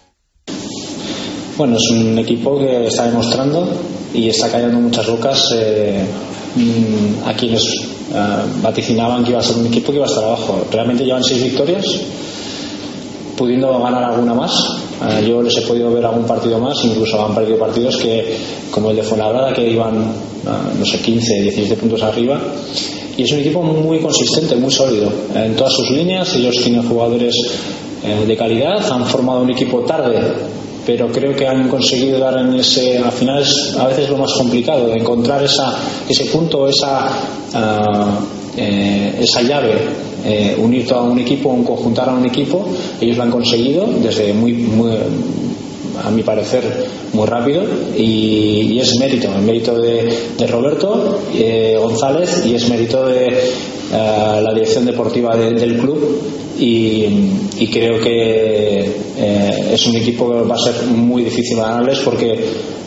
Bueno, 1.55 1.77
es 1.77 1.89
un 1.91 2.17
equipo 2.17 2.57
que 2.57 2.87
está 2.87 3.05
demostrando 3.05 3.69
y 4.13 4.27
está 4.27 4.51
cayendo 4.51 4.79
muchas 4.79 5.07
bocas 5.07 5.49
eh, 5.55 6.03
mm, 6.55 7.27
a 7.27 7.33
quienes 7.33 7.63
uh, 8.11 8.61
vaticinaban 8.61 9.23
que 9.23 9.31
iba 9.31 9.39
a 9.39 9.43
ser 9.43 9.57
un 9.57 9.67
equipo 9.67 9.91
que 9.91 9.97
iba 9.97 10.05
a 10.05 10.09
estar 10.09 10.23
abajo. 10.23 10.65
Realmente 10.71 11.03
llevan 11.03 11.23
seis 11.23 11.43
victorias, 11.43 11.85
pudiendo 13.37 13.79
ganar 13.79 14.03
alguna 14.03 14.33
más. 14.33 14.53
Uh, 15.01 15.25
yo 15.25 15.41
les 15.41 15.57
he 15.57 15.61
podido 15.61 15.91
ver 15.91 16.05
algún 16.05 16.25
partido 16.25 16.59
más, 16.59 16.83
incluso 16.85 17.23
han 17.23 17.35
perdido 17.35 17.57
partidos 17.57 17.97
que, 17.97 18.37
como 18.71 18.91
el 18.91 18.97
de 18.97 19.03
Fuenlabrada, 19.03 19.53
que 19.53 19.69
iban, 19.69 19.95
uh, 19.95 20.79
no 20.79 20.85
sé, 20.85 20.99
15, 20.99 21.41
17 21.41 21.75
puntos 21.77 22.01
arriba. 22.03 22.39
Y 23.15 23.23
es 23.23 23.31
un 23.31 23.39
equipo 23.39 23.61
muy 23.61 23.99
consistente, 23.99 24.55
muy 24.55 24.71
sólido 24.71 25.11
en 25.35 25.55
todas 25.55 25.73
sus 25.73 25.89
líneas. 25.91 26.35
Ellos 26.35 26.55
tienen 26.63 26.87
jugadores 26.87 27.35
de 28.25 28.35
calidad, 28.35 28.83
han 28.91 29.05
formado 29.05 29.43
un 29.43 29.51
equipo 29.51 29.81
tarde 29.81 30.19
pero 30.85 31.11
creo 31.11 31.35
que 31.35 31.47
han 31.47 31.67
conseguido 31.69 32.19
dar 32.19 32.37
en 32.39 32.53
ese 32.55 32.97
al 32.97 33.11
final 33.11 33.41
es 33.41 33.75
a 33.77 33.87
veces 33.87 34.09
lo 34.09 34.17
más 34.17 34.33
complicado 34.33 34.87
de 34.87 34.97
encontrar 34.97 35.43
esa 35.43 35.73
ese 36.07 36.25
punto 36.25 36.67
esa 36.67 37.09
uh, 37.53 38.57
eh, 38.57 39.19
esa 39.21 39.41
llave 39.41 39.73
eh, 40.25 40.55
unir 40.57 40.87
todo 40.87 40.99
a 40.99 41.03
un 41.03 41.19
equipo 41.19 41.49
un 41.49 41.63
conjuntar 41.63 42.09
a 42.09 42.13
un 42.13 42.25
equipo 42.25 42.67
ellos 43.01 43.17
lo 43.17 43.23
han 43.23 43.31
conseguido 43.31 43.87
desde 44.01 44.33
muy, 44.33 44.53
muy 44.53 44.91
a 46.01 46.09
mi 46.11 46.23
parecer 46.23 46.63
muy 47.13 47.27
rápido. 47.27 47.63
Y, 47.97 48.79
es 48.79 48.97
mérito 48.99 49.29
el 49.33 49.43
mérito 49.43 49.79
de, 49.79 50.47
Roberto 50.47 51.19
eh, 51.33 51.77
González 51.79 52.43
y 52.45 52.55
es 52.55 52.69
mérito 52.69 53.05
de 53.05 53.27
uh, 53.91 54.41
la 54.41 54.53
dirección 54.53 54.85
deportiva 54.85 55.37
de, 55.37 55.51
del 55.51 55.77
club. 55.77 56.21
Y, 56.59 57.05
y 57.59 57.67
creo 57.71 57.99
que 58.01 58.79
eh, 59.17 59.69
es 59.73 59.85
un 59.87 59.95
equipo 59.95 60.29
que 60.29 60.47
va 60.47 60.55
a 60.55 60.59
ser 60.59 60.85
muy 60.87 61.23
difícil 61.23 61.57
ganarles 61.57 61.99
porque 61.99 62.37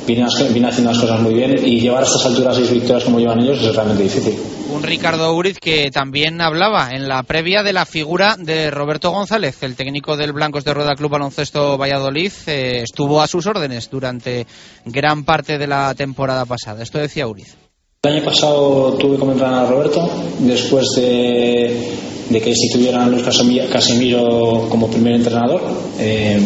viene, 0.07 0.27
viene, 0.53 0.69
haciendo 0.69 0.93
las 0.93 1.01
cosas 1.01 1.21
muy 1.21 1.35
bien. 1.35 1.55
Y 1.65 1.81
llevar 1.81 2.03
a 2.03 2.07
estas 2.07 2.27
alturas 2.27 2.57
seis 2.57 2.71
victorias 2.71 3.05
como 3.05 3.19
llevan 3.19 3.41
ellos 3.41 3.63
es 3.63 3.75
realmente 3.75 4.03
difícil. 4.03 4.35
Un 4.69 4.83
Ricardo 4.83 5.33
Uriz 5.33 5.59
que 5.61 5.91
también 5.93 6.41
hablaba 6.41 6.91
en 6.91 7.07
la 7.07 7.23
previa 7.23 7.63
de 7.63 7.73
la 7.73 7.87
figura 7.87 8.37
de 8.37 8.71
Roberto 8.71 9.11
González, 9.11 9.63
el 9.63 9.77
técnico 9.77 10.17
del 10.17 10.33
Blancos 10.33 10.65
de 10.65 10.75
Rueda 10.75 10.97
Club 10.97 11.13
Baloncesto 11.13 11.79
Valladolid, 11.79 12.33
eh, 12.49 12.81
estuvo 12.83 13.23
a 13.23 13.29
sus 13.29 13.47
órdenes 13.47 13.89
durante 13.89 14.47
gran 14.85 15.25
parte 15.25 15.57
de 15.59 15.69
la 15.69 15.95
temporada 15.95 16.45
pasada. 16.47 16.83
Esto 16.83 16.99
decía 16.99 17.29
Uriz. 17.29 17.57
El 18.03 18.15
año 18.15 18.25
pasado 18.25 18.95
tuve 18.95 19.19
como 19.19 19.33
entrenador 19.33 19.67
a 19.67 19.71
Roberto, 19.71 20.11
después 20.41 20.87
de, 20.97 21.95
de 22.29 22.41
que 22.41 22.51
instituyeran 22.51 23.03
a 23.03 23.07
Luis 23.07 23.23
Casemiro 23.23 24.67
como 24.69 24.89
primer 24.91 25.15
entrenador. 25.15 25.63
Eh, 25.99 26.41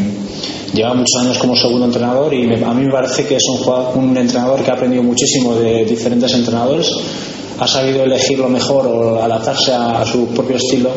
lleva 0.74 0.94
muchos 0.94 1.22
años 1.22 1.38
como 1.38 1.56
segundo 1.56 1.86
entrenador 1.86 2.32
y 2.34 2.44
a 2.44 2.74
mí 2.74 2.84
me 2.84 2.92
parece 2.92 3.26
que 3.26 3.36
es 3.36 3.44
un, 3.48 4.04
un 4.04 4.16
entrenador 4.16 4.62
que 4.62 4.70
ha 4.70 4.74
aprendido 4.74 5.02
muchísimo 5.02 5.56
de 5.56 5.84
diferentes 5.84 6.32
entrenadores 6.34 6.92
ha 7.60 7.66
sabido 7.66 8.02
elegir 8.02 8.38
lo 8.38 8.48
mejor 8.48 8.86
o 8.86 9.22
adaptarse 9.22 9.72
a, 9.72 10.04
su 10.04 10.26
propio 10.28 10.56
estilo 10.56 10.90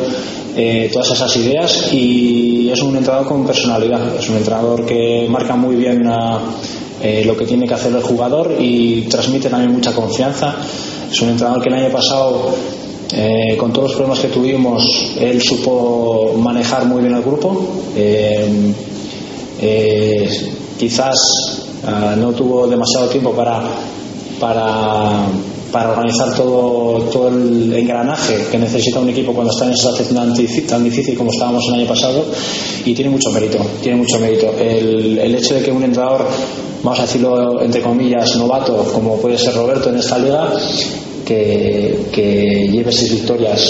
eh, 0.55 0.89
todas 0.91 1.11
esas 1.11 1.35
ideas 1.37 1.93
y 1.93 2.69
es 2.71 2.81
un 2.81 2.95
entrenador 2.95 3.27
con 3.27 3.45
personalidad 3.45 4.15
es 4.17 4.29
un 4.29 4.37
entrenador 4.37 4.85
que 4.85 5.27
marca 5.29 5.55
muy 5.55 5.75
bien 5.75 6.03
eh, 7.03 7.23
lo 7.25 7.35
que 7.35 7.45
tiene 7.45 7.67
que 7.67 7.73
hacer 7.73 7.93
el 7.93 8.01
jugador 8.01 8.55
y 8.57 9.01
transmite 9.01 9.49
también 9.49 9.73
mucha 9.73 9.91
confianza. 9.91 10.55
Es 11.11 11.21
un 11.21 11.29
entrenador 11.31 11.61
que 11.61 11.67
el 11.67 11.75
año 11.75 11.91
pasado, 11.91 12.55
eh, 13.13 13.57
con 13.57 13.73
todos 13.73 13.89
los 13.89 13.95
problemas 13.97 14.19
que 14.21 14.29
tuvimos, 14.29 14.85
él 15.19 15.41
supo 15.41 16.33
manejar 16.37 16.85
muy 16.85 17.01
bien 17.01 17.13
el 17.13 17.21
grupo. 17.21 17.61
Eh, 17.93 18.47
quizás 20.79 21.17
no 22.17 22.31
tuvo 22.31 22.67
demasiado 22.67 23.07
tiempo 23.07 23.31
para, 23.31 23.63
para, 24.43 25.25
para 25.71 25.91
organizar 25.91 26.35
todo, 26.35 26.99
todo 27.09 27.29
el 27.29 27.73
engranaje 27.73 28.45
que 28.51 28.57
necesita 28.57 28.99
un 28.99 29.07
equipo 29.07 29.33
cuando 29.33 29.53
está 29.53 29.65
en 29.65 29.71
esa 29.71 29.91
situación 29.91 30.33
tan 30.67 30.83
difícil 30.83 31.15
como 31.17 31.31
estábamos 31.31 31.63
el 31.69 31.75
año 31.75 31.87
pasado 31.87 32.25
y 32.83 32.93
tiene 32.93 33.09
mucho 33.09 33.31
mérito, 33.31 33.57
tiene 33.81 33.99
mucho 33.99 34.19
mérito. 34.19 34.53
El, 34.59 35.17
el 35.17 35.35
hecho 35.35 35.55
de 35.55 35.61
que 35.63 35.71
un 35.71 35.81
entrenador 35.81 36.27
vamos 36.83 36.99
a 36.99 37.03
decirlo 37.03 37.61
entre 37.61 37.81
comillas, 37.81 38.35
novato, 38.35 38.83
como 38.93 39.15
puede 39.15 39.37
ser 39.37 39.55
Roberto 39.55 39.89
en 39.89 39.95
esta 39.99 40.17
liga, 40.17 40.51
que, 41.25 42.07
que 42.11 42.67
lleve 42.69 42.91
seis 42.91 43.13
victorias 43.13 43.65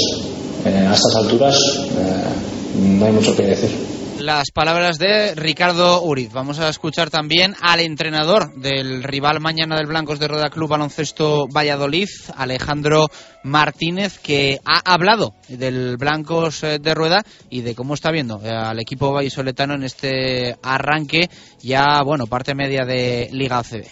eh, 0.66 0.88
a 0.90 0.94
estas 0.96 1.16
alturas, 1.18 1.56
eh, 1.56 2.98
no 2.98 3.06
hay 3.06 3.12
mucho 3.12 3.36
que 3.36 3.44
decir 3.44 3.93
las 4.24 4.52
palabras 4.52 5.00
de 5.00 5.36
Ricardo 5.36 6.02
Uriz. 6.02 6.32
Vamos 6.32 6.58
a 6.60 6.70
escuchar 6.70 7.10
también 7.10 7.56
al 7.62 7.82
entrenador 7.82 8.56
del 8.56 9.04
rival 9.04 9.42
mañana 9.42 9.76
del 9.76 9.88
Blancos 9.88 10.18
de 10.18 10.30
Roda 10.30 10.50
Club 10.50 10.70
Baloncesto 10.70 11.48
Valladolid, 11.54 12.08
Alejandro 12.38 13.10
Martínez, 13.44 14.20
que 14.20 14.60
ha 14.64 14.94
hablado 14.94 15.34
del 15.50 15.98
Blancos 15.98 16.64
eh, 16.64 16.80
de 16.80 16.94
Rueda 16.94 17.22
y 17.50 17.62
de 17.62 17.76
cómo 17.76 17.96
está 17.96 18.12
viendo 18.12 18.40
eh, 18.42 18.50
al 18.50 18.80
equipo 18.80 19.12
vallisoletano 19.12 19.74
en 19.74 19.84
este 19.84 20.56
arranque, 20.64 21.30
ya, 21.62 22.02
bueno, 22.06 22.26
parte 22.26 22.56
media 22.56 22.86
de 22.86 23.28
Liga 23.34 23.60
ACB. 23.60 23.84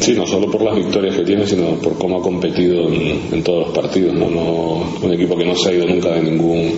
Sí, 0.00 0.14
no 0.14 0.26
solo 0.26 0.50
por 0.50 0.62
las 0.62 0.76
victorias 0.76 1.14
que 1.14 1.24
tiene, 1.24 1.46
sino 1.46 1.74
por 1.74 1.98
cómo 1.98 2.20
ha 2.20 2.22
competido 2.22 2.88
en, 2.88 3.34
en 3.34 3.44
todos 3.44 3.66
los 3.66 3.76
partidos. 3.76 4.14
¿no? 4.14 4.30
No, 4.30 4.98
un 5.02 5.12
equipo 5.12 5.36
que 5.36 5.44
no 5.44 5.54
se 5.54 5.68
ha 5.68 5.72
ido 5.74 5.86
nunca 5.86 6.08
de 6.14 6.22
ningún 6.22 6.72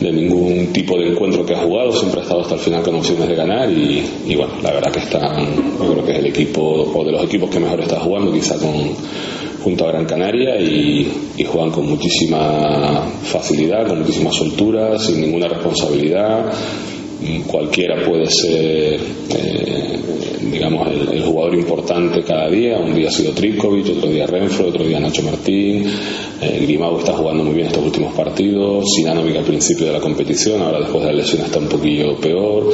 de 0.00 0.12
ningún 0.12 0.72
tipo 0.72 0.98
de 0.98 1.10
encuentro 1.10 1.44
que 1.44 1.54
ha 1.54 1.62
jugado, 1.62 1.92
siempre 1.92 2.20
ha 2.20 2.22
estado 2.22 2.42
hasta 2.42 2.54
el 2.54 2.60
final 2.60 2.82
con 2.82 2.96
opciones 2.96 3.28
de 3.28 3.34
ganar 3.34 3.70
y, 3.70 4.34
bueno, 4.36 4.54
la 4.62 4.72
verdad 4.72 4.92
que 4.92 5.00
están, 5.00 5.46
yo 5.78 5.92
creo 5.92 6.04
que 6.04 6.12
es 6.12 6.18
el 6.18 6.26
equipo 6.26 6.60
o 6.62 7.04
de 7.04 7.12
los 7.12 7.24
equipos 7.24 7.50
que 7.50 7.60
mejor 7.60 7.80
está 7.80 8.00
jugando, 8.00 8.32
quizá 8.32 8.58
con 8.58 8.74
junto 9.62 9.84
a 9.84 9.90
Gran 9.90 10.04
Canaria 10.04 10.60
y, 10.60 11.32
y 11.36 11.44
juegan 11.44 11.72
con 11.72 11.88
muchísima 11.88 13.02
facilidad, 13.24 13.88
con 13.88 13.98
muchísima 13.98 14.30
soltura, 14.30 14.96
sin 14.96 15.20
ninguna 15.20 15.48
responsabilidad 15.48 16.52
cualquiera 17.46 18.04
puede 18.04 18.26
ser 18.26 19.00
eh, 19.34 19.98
digamos 20.50 20.88
el, 20.88 21.22
jugador 21.22 21.54
importante 21.54 22.22
cada 22.22 22.48
día. 22.48 22.78
Un 22.78 22.94
día 22.94 23.08
ha 23.08 23.12
sido 23.12 23.32
Trikovic, 23.32 23.96
otro 23.96 24.10
día 24.10 24.26
Renfro 24.26 24.68
otro 24.68 24.84
día 24.84 25.00
Nacho 25.00 25.22
Martín. 25.22 25.86
Eh, 26.40 26.78
está 26.98 27.14
jugando 27.14 27.44
muy 27.44 27.54
bien 27.54 27.68
estos 27.68 27.84
últimos 27.84 28.14
partidos. 28.14 28.84
Sinanovic 28.94 29.36
al 29.36 29.44
principio 29.44 29.86
de 29.86 29.92
la 29.92 30.00
competición 30.00 30.62
ahora 30.62 30.80
después 30.80 31.04
de 31.04 31.12
la 31.12 31.18
lesión 31.18 31.42
está 31.42 31.58
un 31.58 31.68
poquillo 31.68 32.16
peor. 32.16 32.72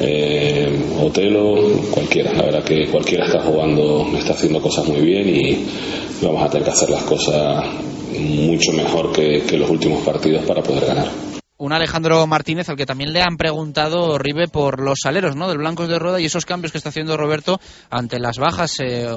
Eh, 0.00 0.68
Otelo 1.02 1.54
cualquiera, 1.90 2.32
la 2.32 2.42
verdad 2.42 2.64
que 2.64 2.86
cualquiera 2.88 3.26
está 3.26 3.40
jugando 3.42 4.06
está 4.16 4.32
haciendo 4.32 4.60
cosas 4.60 4.86
muy 4.86 5.00
bien 5.00 5.28
y 5.28 5.64
vamos 6.22 6.42
a 6.42 6.50
tener 6.50 6.64
que 6.64 6.70
hacer 6.70 6.90
las 6.90 7.02
cosas 7.02 7.64
mucho 8.18 8.72
mejor 8.72 9.12
que 9.12 9.56
los 9.56 9.70
últimos 9.70 10.04
partidos 10.04 10.44
para 10.44 10.62
poder 10.62 10.86
ganar 10.86 11.35
un 11.58 11.72
Alejandro 11.72 12.26
Martínez 12.26 12.68
al 12.68 12.76
que 12.76 12.84
también 12.84 13.12
le 13.12 13.22
han 13.22 13.36
preguntado 13.36 14.18
Ribe 14.18 14.48
por 14.48 14.80
los 14.80 14.98
aleros 15.04 15.36
¿no? 15.36 15.48
del 15.48 15.58
Blancos 15.58 15.88
de 15.88 15.98
Rueda 15.98 16.20
y 16.20 16.26
esos 16.26 16.44
cambios 16.44 16.72
que 16.72 16.78
está 16.78 16.90
haciendo 16.90 17.16
Roberto 17.16 17.58
ante 17.88 18.18
las 18.18 18.38
bajas, 18.38 18.74
eh, 18.80 19.08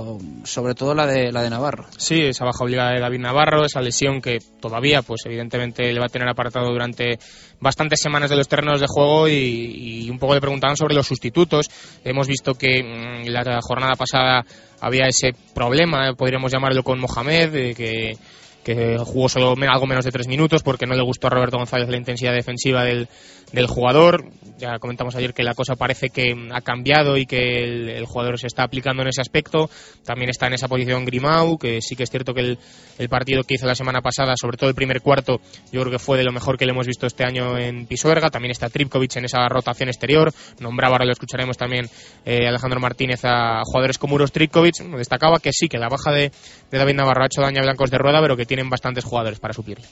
sobre 0.43 0.73
todo 0.73 0.95
la 0.95 1.05
de, 1.05 1.31
la 1.31 1.43
de 1.43 1.49
Navarro. 1.49 1.87
Sí, 1.97 2.21
esa 2.21 2.45
baja 2.45 2.63
obligada 2.63 2.91
de 2.91 3.01
David 3.01 3.19
Navarro, 3.19 3.65
esa 3.65 3.81
lesión 3.81 4.21
que 4.21 4.39
todavía, 4.61 5.01
pues 5.01 5.21
evidentemente 5.25 5.91
le 5.91 5.99
va 5.99 6.05
a 6.05 6.09
tener 6.09 6.29
apartado 6.29 6.67
durante 6.67 7.19
bastantes 7.59 7.99
semanas 7.99 8.29
de 8.29 8.37
los 8.37 8.47
terrenos 8.47 8.79
de 8.79 8.87
juego 8.87 9.27
y, 9.27 10.09
un 10.09 10.17
poco 10.17 10.33
le 10.33 10.41
preguntaban 10.41 10.77
sobre 10.77 10.95
los 10.95 11.07
sustitutos. 11.07 11.69
Hemos 12.03 12.27
visto 12.27 12.53
que 12.53 12.81
mm, 12.81 13.27
la 13.29 13.59
jornada 13.61 13.95
pasada 13.95 14.45
había 14.79 15.07
ese 15.07 15.33
problema, 15.53 16.13
podríamos 16.13 16.51
llamarlo 16.51 16.83
con 16.83 16.99
Mohamed, 16.99 17.49
de 17.51 17.75
que 17.75 18.17
que 18.63 18.97
jugó 18.97 19.29
solo 19.29 19.55
algo 19.67 19.87
menos 19.87 20.05
de 20.05 20.11
tres 20.11 20.27
minutos 20.27 20.63
porque 20.63 20.85
no 20.85 20.95
le 20.95 21.03
gustó 21.03 21.27
a 21.27 21.29
Roberto 21.31 21.57
González 21.57 21.89
la 21.89 21.97
intensidad 21.97 22.33
defensiva 22.33 22.83
del, 22.83 23.07
del 23.51 23.67
jugador. 23.67 24.25
Ya 24.57 24.77
comentamos 24.79 25.15
ayer 25.15 25.33
que 25.33 25.43
la 25.43 25.53
cosa 25.53 25.75
parece 25.75 26.09
que 26.09 26.35
ha 26.51 26.61
cambiado 26.61 27.17
y 27.17 27.25
que 27.25 27.63
el, 27.63 28.05
jugador 28.05 28.37
se 28.39 28.47
está 28.47 28.63
aplicando 28.63 29.01
en 29.03 29.09
ese 29.09 29.21
aspecto. 29.21 29.69
También 30.03 30.29
está 30.29 30.47
en 30.47 30.53
esa 30.53 30.67
posición 30.67 31.05
Grimau, 31.05 31.57
que 31.57 31.81
sí 31.81 31.95
que 31.95 32.03
es 32.03 32.09
cierto 32.09 32.33
que 32.33 32.41
el, 32.41 32.59
el, 32.97 33.09
partido 33.09 33.43
que 33.43 33.55
hizo 33.55 33.65
la 33.65 33.75
semana 33.75 34.01
pasada, 34.01 34.33
sobre 34.35 34.57
todo 34.57 34.69
el 34.69 34.75
primer 34.75 35.01
cuarto, 35.01 35.39
yo 35.71 35.81
creo 35.81 35.91
que 35.91 35.99
fue 35.99 36.17
de 36.17 36.23
lo 36.23 36.31
mejor 36.31 36.57
que 36.57 36.65
le 36.65 36.71
hemos 36.71 36.87
visto 36.87 37.07
este 37.07 37.23
año 37.23 37.57
en 37.57 37.85
Pisuerga. 37.85 38.29
También 38.29 38.51
está 38.51 38.69
Tripkovic 38.69 39.15
en 39.15 39.25
esa 39.25 39.47
rotación 39.47 39.89
exterior. 39.89 40.31
Nombraba, 40.59 40.95
ahora 40.95 41.05
lo 41.05 41.13
escucharemos 41.13 41.57
también 41.57 41.89
eh, 42.25 42.47
Alejandro 42.47 42.79
Martínez 42.79 43.21
a 43.23 43.61
jugadores 43.63 43.97
como 43.97 44.15
Uros 44.15 44.31
Tripkovic. 44.31 44.75
Destacaba 44.97 45.39
que 45.39 45.51
sí, 45.53 45.69
que 45.69 45.77
la 45.77 45.87
baja 45.87 46.11
de, 46.11 46.31
de 46.71 46.77
David 46.77 46.95
Navarro 46.95 47.23
ha 47.23 47.27
hecho 47.27 47.41
daño 47.41 47.59
a 47.61 47.63
Blancos 47.63 47.91
de 47.91 47.97
Rueda, 47.97 48.19
pero 48.21 48.35
que 48.35 48.45
tienen 48.49 48.67
bastantes 48.67 49.05
jugadores 49.05 49.39
para 49.39 49.53
suplirle. 49.53 49.85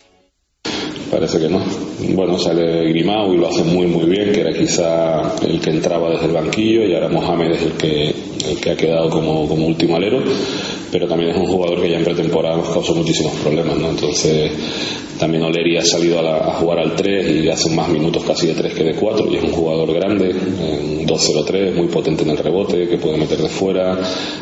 Parece 1.11 1.39
que 1.39 1.47
no. 1.47 1.61
Bueno, 2.13 2.37
sale 2.37 2.89
Grimau 2.89 3.33
y 3.33 3.37
lo 3.37 3.47
hace 3.47 3.63
muy 3.63 3.87
muy 3.87 4.05
bien, 4.05 4.31
que 4.31 4.41
era 4.41 4.53
quizá 4.53 5.35
el 5.41 5.59
que 5.59 5.69
entraba 5.69 6.09
desde 6.11 6.25
el 6.25 6.33
banquillo 6.33 6.83
y 6.85 6.93
ahora 6.93 7.07
Mohamed 7.07 7.51
es 7.51 7.61
el 7.61 7.71
que, 7.73 8.13
el 8.49 8.59
que 8.61 8.71
ha 8.71 8.75
quedado 8.75 9.09
como, 9.09 9.47
como 9.47 9.67
último 9.67 9.95
alero, 9.95 10.21
pero 10.91 11.07
también 11.07 11.31
es 11.31 11.37
un 11.37 11.47
jugador 11.47 11.81
que 11.81 11.89
ya 11.89 11.97
en 11.97 12.03
pretemporada 12.03 12.57
nos 12.57 12.69
causó 12.69 12.93
muchísimos 12.93 13.33
problemas, 13.35 13.77
¿no? 13.77 13.89
Entonces 13.89 14.51
también 15.17 15.43
Oleri 15.43 15.77
ha 15.77 15.85
salido 15.85 16.19
a, 16.19 16.21
la, 16.21 16.37
a, 16.37 16.55
jugar 16.55 16.79
al 16.79 16.95
3 16.95 17.43
y 17.43 17.49
hace 17.49 17.69
más 17.71 17.89
minutos 17.89 18.23
casi 18.23 18.47
de 18.47 18.53
3 18.53 18.73
que 18.73 18.83
de 18.83 18.93
4 18.93 19.27
y 19.31 19.37
es 19.37 19.43
un 19.43 19.51
jugador 19.51 19.91
grande, 19.93 20.29
en 20.29 21.07
2-0-3, 21.07 21.73
muy 21.73 21.87
potente 21.87 22.23
en 22.23 22.31
el 22.31 22.37
rebote, 22.37 22.87
que 22.87 22.97
puede 22.97 23.17
meter 23.17 23.39
de 23.39 23.49
fuera, 23.49 23.97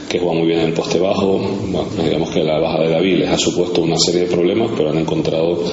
que 0.09 0.19
juega 0.19 0.35
muy 0.35 0.47
bien 0.47 0.59
en 0.59 0.67
el 0.67 0.73
poste 0.73 0.99
bajo. 0.99 1.37
Bueno, 1.37 1.87
digamos 2.03 2.29
que 2.31 2.43
la 2.43 2.59
baja 2.59 2.81
de 2.81 2.89
David 2.89 3.19
les 3.19 3.29
ha 3.29 3.37
supuesto 3.37 3.81
una 3.81 3.97
serie 3.97 4.21
de 4.21 4.27
problemas, 4.27 4.71
pero 4.75 4.89
han 4.89 4.97
encontrado 4.97 5.63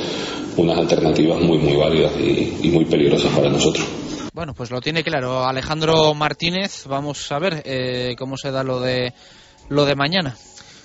unas 0.56 0.78
alternativas 0.82 1.40
muy, 1.40 1.58
muy 1.58 1.76
válidas 1.76 2.12
y, 2.18 2.58
y 2.62 2.68
muy 2.70 2.84
peligrosas 2.84 3.32
para 3.34 3.48
nosotros. 3.48 3.86
Bueno, 4.34 4.54
pues 4.54 4.70
lo 4.70 4.80
tiene 4.80 5.04
claro 5.04 5.44
Alejandro 5.44 6.14
Martínez. 6.14 6.86
Vamos 6.86 7.30
a 7.32 7.38
ver 7.38 7.62
eh, 7.66 8.14
cómo 8.18 8.36
se 8.36 8.50
da 8.50 8.64
lo 8.64 8.80
de 8.80 9.12
lo 9.68 9.84
de 9.84 9.94
mañana. 9.94 10.36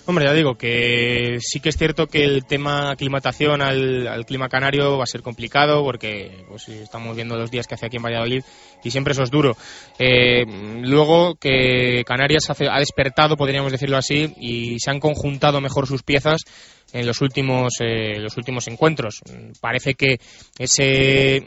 Hombre, 0.05 0.25
ya 0.25 0.33
digo 0.33 0.55
que 0.55 1.37
sí 1.41 1.59
que 1.59 1.67
es 1.67 1.77
cierto 1.77 2.07
que 2.07 2.23
el 2.23 2.45
tema 2.45 2.91
aclimatación 2.91 3.61
al, 3.61 4.07
al 4.07 4.25
clima 4.25 4.47
canario 4.47 4.97
va 4.97 5.03
a 5.03 5.07
ser 5.07 5.21
complicado 5.21 5.83
porque 5.83 6.45
pues, 6.47 6.69
estamos 6.69 7.13
viendo 7.13 7.35
los 7.35 7.51
días 7.51 7.67
que 7.67 7.75
hace 7.75 7.87
aquí 7.87 7.97
en 7.97 8.03
Valladolid 8.03 8.41
y 8.85 8.91
siempre 8.91 9.11
eso 9.11 9.23
es 9.23 9.31
duro. 9.31 9.57
Eh, 9.99 10.45
luego 10.81 11.35
que 11.35 12.03
Canarias 12.05 12.49
hace, 12.49 12.69
ha 12.69 12.79
despertado, 12.79 13.35
podríamos 13.35 13.73
decirlo 13.73 13.97
así, 13.97 14.33
y 14.39 14.79
se 14.79 14.91
han 14.91 15.01
conjuntado 15.01 15.59
mejor 15.59 15.87
sus 15.87 16.03
piezas 16.03 16.39
en 16.93 17.05
los 17.05 17.21
últimos 17.21 17.75
eh, 17.79 18.19
los 18.19 18.37
últimos 18.37 18.67
encuentros. 18.67 19.21
Parece 19.59 19.93
que 19.93 20.19
ese 20.57 21.43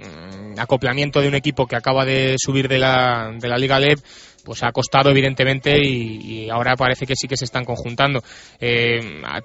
acoplamiento 0.59 1.21
de 1.21 1.29
un 1.29 1.35
equipo 1.35 1.67
que 1.67 1.77
acaba 1.77 2.05
de 2.05 2.37
subir 2.39 2.69
de 2.69 2.79
la, 2.79 3.33
de 3.39 3.49
la 3.49 3.57
Liga 3.57 3.79
LEB 3.79 4.01
pues 4.45 4.63
ha 4.63 4.73
costado 4.73 5.11
evidentemente 5.11 5.79
y, 5.83 6.49
ahora 6.51 6.75
parece 6.77 7.07
que 7.07 7.15
sí 7.15 7.29
que 7.29 7.37
se 7.37 7.45
están 7.45 7.65
conjuntando. 7.65 8.21
Eh, 8.59 8.99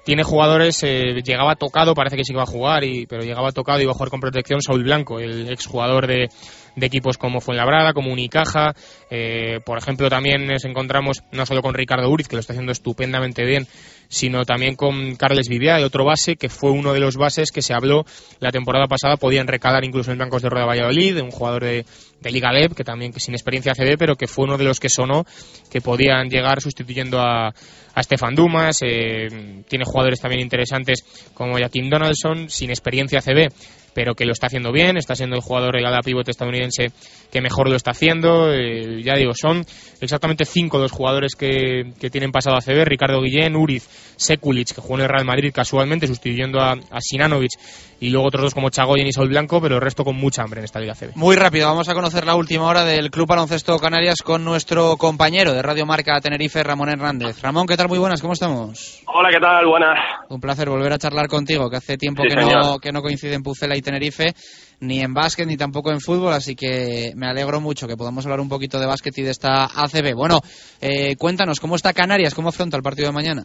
tiene 0.04 0.22
jugadores, 0.22 0.82
eh, 0.82 1.22
llegaba 1.22 1.54
tocado, 1.54 1.94
parece 1.94 2.16
que 2.16 2.24
sí 2.24 2.32
que 2.32 2.38
va 2.38 2.44
a 2.44 2.46
jugar, 2.46 2.84
y, 2.84 3.06
pero 3.06 3.22
llegaba 3.22 3.52
tocado 3.52 3.80
y 3.80 3.84
va 3.84 3.92
a 3.92 3.94
jugar 3.94 4.10
con 4.10 4.20
protección 4.20 4.60
Saúl 4.60 4.82
Blanco, 4.82 5.20
el 5.20 5.48
exjugador 5.50 6.06
de, 6.06 6.28
de 6.76 6.86
equipos 6.86 7.18
como 7.18 7.40
Fuenlabrada, 7.40 7.92
como 7.92 8.12
Unicaja. 8.12 8.74
Eh, 9.10 9.60
por 9.64 9.78
ejemplo, 9.78 10.08
también 10.08 10.46
nos 10.46 10.64
encontramos 10.64 11.22
no 11.32 11.46
solo 11.46 11.62
con 11.62 11.74
Ricardo 11.74 12.08
Uriz, 12.08 12.28
que 12.28 12.36
lo 12.36 12.40
está 12.40 12.52
haciendo 12.52 12.72
estupendamente 12.72 13.44
bien, 13.44 13.66
sino 14.08 14.44
también 14.44 14.76
con 14.76 15.16
Carles 15.16 15.48
Viviá, 15.48 15.78
el 15.78 15.84
otro 15.84 16.04
base, 16.04 16.36
que 16.36 16.48
fue 16.48 16.70
uno 16.70 16.92
de 16.92 17.00
los 17.00 17.16
bases 17.16 17.50
que 17.50 17.62
se 17.62 17.74
habló 17.74 18.04
la 18.40 18.50
temporada 18.50 18.86
pasada, 18.86 19.16
podían 19.16 19.46
recalar 19.46 19.84
incluso 19.84 20.10
en 20.10 20.18
Blancos 20.18 20.42
de 20.42 20.50
Rueda 20.50 20.66
Valladolid, 20.66 21.20
un 21.20 21.30
jugador 21.30 21.64
de, 21.64 21.84
Liga 22.24 22.50
Leb, 22.52 22.74
que 22.74 22.82
también 22.82 23.12
que 23.12 23.20
sin 23.20 23.34
experiencia 23.34 23.72
CB, 23.72 23.96
pero 23.98 24.16
que 24.16 24.26
fue 24.26 24.46
uno 24.46 24.58
de 24.58 24.64
los 24.64 24.80
que 24.80 24.88
sonó 24.88 25.24
que 25.70 25.80
podían 25.80 26.28
llegar 26.28 26.60
sustituyendo 26.60 27.20
a, 27.20 27.54
a 27.96 28.02
Stefan 28.02 28.34
Dumas, 28.34 28.80
eh, 28.82 29.62
tiene 29.68 29.84
jugadores 29.84 30.20
también 30.20 30.42
interesantes 30.42 31.04
como 31.34 31.56
Joaquín 31.56 31.88
Donaldson, 31.88 32.50
sin 32.50 32.70
experiencia 32.70 33.20
CB, 33.20 33.48
pero 33.96 34.14
que 34.14 34.26
lo 34.26 34.32
está 34.32 34.48
haciendo 34.48 34.72
bien, 34.72 34.98
está 34.98 35.14
siendo 35.14 35.36
el 35.36 35.42
jugador 35.42 35.74
el 35.78 35.86
ala 35.86 36.02
pivote 36.02 36.30
estadounidense 36.30 36.92
que 37.32 37.40
mejor 37.40 37.70
lo 37.70 37.76
está 37.76 37.92
haciendo. 37.92 38.52
Eh, 38.52 39.02
ya 39.02 39.14
digo, 39.14 39.32
son 39.34 39.64
exactamente 40.02 40.44
cinco 40.44 40.78
los 40.78 40.92
jugadores 40.92 41.34
que, 41.34 41.94
que 41.98 42.10
tienen 42.10 42.30
pasado 42.30 42.56
a 42.56 42.60
CB, 42.60 42.84
Ricardo 42.84 43.22
Guillén, 43.22 43.56
Uriz, 43.56 43.88
Sekulic, 44.16 44.74
que 44.74 44.82
jugó 44.82 44.96
en 44.96 45.04
el 45.04 45.08
Real 45.08 45.24
Madrid 45.24 45.50
casualmente, 45.50 46.06
sustituyendo 46.06 46.60
a, 46.60 46.72
a 46.72 47.00
Sinanovic, 47.00 47.52
y 47.98 48.10
luego 48.10 48.28
otros 48.28 48.42
dos 48.42 48.54
como 48.54 48.68
Chagoyen 48.68 49.06
y 49.06 49.12
Sol 49.12 49.28
Blanco, 49.28 49.60
pero 49.60 49.76
el 49.76 49.80
resto 49.80 50.04
con 50.04 50.16
mucha 50.16 50.42
hambre 50.42 50.60
en 50.60 50.64
esta 50.64 50.78
Liga 50.78 50.94
CB. 50.94 51.12
Muy 51.14 51.36
rápido, 51.36 51.66
vamos 51.68 51.88
a 51.88 51.94
conocer 51.94 52.26
la 52.26 52.34
última 52.34 52.66
hora 52.66 52.84
del 52.84 53.10
Club 53.10 53.28
Baloncesto 53.28 53.78
Canarias 53.78 54.16
con 54.22 54.44
nuestro 54.44 54.98
compañero 54.98 55.54
de 55.54 55.62
Radio 55.62 55.86
Marca 55.86 56.20
Tenerife, 56.20 56.62
Ramón 56.62 56.90
Hernández. 56.90 57.40
Ramón, 57.40 57.66
¿qué 57.66 57.76
tal? 57.76 57.88
Muy 57.88 57.98
buenas, 57.98 58.20
¿cómo 58.20 58.34
estamos? 58.34 59.02
Hola, 59.06 59.30
¿qué 59.30 59.40
tal? 59.40 59.66
Buenas. 59.66 59.98
Un 60.28 60.40
placer 60.40 60.68
volver 60.68 60.92
a 60.92 60.98
charlar 60.98 61.28
contigo, 61.28 61.70
que 61.70 61.76
hace 61.76 61.96
tiempo 61.96 62.22
sí, 62.22 62.28
que, 62.28 62.36
no, 62.36 62.78
que 62.78 62.92
no 62.92 63.00
coincide 63.00 63.34
en 63.34 63.42
Pucela 63.42 63.76
y 63.76 63.82
Tenerife, 63.86 64.34
ni 64.80 65.00
en 65.00 65.14
básquet 65.14 65.46
ni 65.46 65.56
tampoco 65.56 65.90
en 65.90 66.00
fútbol, 66.00 66.32
así 66.32 66.54
que 66.54 67.12
me 67.16 67.26
alegro 67.26 67.60
mucho 67.60 67.86
que 67.86 67.96
podamos 67.96 68.26
hablar 68.26 68.40
un 68.40 68.48
poquito 68.48 68.78
de 68.78 68.86
básquet 68.86 69.16
y 69.18 69.22
de 69.22 69.30
esta 69.30 69.64
ACB. 69.64 70.14
Bueno, 70.14 70.40
eh, 70.80 71.14
cuéntanos, 71.16 71.60
¿cómo 71.60 71.76
está 71.76 71.92
Canarias? 71.92 72.34
¿Cómo 72.34 72.48
afronta 72.48 72.76
el 72.76 72.82
partido 72.82 73.08
de 73.08 73.14
mañana? 73.14 73.42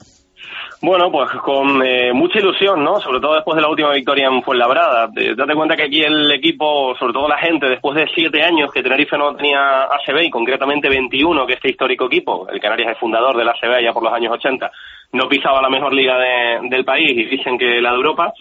Bueno, 0.81 1.11
pues 1.11 1.29
con 1.45 1.85
eh, 1.85 2.11
mucha 2.11 2.39
ilusión, 2.39 2.83
¿no? 2.83 2.99
Sobre 2.99 3.19
todo 3.19 3.35
después 3.35 3.55
de 3.55 3.61
la 3.61 3.69
última 3.69 3.93
victoria 3.93 4.27
en 4.27 4.41
Fuenlabrada. 4.41 5.09
Eh, 5.15 5.35
date 5.37 5.53
cuenta 5.53 5.75
que 5.75 5.83
aquí 5.83 6.01
el 6.01 6.31
equipo, 6.31 6.95
sobre 6.97 7.13
todo 7.13 7.27
la 7.27 7.37
gente, 7.37 7.69
después 7.69 7.95
de 7.95 8.09
siete 8.15 8.41
años 8.41 8.71
que 8.73 8.81
Tenerife 8.81 9.15
no 9.15 9.35
tenía 9.35 9.83
ACB 9.83 10.23
y 10.23 10.31
concretamente 10.31 10.89
21, 10.89 11.45
que 11.45 11.53
este 11.53 11.69
histórico 11.69 12.07
equipo, 12.07 12.47
el 12.49 12.59
Canarias 12.59 12.93
es 12.93 12.97
fundador 12.97 13.37
de 13.37 13.45
la 13.45 13.51
ACB 13.51 13.83
ya 13.83 13.93
por 13.93 14.03
los 14.03 14.11
años 14.11 14.33
80, 14.33 14.71
no 15.13 15.29
pisaba 15.29 15.61
la 15.61 15.69
mejor 15.69 15.93
liga 15.93 16.17
de, 16.17 16.67
del 16.69 16.83
país 16.83 17.11
y 17.11 17.25
dicen 17.25 17.59
que 17.59 17.79
la 17.79 17.91
de 17.91 17.97
Europa, 17.97 18.33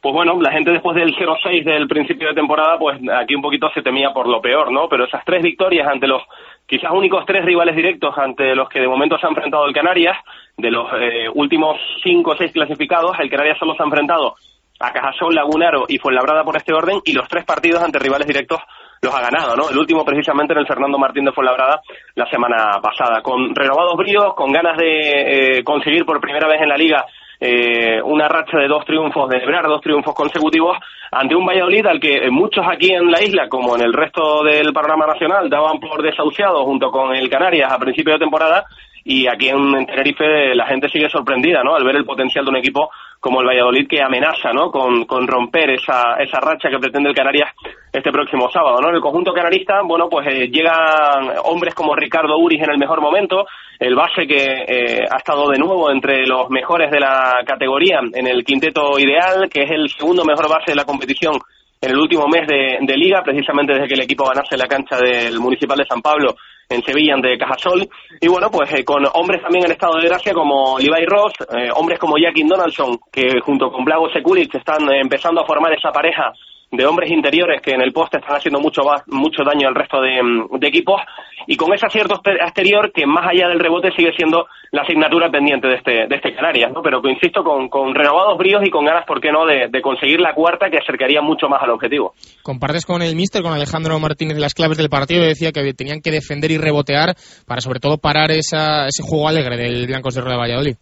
pues 0.00 0.14
bueno, 0.14 0.38
la 0.40 0.52
gente 0.52 0.70
después 0.70 0.94
del 0.94 1.14
0-6 1.16 1.64
del 1.64 1.88
principio 1.88 2.28
de 2.28 2.34
temporada, 2.34 2.78
pues 2.78 3.00
aquí 3.14 3.34
un 3.34 3.42
poquito 3.42 3.68
se 3.74 3.82
temía 3.82 4.12
por 4.12 4.28
lo 4.28 4.40
peor, 4.40 4.70
¿no? 4.70 4.88
Pero 4.88 5.04
esas 5.04 5.24
tres 5.24 5.42
victorias 5.42 5.88
ante 5.88 6.06
los 6.06 6.22
quizás 6.66 6.90
únicos 6.92 7.24
tres 7.26 7.44
rivales 7.44 7.74
directos 7.74 8.16
ante 8.18 8.54
los 8.54 8.68
que 8.68 8.80
de 8.80 8.88
momento 8.88 9.18
se 9.18 9.26
ha 9.26 9.30
enfrentado 9.30 9.66
el 9.66 9.74
Canarias, 9.74 10.16
de 10.56 10.70
los 10.70 10.88
eh, 11.00 11.28
últimos 11.34 11.78
cinco 12.02 12.32
o 12.32 12.36
seis 12.36 12.52
clasificados, 12.52 13.18
el 13.18 13.30
Canarias 13.30 13.58
solo 13.58 13.74
se 13.74 13.82
ha 13.82 13.86
enfrentado 13.86 14.34
a 14.78 14.92
Cajasol, 14.92 15.34
Lagunaro 15.34 15.86
y 15.88 15.98
Fuenlabrada 15.98 16.44
por 16.44 16.56
este 16.56 16.72
orden, 16.72 17.00
y 17.04 17.12
los 17.12 17.28
tres 17.28 17.44
partidos 17.44 17.82
ante 17.82 17.98
rivales 17.98 18.26
directos 18.26 18.60
los 19.02 19.14
ha 19.14 19.20
ganado, 19.20 19.56
¿no? 19.56 19.70
El 19.70 19.78
último 19.78 20.04
precisamente 20.04 20.52
en 20.52 20.60
el 20.60 20.66
Fernando 20.66 20.98
Martín 20.98 21.24
de 21.24 21.32
Fuenlabrada 21.32 21.80
la 22.14 22.28
semana 22.30 22.80
pasada, 22.82 23.22
con 23.22 23.54
renovados 23.54 23.96
bríos, 23.96 24.34
con 24.34 24.52
ganas 24.52 24.76
de 24.76 25.58
eh, 25.58 25.64
conseguir 25.64 26.04
por 26.04 26.20
primera 26.20 26.48
vez 26.48 26.60
en 26.60 26.68
la 26.68 26.76
liga 26.76 27.04
eh, 27.40 28.00
una 28.02 28.28
racha 28.28 28.58
de 28.58 28.68
dos 28.68 28.84
triunfos 28.84 29.28
de 29.28 29.40
dos 29.40 29.80
triunfos 29.80 30.14
consecutivos 30.14 30.78
ante 31.10 31.34
un 31.34 31.46
Valladolid 31.46 31.86
al 31.86 32.00
que 32.00 32.30
muchos 32.30 32.64
aquí 32.66 32.92
en 32.92 33.10
la 33.10 33.22
isla, 33.22 33.48
como 33.48 33.76
en 33.76 33.82
el 33.82 33.92
resto 33.92 34.42
del 34.42 34.72
panorama 34.72 35.06
nacional, 35.06 35.48
daban 35.48 35.78
por 35.78 36.02
desahuciado 36.02 36.64
junto 36.64 36.90
con 36.90 37.14
el 37.14 37.28
Canarias 37.28 37.72
a 37.72 37.78
principio 37.78 38.14
de 38.14 38.20
temporada 38.20 38.64
y 39.08 39.28
aquí 39.28 39.48
en, 39.48 39.86
Tenerife 39.86 40.52
la 40.56 40.66
gente 40.66 40.88
sigue 40.88 41.08
sorprendida, 41.08 41.62
¿no? 41.62 41.76
Al 41.76 41.84
ver 41.84 41.94
el 41.94 42.04
potencial 42.04 42.44
de 42.44 42.50
un 42.50 42.56
equipo 42.56 42.90
como 43.20 43.40
el 43.40 43.46
Valladolid 43.46 43.86
que 43.88 44.02
amenaza, 44.02 44.52
¿no? 44.52 44.72
Con, 44.72 45.04
con 45.04 45.28
romper 45.28 45.70
esa, 45.70 46.14
esa 46.18 46.40
racha 46.40 46.68
que 46.68 46.80
pretende 46.80 47.10
el 47.10 47.14
Canarias 47.14 47.50
este 47.92 48.10
próximo 48.10 48.50
sábado, 48.50 48.80
¿no? 48.80 48.88
En 48.88 48.96
el 48.96 49.00
conjunto 49.00 49.32
canarista, 49.32 49.80
bueno, 49.84 50.08
pues 50.08 50.26
eh, 50.26 50.48
llegan 50.48 51.32
hombres 51.44 51.72
como 51.72 51.94
Ricardo 51.94 52.36
Uris 52.36 52.60
en 52.60 52.70
el 52.70 52.78
mejor 52.78 53.00
momento, 53.00 53.46
el 53.78 53.94
base 53.94 54.26
que 54.26 54.64
eh, 54.66 55.04
ha 55.08 55.16
estado 55.18 55.50
de 55.50 55.58
nuevo 55.58 55.88
entre 55.88 56.26
los 56.26 56.50
mejores 56.50 56.90
de 56.90 56.98
la 56.98 57.38
categoría 57.46 58.00
en 58.12 58.26
el 58.26 58.44
quinteto 58.44 58.98
ideal, 58.98 59.48
que 59.48 59.62
es 59.62 59.70
el 59.70 59.88
segundo 59.88 60.24
mejor 60.24 60.48
base 60.48 60.72
de 60.72 60.76
la 60.76 60.84
competición 60.84 61.34
en 61.80 61.90
el 61.90 61.98
último 61.98 62.26
mes 62.28 62.46
de, 62.46 62.96
liga, 62.96 63.22
precisamente 63.22 63.74
desde 63.74 63.88
que 63.88 63.94
el 63.94 64.02
equipo 64.02 64.24
ganase 64.24 64.56
la 64.56 64.66
cancha 64.66 64.96
del 64.96 65.38
Municipal 65.38 65.78
de 65.78 65.86
San 65.86 66.00
Pablo 66.00 66.36
en 66.68 66.82
Sevilla 66.82 67.14
ante 67.14 67.38
Cajasol. 67.38 67.88
Y 68.20 68.28
bueno, 68.28 68.50
pues 68.50 68.72
eh, 68.72 68.84
con 68.84 69.04
hombres 69.14 69.42
también 69.42 69.66
en 69.66 69.72
estado 69.72 69.98
de 69.98 70.08
gracia 70.08 70.32
como 70.32 70.78
Levi 70.78 71.06
Ross, 71.06 71.34
eh, 71.56 71.70
hombres 71.74 71.98
como 71.98 72.18
Jackie 72.18 72.44
Donaldson, 72.44 72.98
que 73.12 73.40
junto 73.40 73.70
con 73.70 73.84
Blago 73.84 74.10
Sekulic 74.10 74.54
están 74.54 74.90
empezando 74.92 75.42
a 75.42 75.46
formar 75.46 75.72
esa 75.72 75.92
pareja 75.92 76.32
de 76.76 76.86
hombres 76.86 77.10
interiores 77.10 77.60
que 77.62 77.72
en 77.72 77.80
el 77.80 77.92
poste 77.92 78.18
están 78.18 78.36
haciendo 78.36 78.60
mucho, 78.60 78.82
mucho 79.06 79.42
daño 79.44 79.68
al 79.68 79.74
resto 79.74 79.98
mm, 79.98 80.58
de, 80.58 80.68
equipos 80.68 81.00
y 81.46 81.56
con 81.56 81.72
ese 81.72 81.86
acierto 81.86 82.20
exterior 82.24 82.92
que 82.92 83.06
más 83.06 83.26
allá 83.28 83.48
del 83.48 83.60
rebote 83.60 83.90
sigue 83.96 84.12
siendo 84.16 84.46
la 84.72 84.82
asignatura 84.82 85.30
pendiente 85.30 85.68
de 85.68 85.74
este, 85.76 86.06
de 86.08 86.16
este 86.16 86.34
Canarias, 86.34 86.72
¿no? 86.72 86.82
Pero 86.82 87.00
que 87.00 87.10
insisto, 87.10 87.42
con, 87.42 87.68
con 87.68 87.94
renovados 87.94 88.36
bríos 88.36 88.62
y 88.64 88.70
con 88.70 88.84
ganas, 88.84 89.06
¿por 89.06 89.20
qué 89.20 89.30
no?, 89.30 89.46
de, 89.46 89.68
de, 89.70 89.80
conseguir 89.80 90.20
la 90.20 90.34
cuarta 90.34 90.68
que 90.68 90.78
acercaría 90.78 91.22
mucho 91.22 91.48
más 91.48 91.62
al 91.62 91.70
objetivo. 91.70 92.14
Compartes 92.42 92.84
con 92.84 93.00
el 93.00 93.14
míster, 93.14 93.42
con 93.42 93.52
Alejandro 93.52 93.98
Martínez, 94.00 94.38
las 94.38 94.54
claves 94.54 94.76
del 94.76 94.90
partido, 94.90 95.22
decía 95.22 95.52
que 95.52 95.72
tenían 95.72 96.00
que 96.02 96.10
defender 96.10 96.50
y 96.50 96.58
rebotear 96.58 97.14
para 97.46 97.60
sobre 97.60 97.80
todo 97.80 97.98
parar 97.98 98.30
esa, 98.32 98.86
ese 98.86 99.02
juego 99.02 99.28
alegre 99.28 99.56
del 99.56 99.86
Blancos 99.86 100.14
de 100.14 100.20
Rueda 100.20 100.36
Valladolid. 100.36 100.76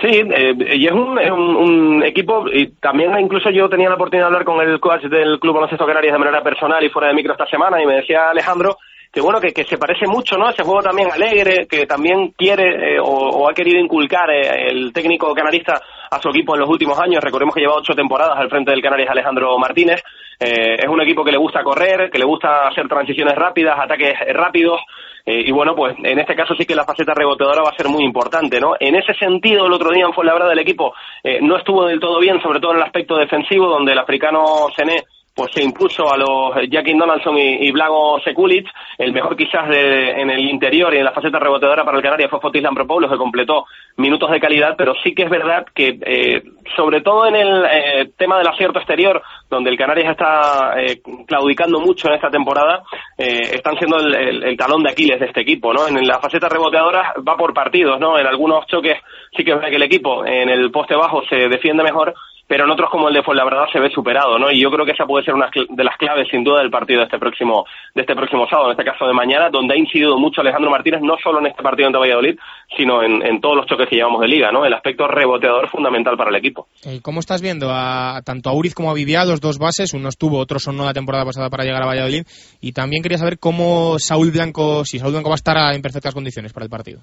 Sí, 0.00 0.08
eh, 0.08 0.54
y 0.76 0.86
es 0.86 0.92
un, 0.92 1.18
un, 1.18 2.02
equipo, 2.02 2.44
y 2.52 2.72
también 2.80 3.18
incluso 3.18 3.50
yo 3.50 3.68
tenía 3.68 3.88
la 3.88 3.94
oportunidad 3.94 4.24
de 4.24 4.32
hablar 4.32 4.44
con 4.44 4.60
el 4.60 4.80
coach 4.80 5.04
del 5.04 5.38
Club 5.38 5.54
Baloncesto 5.54 5.86
Canarias 5.86 6.12
de 6.12 6.18
manera 6.18 6.42
personal 6.42 6.82
y 6.84 6.90
fuera 6.90 7.08
de 7.08 7.14
micro 7.14 7.32
esta 7.32 7.46
semana, 7.46 7.82
y 7.82 7.86
me 7.86 7.96
decía 7.96 8.30
Alejandro 8.30 8.76
que 9.12 9.20
bueno, 9.20 9.40
que, 9.40 9.52
que 9.52 9.64
se 9.64 9.76
parece 9.76 10.06
mucho, 10.06 10.38
¿no? 10.38 10.48
Ese 10.48 10.62
juego 10.62 10.80
también 10.80 11.12
alegre, 11.12 11.66
que 11.68 11.86
también 11.86 12.32
quiere 12.34 12.94
eh, 12.94 12.98
o, 12.98 13.48
ha 13.48 13.52
querido 13.52 13.78
inculcar 13.78 14.30
eh, 14.30 14.70
el 14.70 14.90
técnico 14.90 15.34
canarista 15.34 15.78
a 16.10 16.18
su 16.18 16.30
equipo 16.30 16.54
en 16.54 16.60
los 16.60 16.70
últimos 16.70 16.98
años. 16.98 17.22
Recordemos 17.22 17.54
que 17.54 17.60
lleva 17.60 17.74
ocho 17.76 17.92
temporadas 17.94 18.38
al 18.38 18.48
frente 18.48 18.70
del 18.70 18.80
Canarias 18.80 19.10
Alejandro 19.10 19.58
Martínez. 19.58 20.02
es 20.40 20.88
un 20.88 21.00
equipo 21.02 21.24
que 21.24 21.30
le 21.30 21.36
gusta 21.36 21.62
correr, 21.62 22.10
que 22.10 22.18
le 22.18 22.24
gusta 22.24 22.68
hacer 22.68 22.88
transiciones 22.88 23.34
rápidas, 23.34 23.78
ataques 23.78 24.14
rápidos, 24.32 24.80
eh, 25.24 25.44
y 25.46 25.52
bueno, 25.52 25.74
pues 25.76 25.96
en 26.02 26.18
este 26.18 26.34
caso 26.34 26.54
sí 26.54 26.64
que 26.64 26.74
la 26.74 26.84
faceta 26.84 27.14
reboteadora 27.14 27.62
va 27.62 27.70
a 27.70 27.76
ser 27.76 27.88
muy 27.88 28.04
importante, 28.04 28.60
¿no? 28.60 28.74
En 28.78 28.96
ese 28.96 29.14
sentido, 29.14 29.66
el 29.66 29.72
otro 29.72 29.90
día 29.90 30.04
en 30.04 30.12
Fuenlabrada 30.12 30.50
del 30.50 30.58
equipo 30.58 30.94
eh, 31.22 31.38
no 31.40 31.56
estuvo 31.56 31.86
del 31.86 32.00
todo 32.00 32.18
bien, 32.18 32.40
sobre 32.42 32.60
todo 32.60 32.72
en 32.72 32.78
el 32.78 32.84
aspecto 32.84 33.16
defensivo, 33.16 33.68
donde 33.68 33.92
el 33.92 33.98
africano 33.98 34.68
Sené 34.76 35.04
pues 35.34 35.50
se 35.54 35.62
impuso 35.62 36.12
a 36.12 36.16
los 36.16 36.54
Jackie 36.70 36.96
Donaldson 36.96 37.38
y, 37.38 37.70
Blago 37.72 38.20
Sekulic. 38.20 38.68
El 38.98 39.12
mejor 39.12 39.36
quizás 39.36 39.68
de, 39.68 40.10
en 40.10 40.30
el 40.30 40.40
interior 40.40 40.92
y 40.92 40.98
en 40.98 41.04
la 41.04 41.12
faceta 41.12 41.38
reboteadora 41.38 41.84
para 41.84 41.96
el 41.96 42.02
Canarias 42.02 42.30
fue 42.30 42.40
Fotis 42.40 42.62
Lampropoulos, 42.62 43.10
que 43.10 43.16
completó 43.16 43.64
minutos 43.96 44.30
de 44.30 44.40
calidad, 44.40 44.74
pero 44.76 44.94
sí 45.02 45.14
que 45.14 45.22
es 45.22 45.30
verdad 45.30 45.66
que, 45.74 45.98
eh, 46.04 46.42
sobre 46.76 47.00
todo 47.00 47.26
en 47.26 47.36
el 47.36 47.64
eh, 47.64 48.10
tema 48.16 48.38
del 48.38 48.48
acierto 48.48 48.78
exterior, 48.78 49.22
donde 49.48 49.70
el 49.70 49.78
Canarias 49.78 50.10
está 50.10 50.74
eh, 50.78 51.00
claudicando 51.26 51.80
mucho 51.80 52.08
en 52.08 52.14
esta 52.14 52.30
temporada, 52.30 52.82
eh, 53.16 53.40
están 53.54 53.76
siendo 53.78 53.98
el, 53.98 54.44
el, 54.44 54.56
talón 54.56 54.82
de 54.82 54.90
Aquiles 54.90 55.18
de 55.18 55.26
este 55.26 55.40
equipo, 55.40 55.72
¿no? 55.72 55.88
En 55.88 56.06
la 56.06 56.20
faceta 56.20 56.48
reboteadora 56.48 57.14
va 57.26 57.36
por 57.36 57.54
partidos, 57.54 57.98
¿no? 57.98 58.18
En 58.18 58.26
algunos 58.26 58.66
choques 58.66 58.98
sí 59.34 59.44
que 59.44 59.52
es 59.52 59.56
verdad 59.56 59.70
que 59.70 59.76
el 59.76 59.82
equipo 59.82 60.26
en 60.26 60.50
el 60.50 60.70
poste 60.70 60.94
bajo 60.94 61.22
se 61.28 61.48
defiende 61.48 61.82
mejor, 61.82 62.14
pero 62.52 62.66
en 62.66 62.70
otros 62.70 62.90
como 62.90 63.08
el 63.08 63.14
de 63.14 63.22
Fuenlabrada 63.22 63.66
se 63.72 63.80
ve 63.80 63.88
superado, 63.88 64.38
¿no? 64.38 64.50
Y 64.50 64.60
yo 64.60 64.70
creo 64.70 64.84
que 64.84 64.92
esa 64.92 65.06
puede 65.06 65.24
ser 65.24 65.32
una 65.32 65.48
de 65.48 65.84
las 65.84 65.96
claves, 65.96 66.28
sin 66.30 66.44
duda, 66.44 66.60
del 66.60 66.68
partido 66.68 66.98
de 66.98 67.06
este 67.06 67.18
próximo, 67.18 67.64
de 67.94 68.02
este 68.02 68.14
próximo 68.14 68.46
sábado, 68.46 68.68
en 68.68 68.78
este 68.78 68.84
caso 68.84 69.06
de 69.06 69.14
mañana, 69.14 69.48
donde 69.48 69.72
ha 69.72 69.78
incidido 69.78 70.18
mucho 70.18 70.42
Alejandro 70.42 70.70
Martínez, 70.70 71.00
no 71.00 71.16
solo 71.24 71.40
en 71.40 71.46
este 71.46 71.62
partido 71.62 71.86
ante 71.86 71.98
Valladolid, 71.98 72.38
sino 72.76 73.02
en, 73.02 73.40
todos 73.40 73.56
los 73.56 73.64
choques 73.64 73.88
que 73.88 73.96
llevamos 73.96 74.20
de 74.20 74.28
liga, 74.28 74.52
¿no? 74.52 74.66
El 74.66 74.74
aspecto 74.74 75.08
reboteador 75.08 75.70
fundamental 75.70 76.18
para 76.18 76.28
el 76.28 76.36
equipo. 76.36 76.66
Eh, 76.84 77.00
¿Cómo 77.00 77.20
estás 77.20 77.40
viendo 77.40 77.70
a 77.70 78.20
tanto 78.22 78.50
a 78.50 78.52
Uriz 78.52 78.74
como 78.74 78.90
a 78.90 78.94
Viviá, 78.94 79.24
los 79.24 79.40
dos 79.40 79.56
bases? 79.56 79.94
Uno 79.94 80.10
estuvo, 80.10 80.36
otro 80.36 80.58
sonó 80.58 80.84
la 80.84 80.92
temporada 80.92 81.24
pasada 81.24 81.48
para 81.48 81.64
llegar 81.64 81.82
a 81.82 81.86
Valladolid. 81.86 82.26
Y 82.60 82.72
también 82.72 83.02
quería 83.02 83.16
saber 83.16 83.38
cómo 83.38 83.98
Saúl 83.98 84.30
Blanco, 84.30 84.84
si 84.84 84.98
Saúl 84.98 85.12
Blanco 85.12 85.30
va 85.30 85.36
a 85.36 85.40
estar 85.40 85.74
en 85.74 85.80
perfectas 85.80 86.12
condiciones 86.12 86.52
para 86.52 86.64
el 86.64 86.70
partido. 86.70 87.00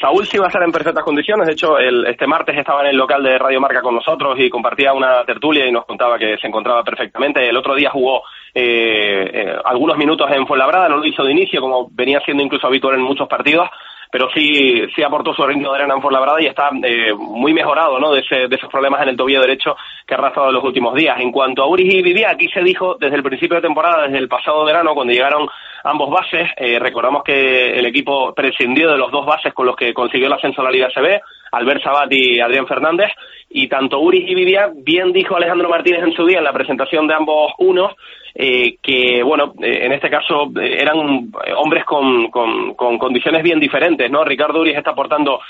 Saúl 0.00 0.26
sí 0.26 0.38
va 0.38 0.46
a 0.46 0.48
estar 0.48 0.62
en 0.62 0.72
perfectas 0.72 1.04
condiciones. 1.04 1.46
De 1.46 1.52
hecho, 1.52 1.78
el, 1.78 2.06
este 2.06 2.26
martes 2.26 2.56
estaba 2.56 2.80
en 2.80 2.88
el 2.88 2.96
local 2.96 3.22
de 3.22 3.36
Radio 3.36 3.60
Marca 3.60 3.82
con 3.82 3.94
nosotros 3.94 4.34
y 4.38 4.48
compartía 4.48 4.94
una 4.94 5.24
tertulia 5.24 5.66
y 5.66 5.72
nos 5.72 5.84
contaba 5.84 6.18
que 6.18 6.38
se 6.38 6.46
encontraba 6.46 6.82
perfectamente. 6.82 7.46
El 7.46 7.56
otro 7.56 7.74
día 7.74 7.90
jugó 7.90 8.22
eh, 8.54 9.30
eh, 9.32 9.56
algunos 9.62 9.98
minutos 9.98 10.30
en 10.30 10.46
Fuenlabrada, 10.46 10.88
no 10.88 10.96
lo 10.96 11.04
hizo 11.04 11.22
de 11.22 11.32
inicio, 11.32 11.60
como 11.60 11.88
venía 11.90 12.20
siendo 12.20 12.42
incluso 12.42 12.66
habitual 12.66 12.94
en 12.94 13.02
muchos 13.02 13.28
partidos, 13.28 13.68
pero 14.10 14.28
sí, 14.34 14.82
sí 14.94 15.02
aportó 15.02 15.32
su 15.32 15.46
ritmo 15.46 15.70
de 15.70 15.78
arena 15.78 15.94
en 15.94 16.02
Fuenlabrada 16.02 16.42
y 16.42 16.46
está 16.46 16.70
eh, 16.82 17.12
muy 17.14 17.52
mejorado 17.52 17.98
¿no? 17.98 18.12
de, 18.12 18.20
ese, 18.20 18.48
de 18.48 18.56
esos 18.56 18.70
problemas 18.70 19.02
en 19.02 19.10
el 19.10 19.16
tobillo 19.16 19.40
derecho 19.40 19.76
que 20.06 20.14
ha 20.14 20.18
arrastrado 20.18 20.48
en 20.48 20.54
los 20.54 20.64
últimos 20.64 20.94
días. 20.94 21.18
En 21.20 21.30
cuanto 21.30 21.62
a 21.62 21.68
Uri 21.68 21.98
y 21.98 22.02
Vivía, 22.02 22.30
aquí 22.30 22.48
se 22.48 22.62
dijo 22.62 22.96
desde 22.98 23.16
el 23.16 23.22
principio 23.22 23.56
de 23.56 23.62
temporada, 23.62 24.04
desde 24.04 24.18
el 24.18 24.28
pasado 24.28 24.64
verano, 24.64 24.94
cuando 24.94 25.12
llegaron 25.12 25.48
ambos 25.84 26.10
bases, 26.10 26.48
eh, 26.56 26.78
recordamos 26.78 27.22
que 27.22 27.78
el 27.78 27.86
equipo 27.86 28.34
prescindió 28.34 28.90
de 28.90 28.98
los 28.98 29.10
dos 29.10 29.24
bases 29.24 29.54
con 29.54 29.66
los 29.66 29.76
que 29.76 29.94
consiguió 29.94 30.26
el 30.26 30.32
ascenso 30.32 30.60
a 30.60 30.64
la 30.64 30.70
Liga 30.70 30.88
CB, 30.92 31.20
Albert 31.52 31.82
Sabat 31.82 32.12
y 32.12 32.40
Adrián 32.40 32.66
Fernández, 32.66 33.10
y 33.48 33.66
tanto 33.68 34.00
Uri 34.00 34.24
y 34.28 34.34
Vivía, 34.34 34.70
bien 34.74 35.12
dijo 35.12 35.36
Alejandro 35.36 35.68
Martínez 35.68 36.04
en 36.04 36.12
su 36.12 36.24
día 36.24 36.38
en 36.38 36.44
la 36.44 36.52
presentación 36.52 37.06
de 37.08 37.14
ambos 37.14 37.52
unos, 37.58 37.94
eh, 38.34 38.76
que, 38.80 39.22
bueno, 39.24 39.54
eh, 39.60 39.86
en 39.86 39.92
este 39.92 40.08
caso 40.08 40.52
eh, 40.60 40.78
eran 40.80 41.30
hombres 41.56 41.84
con, 41.84 42.30
con, 42.30 42.74
con, 42.74 42.96
condiciones 42.98 43.42
bien 43.42 43.58
diferentes, 43.58 44.08
¿no? 44.10 44.24
Ricardo 44.24 44.60
Uriz 44.60 44.76
está 44.76 44.90
aportando 44.92 45.40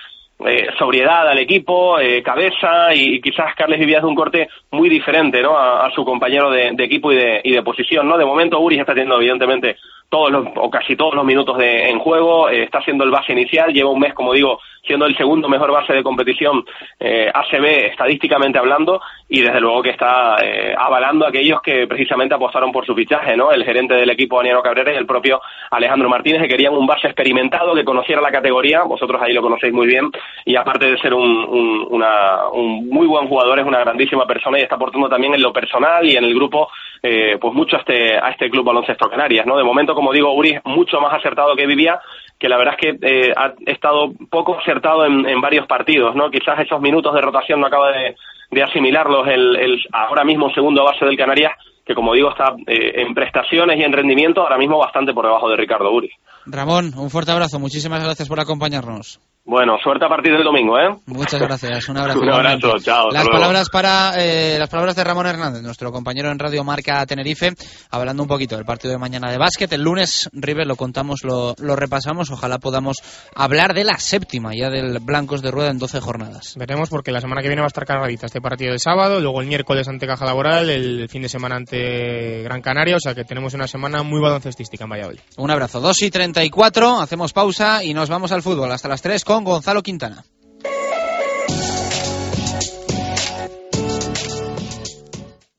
sobriedad 0.78 1.28
al 1.28 1.38
equipo, 1.38 1.96
cabeza 2.24 2.94
y, 2.94 3.20
quizás 3.20 3.54
Carles 3.54 3.78
Vivías 3.78 4.00
de 4.00 4.08
un 4.08 4.14
corte 4.14 4.48
muy 4.70 4.88
diferente, 4.88 5.42
¿no? 5.42 5.58
A, 5.58 5.90
su 5.94 6.02
compañero 6.02 6.50
de, 6.50 6.68
equipo 6.78 7.12
y 7.12 7.16
de, 7.16 7.42
y 7.44 7.52
de 7.52 7.62
posición, 7.62 8.08
¿no? 8.08 8.16
De 8.16 8.24
momento 8.24 8.58
Uriz 8.58 8.80
está 8.80 8.94
teniendo 8.94 9.16
evidentemente 9.16 9.76
todos 10.10 10.30
los, 10.30 10.46
o 10.56 10.68
casi 10.68 10.96
todos 10.96 11.14
los 11.14 11.24
minutos 11.24 11.56
de, 11.56 11.88
en 11.88 11.98
juego, 12.00 12.50
está 12.50 12.82
siendo 12.82 13.04
el 13.04 13.10
base 13.10 13.32
inicial, 13.32 13.72
lleva 13.72 13.90
un 13.90 14.00
mes, 14.00 14.12
como 14.12 14.32
digo, 14.34 14.58
siendo 14.86 15.06
el 15.06 15.16
segundo 15.16 15.48
mejor 15.48 15.70
base 15.70 15.92
de 15.92 16.02
competición 16.02 16.64
eh, 16.98 17.30
ACB 17.32 17.90
estadísticamente 17.90 18.58
hablando 18.58 19.00
y 19.28 19.40
desde 19.40 19.60
luego 19.60 19.82
que 19.82 19.90
está 19.90 20.36
eh, 20.42 20.74
avalando 20.76 21.24
a 21.24 21.28
aquellos 21.28 21.60
que 21.62 21.86
precisamente 21.86 22.34
apostaron 22.34 22.72
por 22.72 22.84
su 22.86 22.94
fichaje, 22.94 23.36
¿no? 23.36 23.52
El 23.52 23.64
gerente 23.64 23.94
del 23.94 24.10
equipo 24.10 24.40
Aniano 24.40 24.62
Cabrera 24.62 24.92
y 24.92 24.96
el 24.96 25.06
propio 25.06 25.40
Alejandro 25.70 26.08
Martínez 26.08 26.42
que 26.42 26.48
querían 26.48 26.74
un 26.74 26.86
base 26.86 27.06
experimentado 27.06 27.74
que 27.74 27.84
conociera 27.84 28.20
la 28.20 28.32
categoría, 28.32 28.82
vosotros 28.82 29.20
ahí 29.22 29.32
lo 29.32 29.42
conocéis 29.42 29.72
muy 29.72 29.86
bien 29.86 30.10
y 30.44 30.56
aparte 30.56 30.90
de 30.90 30.98
ser 30.98 31.14
un, 31.14 31.86
un, 31.90 32.88
muy 32.88 33.06
buen 33.06 33.28
jugador 33.28 33.60
es 33.60 33.66
una 33.66 33.80
grandísima 33.80 34.26
persona 34.26 34.58
y 34.58 34.62
está 34.62 34.74
aportando 34.74 35.08
también 35.08 35.34
en 35.34 35.42
lo 35.42 35.52
personal 35.52 36.04
y 36.06 36.16
en 36.16 36.24
el 36.24 36.34
grupo 36.34 36.68
eh, 37.02 37.38
pues 37.40 37.54
mucho 37.54 37.76
a 37.76 37.80
este, 37.80 38.16
a 38.16 38.30
este 38.30 38.50
club 38.50 38.64
baloncesto 38.64 39.08
Canarias, 39.08 39.46
¿no? 39.46 39.56
De 39.56 39.64
momento, 39.64 39.94
como 39.94 40.12
digo, 40.12 40.34
Uri 40.34 40.58
mucho 40.64 41.00
más 41.00 41.14
acertado 41.14 41.56
que 41.56 41.66
vivía 41.66 42.00
que 42.40 42.48
la 42.48 42.56
verdad 42.56 42.74
es 42.80 42.98
que 42.98 43.06
eh, 43.06 43.32
ha 43.36 43.52
estado 43.66 44.12
poco 44.30 44.58
acertado 44.58 45.04
en, 45.04 45.40
varios 45.42 45.66
partidos, 45.66 46.16
¿no? 46.16 46.30
Quizás 46.30 46.58
esos 46.58 46.80
minutos 46.80 47.14
de 47.14 47.20
rotación 47.20 47.60
no 47.60 47.66
acaba 47.66 47.92
de, 47.92 48.62
asimilarlos 48.62 49.28
el, 49.28 49.56
el, 49.56 49.78
ahora 49.92 50.24
mismo 50.24 50.50
segundo 50.50 50.82
base 50.82 51.04
del 51.04 51.18
Canarias, 51.18 51.52
que 51.84 51.94
como 51.94 52.14
digo 52.14 52.30
está 52.30 52.54
eh, 52.66 53.02
en 53.02 53.12
prestaciones 53.14 53.78
y 53.78 53.82
en 53.82 53.92
rendimiento 53.92 54.40
ahora 54.40 54.56
mismo 54.56 54.78
bastante 54.78 55.12
por 55.12 55.26
debajo 55.26 55.50
de 55.50 55.56
Ricardo 55.56 55.92
Uri. 55.92 56.10
Ramón, 56.46 56.92
un 56.96 57.10
fuerte 57.10 57.32
abrazo, 57.32 57.58
muchísimas 57.58 58.02
gracias 58.02 58.26
por 58.26 58.40
acompañarnos. 58.40 59.20
Bueno, 59.44 59.78
suerte 59.82 60.04
a 60.04 60.08
partir 60.08 60.32
del 60.32 60.44
domingo, 60.44 60.78
¿eh? 60.78 60.94
Muchas 61.06 61.40
gracias, 61.40 61.88
un 61.88 61.96
abrazo. 61.98 62.20
un 62.20 62.30
abrazo, 62.30 62.78
chao. 62.78 63.10
Las 63.10 63.26
palabras 63.26 63.68
para 63.70 64.12
eh, 64.18 64.56
las 64.58 64.68
palabras 64.68 64.94
de 64.94 65.02
Ramón 65.02 65.26
Hernández, 65.26 65.62
nuestro 65.62 65.90
compañero 65.90 66.30
en 66.30 66.38
Radio 66.38 66.62
Marca 66.62 67.04
Tenerife, 67.06 67.54
hablando 67.90 68.22
un 68.22 68.28
poquito 68.28 68.56
del 68.56 68.64
partido 68.64 68.92
de 68.92 68.98
mañana 68.98 69.30
de 69.30 69.38
básquet. 69.38 69.72
El 69.72 69.82
lunes, 69.82 70.28
River, 70.32 70.66
lo 70.66 70.76
contamos, 70.76 71.24
lo, 71.24 71.54
lo 71.58 71.74
repasamos. 71.74 72.30
Ojalá 72.30 72.58
podamos 72.58 72.98
hablar 73.34 73.74
de 73.74 73.84
la 73.84 73.98
séptima 73.98 74.54
ya 74.54 74.70
del 74.70 74.98
Blancos 75.00 75.42
de 75.42 75.50
Rueda 75.50 75.70
en 75.70 75.78
12 75.78 76.00
jornadas. 76.00 76.54
Veremos 76.56 76.90
porque 76.90 77.10
la 77.10 77.20
semana 77.20 77.40
que 77.40 77.48
viene 77.48 77.62
va 77.62 77.66
a 77.66 77.68
estar 77.68 77.86
cargadita 77.86 78.26
este 78.26 78.40
partido 78.40 78.72
de 78.72 78.78
sábado, 78.78 79.20
luego 79.20 79.40
el 79.40 79.48
miércoles 79.48 79.88
ante 79.88 80.06
Caja 80.06 80.26
Laboral, 80.26 80.68
el 80.70 81.08
fin 81.08 81.22
de 81.22 81.28
semana 81.28 81.56
ante 81.56 82.42
Gran 82.42 82.60
Canaria, 82.60 82.96
o 82.96 83.00
sea 83.00 83.14
que 83.14 83.24
tenemos 83.24 83.54
una 83.54 83.66
semana 83.66 84.02
muy 84.02 84.20
baloncestística 84.20 84.84
en 84.84 84.90
Valladolid. 84.90 85.20
Un 85.38 85.50
abrazo. 85.50 85.80
2 85.80 86.02
y 86.02 86.10
34, 86.10 87.00
hacemos 87.00 87.32
pausa 87.32 87.82
y 87.82 87.94
nos 87.94 88.08
vamos 88.10 88.32
al 88.32 88.42
fútbol 88.42 88.70
hasta 88.70 88.88
las 88.88 89.02
3 89.02 89.24
con 89.24 89.39
con 89.44 89.52
Gonzalo 89.52 89.82
Quintana. 89.82 90.24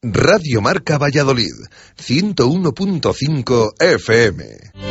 Radio 0.04 0.62
Marca 0.62 0.98
Valladolid, 0.98 1.54
101.5 1.98 3.74
FM. 3.78 4.91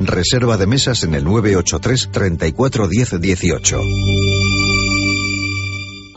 Reserva 0.00 0.56
de 0.56 0.66
mesas 0.66 1.04
en 1.04 1.14
el 1.14 1.24
983 1.24 2.08
34 2.10 2.88
10 2.88 3.20
18. 3.20 3.80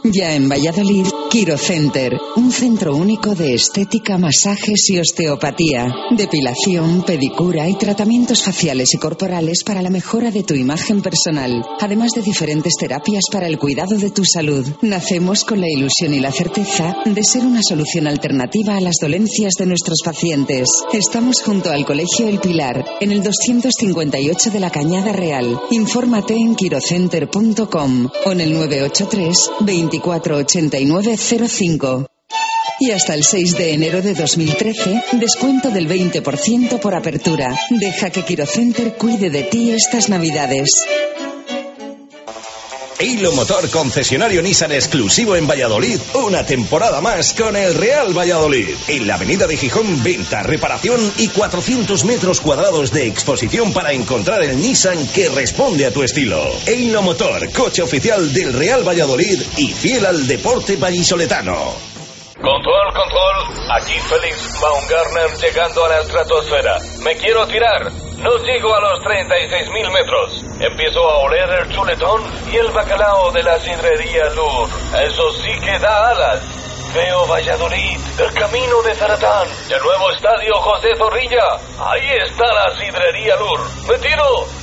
Ya 0.05 0.35
en 0.35 0.49
Valladolid, 0.49 1.05
Quiro 1.31 1.57
Center, 1.57 2.19
un 2.35 2.51
centro 2.51 2.93
único 2.93 3.35
de 3.35 3.53
estética, 3.53 4.17
masajes 4.17 4.89
y 4.89 4.99
osteopatía, 4.99 5.87
depilación, 6.11 7.03
pedicura 7.03 7.69
y 7.69 7.77
tratamientos 7.77 8.43
faciales 8.43 8.93
y 8.93 8.97
corporales 8.97 9.63
para 9.63 9.81
la 9.81 9.89
mejora 9.89 10.29
de 10.29 10.43
tu 10.43 10.55
imagen 10.55 11.01
personal, 11.01 11.65
además 11.79 12.11
de 12.11 12.21
diferentes 12.21 12.73
terapias 12.77 13.23
para 13.31 13.47
el 13.47 13.57
cuidado 13.57 13.97
de 13.97 14.11
tu 14.11 14.25
salud. 14.25 14.67
Nacemos 14.81 15.45
con 15.45 15.61
la 15.61 15.69
ilusión 15.69 16.13
y 16.13 16.19
la 16.19 16.33
certeza 16.33 16.97
de 17.05 17.23
ser 17.23 17.45
una 17.45 17.61
solución 17.63 18.05
alternativa 18.05 18.75
a 18.75 18.81
las 18.81 18.97
dolencias 19.01 19.53
de 19.57 19.67
nuestros 19.67 19.99
pacientes. 20.03 20.67
Estamos 20.91 21.41
junto 21.41 21.71
al 21.71 21.85
Colegio 21.85 22.27
El 22.27 22.39
Pilar, 22.39 22.83
en 22.99 23.11
el 23.11 23.23
258 23.23 24.51
de 24.51 24.59
la 24.59 24.69
Cañada 24.69 25.13
Real. 25.13 25.57
Infórmate 25.71 26.35
en 26.35 26.55
quirocenter.com 26.55 28.09
o 28.25 28.31
en 28.33 28.41
el 28.41 28.51
983 28.53 29.49
248905. 29.99 32.07
Y 32.79 32.91
hasta 32.91 33.13
el 33.13 33.23
6 33.23 33.57
de 33.57 33.73
enero 33.73 34.01
de 34.01 34.13
2013, 34.13 35.03
descuento 35.13 35.69
del 35.69 35.87
20% 35.87 36.79
por 36.79 36.95
apertura. 36.95 37.57
Deja 37.69 38.09
que 38.09 38.23
Quirocenter 38.23 38.95
cuide 38.95 39.29
de 39.29 39.43
ti 39.43 39.71
estas 39.71 40.09
navidades. 40.09 40.69
Hilo 43.03 43.33
Motor 43.33 43.69
concesionario 43.69 44.41
Nissan 44.41 44.71
exclusivo 44.71 45.35
en 45.35 45.45
Valladolid, 45.45 45.99
una 46.13 46.45
temporada 46.45 47.01
más 47.01 47.33
con 47.33 47.55
el 47.57 47.75
Real 47.75 48.17
Valladolid. 48.17 48.69
En 48.87 49.07
la 49.07 49.15
avenida 49.15 49.45
de 49.45 49.57
Gijón, 49.57 50.01
venta, 50.01 50.41
reparación 50.43 50.99
y 51.17 51.27
400 51.27 52.05
metros 52.05 52.39
cuadrados 52.39 52.91
de 52.91 53.07
exposición 53.07 53.73
para 53.73 53.91
encontrar 53.91 54.41
el 54.43 54.59
Nissan 54.59 55.05
que 55.07 55.27
responde 55.27 55.85
a 55.85 55.91
tu 55.91 56.01
estilo. 56.01 56.41
Hilo 56.65 57.01
Motor, 57.01 57.51
coche 57.51 57.81
oficial 57.81 58.33
del 58.33 58.53
Real 58.53 58.87
Valladolid 58.87 59.41
y 59.57 59.67
fiel 59.67 60.05
al 60.05 60.25
deporte 60.25 60.77
vallisoletano. 60.77 61.73
Control, 62.35 62.93
control. 62.93 63.67
Aquí 63.75 63.93
Félix 63.99 64.59
Baumgartner 64.61 65.37
llegando 65.41 65.85
a 65.85 65.89
la 65.89 66.01
estratosfera. 66.01 66.77
Me 67.01 67.15
quiero 67.17 67.47
tirar. 67.47 68.02
No 68.23 68.37
llego 68.37 68.73
a 68.73 68.79
los 68.79 69.01
36.000 69.01 69.91
metros. 69.91 70.45
Empiezo 70.57 71.09
a 71.09 71.17
oler 71.17 71.49
el 71.59 71.69
chuletón 71.73 72.21
y 72.49 72.55
el 72.55 72.71
bacalao 72.71 73.31
de 73.33 73.43
la 73.43 73.59
sidrería 73.59 74.29
Lur. 74.29 74.69
Eso 75.03 75.29
sí 75.33 75.59
que 75.59 75.77
da 75.77 76.11
alas. 76.11 76.41
Veo 76.93 77.27
Valladolid, 77.27 77.99
el 78.19 78.33
camino 78.33 78.81
de 78.83 78.95
Zaratán, 78.95 79.47
el 79.69 79.81
nuevo 79.81 80.11
estadio 80.11 80.53
José 80.55 80.95
Zorrilla. 80.95 81.57
Ahí 81.79 82.07
está 82.25 82.45
la 82.45 82.71
sidrería 82.77 83.35
Lur. 83.35 83.59
¡Me 83.89 83.97
tiro! 83.97 84.62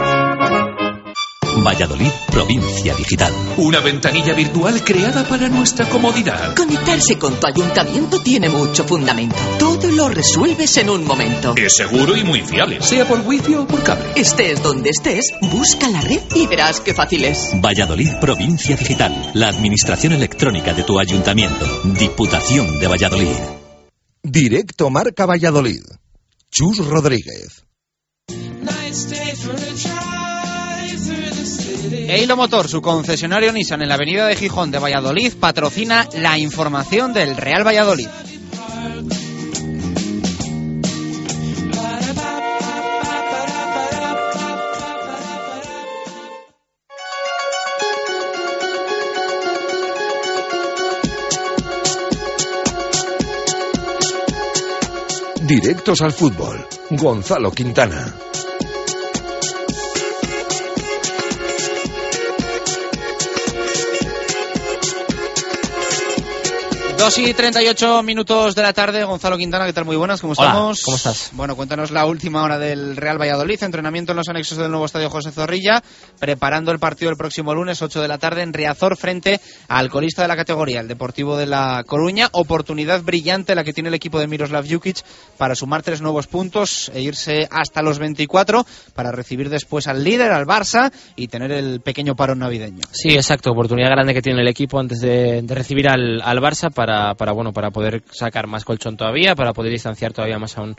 Valladolid, 1.65 2.11
provincia 2.31 2.95
digital. 2.95 3.32
Una 3.57 3.81
ventanilla 3.81 4.35
virtual 4.35 4.85
creada 4.85 5.27
para 5.27 5.49
nuestra 5.49 5.89
comodidad. 5.89 6.55
Conectarse 6.55 7.19
con 7.19 7.41
tu 7.41 7.47
ayuntamiento 7.47 8.20
tiene 8.20 8.51
mucho 8.51 8.85
fundamento. 8.85 9.36
Todo 9.59 9.91
lo 9.91 10.09
resuelves 10.09 10.77
en 10.77 10.91
un 10.91 11.05
momento. 11.05 11.55
Es 11.57 11.77
seguro 11.77 12.16
y 12.16 12.23
muy 12.23 12.43
fiable, 12.43 12.82
sea 12.82 13.09
por 13.09 13.20
wifi 13.20 13.55
o 13.55 13.66
por 13.66 13.82
cable. 13.82 14.12
Estés 14.15 14.62
donde 14.62 14.91
estés, 14.91 15.32
busca 15.41 15.89
la 15.89 16.03
red 16.03 16.20
y 16.35 16.47
verás 16.47 16.81
qué 16.81 16.93
fácil 16.93 17.24
es. 17.24 17.53
Valladolid, 17.55 18.11
provincia 18.20 18.77
digital. 18.77 19.31
La 19.32 19.49
administración 19.49 20.12
electrónica 20.12 20.74
de 20.74 20.82
tu 20.82 20.99
ayuntamiento. 20.99 21.66
Diputación 21.85 22.78
de 22.78 22.86
Valladolid. 22.89 23.36
Directo 24.23 24.91
Marca 24.91 25.24
Valladolid. 25.24 25.82
Chus 26.51 26.78
Rodríguez. 26.86 27.65
Eilo 31.93 32.36
Motor, 32.36 32.69
su 32.69 32.81
concesionario 32.81 33.52
Nissan 33.52 33.82
en 33.82 33.89
la 33.89 33.94
avenida 33.94 34.27
de 34.27 34.36
Gijón 34.36 34.70
de 34.70 34.78
Valladolid, 34.78 35.35
patrocina 35.39 36.09
la 36.15 36.39
información 36.39 37.12
del 37.12 37.36
Real 37.36 37.66
Valladolid. 37.66 38.09
Directos 55.47 56.01
al 56.01 56.12
fútbol. 56.12 56.66
Gonzalo 56.90 57.51
Quintana. 57.52 58.34
2 67.05 67.18
y 67.18 67.35
38 67.35 68.02
minutos 68.02 68.55
de 68.55 68.62
la 68.62 68.72
tarde, 68.72 69.05
Gonzalo 69.05 69.36
Quintana, 69.36 69.66
¿qué 69.66 69.74
tal? 69.74 69.85
Muy 69.85 69.94
buenas, 69.94 70.22
¿cómo 70.22 70.32
Hola, 70.39 70.48
estamos? 70.48 70.81
¿cómo 70.82 70.97
estás? 70.97 71.32
Bueno, 71.32 71.55
cuéntanos 71.55 71.90
la 71.90 72.06
última 72.06 72.43
hora 72.43 72.59
del 72.59 72.97
Real 72.97 73.20
Valladolid, 73.20 73.62
entrenamiento 73.62 74.12
en 74.12 74.16
los 74.16 74.31
anexos 74.31 74.56
del 74.56 74.70
nuevo 74.70 74.86
estadio 74.86 75.10
José 75.10 75.31
Zorrilla, 75.31 75.82
preparando 76.18 76.72
el 76.72 76.78
partido 76.78 77.10
el 77.10 77.18
próximo 77.18 77.55
lunes, 77.55 77.82
8 77.82 78.01
de 78.01 78.09
la 78.09 78.16
tarde, 78.16 78.40
en 78.40 78.55
Riazor, 78.55 78.97
frente 78.97 79.39
al 79.68 79.90
colista 79.90 80.22
de 80.22 80.28
la 80.28 80.36
categoría, 80.36 80.81
el 80.81 80.89
Deportivo 80.89 81.36
de 81.36 81.44
La 81.44 81.85
Coruña. 81.86 82.31
Oportunidad 82.32 83.02
brillante 83.02 83.55
la 83.55 83.64
que 83.64 83.74
tiene 83.74 83.90
el 83.90 83.94
equipo 83.94 84.18
de 84.18 84.26
Miroslav 84.26 84.66
Jukic 84.66 85.05
para 85.36 85.55
sumar 85.55 85.82
tres 85.82 86.01
nuevos 86.01 86.26
puntos 86.26 86.90
e 86.94 87.02
irse 87.02 87.47
hasta 87.51 87.82
los 87.82 87.98
24 87.98 88.64
para 88.94 89.12
recibir 89.12 89.51
después 89.51 89.89
al 89.89 90.02
líder, 90.05 90.32
al 90.32 90.47
Barça, 90.47 90.90
y 91.16 91.28
tener 91.28 91.52
el 91.52 91.82
pequeño 91.82 92.16
paro 92.16 92.35
navideño. 92.35 92.81
Sí, 92.93 93.10
exacto. 93.10 93.51
Oportunidad 93.51 93.90
grande 93.90 94.14
que 94.14 94.22
tiene 94.22 94.40
el 94.40 94.48
equipo 94.48 94.81
antes 94.81 95.01
de, 95.01 95.43
de 95.43 95.55
recibir 95.55 95.86
al, 95.90 96.22
al 96.22 96.39
Barça 96.39 96.72
para, 96.72 96.94
para, 97.16 97.33
bueno, 97.33 97.53
para 97.53 97.71
poder 97.71 98.03
sacar 98.11 98.47
más 98.47 98.65
colchón 98.65 98.97
todavía, 98.97 99.35
para 99.35 99.53
poder 99.53 99.73
distanciar 99.73 100.12
todavía 100.12 100.39
más 100.39 100.57
a 100.59 100.62
un, 100.62 100.77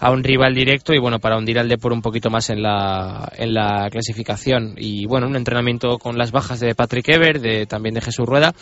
a 0.00 0.10
un 0.10 0.24
rival 0.24 0.54
directo 0.54 0.92
y 0.92 0.98
bueno, 0.98 1.20
para 1.20 1.38
hundir 1.38 1.58
al 1.58 1.68
Depor 1.68 1.92
un 1.92 2.02
poquito 2.02 2.28
más 2.28 2.50
en 2.50 2.62
la, 2.62 3.30
en 3.36 3.54
la 3.54 3.88
clasificación. 3.90 4.74
Y 4.76 5.06
bueno, 5.06 5.28
un 5.28 5.36
entrenamiento 5.36 5.98
con 5.98 6.18
las 6.18 6.32
bajas 6.32 6.58
de 6.58 6.74
Patrick 6.74 7.08
Ever, 7.08 7.40
de, 7.40 7.66
también 7.66 7.94
de 7.94 8.00
Jesús 8.00 8.26
Rueda. 8.26 8.52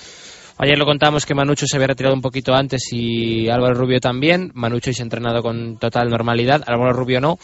Ayer 0.59 0.77
lo 0.77 0.85
contábamos 0.85 1.25
que 1.25 1.35
Manucho 1.35 1.65
se 1.67 1.77
había 1.77 1.87
retirado 1.87 2.15
un 2.15 2.21
poquito 2.21 2.55
antes 2.55 2.93
y 2.93 3.49
Álvaro 3.49 3.73
Rubio 3.73 3.99
también. 3.99 4.51
Manucho 4.53 4.93
se 4.93 5.01
ha 5.01 5.05
entrenado 5.05 5.43
con 5.43 5.79
total 5.79 6.11
normalidad, 6.11 6.63
Álvaro 6.67 6.93
Rubio 6.93 7.19
no. 7.19 7.39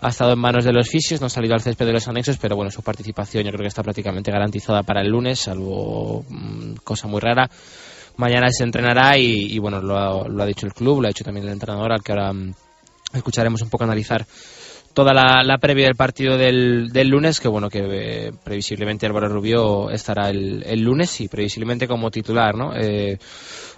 Ha 0.00 0.10
estado 0.10 0.34
en 0.34 0.38
manos 0.38 0.64
de 0.64 0.72
los 0.72 0.88
fisios, 0.88 1.20
no 1.20 1.26
ha 1.26 1.30
salido 1.30 1.54
al 1.54 1.60
césped 1.60 1.86
de 1.86 1.92
los 1.92 2.06
anexos, 2.06 2.36
pero 2.36 2.54
bueno, 2.54 2.70
su 2.70 2.82
participación 2.82 3.42
yo 3.42 3.50
creo 3.50 3.62
que 3.62 3.68
está 3.68 3.82
prácticamente 3.82 4.30
garantizada 4.30 4.84
para 4.84 5.00
el 5.00 5.08
lunes, 5.08 5.40
salvo 5.40 6.24
mm, 6.28 6.74
cosa 6.84 7.08
muy 7.08 7.20
rara. 7.20 7.50
Mañana 8.16 8.48
se 8.50 8.64
entrenará 8.64 9.18
y, 9.18 9.52
y 9.52 9.58
bueno, 9.58 9.80
lo 9.80 9.96
ha, 9.96 10.28
lo 10.28 10.42
ha 10.42 10.46
dicho 10.46 10.66
el 10.66 10.74
club, 10.74 11.00
lo 11.00 11.06
ha 11.06 11.10
dicho 11.10 11.24
también 11.24 11.46
el 11.46 11.52
entrenador, 11.52 11.92
al 11.92 12.02
que 12.02 12.12
ahora 12.12 12.32
mm, 12.32 12.54
escucharemos 13.14 13.62
un 13.62 13.70
poco 13.70 13.84
analizar 13.84 14.26
toda 14.92 15.14
la, 15.14 15.42
la 15.42 15.58
previa 15.58 15.86
del 15.86 15.96
partido 15.96 16.36
del, 16.36 16.90
del 16.92 17.08
lunes, 17.08 17.40
que 17.40 17.48
bueno, 17.48 17.70
que 17.70 17.80
eh, 17.80 18.32
previsiblemente 18.44 19.06
Álvaro 19.06 19.28
Rubio 19.28 19.90
estará 19.90 20.28
el, 20.28 20.62
el 20.66 20.80
lunes 20.80 21.20
y 21.22 21.28
previsiblemente 21.28 21.88
como 21.88 22.10
titular, 22.10 22.54
¿no? 22.54 22.74
Eh, 22.76 23.18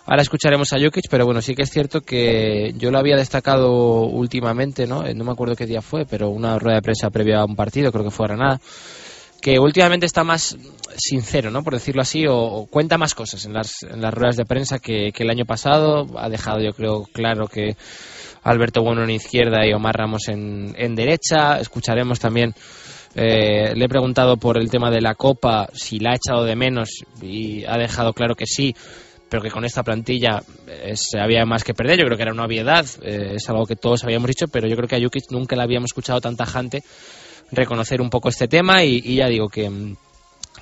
Ahora 0.07 0.21
escucharemos 0.21 0.71
a 0.75 0.77
Jokic, 0.79 1.09
pero 1.09 1.25
bueno, 1.25 1.41
sí 1.41 1.55
que 1.55 1.63
es 1.63 1.71
cierto 1.71 2.03
que 2.03 2.75
yo 2.77 2.91
lo 2.91 2.99
había 2.99 3.17
destacado 3.17 4.03
últimamente, 4.03 4.87
¿no? 4.87 5.03
No 5.03 5.25
me 5.25 5.33
acuerdo 5.33 5.57
qué 5.57 5.65
día 5.65 5.81
fue, 5.81 6.05
pero 6.05 6.29
una 6.29 6.59
rueda 6.59 6.77
de 6.77 6.83
prensa 6.83 7.09
previa 7.09 7.41
a 7.41 7.47
un 7.47 7.57
partido, 7.57 7.91
creo 7.91 8.05
que 8.05 8.11
fue 8.11 8.27
a 8.27 8.29
Granada, 8.29 8.61
que 9.45 9.59
últimamente 9.59 10.07
está 10.07 10.25
más 10.25 10.57
sincero, 10.97 11.51
¿no? 11.51 11.63
Por 11.63 11.75
decirlo 11.75 12.01
así, 12.01 12.25
o, 12.27 12.67
cuenta 12.71 12.97
más 12.97 13.15
cosas 13.15 13.45
en 13.45 13.53
las, 13.53 13.83
en 13.83 14.01
las 14.01 14.15
ruedas 14.15 14.39
de 14.39 14.47
prensa 14.47 14.79
que, 14.79 15.13
el 15.15 15.31
año 15.31 15.45
pasado. 15.45 16.07
Ha 16.17 16.31
dejado, 16.31 16.63
yo 16.63 16.73
creo, 16.73 17.03
claro 17.13 17.47
que 17.47 17.77
Alberto 18.43 18.83
Bueno 18.83 19.05
en 19.05 19.11
izquierda 19.11 19.67
y 19.67 19.75
Omar 19.75 19.97
Ramos 19.99 20.29
en, 20.29 20.95
derecha. 20.95 21.61
Escucharemos 21.61 22.19
también 22.21 22.55
eh, 23.15 23.75
le 23.77 23.85
he 23.85 23.89
preguntado 23.89 24.39
por 24.39 24.57
el 24.57 24.71
tema 24.71 24.91
de 24.91 25.03
la 25.03 25.15
Copa, 25.15 25.69
si 25.75 25.99
la 25.99 26.13
ha 26.13 26.17
echado 26.17 26.47
de 26.47 26.57
menos 26.57 27.05
y 27.21 27.67
ha 27.67 27.77
dejado 27.77 28.15
claro 28.15 28.37
que 28.37 28.47
sí, 28.47 28.75
pero 29.29 29.43
que 29.43 29.51
con 29.51 29.67
esta 29.67 29.83
plantilla 29.83 30.43
eh, 30.67 30.95
había 31.21 31.45
más 31.45 31.65
que 31.65 31.75
perder. 31.75 31.99
Yo 31.99 32.07
creo 32.07 32.17
que 32.17 32.23
era 32.23 32.33
una 32.33 32.47
obviedad, 32.47 32.87
eh, 33.03 33.35
es 33.35 33.47
algo 33.51 33.67
que 33.67 33.77
todos 33.77 34.05
habíamos 34.05 34.29
dicho, 34.29 34.49
pero 34.49 34.67
yo 34.69 34.77
creo 34.77 34.89
que 34.89 34.97
a 34.97 35.01
Yuki 35.01 35.19
nunca 35.29 35.55
le 35.55 35.65
habíamos 35.65 35.89
escuchado 35.91 36.23
tanta 36.23 36.47
gente 36.47 36.83
reconocer 37.51 38.01
un 38.01 38.11
poco 38.11 38.29
este 38.29 38.49
tema 38.49 38.85
y, 38.85 39.17
ya 39.17 39.29
digo 39.29 39.49
que, 39.49 39.95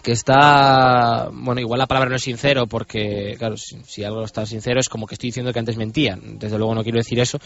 que 0.03 0.13
está, 0.13 1.31
bueno, 1.33 1.61
igual 1.61 1.79
la 1.79 1.87
palabra 1.87 2.11
no 2.11 2.17
es 2.17 2.23
sincero 2.23 2.67
porque, 2.67 3.37
claro, 3.39 3.57
si, 3.57 4.05
algo 4.05 4.25
está 4.25 4.47
sincero 4.47 4.81
es 4.81 4.89
como 4.89 5.07
que 5.07 5.15
estoy 5.15 5.29
diciendo 5.29 5.53
que 5.53 5.59
antes 5.59 5.77
mentían, 5.77 6.39
desde 6.39 6.59
luego 6.59 6.75
no 6.75 6.83
quiero 6.83 6.99
decir 6.99 7.21
eso, 7.21 7.39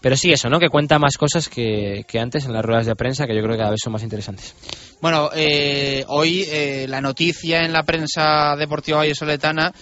pero 0.00 0.16
sí 0.16 0.32
eso, 0.32 0.48
¿no? 0.48 0.58
Que 0.58 0.68
cuenta 0.68 0.98
más 0.98 1.16
cosas 1.16 1.48
que, 1.48 2.04
que 2.06 2.18
antes 2.18 2.44
en 2.44 2.52
las 2.52 2.64
ruedas 2.64 2.86
de 2.86 2.96
prensa 2.96 3.26
que 3.26 3.34
yo 3.34 3.42
creo 3.42 3.52
que 3.52 3.58
cada 3.58 3.70
vez 3.70 3.80
son 3.82 3.92
más 3.92 4.02
interesantes. 4.02 4.54
Bueno, 5.00 5.30
eh, 5.34 6.04
hoy 6.08 6.46
la 6.88 7.00
noticia 7.00 7.64
en 7.64 7.72
la 7.72 7.82
prensa 7.82 8.56
deportiva 8.56 8.98
vallesoletana 8.98 9.72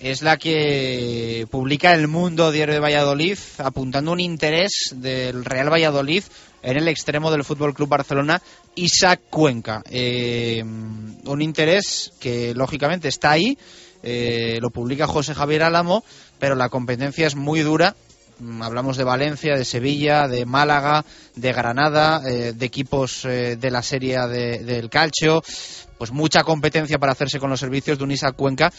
es 0.00 0.22
la 0.22 0.36
que 0.36 1.46
publica 1.50 1.94
El 1.94 2.08
Mundo 2.08 2.50
Diario 2.50 2.74
de 2.74 2.80
Valladolid, 2.80 3.38
apuntando 3.58 4.12
un 4.12 4.20
interés 4.20 4.94
del 4.94 5.44
Real 5.44 5.72
Valladolid 5.72 6.24
en 6.64 6.78
el 6.78 6.88
extremo 6.88 7.30
del 7.30 7.44
Fútbol 7.44 7.74
Club 7.74 7.90
Barcelona, 7.90 8.40
Isaac 8.74 9.20
Cuenca. 9.28 9.82
Eh, 9.90 10.64
un 10.64 11.42
interés 11.42 12.12
que 12.18 12.54
lógicamente 12.54 13.08
está 13.08 13.32
ahí, 13.32 13.58
eh, 14.02 14.58
lo 14.60 14.70
publica 14.70 15.06
José 15.06 15.34
Javier 15.34 15.62
Álamo, 15.62 16.04
pero 16.38 16.54
la 16.54 16.70
competencia 16.70 17.26
es 17.26 17.36
muy 17.36 17.60
dura. 17.60 17.94
Mm, 18.38 18.62
hablamos 18.62 18.96
de 18.96 19.04
Valencia, 19.04 19.56
de 19.56 19.64
Sevilla, 19.64 20.26
de 20.26 20.46
Málaga, 20.46 21.04
de 21.36 21.52
Granada, 21.52 22.22
eh, 22.26 22.54
de 22.54 22.66
equipos 22.66 23.22
de 23.24 23.70
la 23.70 23.82
serie 23.82 24.18
del 24.26 24.88
Calcio, 24.88 25.42
pues 25.98 26.12
mucha 26.12 26.42
competencia 26.42 26.98
para 26.98 27.12
hacerse 27.12 27.38
con 27.38 27.50
los 27.50 27.60
servicios 27.60 27.98
de 27.98 28.04
un 28.04 28.10
Isaac 28.10 28.34
Cuenca 28.36 28.72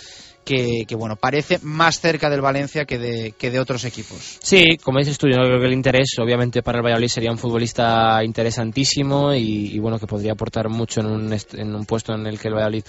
que, 0.45 0.85
bueno, 0.95 1.15
parece 1.15 1.59
más 1.63 1.99
cerca 1.99 2.29
del 2.29 2.41
Valencia 2.41 2.85
que 2.85 2.99
de, 2.99 3.31
que 3.31 3.49
de 3.49 3.59
otros 3.59 3.83
equipos. 3.83 4.37
Sí, 4.41 4.77
como 4.83 4.99
dices 4.99 5.17
tú, 5.17 5.27
yo 5.27 5.37
creo 5.37 5.59
que 5.59 5.65
el 5.65 5.73
interés, 5.73 6.09
obviamente, 6.19 6.61
para 6.61 6.77
el 6.77 6.83
Valladolid 6.83 7.07
sería 7.07 7.31
un 7.31 7.37
futbolista 7.37 8.23
interesantísimo 8.23 9.33
y, 9.33 9.77
bueno, 9.79 9.99
que 9.99 10.07
podría 10.07 10.33
aportar 10.33 10.69
mucho 10.69 11.01
en 11.01 11.07
un, 11.07 11.33
en 11.33 11.75
un 11.75 11.85
puesto 11.85 12.13
en 12.13 12.27
el 12.27 12.39
que 12.39 12.49
el 12.49 12.53
Valladolid 12.53 12.83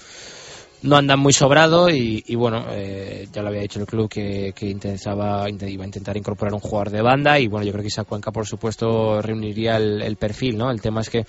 no 0.83 0.97
anda 0.97 1.17
muy 1.17 1.33
sobrado 1.33 1.89
y, 1.89 2.23
bueno, 2.37 2.67
eh, 2.71 3.27
ya 3.33 3.43
lo 3.43 3.49
había 3.49 3.63
dicho 3.63 3.81
el 3.81 3.87
club 3.87 4.09
que, 4.09 4.53
que 4.55 4.67
intentaba, 4.67 5.49
iba 5.49 5.85
a 5.85 5.87
intentar 5.87 6.17
incorporar 6.17 6.53
un 6.53 6.61
jugador 6.61 6.91
de 6.91 7.03
banda 7.03 7.41
y 7.41 7.49
bueno, 7.49 7.65
yo 7.65 7.73
creo 7.73 7.83
que 7.83 7.89
esa 7.89 8.05
Cuenca, 8.05 8.31
por 8.31 8.47
supuesto, 8.47 9.23
reuniría 9.23 9.79
el, 9.79 10.03
el 10.03 10.17
perfil, 10.17 10.59
¿no? 10.59 10.71
El 10.71 10.81
tema 10.81 11.01
es 11.01 11.11
que 11.11 11.25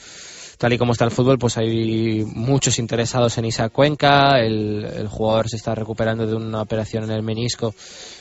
tal 0.57 0.73
y 0.73 0.77
como 0.77 0.91
está 0.91 1.05
el 1.05 1.11
fútbol, 1.11 1.37
pues 1.37 1.57
hay 1.57 2.25
muchos 2.25 2.79
interesados 2.79 3.37
en 3.37 3.45
Isa 3.45 3.69
Cuenca. 3.69 4.39
El, 4.39 5.07
jugador 5.09 5.49
se 5.49 5.55
está 5.55 5.75
recuperando 5.75 6.25
de 6.25 6.35
una 6.35 6.61
operación 6.61 7.05
en 7.05 7.11
el 7.11 7.23
menisco 7.23 7.73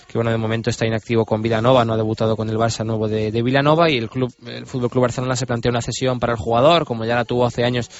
que 0.07 0.19
bueno 0.19 0.31
de 0.31 0.37
momento 0.37 0.71
está 0.71 0.87
inactivo 0.87 1.25
con 1.25 1.43
Vilanova, 1.43 1.85
no 1.85 1.95
ha 1.95 1.97
debutado 1.97 2.37
con 2.37 2.49
el 2.49 2.57
Barça 2.57 2.85
nuevo 2.85 3.09
de, 3.09 3.33
de 3.33 3.43
Vilanova 3.43 3.91
y 3.91 3.97
el 3.97 4.09
club, 4.09 4.33
el 4.47 4.65
Fútbol 4.65 4.89
Club 4.89 5.03
Barcelona 5.03 5.35
se 5.35 5.47
plantea 5.47 5.71
una 5.71 5.83
cesión 5.83 6.21
para 6.21 6.35
el 6.35 6.39
jugador, 6.39 6.87
como 6.87 7.05
ya 7.05 7.17
la 7.17 7.25
tuvo 7.25 7.45
hace 7.45 7.65
años 7.65 7.91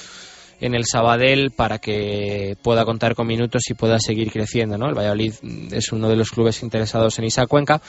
en 0.59 0.73
el 0.73 0.85
Sabadell 0.85 1.51
para 1.51 1.79
que 1.79 2.57
pueda 2.61 2.85
contar 2.85 3.15
con 3.15 3.27
minutos 3.27 3.63
y 3.69 3.73
pueda 3.73 3.99
seguir 3.99 4.31
creciendo. 4.31 4.77
¿no? 4.77 4.89
El 4.89 4.95
Valladolid 4.95 5.33
es 5.71 5.91
uno 5.91 6.09
de 6.09 6.15
los 6.15 6.29
clubes 6.31 6.63
interesados 6.63 7.17
en 7.19 7.25
Isa 7.25 7.45
Cuenca, 7.45 7.81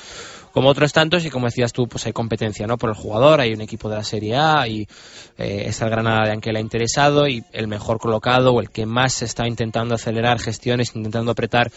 como 0.52 0.68
otros 0.70 0.92
tantos, 0.92 1.24
y 1.24 1.30
como 1.30 1.46
decías 1.46 1.72
tú, 1.72 1.86
pues 1.88 2.06
hay 2.06 2.12
competencia 2.12 2.66
¿no? 2.66 2.78
por 2.78 2.90
el 2.90 2.96
jugador, 2.96 3.40
hay 3.40 3.52
un 3.52 3.60
equipo 3.60 3.88
de 3.88 3.96
la 3.96 4.04
Serie 4.04 4.36
A 4.36 4.66
y 4.66 4.88
eh, 5.36 5.64
está 5.66 5.84
el 5.84 5.90
Granada 5.90 6.24
de 6.24 6.32
Anquel 6.32 6.56
ha 6.56 6.60
interesado 6.60 7.28
y 7.28 7.44
el 7.52 7.68
mejor 7.68 7.98
colocado 7.98 8.52
o 8.52 8.60
el 8.60 8.70
que 8.70 8.86
más 8.86 9.22
está 9.22 9.46
intentando 9.46 9.94
acelerar 9.94 10.40
gestiones, 10.40 10.94
intentando 10.94 11.30
apretar 11.30 11.70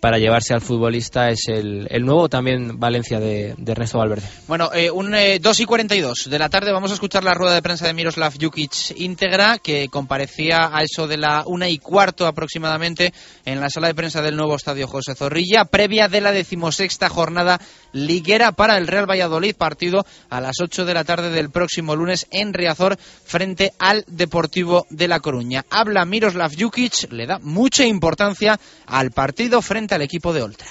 para 0.00 0.18
llevarse 0.18 0.54
al 0.54 0.62
futbolista 0.62 1.28
es 1.28 1.46
el, 1.48 1.86
nuevo 2.04 2.28
también 2.28 2.80
Valencia 2.80 3.20
de, 3.20 3.54
Ernesto 3.66 3.98
Valverde. 3.98 4.26
Bueno, 4.48 4.70
eh, 4.72 4.90
un 4.90 5.10
2 5.10 5.14
eh, 5.14 5.62
y 5.62 5.66
42 5.66 6.28
de 6.30 6.38
la 6.38 6.48
tarde 6.48 6.72
vamos 6.72 6.90
a 6.90 6.94
escuchar 6.94 7.22
la 7.22 7.34
rueda 7.34 7.54
de 7.54 7.62
prensa 7.62 7.86
de 7.86 7.92
Miroslav 7.92 8.32
Jukic 8.40 8.96
íntegra 8.96 9.58
que 9.58 9.88
comparecía 9.88 10.70
a 10.72 10.82
eso 10.82 11.06
de 11.06 11.18
la 11.18 11.44
una 11.46 11.68
y 11.68 11.78
cuarto 11.78 12.26
aproximadamente 12.26 13.12
en 13.44 13.60
la 13.60 13.68
sala 13.68 13.88
de 13.88 13.94
prensa 13.94 14.22
del 14.22 14.36
nuevo 14.36 14.56
estadio 14.56 14.88
José 14.88 15.14
Zorrilla, 15.14 15.66
previa 15.66 16.08
de 16.08 16.22
la 16.22 16.32
decimosexta 16.32 17.08
jornada 17.08 17.60
liguera 17.92 18.52
para 18.52 18.76
el 18.76 18.86
Real 18.86 19.08
Valladolid, 19.08 19.54
partido 19.54 20.04
a 20.28 20.40
las 20.40 20.56
8 20.60 20.84
de 20.84 20.94
la 20.94 21.04
tarde 21.04 21.30
del 21.30 21.50
próximo 21.50 21.96
lunes 21.96 22.26
en 22.30 22.52
Riazor 22.52 22.98
frente 23.24 23.72
al 23.78 24.04
Deportivo 24.06 24.86
de 24.90 25.08
La 25.08 25.20
Coruña. 25.20 25.64
Habla 25.70 26.04
Miroslav 26.04 26.52
Jukic, 26.58 27.10
le 27.12 27.26
da 27.26 27.38
mucha 27.40 27.84
importancia 27.84 28.58
al 28.86 29.10
partido 29.10 29.62
frente 29.62 29.94
al 29.94 30.02
equipo 30.02 30.32
de 30.32 30.42
Oltra. 30.42 30.68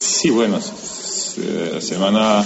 Sí, 0.00 0.30
bueno, 0.30 0.58
eh, 0.58 1.78
semana 1.80 2.44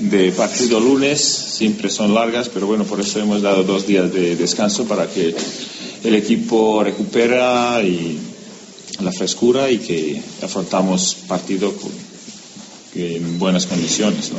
de 0.00 0.32
partido 0.32 0.80
lunes 0.80 1.20
siempre 1.20 1.90
son 1.90 2.14
largas, 2.14 2.48
pero 2.48 2.66
bueno, 2.66 2.84
por 2.84 3.00
eso 3.00 3.20
hemos 3.20 3.42
dado 3.42 3.64
dos 3.64 3.86
días 3.86 4.12
de 4.12 4.34
descanso 4.34 4.86
para 4.86 5.06
que 5.06 5.34
el 6.02 6.14
equipo 6.14 6.82
recupera 6.82 7.82
y 7.82 8.18
la 9.00 9.12
frescura 9.12 9.70
y 9.70 9.78
que 9.78 10.22
afrontamos 10.42 11.16
partido 11.28 11.72
en 12.94 13.38
buenas 13.38 13.66
condiciones. 13.66 14.32
¿no? 14.32 14.38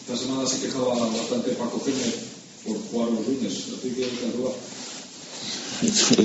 Esta 0.00 0.16
semana 0.16 0.48
se 0.48 0.60
quejaba 0.60 0.94
bastante 1.08 1.50
Paco 1.52 1.80
Género 1.84 2.16
por 2.66 2.76
jugar 2.90 3.10
los 3.10 3.26
lunes. 3.26 3.70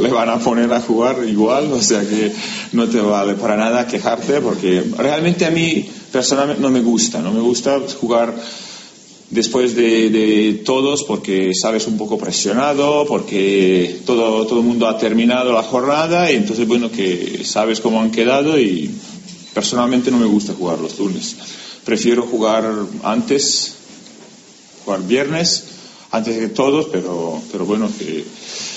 le, 0.00 0.10
van 0.10 0.28
a 0.28 0.38
poner 0.38 0.72
a 0.72 0.80
jugar 0.80 1.24
igual, 1.26 1.72
o 1.72 1.80
sea 1.80 2.00
que 2.00 2.32
no 2.72 2.86
te 2.88 3.00
vale 3.00 3.34
para 3.34 3.56
nada 3.56 3.86
quejarte 3.86 4.40
porque 4.40 4.84
realmente 4.96 5.46
a 5.46 5.50
mí 5.50 5.88
personalmente 6.10 6.60
no 6.60 6.70
me 6.70 6.80
gusta, 6.80 7.20
no 7.22 7.32
me 7.32 7.40
gusta 7.40 7.80
jugar 7.98 8.34
después 9.30 9.74
de, 9.74 10.60
todos 10.64 11.04
porque 11.04 11.52
sales 11.54 11.86
un 11.86 11.96
poco 11.96 12.18
presionado, 12.18 13.06
porque 13.06 14.00
todo, 14.04 14.46
todo 14.46 14.58
el 14.60 14.66
mundo 14.66 14.86
ha 14.86 14.98
terminado 14.98 15.52
la 15.52 15.62
jornada 15.62 16.30
y 16.30 16.36
entonces 16.36 16.68
bueno 16.68 16.90
que 16.90 17.42
sabes 17.44 17.80
cómo 17.80 18.02
han 18.02 18.10
quedado 18.10 18.60
y 18.60 18.90
personalmente 19.54 20.10
no 20.10 20.18
me 20.18 20.26
gusta 20.26 20.54
jugar 20.54 20.78
los 20.78 20.98
lunes. 20.98 21.36
Prefiero 21.84 22.22
jugar 22.22 22.64
antes, 23.02 23.74
jugar 24.84 25.06
viernes 25.06 25.64
antes 26.12 26.38
de 26.38 26.48
todos, 26.48 26.86
pero, 26.92 27.40
pero 27.50 27.64
bueno, 27.64 27.90
que 27.98 28.24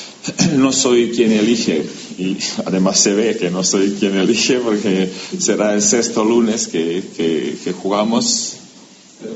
no 0.58 0.72
soy 0.72 1.12
quien 1.12 1.32
elige 1.32 1.86
y 2.18 2.38
además 2.66 3.00
se 3.00 3.14
ve 3.14 3.38
que 3.38 3.52
no 3.52 3.64
soy 3.64 3.92
quien 4.00 4.16
elige 4.16 4.60
porque 4.60 5.12
será 5.38 5.74
el 5.74 5.82
sexto 5.82 6.24
lunes 6.24 6.68
que, 6.68 7.04
que, 7.16 7.74
jugamos, 7.74 8.54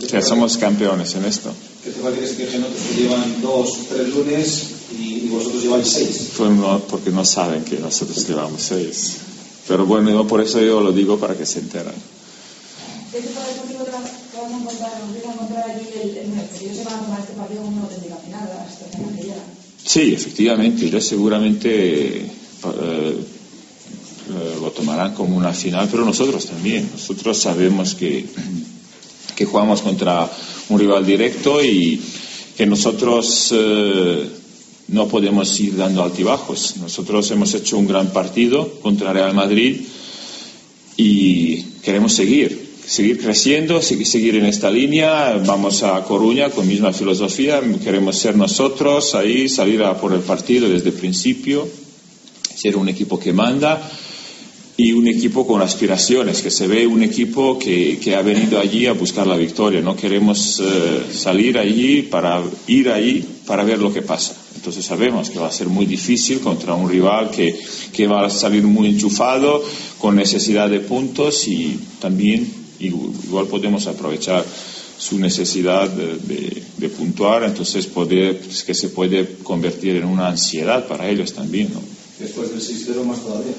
que 0.09 0.21
somos 0.21 0.57
campeones 0.57 1.13
en 1.15 1.25
esto. 1.25 1.53
¿Qué 1.83 1.91
te 1.91 1.99
parece 1.99 2.35
que 2.35 2.47
se 2.47 3.01
llevan 3.01 3.41
dos, 3.41 3.87
tres 3.89 4.09
lunes 4.09 4.63
y, 4.97 5.27
vosotros 5.27 5.61
lleváis 5.61 5.87
seis? 5.87 6.29
Pues 6.37 6.51
no, 6.51 6.79
porque 6.89 7.11
no 7.11 7.23
saben 7.23 7.63
que 7.63 7.77
nosotros 7.77 8.27
llevamos 8.27 8.61
seis. 8.61 9.17
Pero 9.67 9.85
bueno, 9.85 10.25
por 10.27 10.41
eso 10.41 10.61
yo 10.61 10.81
lo 10.81 10.91
digo 10.91 11.17
para 11.17 11.37
que 11.37 11.45
se 11.45 11.59
enteren. 11.59 11.93
¿Qué 13.11 13.19
tipo 13.21 13.39
de 13.39 13.69
vamos 14.41 14.53
a 14.53 14.57
encontrar, 14.57 14.91
nos 15.01 15.25
a 15.25 15.33
encontrar 15.33 15.69
allí 15.69 15.87
el, 16.01 16.09
el, 16.17 16.33
ellos 16.61 16.77
se 16.77 16.83
van 16.83 16.93
a 16.93 17.01
tomar 17.01 17.19
este 17.19 17.33
partido 17.33 17.61
como 17.61 17.77
una 17.77 17.83
auténtica 17.83 18.15
final, 18.17 18.49
hasta 18.67 18.85
que 18.89 19.27
ya. 19.27 19.35
Sí, 19.83 20.13
efectivamente, 20.13 20.85
ellos 20.85 21.05
seguramente 21.05 22.19
eh, 22.19 22.29
eh, 22.63 24.57
lo 24.61 24.71
tomarán 24.71 25.13
como 25.13 25.35
una 25.35 25.53
final, 25.53 25.87
pero 25.89 26.05
nosotros 26.05 26.45
también. 26.45 26.89
Nosotros 26.91 27.37
sabemos 27.37 27.95
que, 27.95 28.25
que 29.35 29.45
jugamos 29.45 29.81
contra 29.81 30.29
un 30.69 30.79
rival 30.79 31.05
directo 31.05 31.63
y 31.63 31.99
que 32.55 32.65
nosotros 32.65 33.53
eh, 33.53 34.29
no 34.91 35.07
podemos 35.07 35.59
ir 35.59 35.75
dando 35.75 36.03
altibajos. 36.03 36.77
Nosotros 36.77 37.29
hemos 37.31 37.53
hecho 37.53 37.77
un 37.77 37.87
gran 37.87 38.11
partido 38.11 38.79
contra 38.81 39.13
Real 39.13 39.33
Madrid 39.33 39.81
y 40.97 41.61
queremos 41.81 42.13
seguir 42.13 42.69
seguir 42.89 43.21
creciendo, 43.21 43.83
seguir 43.83 44.35
en 44.35 44.45
esta 44.45 44.71
línea. 44.71 45.39
Vamos 45.45 45.83
a 45.83 46.03
Coruña 46.03 46.49
con 46.49 46.67
misma 46.67 46.91
filosofía, 46.91 47.61
queremos 47.83 48.17
ser 48.17 48.35
nosotros 48.35 49.13
ahí, 49.13 49.47
salir 49.47 49.83
a 49.83 49.95
por 49.95 50.11
el 50.11 50.21
partido 50.21 50.67
desde 50.67 50.89
el 50.89 50.95
principio, 50.95 51.67
ser 52.55 52.75
un 52.77 52.89
equipo 52.89 53.19
que 53.19 53.31
manda. 53.31 53.79
Y 54.79 54.93
un 54.93 55.09
equipo 55.09 55.45
con 55.45 55.61
aspiraciones, 55.61 56.41
que 56.41 56.49
se 56.49 56.65
ve 56.65 56.87
un 56.87 57.03
equipo 57.03 57.59
que, 57.59 57.99
que 57.99 58.15
ha 58.15 58.21
venido 58.21 58.57
allí 58.57 58.85
a 58.85 58.93
buscar 58.93 59.27
la 59.27 59.35
victoria. 59.35 59.81
No 59.81 59.93
queremos 59.93 60.61
eh, 60.61 61.03
salir 61.13 61.57
allí 61.57 62.03
para 62.03 62.41
ir 62.65 62.87
allí 62.89 63.25
para 63.45 63.65
ver 63.65 63.79
lo 63.79 63.91
que 63.91 64.03
pasa. 64.03 64.33
Entonces 64.55 64.85
sabemos 64.85 65.29
que 65.29 65.37
va 65.37 65.47
a 65.47 65.51
ser 65.51 65.67
muy 65.67 65.85
difícil 65.85 66.39
contra 66.39 66.75
un 66.75 66.89
rival 66.89 67.29
que, 67.29 67.59
que 67.91 68.07
va 68.07 68.25
a 68.25 68.29
salir 68.29 68.63
muy 68.63 68.87
enchufado, 68.87 69.61
con 69.97 70.15
necesidad 70.15 70.69
de 70.69 70.79
puntos 70.79 71.45
y 71.49 71.77
también 71.99 72.49
igual 72.79 73.47
podemos 73.47 73.85
aprovechar 73.85 74.45
su 74.97 75.19
necesidad 75.19 75.89
de, 75.89 76.15
de, 76.19 76.63
de 76.77 76.89
puntuar, 76.89 77.43
entonces 77.43 77.85
poder, 77.85 78.39
que 78.39 78.73
se 78.73 78.87
puede 78.87 79.27
convertir 79.43 79.97
en 79.97 80.05
una 80.05 80.29
ansiedad 80.29 80.87
para 80.87 81.09
ellos 81.09 81.33
también. 81.33 81.69
¿no? 81.73 81.81
Después 82.17 82.49
del 82.51 82.61
6-0 82.61 83.03
más 83.03 83.19
todavía. 83.19 83.53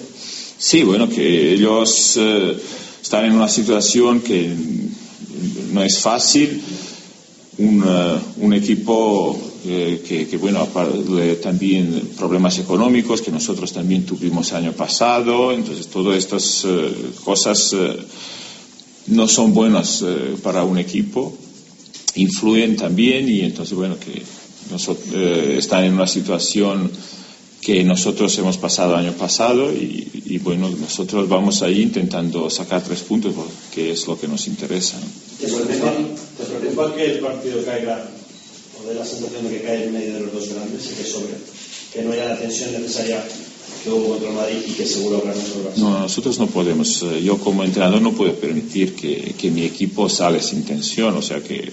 Sí, 0.62 0.82
bueno, 0.82 1.09
que 1.09 1.55
ellos 1.55 2.19
eh, 2.19 2.55
están 3.01 3.24
en 3.24 3.32
una 3.32 3.49
situación 3.49 4.20
que 4.20 4.55
no 5.73 5.82
es 5.82 6.01
fácil. 6.01 6.61
Un, 7.57 7.82
uh, 7.82 8.45
un 8.45 8.53
equipo 8.53 9.41
eh, 9.66 10.03
que, 10.07 10.28
que, 10.28 10.37
bueno, 10.37 10.69
también 11.43 12.11
problemas 12.15 12.59
económicos 12.59 13.23
que 13.23 13.31
nosotros 13.31 13.73
también 13.73 14.05
tuvimos 14.05 14.53
año 14.53 14.73
pasado. 14.73 15.51
Entonces, 15.53 15.87
todas 15.87 16.19
estas 16.19 16.66
cosas 17.24 17.74
no 19.07 19.28
son 19.28 19.55
buenas 19.55 20.05
para 20.43 20.62
un 20.65 20.77
equipo. 20.77 21.32
Influyen 22.16 22.77
también 22.77 23.31
y 23.31 23.41
entonces, 23.41 23.74
bueno, 23.74 23.97
que 23.99 25.57
están 25.57 25.85
en 25.85 25.95
una 25.95 26.07
situación 26.07 26.91
que 27.61 27.85
nosotros 27.85 28.37
hemos 28.39 28.57
pasado 28.57 28.97
año 28.97 29.12
pasado 29.12 29.70
y, 29.73 30.09
y, 30.27 30.39
bueno, 30.39 30.70
nosotros 30.70 31.28
vamos 31.28 31.62
ahí 31.62 31.82
intentando 31.82 32.49
sacar 32.49 32.82
tres 32.82 33.01
puntos 33.01 33.35
porque 33.35 33.93
es 33.93 34.07
lo 34.07 34.19
que 34.19 34.27
nos 34.27 34.47
interesa. 34.47 34.99
¿no? 34.99 35.07
¿Te, 35.39 35.47
preocupa, 35.47 35.93
¿Te 36.39 36.45
preocupa 36.45 36.95
que 36.95 37.05
el 37.12 37.19
partido 37.20 37.65
caiga 37.65 38.09
o 38.82 38.89
de 38.89 38.95
la 38.95 39.05
sensación 39.05 39.45
de 39.45 39.51
que 39.51 39.62
cae 39.62 39.85
en 39.85 39.93
medio 39.93 40.15
de 40.15 40.20
los 40.20 40.32
dos 40.32 40.49
grandes 40.55 40.91
y 40.91 40.95
que 40.95 41.05
sobre, 41.05 41.35
que 41.93 42.03
no 42.03 42.12
haya 42.12 42.31
la 42.31 42.39
tensión 42.39 42.73
necesaria 42.73 43.23
que 43.85 43.91
hubo 43.91 44.11
contra 44.11 44.31
Madrid 44.31 44.59
y 44.66 44.73
que 44.73 44.87
seguro 44.87 45.19
habrá 45.19 45.35
nosotros? 45.35 45.77
No, 45.77 46.01
nosotros 46.01 46.39
no 46.39 46.47
podemos, 46.47 47.03
eh, 47.03 47.23
yo 47.23 47.39
como 47.39 47.62
entrenador 47.62 48.01
no 48.01 48.12
puedo 48.12 48.35
permitir 48.37 48.95
que, 48.95 49.35
que 49.39 49.51
mi 49.51 49.65
equipo 49.65 50.09
sale 50.09 50.43
sin 50.43 50.65
tensión, 50.65 51.15
o 51.15 51.23
sea 51.23 51.43
que 51.43 51.70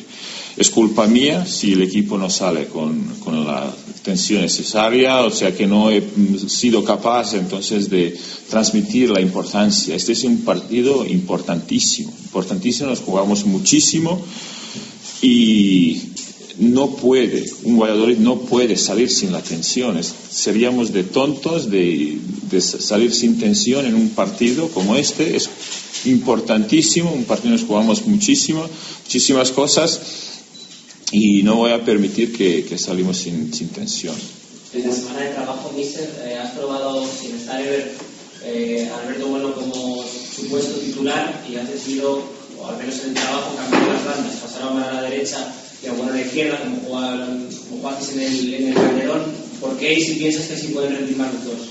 es 0.58 0.72
culpa 0.72 1.06
mía 1.06 1.46
si 1.46 1.74
el 1.74 1.84
equipo 1.84 2.18
no 2.18 2.30
sale 2.32 2.66
con, 2.66 3.16
la 3.46 3.72
tensión 4.02 4.42
necesaria, 4.42 5.20
o 5.20 5.30
sea 5.30 5.56
que 5.56 5.68
no 5.68 5.92
he 5.92 6.02
sido 6.48 6.84
capaz 6.84 7.36
entonces 7.36 7.90
de 7.90 8.18
transmitir 8.50 9.12
la 9.12 9.22
importancia. 9.22 9.96
Este 9.96 10.14
es 10.14 10.24
un 10.24 10.42
partido 10.42 11.06
importantísimo, 11.06 12.12
importantísimo, 12.24 12.90
nos 12.90 13.02
jugamos 13.02 13.46
muchísimo 13.46 14.20
y 15.22 16.02
no 16.58 16.96
puede, 16.96 17.46
un 17.64 17.78
Valladolid 17.78 18.18
no 18.18 18.40
puede 18.40 18.78
salir 18.78 19.12
sin 19.12 19.32
la 19.32 19.44
tensión. 19.44 20.00
Seríamos 20.02 20.92
de 20.92 21.04
tontos 21.04 21.70
de, 21.70 22.18
de 22.50 22.62
salir 22.62 23.14
sin 23.14 23.38
tensión 23.38 23.86
en 23.86 23.94
un 23.94 24.10
partido 24.10 24.70
como 24.70 24.96
este. 24.96 25.36
Es 25.36 25.50
importantísimo, 26.06 27.12
un 27.12 27.26
partido 27.26 27.52
nos 27.52 27.66
jugamos 27.66 28.08
muchísimo, 28.08 28.66
muchísimas 29.04 29.52
cosas 29.52 30.27
y 31.12 31.44
no 31.44 31.56
voy 31.56 31.72
a 31.72 31.84
permitir 31.84 32.36
que, 32.36 32.66
que 32.66 32.78
salimos 32.78 33.18
sin, 33.18 33.54
sin, 33.54 33.70
tensión. 33.70 34.16
En 34.74 34.88
la 34.88 34.94
semana 34.94 35.22
de 35.22 35.30
trabajo, 35.30 35.72
Mister, 35.76 36.10
eh, 36.26 36.38
has 36.38 36.52
probado 36.52 37.06
sin 37.08 37.36
estar 37.36 37.62
eh, 38.44 38.90
Alberto 39.02 39.28
Bueno 39.28 39.54
como 39.54 40.04
supuesto 40.04 40.80
titular 40.80 41.46
y 41.50 41.56
has 41.56 41.72
decidido, 41.72 42.22
o 42.60 42.68
al 42.68 42.78
menos 42.78 43.00
en 43.04 43.10
el 43.10 43.14
trabajo, 43.14 43.56
cambiar 43.56 43.88
las 43.88 44.06
bandas, 44.06 44.36
pasar 44.36 44.64
a 44.64 44.72
una 44.72 44.90
a 44.90 44.94
la 44.96 45.02
derecha 45.04 45.54
y 45.84 45.88
a 45.88 45.94
Bueno 45.94 46.12
a 46.12 46.16
la 46.16 46.22
izquierda, 46.22 46.60
como, 46.60 46.82
como 46.82 47.82
jugaste 47.82 48.14
en 48.14 48.20
el, 48.22 48.54
en 48.54 48.68
el 48.70 48.74
Calderón. 48.74 49.22
¿Por 49.62 49.78
qué 49.78 49.94
y 49.94 50.02
si 50.02 50.14
piensas 50.16 50.48
que 50.48 50.58
sí 50.58 50.68
pueden 50.68 50.96
rendir 50.96 51.18
más 51.18 51.34
los 51.34 51.46
dos? 51.46 51.68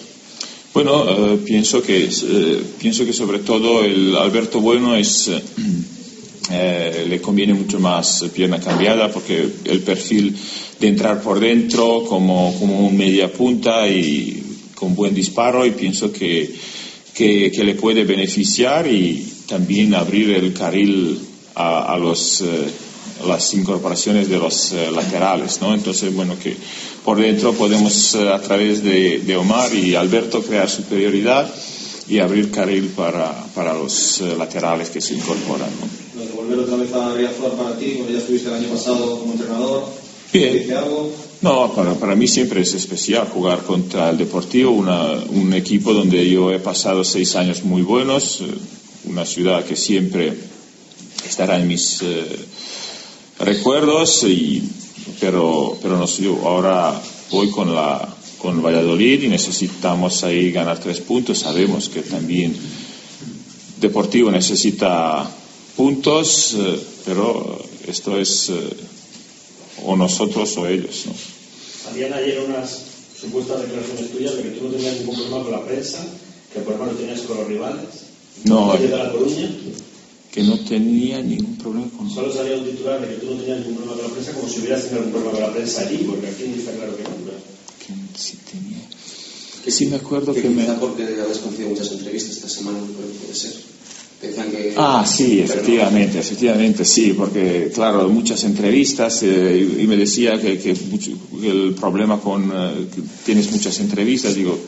Bueno, 0.74 1.04
eh, 1.08 1.38
pienso, 1.44 1.82
que, 1.82 2.04
eh, 2.04 2.62
pienso 2.78 3.04
que 3.06 3.12
sobre 3.12 3.38
todo 3.38 3.82
el 3.82 4.14
Alberto 4.16 4.60
Bueno 4.60 4.96
es 4.96 5.30
eh, 6.50 7.06
le 7.08 7.20
conviene 7.20 7.54
mucho 7.54 7.80
más 7.80 8.24
pierna 8.34 8.60
cambiada 8.60 9.10
porque 9.10 9.48
el 9.64 9.80
perfil 9.80 10.36
de 10.78 10.88
entrar 10.88 11.22
por 11.22 11.40
dentro 11.40 12.04
como, 12.04 12.54
como 12.58 12.86
un 12.86 12.96
media 12.96 13.32
punta 13.32 13.88
y 13.88 14.42
con 14.74 14.94
buen 14.94 15.14
disparo 15.14 15.64
y 15.66 15.70
pienso 15.72 16.12
que, 16.12 16.54
que, 17.14 17.50
le 17.64 17.74
puede 17.74 18.04
beneficiar 18.04 18.86
y 18.86 19.26
también 19.48 19.94
abrir 19.94 20.30
el 20.30 20.52
carril 20.52 21.18
a, 21.54 21.96
los, 21.98 22.42
eh, 22.42 22.66
las 23.26 23.54
incorporaciones 23.54 24.28
de 24.28 24.38
los 24.38 24.72
eh, 24.72 24.90
laterales. 24.92 25.60
¿no? 25.62 25.74
Entonces, 25.74 26.14
bueno, 26.14 26.36
que 26.38 26.54
por 27.04 27.18
dentro 27.18 27.54
podemos 27.54 28.14
eh, 28.14 28.28
a 28.28 28.38
través 28.40 28.82
de, 28.82 29.36
Omar 29.36 29.74
y 29.74 29.94
Alberto 29.94 30.42
crear 30.42 30.68
superioridad 30.68 31.52
y 32.08 32.18
abrir 32.18 32.50
carril 32.50 32.92
para, 32.94 33.32
para 33.54 33.72
los 33.72 34.20
laterales 34.20 34.90
que 34.90 35.00
se 35.00 35.14
incorporan. 35.14 35.70
Lo 36.16 36.24
de 36.24 36.32
volver 36.32 36.58
otra 36.60 36.76
vez 36.76 36.92
a 36.92 37.14
Riazor 37.14 37.52
para 37.52 37.76
ti, 37.76 37.94
porque 37.98 38.12
ya 38.14 38.18
estuviste 38.18 38.48
el 38.48 38.54
año 38.54 38.68
pasado 38.68 39.18
como 39.18 39.32
entrenador. 39.32 39.84
Bien. 40.32 40.54
¿Dice 40.54 40.74
algo? 40.74 41.12
No, 41.42 41.72
para, 41.74 41.94
para 41.94 42.14
mí 42.14 42.26
siempre 42.26 42.62
es 42.62 42.72
especial 42.74 43.28
jugar 43.28 43.62
contra 43.64 44.10
el 44.10 44.16
Deportivo, 44.16 44.70
una, 44.70 45.12
un 45.28 45.52
equipo 45.52 45.92
donde 45.92 46.28
yo 46.28 46.50
he 46.50 46.58
pasado 46.58 47.04
seis 47.04 47.36
años 47.36 47.62
muy 47.64 47.82
buenos, 47.82 48.42
una 49.04 49.26
ciudad 49.26 49.64
que 49.64 49.76
siempre 49.76 50.32
estará 51.28 51.60
en 51.60 51.68
mis 51.68 52.00
eh, 52.02 52.24
recuerdos, 53.40 54.24
y, 54.24 54.62
pero, 55.20 55.76
pero 55.82 55.98
no 55.98 56.06
sé, 56.06 56.22
yo 56.22 56.40
ahora 56.44 57.00
voy 57.30 57.50
con 57.50 57.74
la 57.74 58.16
con 58.38 58.62
Valladolid 58.62 59.22
y 59.24 59.28
necesitamos 59.28 60.22
ahí 60.22 60.52
ganar 60.52 60.78
tres 60.78 61.00
puntos. 61.00 61.38
Sabemos 61.38 61.88
que 61.88 62.02
también 62.02 62.54
Deportivo 63.80 64.30
necesita 64.30 65.28
puntos, 65.76 66.54
eh, 66.58 66.80
pero 67.04 67.58
esto 67.86 68.18
es 68.18 68.50
eh, 68.50 68.70
o 69.84 69.96
nosotros 69.96 70.56
o 70.56 70.66
ellos. 70.66 71.04
¿no? 71.06 71.12
Habían 71.90 72.12
ayer 72.12 72.40
unas 72.40 72.82
supuestas 73.20 73.62
declaraciones 73.62 74.10
tuyas 74.10 74.36
de 74.36 74.42
que 74.42 74.50
tú 74.50 74.64
no 74.64 74.70
tenías 74.70 74.96
ningún 74.98 75.16
problema 75.16 75.42
con 75.42 75.52
la 75.52 75.64
prensa, 75.64 76.04
que 76.52 76.58
el 76.58 76.64
problema 76.64 76.92
lo 76.92 76.98
tenías 76.98 77.20
con 77.22 77.38
los 77.38 77.46
rivales. 77.46 77.86
No, 78.44 78.76
de 78.76 78.88
la 78.88 79.12
Coruña, 79.12 79.48
que 80.30 80.42
no 80.42 80.58
tenía 80.60 81.22
ningún 81.22 81.56
problema 81.56 81.88
con 81.96 82.10
solo 82.10 82.30
salía 82.30 82.58
un 82.58 82.64
titular 82.64 83.00
de 83.00 83.08
que 83.08 83.20
tú 83.20 83.32
no 83.32 83.40
tenías 83.40 83.60
ningún 83.60 83.76
problema 83.76 83.96
con 83.96 84.08
la 84.08 84.12
prensa, 84.12 84.32
como 84.32 84.48
si 84.48 84.60
hubieras 84.60 84.82
tenido 84.82 84.98
algún 84.98 85.12
problema 85.12 85.32
con 85.32 85.40
la 85.40 85.52
prensa 85.54 85.80
allí, 85.80 85.96
porque 86.04 86.26
aquí 86.26 86.44
está 86.58 86.72
claro 86.72 86.96
que 86.96 87.02
no. 87.04 87.10
¿verdad? 87.24 87.40
sí 88.14 88.38
tenía. 88.50 88.82
Que 89.64 89.70
sí 89.70 89.86
me 89.86 89.96
acuerdo 89.96 90.34
que, 90.34 90.42
que 90.42 90.50
me. 90.50 90.64
porque 90.74 91.04
habéis 91.04 91.38
concedido 91.38 91.70
muchas 91.70 91.90
entrevistas 91.92 92.36
esta 92.36 92.48
semana, 92.48 92.78
puede 92.78 93.34
ser. 93.34 93.54
Que. 94.20 94.74
Ah, 94.78 95.04
sí, 95.06 95.40
efectivamente, 95.40 96.18
efectivamente, 96.18 96.84
sí, 96.86 97.14
porque, 97.16 97.70
claro, 97.74 98.08
muchas 98.08 98.44
entrevistas 98.44 99.22
eh, 99.22 99.76
y 99.78 99.86
me 99.86 99.96
decía 99.96 100.40
que, 100.40 100.70
el 100.70 101.74
problema 101.78 102.18
con. 102.18 102.50
Eh, 102.54 102.86
que 102.94 103.02
tienes 103.24 103.50
muchas 103.50 103.78
entrevistas, 103.80 104.34
digo. 104.34 104.58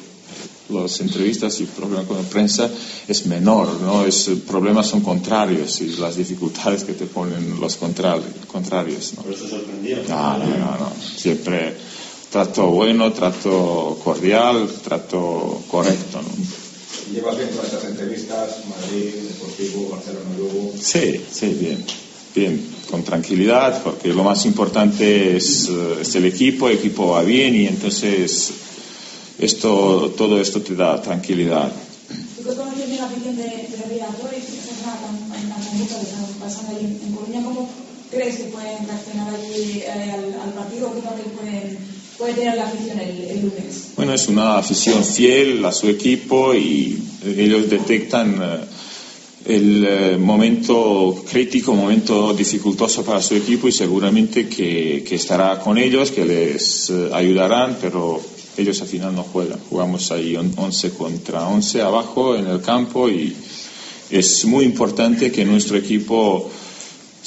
Las 0.69 1.01
entrevistas 1.01 1.59
y 1.61 1.63
el 1.63 1.71
problema 1.71 2.05
con 2.05 2.19
la 2.19 2.29
prensa 2.29 2.71
es 3.09 3.25
menor, 3.25 3.81
¿no? 3.81 4.05
Es, 4.05 4.31
problemas 4.47 4.87
son 4.87 5.01
contrarios 5.01 5.81
y 5.81 5.97
las 5.97 6.17
dificultades 6.17 6.85
que 6.85 6.93
te 6.93 7.07
ponen 7.07 7.59
los 7.59 7.77
contrarios. 7.77 8.27
contrarios 8.53 9.15
¿no? 9.17 9.23
Por 9.23 9.33
eso 9.33 9.49
sorprendió. 9.49 9.97
No, 10.07 10.37
no, 10.37 10.45
no, 10.45 10.79
no. 10.79 10.93
Siempre 11.17 11.75
trato 12.31 12.67
bueno, 12.67 13.11
trato 13.15 13.99
cordial, 14.05 14.69
trato 14.85 15.63
correcto. 15.71 16.21
¿no? 16.21 16.68
¿Llevas 17.13 17.37
bien 17.37 17.51
todas 17.51 17.67
estas 17.67 17.85
entrevistas? 17.85 18.65
Madrid, 18.69 19.15
Deportivo, 19.29 19.89
Barcelona, 19.91 20.37
Lugo. 20.37 20.73
Sí, 20.81 21.25
sí, 21.31 21.47
bien. 21.61 21.85
Bien, 22.35 22.61
con 22.91 23.03
tranquilidad, 23.03 23.83
porque 23.83 24.09
lo 24.09 24.23
más 24.23 24.45
importante 24.45 25.37
es, 25.37 25.69
es 26.01 26.15
el 26.15 26.27
equipo, 26.27 26.69
el 26.69 26.77
equipo 26.79 27.09
va 27.09 27.23
bien 27.23 27.55
y 27.55 27.67
entonces 27.67 28.53
esto, 29.39 30.15
todo 30.17 30.41
esto 30.41 30.61
te 30.61 30.75
da 30.75 31.01
tranquilidad. 31.01 31.73
¿Tú 32.37 32.45
que 32.45 32.55
conoces 32.55 32.87
bien 32.87 32.99
la 32.99 33.07
afición 33.07 33.37
de, 33.37 33.43
de 33.43 33.83
Riazor 33.89 34.31
y 34.33 34.41
esa 34.41 34.75
semana 34.75 35.01
tan, 35.01 35.19
tan, 35.31 35.49
tan 35.49 35.65
bonita 35.65 35.95
que 35.99 36.05
estamos 36.05 36.31
pasando 36.39 36.77
allí 36.77 36.85
en, 36.87 37.01
en 37.09 37.13
Coruña, 37.15 37.43
¿cómo 37.43 37.71
crees 38.11 38.37
que 38.37 38.45
pueden 38.45 38.87
reaccionar 38.87 39.35
allí 39.35 39.83
eh, 39.85 40.11
al, 40.13 40.41
al 40.41 40.53
partido? 40.53 40.95
¿Qué 40.95 41.01
papel 41.01 41.25
pueden, 41.33 41.79
puede 42.19 42.35
tener 42.35 42.57
la 42.57 42.67
afición 42.67 42.99
el, 42.99 43.25
el, 43.25 43.43
lunes? 43.43 43.93
Bueno, 43.97 44.13
es 44.13 44.29
una 44.29 44.59
afición 44.59 45.05
fiel 45.05 45.65
a 45.65 45.73
su 45.73 45.89
equipo 45.89 46.53
y 46.53 47.01
ellos 47.25 47.71
detectan 47.71 48.41
uh, 48.41 49.51
el 49.51 50.17
uh, 50.17 50.19
momento 50.19 51.25
crítico, 51.31 51.73
momento 51.73 52.35
dificultoso 52.35 53.05
para 53.05 53.23
su 53.23 53.37
equipo 53.37 53.69
y 53.69 53.73
seguramente 53.73 54.49
que, 54.49 55.05
que 55.07 55.15
estará 55.15 55.61
con 55.61 55.79
ellos, 55.79 56.11
que 56.11 56.25
les 56.25 56.91
ayudarán, 57.13 57.79
pero 57.81 58.21
ellos 58.57 58.81
al 58.83 58.89
final 58.89 59.15
no 59.15 59.23
juegan. 59.23 59.61
Jugamos 59.71 60.11
ahí 60.11 60.35
11 60.37 60.91
contra 60.91 61.47
11 61.47 61.83
abajo 61.83 62.35
en 62.35 62.49
el 62.49 62.61
campo 62.61 63.09
y 63.09 63.35
es 64.11 64.45
muy 64.45 64.65
importante 64.65 65.31
que 65.31 65.45
nuestro 65.45 65.77
equipo 65.77 66.51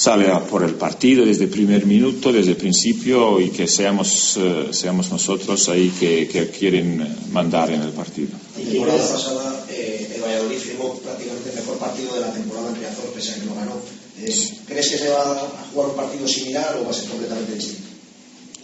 salga 0.02 0.40
por 0.40 0.64
el 0.64 0.74
partido 0.74 1.24
desde 1.24 1.44
el 1.44 1.52
primer 1.52 1.86
minuto, 1.86 2.34
desde 2.34 2.52
el 2.52 2.58
principio 2.58 3.40
y 3.40 3.52
que 3.52 3.68
seamos, 3.68 4.36
eh, 4.36 4.70
seamos 4.72 5.12
nosotros 5.12 5.70
ahí 5.70 5.90
que, 5.90 6.28
que 6.28 6.50
quieren 6.50 7.18
mandar 7.32 7.70
en 7.70 7.84
el 7.84 7.92
partido. 7.92 8.30
La 8.58 8.64
temporada 8.64 8.98
pasada 8.98 9.66
eh, 9.70 10.14
el 10.16 10.22
Valladolid 10.24 10.58
firmó 10.58 10.96
prácticamente 10.96 11.52
el 11.52 11.56
mejor 11.58 11.78
partido 11.78 12.16
de 12.16 12.22
la 12.22 12.34
temporada 12.34 12.70
en 12.70 12.76
Riazor, 12.78 13.14
pese 13.14 13.34
a 13.34 13.36
que 13.36 13.46
no 13.46 13.54
ganó. 13.54 13.76
Eh, 14.22 14.36
¿Crees 14.66 14.90
que 14.90 14.98
se 14.98 15.10
va 15.10 15.22
a 15.22 15.66
jugar 15.72 15.90
un 15.92 15.96
partido 15.96 16.28
similar 16.28 16.78
o 16.82 16.86
va 16.86 16.90
a 16.90 16.94
ser 16.94 17.08
completamente 17.08 17.54
distinto? 17.54 17.88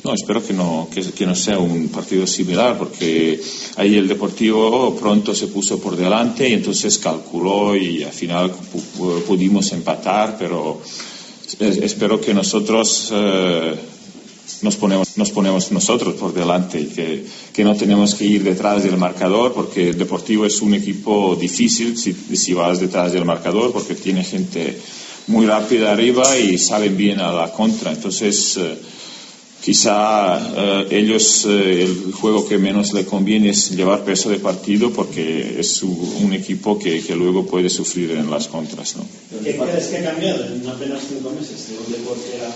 No, 0.06 0.14
espero 0.16 0.44
que 0.44 0.54
no, 0.54 0.88
que, 0.92 1.04
que, 1.04 1.26
no 1.28 1.36
sea 1.36 1.60
un 1.60 1.90
partido 1.90 2.26
similar, 2.26 2.80
porque 2.80 3.40
ahí 3.76 3.96
el 3.96 4.08
Deportivo 4.08 4.96
pronto 4.96 5.36
se 5.36 5.48
puso 5.48 5.80
por 5.80 5.96
delante 5.96 6.50
y 6.50 6.54
entonces 6.54 6.98
calculó 6.98 7.76
y 7.76 8.04
al 8.04 8.14
final 8.14 8.52
pudimos 9.28 9.72
empatar, 9.74 10.36
pero 10.40 10.82
espero 11.60 12.22
que 12.22 12.34
nosotros 12.34 13.10
eh, 13.14 13.76
nos, 14.62 14.76
ponemos, 14.76 15.18
nos 15.18 15.32
ponemos 15.32 15.72
nosotros 15.72 16.16
por 16.16 16.34
delante 16.34 16.80
y 16.80 16.86
que, 16.86 17.26
que, 17.54 17.64
no 17.64 17.76
tenemos 17.76 18.16
que 18.16 18.26
ir 18.26 18.44
detrás 18.44 18.84
del 18.84 18.98
marcador, 18.98 19.54
porque 19.54 19.90
el 19.90 19.98
Deportivo 19.98 20.46
es 20.46 20.62
un 20.62 20.74
equipo 20.74 21.36
difícil 21.36 21.98
si, 21.98 22.14
si 22.14 22.54
vas 22.54 22.80
detrás 22.80 23.14
del 23.14 23.26
marcador, 23.26 23.72
porque 23.72 23.96
tiene 23.96 24.24
gente 24.24 24.80
muy 25.28 25.46
rápida 25.46 25.92
arriba 25.92 26.38
y 26.38 26.58
salen 26.58 26.96
bien 26.96 27.20
a 27.20 27.32
la 27.32 27.52
contra. 27.52 27.92
Entonces, 27.92 28.58
eh, 28.58 28.78
quizá 29.68 30.40
eh, 30.56 30.88
ellos 30.92 31.44
eh, 31.46 31.84
el 31.84 32.14
juego 32.14 32.48
que 32.48 32.58
menos 32.58 32.94
le 32.94 33.04
conviene 33.04 33.50
es 33.50 33.72
llevar 33.76 34.06
peso 34.06 34.30
de 34.30 34.40
partido 34.40 34.94
porque 34.94 35.60
es 35.60 35.76
su, 35.76 35.92
un 36.24 36.32
equipo 36.32 36.80
que, 36.80 37.04
que, 37.04 37.14
luego 37.14 37.46
puede 37.46 37.70
sufrir 37.70 38.12
en 38.12 38.32
las 38.32 38.48
contras. 38.48 38.96
¿no? 38.96 39.04
¿Qué 39.44 39.58
crees 39.58 39.88
que 39.88 39.98
ha 39.98 40.06
cambiado 40.06 40.46
en 40.46 40.66
apenas 40.70 41.02
cinco 41.10 41.32
meses? 41.32 41.68
De 41.68 41.78
un 41.80 41.92
deporte 41.92 42.38
era 42.38 42.50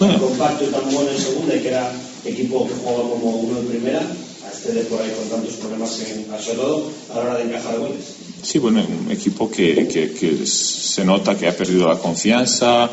bueno. 0.00 0.18
compacto 0.18 0.64
y 0.64 0.66
tan 0.66 0.90
bueno 0.90 1.10
en 1.12 1.20
segunda 1.20 1.54
y 1.54 1.60
que 1.60 1.68
era 1.68 1.92
equipo 2.24 2.66
que 2.66 2.74
jugaba 2.74 3.08
como 3.08 3.36
uno 3.36 3.60
en 3.60 3.66
primera, 3.66 4.00
a 4.00 4.50
este 4.50 4.72
de 4.72 4.82
por 4.86 5.00
ahí 5.00 5.12
con 5.16 5.28
tantos 5.28 5.54
problemas 5.54 6.00
en, 6.00 6.26
sobre 6.42 6.58
todo 6.58 6.90
a 7.12 7.14
la 7.18 7.20
hora 7.22 7.38
de 7.38 7.44
encajar 7.44 7.78
goles. 7.78 8.02
Sí, 8.42 8.58
bueno, 8.58 8.84
un 8.84 9.12
equipo 9.12 9.48
que, 9.48 9.86
que, 9.86 10.10
que 10.10 10.44
se 10.44 11.04
nota 11.04 11.38
que 11.38 11.46
ha 11.46 11.56
perdido 11.56 11.86
la 11.86 11.98
confianza, 11.98 12.90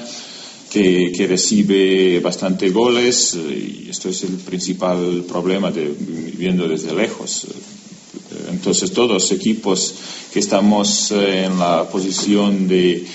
que, 0.70 1.12
que, 1.16 1.28
recibe 1.28 2.20
bastante 2.20 2.70
goles 2.70 3.36
y 3.36 3.88
esto 3.90 4.10
es 4.10 4.24
el 4.24 4.36
principal 4.38 5.26
problema 5.28 5.72
de, 5.72 5.94
viendo 6.38 6.68
desde 6.68 6.94
lejos. 6.94 7.48
Entonces 8.52 8.92
todos 8.92 9.12
los 9.12 9.32
equipos 9.32 9.94
que 10.32 10.40
estamos 10.40 11.12
en 11.12 11.58
la 11.58 11.90
posición 11.90 12.68
de, 12.68 13.06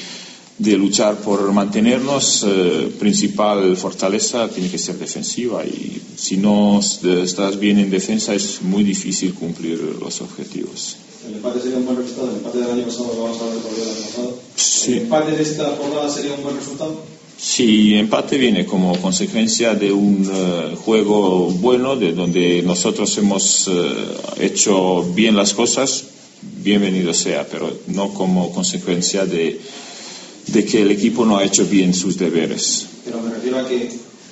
de 0.59 0.76
luchar 0.76 1.16
por 1.16 1.52
mantenernos, 1.52 2.44
eh, 2.47 2.93
principal 2.98 3.76
fortaleza 3.76 4.48
tiene 4.48 4.70
que 4.70 4.78
ser 4.78 4.98
defensiva 4.98 5.64
y 5.64 6.01
si 6.16 6.36
no 6.36 6.81
estás 6.81 7.59
bien 7.59 7.78
en 7.78 7.90
defensa 7.90 8.35
es 8.35 8.62
muy 8.62 8.85
difícil 8.85 9.35
cumplir 9.35 9.78
los 10.01 10.20
objetivos. 10.20 10.97
¿El 11.26 11.36
empate 11.36 11.60
sería 11.60 11.78
un 11.78 11.86
buen 11.86 11.97
resultado? 11.97 12.31
¿El 12.31 12.36
empate 12.36 12.59
del 12.59 12.70
año 12.70 12.85
pasado 12.85 13.12
lo 13.14 13.22
vamos 13.24 13.40
a 13.40 13.47
ver 13.47 13.59
por 13.59 13.72
el 13.72 14.05
pasado? 14.05 14.39
Sí. 14.56 14.93
¿El 14.93 14.98
empate 14.98 15.32
de 15.32 15.43
esta 15.43 15.76
jornada 15.76 16.09
sería 16.09 16.35
un 16.35 16.43
buen 16.43 16.56
resultado? 16.56 17.13
Sí, 17.36 17.94
empate 17.94 18.39
viene 18.39 18.65
como 18.65 19.01
consecuencia 19.01 19.74
de 19.74 19.93
un 19.93 20.27
uh, 20.28 20.77
juego 20.77 21.51
bueno, 21.51 21.97
de 21.97 22.12
donde 22.12 22.62
nosotros 22.62 23.16
hemos 23.19 23.69
uh, 23.69 23.73
hecho 24.40 25.02
bien 25.15 25.36
las 25.36 25.52
cosas, 25.52 26.05
bienvenido 26.62 27.12
sea, 27.12 27.47
pero 27.47 27.81
no 27.89 28.15
como 28.15 28.52
consecuencia 28.52 29.27
de, 29.27 29.61
de, 30.47 30.65
que 30.65 30.82
el 30.82 30.93
equipo 30.93 31.27
no 31.27 31.36
ha 31.36 31.44
hecho 31.44 31.66
bien 31.66 31.93
sus 31.93 32.16
deberes. 32.16 32.86
Pero 33.05 33.20
me 33.20 33.31
refiero 33.31 33.59
a 33.59 33.69
que 33.69 33.90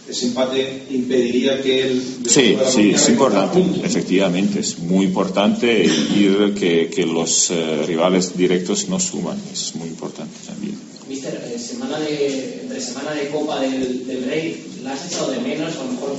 ese 0.08 0.26
empate 0.26 0.84
impediría 0.90 1.60
que 1.60 1.82
el... 1.82 2.02
Sí, 2.26 2.56
sí, 2.72 2.90
es 2.90 3.08
importante, 3.08 3.62
efectivamente, 3.84 4.60
es 4.60 4.78
muy 4.78 5.06
importante 5.06 5.84
ir 5.84 6.54
que, 6.54 6.88
que 6.88 7.04
los 7.04 7.50
uh, 7.50 7.84
rivales 7.84 8.36
directos 8.36 8.88
no 8.88 9.00
suman, 9.00 9.38
es 9.52 9.74
muy 9.74 9.88
importante 9.88 10.36
también. 10.46 10.91
Mister, 11.12 11.34
eh, 11.44 11.58
semana 11.58 11.98
de, 12.00 12.60
entre 12.62 12.80
semana 12.80 13.10
de 13.10 13.28
Copa 13.28 13.60
del, 13.60 14.06
del, 14.06 14.24
Rey, 14.24 14.78
¿la 14.82 14.94
has 14.94 15.04
echado 15.12 15.30
de 15.30 15.40
menos? 15.40 15.76
A 15.76 15.84
lo 15.84 15.92
mejor 15.92 16.16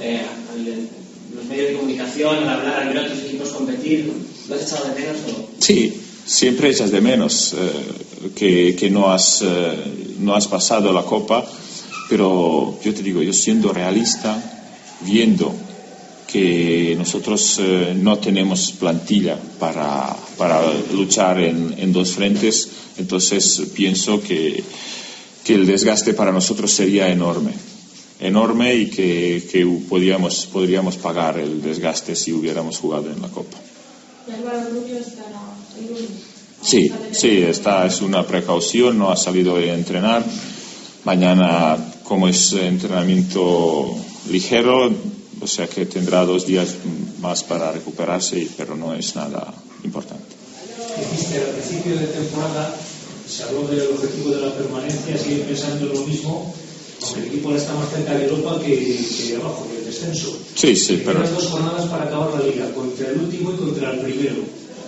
eh, 0.00 0.22
al, 0.52 0.64
los 1.34 1.44
medios 1.46 1.70
de 1.70 1.74
comunicación, 1.74 2.36
al 2.36 2.48
hablar, 2.48 2.82
al 2.82 2.88
ver 2.90 2.98
a 2.98 3.02
otros 3.02 3.18
equipos 3.18 3.48
competir, 3.48 4.12
¿lo 4.48 4.54
has 4.54 4.62
echado 4.62 4.84
de 4.86 5.00
menos? 5.00 5.16
O? 5.26 5.48
Sí, 5.58 6.00
siempre 6.24 6.70
echas 6.70 6.92
de 6.92 7.00
menos 7.00 7.52
eh, 7.54 8.30
que, 8.36 8.76
que 8.76 8.90
no, 8.90 9.10
has, 9.10 9.42
eh, 9.42 10.14
no 10.20 10.36
has 10.36 10.46
pasado 10.46 10.92
la 10.92 11.02
Copa, 11.02 11.44
pero 12.08 12.78
yo 12.80 12.94
te 12.94 13.02
digo, 13.02 13.22
yo 13.22 13.32
siendo 13.32 13.72
realista, 13.72 14.40
viendo 15.00 15.52
que 16.32 16.94
nosotros 16.96 17.58
eh, 17.60 17.94
no 17.94 18.18
tenemos 18.18 18.72
plantilla 18.72 19.38
para, 19.58 20.16
para 20.38 20.62
luchar 20.92 21.38
en, 21.40 21.74
en, 21.76 21.92
dos 21.92 22.12
frentes, 22.12 22.68
entonces 22.96 23.62
pienso 23.74 24.22
que, 24.22 24.64
que, 25.44 25.54
el 25.54 25.66
desgaste 25.66 26.14
para 26.14 26.32
nosotros 26.32 26.72
sería 26.72 27.08
enorme, 27.10 27.52
enorme 28.18 28.74
y 28.74 28.86
que, 28.86 29.46
que 29.52 29.66
podríamos, 29.88 30.46
podríamos 30.46 30.96
pagar 30.96 31.38
el 31.38 31.60
desgaste 31.60 32.16
si 32.16 32.32
hubiéramos 32.32 32.78
jugado 32.78 33.10
en 33.10 33.20
la 33.20 33.28
Copa. 33.28 33.58
Sí, 36.62 36.90
sí, 37.10 37.42
esta 37.42 37.84
es 37.84 38.00
una 38.00 38.26
precaución, 38.26 38.96
no 38.96 39.10
ha 39.10 39.16
salido 39.16 39.56
a 39.56 39.64
entrenar. 39.64 40.24
Mañana, 41.04 41.76
como 42.04 42.28
es 42.28 42.52
entrenamiento 42.54 43.96
ligero, 44.30 44.90
o 45.42 45.46
sea 45.46 45.66
que 45.66 45.86
tendrá 45.86 46.24
dos 46.24 46.46
días 46.46 46.76
más 47.20 47.42
para 47.42 47.72
recuperarse, 47.72 48.48
pero 48.56 48.76
no 48.76 48.94
es 48.94 49.16
nada 49.16 49.52
importante. 49.82 50.36
Dijiste 50.98 51.40
al 51.40 51.50
principio 51.56 51.98
de 51.98 52.06
temporada, 52.06 52.74
se 53.26 53.42
habló 53.42 53.66
del 53.66 53.88
objetivo 53.90 54.30
de 54.30 54.46
la 54.46 54.54
permanencia, 54.54 55.18
sigue 55.18 55.42
pensando 55.42 55.86
en 55.86 55.94
lo 55.94 56.06
mismo, 56.06 56.54
aunque 57.02 57.20
el 57.20 57.26
equipo 57.26 57.54
está 57.54 57.74
más 57.74 57.90
cerca 57.90 58.14
de 58.14 58.26
Europa 58.26 58.60
que, 58.62 58.76
que 58.76 59.28
de 59.30 59.36
abajo, 59.36 59.66
que 59.70 59.78
el 59.78 59.84
descenso. 59.84 60.38
Sí, 60.54 60.76
sí, 60.76 61.02
pero. 61.04 61.26
dos 61.28 61.48
jornadas 61.48 61.86
para 61.86 62.04
acabar 62.04 62.34
la 62.38 62.46
liga, 62.46 62.70
contra 62.72 63.08
el 63.08 63.18
último 63.18 63.52
y 63.52 63.56
contra 63.56 63.90
el 63.92 64.00
primero. 64.00 64.42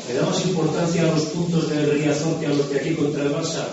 ¿Le 0.06 0.14
da 0.14 0.26
más 0.26 0.44
importancia 0.44 1.02
a 1.02 1.14
los 1.14 1.24
puntos 1.32 1.70
del 1.70 1.90
Riazor 1.90 2.39
que 2.39 2.47
a 2.47 2.51
los 2.51 2.68
de 2.70 2.78
aquí 2.78 2.94
contra 2.94 3.24
el 3.24 3.32
Barça? 3.32 3.64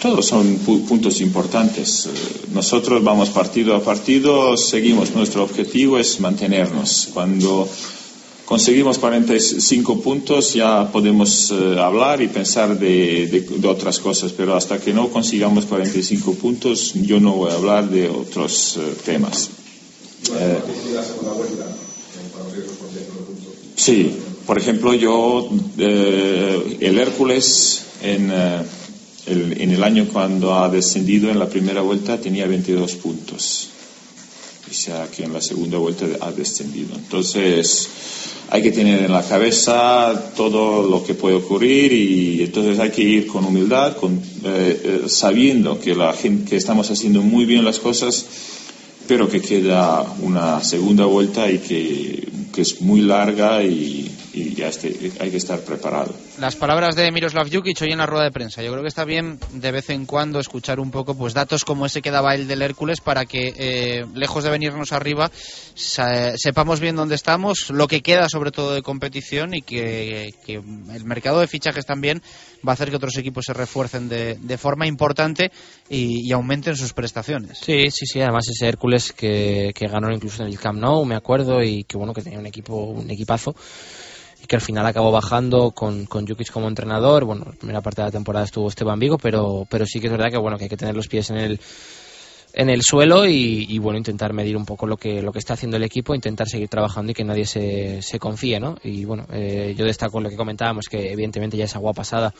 Todos 0.00 0.26
son 0.26 0.56
pu 0.64 0.84
puntos 0.88 1.20
importantes. 1.20 2.08
Nosotros 2.52 3.04
vamos 3.04 3.28
partido 3.30 3.76
a 3.76 3.80
partido, 3.80 4.56
seguimos. 4.56 5.14
Nuestro 5.14 5.44
objetivo 5.44 5.98
es 5.98 6.20
mantenernos. 6.20 7.10
Cuando 7.12 7.68
conseguimos 8.44 8.98
45 8.98 10.00
puntos 10.00 10.54
ya 10.54 10.90
podemos 10.90 11.50
uh, 11.50 11.78
hablar 11.78 12.20
y 12.20 12.28
pensar 12.28 12.78
de, 12.78 13.26
de, 13.26 13.40
de, 13.40 13.68
otras 13.68 13.98
cosas, 13.98 14.32
pero 14.32 14.54
hasta 14.54 14.78
que 14.78 14.92
no 14.92 15.08
consigamos 15.08 15.64
45 15.66 16.34
puntos 16.34 16.92
yo 16.94 17.20
no 17.20 17.32
voy 17.32 17.50
a 17.50 17.54
hablar 17.54 17.88
de 17.88 18.08
otros 18.08 18.76
uh, 18.76 18.80
temas. 19.04 19.50
Eh, 20.34 20.58
sí, 23.76 24.12
por 24.46 24.58
ejemplo, 24.58 24.94
yo, 24.94 25.48
eh, 25.78 26.78
el 26.80 26.98
Hércules 26.98 27.82
en 28.02 28.30
el, 29.26 29.60
en 29.60 29.70
el 29.70 29.82
año 29.82 30.08
cuando 30.12 30.54
ha 30.54 30.68
descendido 30.68 31.30
en 31.30 31.38
la 31.38 31.48
primera 31.48 31.80
vuelta 31.80 32.20
tenía 32.20 32.46
22 32.46 32.94
puntos. 32.96 33.68
O 34.70 34.74
sea 34.74 35.06
que 35.14 35.24
en 35.24 35.32
la 35.32 35.40
segunda 35.40 35.78
vuelta 35.78 36.06
ha 36.20 36.32
descendido. 36.32 36.94
Entonces 36.96 37.88
hay 38.48 38.62
que 38.62 38.70
tener 38.72 39.02
en 39.02 39.12
la 39.12 39.22
cabeza 39.22 40.32
todo 40.36 40.88
lo 40.88 41.04
que 41.04 41.14
puede 41.14 41.36
ocurrir 41.36 41.92
y 41.92 42.42
entonces 42.42 42.78
hay 42.78 42.90
que 42.90 43.02
ir 43.02 43.26
con 43.26 43.44
humildad, 43.44 43.96
con, 43.96 44.20
eh, 44.44 45.04
sabiendo 45.06 45.80
que, 45.80 45.94
la 45.94 46.12
gente, 46.12 46.50
que 46.50 46.56
estamos 46.56 46.90
haciendo 46.90 47.22
muy 47.22 47.44
bien 47.44 47.64
las 47.64 47.78
cosas, 47.78 48.26
pero 49.08 49.28
que 49.28 49.40
queda 49.40 50.04
una 50.20 50.62
segunda 50.62 51.06
vuelta 51.06 51.50
y 51.50 51.58
que, 51.58 52.28
que 52.52 52.62
es 52.62 52.80
muy 52.82 53.00
larga 53.00 53.62
y, 53.64 54.10
y 54.32 54.54
ya 54.54 54.68
este- 54.68 55.12
hay 55.20 55.30
que 55.30 55.36
estar 55.36 55.60
preparado. 55.60 56.14
Las 56.38 56.56
palabras 56.56 56.96
de 56.96 57.10
Miroslav 57.12 57.48
Jukic 57.52 57.80
hoy 57.82 57.92
en 57.92 57.98
la 57.98 58.06
rueda 58.06 58.24
de 58.24 58.30
prensa. 58.30 58.62
Yo 58.62 58.70
creo 58.70 58.82
que 58.82 58.88
está 58.88 59.04
bien 59.04 59.38
de 59.52 59.70
vez 59.72 59.90
en 59.90 60.06
cuando 60.06 60.40
escuchar 60.40 60.80
un 60.80 60.90
poco 60.90 61.14
pues 61.14 61.34
datos 61.34 61.64
como 61.64 61.84
ese 61.86 62.00
que 62.02 62.10
daba 62.10 62.34
el 62.34 62.48
del 62.48 62.62
Hércules 62.62 63.00
para 63.00 63.26
que, 63.26 63.52
eh, 63.56 64.06
lejos 64.14 64.42
de 64.44 64.50
venirnos 64.50 64.92
arriba, 64.92 65.30
sa- 65.74 66.36
sepamos 66.36 66.80
bien 66.80 66.96
dónde 66.96 67.14
estamos, 67.14 67.70
lo 67.70 67.86
que 67.88 68.00
queda 68.02 68.28
sobre 68.28 68.50
todo 68.50 68.74
de 68.74 68.82
competición 68.82 69.54
y 69.54 69.62
que, 69.62 70.34
que 70.46 70.54
el 70.54 71.04
mercado 71.04 71.40
de 71.40 71.46
fichajes 71.48 71.84
también 71.86 72.22
va 72.66 72.72
a 72.72 72.74
hacer 72.74 72.90
que 72.90 72.96
otros 72.96 73.16
equipos 73.18 73.44
se 73.46 73.52
refuercen 73.52 74.08
de, 74.08 74.36
de 74.40 74.58
forma 74.58 74.86
importante 74.86 75.50
y, 75.90 76.26
y 76.28 76.32
aumenten 76.32 76.76
sus 76.76 76.92
prestaciones. 76.92 77.58
Sí, 77.58 77.90
sí, 77.90 78.06
sí. 78.06 78.20
Además 78.20 78.48
ese 78.48 78.68
Hércules 78.68 79.12
que, 79.12 79.72
que 79.74 79.88
ganó 79.88 80.10
incluso 80.12 80.42
en 80.42 80.48
el 80.48 80.58
Camp 80.58 80.78
Nou, 80.78 81.04
me 81.04 81.16
acuerdo, 81.16 81.62
y 81.62 81.84
que 81.84 81.96
bueno 81.98 82.14
que 82.14 82.22
tenía 82.22 82.38
un 82.38 82.46
equipo, 82.46 82.76
un 82.76 83.10
equipazo 83.10 83.54
y 84.42 84.46
que 84.46 84.56
al 84.56 84.62
final 84.62 84.84
acabó 84.84 85.12
bajando 85.12 85.70
con, 85.70 86.06
con 86.06 86.26
Jukic 86.26 86.50
como 86.50 86.66
entrenador. 86.66 87.24
Bueno, 87.24 87.44
la 87.46 87.52
primera 87.52 87.80
parte 87.80 88.02
de 88.02 88.08
la 88.08 88.12
temporada 88.12 88.44
estuvo 88.44 88.68
Esteban 88.68 88.98
Vigo, 88.98 89.16
pero, 89.16 89.66
pero 89.70 89.86
sí 89.86 90.00
que 90.00 90.08
es 90.08 90.12
verdad 90.12 90.30
que 90.30 90.38
bueno 90.38 90.58
que 90.58 90.64
hay 90.64 90.70
que 90.70 90.76
tener 90.76 90.96
los 90.96 91.06
pies 91.06 91.30
en 91.30 91.36
el 91.36 91.60
en 92.54 92.68
el 92.68 92.82
suelo 92.82 93.26
y, 93.26 93.78
bueno 93.78 93.96
intentar 93.96 94.34
medir 94.34 94.58
un 94.58 94.66
poco 94.66 94.86
lo 94.86 94.98
que 94.98 95.22
lo 95.22 95.32
que 95.32 95.38
está 95.38 95.54
haciendo 95.54 95.78
el 95.78 95.84
equipo 95.84 96.14
intentar 96.14 96.46
seguir 96.46 96.68
trabajando 96.68 97.12
y 97.12 97.14
que 97.14 97.24
nadie 97.24 97.46
se, 97.46 98.02
se 98.02 98.18
confíe 98.18 98.60
no 98.60 98.76
y 98.84 99.06
bueno 99.06 99.26
eh, 99.32 99.74
yo 99.74 99.86
destaco 99.86 100.20
lo 100.20 100.28
que 100.28 100.36
comentábamos 100.36 100.86
que 100.86 101.12
evidentemente 101.12 101.56
ya 101.56 101.64
es 101.64 101.74
agua 101.76 101.94
pasada 101.94 102.34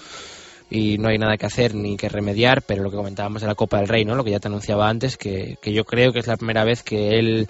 y 0.70 0.98
no 0.98 1.08
hay 1.08 1.16
nada 1.16 1.38
que 1.38 1.46
hacer 1.46 1.74
ni 1.74 1.96
que 1.96 2.10
remediar 2.10 2.60
pero 2.60 2.82
lo 2.82 2.90
que 2.90 2.96
comentábamos 2.98 3.40
de 3.40 3.48
la 3.48 3.54
Copa 3.54 3.78
del 3.78 3.88
Rey 3.88 4.04
no 4.04 4.14
lo 4.14 4.22
que 4.22 4.32
ya 4.32 4.38
te 4.38 4.48
anunciaba 4.48 4.86
antes 4.86 5.16
que, 5.16 5.56
que 5.62 5.72
yo 5.72 5.84
creo 5.84 6.12
que 6.12 6.18
es 6.18 6.26
la 6.26 6.36
primera 6.36 6.64
vez 6.64 6.82
que 6.82 7.18
él 7.18 7.48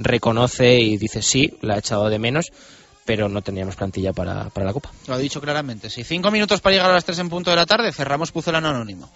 reconoce 0.00 0.80
y 0.80 0.96
dice 0.96 1.22
sí 1.22 1.56
la 1.60 1.74
ha 1.74 1.78
echado 1.78 2.08
de 2.08 2.18
menos 2.18 2.50
pero 3.04 3.28
no 3.28 3.42
teníamos 3.42 3.76
plantilla 3.76 4.12
para, 4.12 4.50
para 4.50 4.66
la 4.66 4.72
Copa. 4.72 4.90
Lo 5.06 5.14
ha 5.14 5.18
dicho 5.18 5.40
claramente. 5.40 5.90
Sí, 5.90 6.04
cinco 6.04 6.30
minutos 6.30 6.60
para 6.60 6.74
llegar 6.74 6.90
a 6.90 6.94
las 6.94 7.04
tres 7.04 7.18
en 7.18 7.28
punto 7.28 7.50
de 7.50 7.56
la 7.56 7.66
tarde. 7.66 7.92
Cerramos 7.92 8.32
Pucelano 8.32 8.68
Anónimo. 8.68 9.10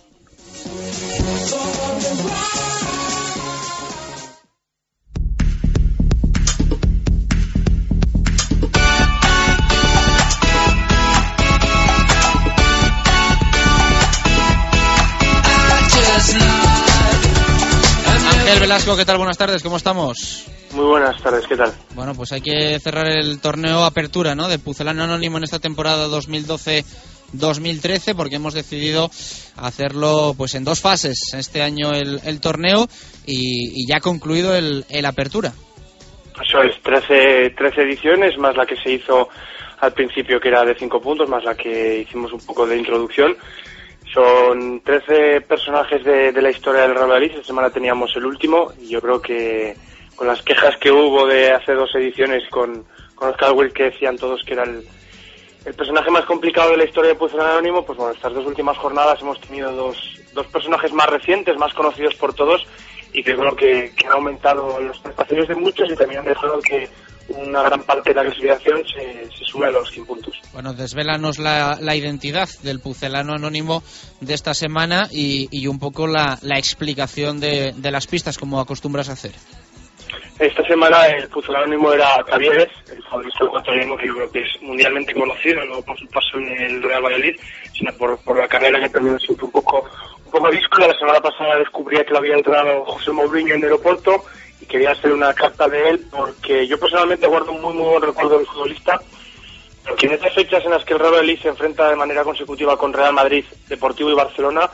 Ángel 18.47 18.61
Velasco, 18.61 18.97
¿qué 18.97 19.05
tal? 19.05 19.19
Buenas 19.19 19.39
tardes, 19.39 19.61
¿cómo 19.61 19.77
estamos? 19.77 20.47
Muy 20.73 20.85
buenas 20.85 21.21
tardes, 21.21 21.45
¿qué 21.49 21.57
tal? 21.57 21.73
Bueno, 21.97 22.15
pues 22.15 22.31
hay 22.31 22.41
que 22.41 22.79
cerrar 22.79 23.09
el 23.09 23.41
torneo 23.41 23.83
Apertura, 23.83 24.37
¿no? 24.37 24.47
De 24.47 24.61
Pucelano 24.61 25.03
Anónimo 25.03 25.39
en 25.39 25.43
esta 25.43 25.59
temporada 25.59 26.07
2012-2013, 26.07 28.15
porque 28.15 28.37
hemos 28.37 28.55
decidido 28.55 29.11
hacerlo 29.57 30.33
pues 30.39 30.55
en 30.55 30.63
dos 30.63 30.81
fases 30.81 31.35
este 31.37 31.61
año 31.61 31.93
el, 31.93 32.21
el 32.25 32.41
torneo 32.41 32.87
y, 33.27 33.83
y, 33.83 33.87
ya 33.89 33.99
concluido 33.99 34.55
el, 34.55 34.85
el 34.91 35.07
Apertura. 35.07 35.53
Eso 36.41 36.63
es, 36.63 36.81
13, 36.83 37.51
13 37.51 37.83
ediciones, 37.83 38.39
más 38.39 38.57
la 38.57 38.65
que 38.65 38.77
se 38.77 38.93
hizo 38.93 39.29
al 39.81 39.93
principio 39.93 40.39
que 40.39 40.51
era 40.51 40.65
de 40.65 40.77
5 40.77 41.01
puntos, 41.01 41.29
más 41.29 41.43
la 41.43 41.57
que 41.57 41.99
hicimos 41.99 42.33
un 42.33 42.47
poco 42.47 42.65
de 42.65 42.79
introducción. 42.79 43.37
Son 44.17 44.81
13 44.81 45.43
personajes 45.43 46.03
de, 46.03 46.33
la 46.41 46.49
historia 46.49 46.81
del 46.81 46.95
Real 46.95 47.09
Madrid. 47.09 47.33
Esta 47.33 47.49
semana 47.49 47.69
teníamos 47.69 48.17
el 48.17 48.25
último 48.25 48.73
y 48.81 48.89
yo 48.89 49.03
creo 49.03 49.21
que 49.21 49.77
con 50.15 50.27
las 50.27 50.41
quejas 50.41 50.75
que 50.79 50.91
hubo 50.91 51.27
de 51.27 51.51
hace 51.51 51.75
dos 51.75 51.95
ediciones 51.95 52.49
con, 52.49 52.87
con 53.15 53.29
Oscar 53.29 53.53
Wilde 53.53 53.75
que 53.75 53.91
decían 53.91 54.17
todos 54.17 54.43
que 54.43 54.55
era 54.55 54.63
el, 54.63 54.83
el 55.67 55.75
personaje 55.75 56.11
más 56.11 56.25
complicado 56.25 56.71
de 56.71 56.79
la 56.79 56.85
historia 56.85 57.11
de 57.11 57.17
Puzzle 57.17 57.43
Anónimo, 57.43 57.85
pues 57.85 57.99
bueno, 57.99 58.15
estas 58.15 58.33
dos 58.33 58.47
últimas 58.47 58.79
jornadas 58.79 59.21
hemos 59.21 59.39
tenido 59.39 59.71
dos, 59.73 60.19
dos 60.33 60.47
personajes 60.47 60.95
más 60.95 61.11
recientes, 61.11 61.59
más 61.59 61.75
conocidos 61.75 62.15
por 62.15 62.33
todos 62.33 62.67
y 63.13 63.23
que 63.23 63.37
creo 63.37 63.55
que, 63.55 63.93
que 63.95 64.07
han 64.07 64.15
aumentado 64.15 64.81
las 64.81 64.99
prestaciones 64.99 65.47
de 65.49 65.57
muchos 65.57 65.91
y 65.93 65.95
también 65.95 66.21
han 66.21 66.27
dejado 66.29 66.59
que 66.63 66.89
una 67.29 67.63
gran 67.63 67.83
parte 67.83 68.11
de 68.11 68.17
la 68.17 68.23
clasificación 68.23 68.83
se, 68.87 69.29
se 69.37 69.45
sube 69.45 69.67
a 69.67 69.71
los 69.71 69.91
100 69.91 70.07
puntos. 70.07 70.35
Bueno, 70.53 70.73
desvélanos 70.75 71.39
la, 71.39 71.79
la 71.81 71.97
identidad 71.97 72.49
del 72.63 72.81
pucelano 72.81 73.33
anónimo 73.35 73.83
de 74.21 74.35
esta 74.35 74.55
semana 74.55 75.09
y, 75.11 75.49
y 75.51 75.67
un 75.67 75.79
poco 75.79 76.07
la, 76.07 76.39
la 76.43 76.59
explicación 76.59 77.41
de, 77.41 77.73
de, 77.77 77.91
las 77.91 78.07
pistas, 78.07 78.39
como 78.39 78.61
acostumbras 78.61 79.09
a 79.09 79.13
hacer. 79.13 79.33
Esta 80.39 80.63
semana 80.67 81.07
el 81.07 81.29
pucelano 81.29 81.65
anónimo 81.65 81.93
era 81.93 82.23
Cavieres, 82.27 82.69
el 82.93 83.03
futbolista 83.05 83.45
ecuatoriano 83.45 83.97
que 83.97 84.07
yo 84.07 84.15
creo 84.15 84.31
que 84.31 84.41
es 84.41 84.63
mundialmente 84.63 85.15
conocido, 85.15 85.65
no 85.65 85.81
por 85.83 85.99
su 85.99 86.07
paso 86.09 86.39
en 86.39 86.49
el 86.63 86.83
Real 86.83 87.03
Valladolid, 87.03 87.37
sino 87.73 87.93
por, 87.95 88.19
por 88.19 88.39
la 88.39 88.47
carrera 88.47 88.79
que 88.79 88.91
también 88.91 89.19
siempre 89.19 89.47
un 89.47 89.53
poco, 89.53 89.89
un 90.27 90.31
poco 90.31 90.51
díscola. 90.51 90.89
La 90.89 90.99
semana 90.99 91.21
pasada 91.21 91.59
descubría 91.59 92.05
que 92.05 92.13
lo 92.13 92.19
había 92.19 92.37
entrado 92.37 92.85
José 92.85 93.11
Mourinho 93.13 93.55
en 93.55 93.61
el 93.61 93.65
aeropuerto 93.65 94.25
y 94.61 94.67
quería 94.67 94.93
hacer 94.93 95.13
una 95.13 95.35
carta 95.35 95.69
de 95.69 95.91
él 95.91 96.07
porque 96.11 96.67
yo 96.67 96.79
personalmente 96.79 97.27
guardo 97.27 97.53
un 97.53 97.61
muy 97.61 97.75
muy 97.75 97.89
buen 97.89 98.03
recuerdo 98.03 98.39
del 98.39 98.47
futbolista 98.47 99.01
porque 99.87 100.07
en 100.07 100.13
estas 100.13 100.35
fechas 100.35 100.65
en 100.65 100.71
las 100.71 100.85
que 100.85 100.95
el 100.95 101.01
Real 101.01 101.13
Madrid 101.13 101.39
se 101.41 101.49
enfrenta 101.49 101.89
de 101.89 101.97
manera 101.97 102.25
consecutiva 102.25 102.77
con 102.77 102.93
Real 102.93 103.13
Madrid, 103.13 103.45
Deportivo 103.69 104.11
y 104.11 104.15
Barcelona 104.15 104.71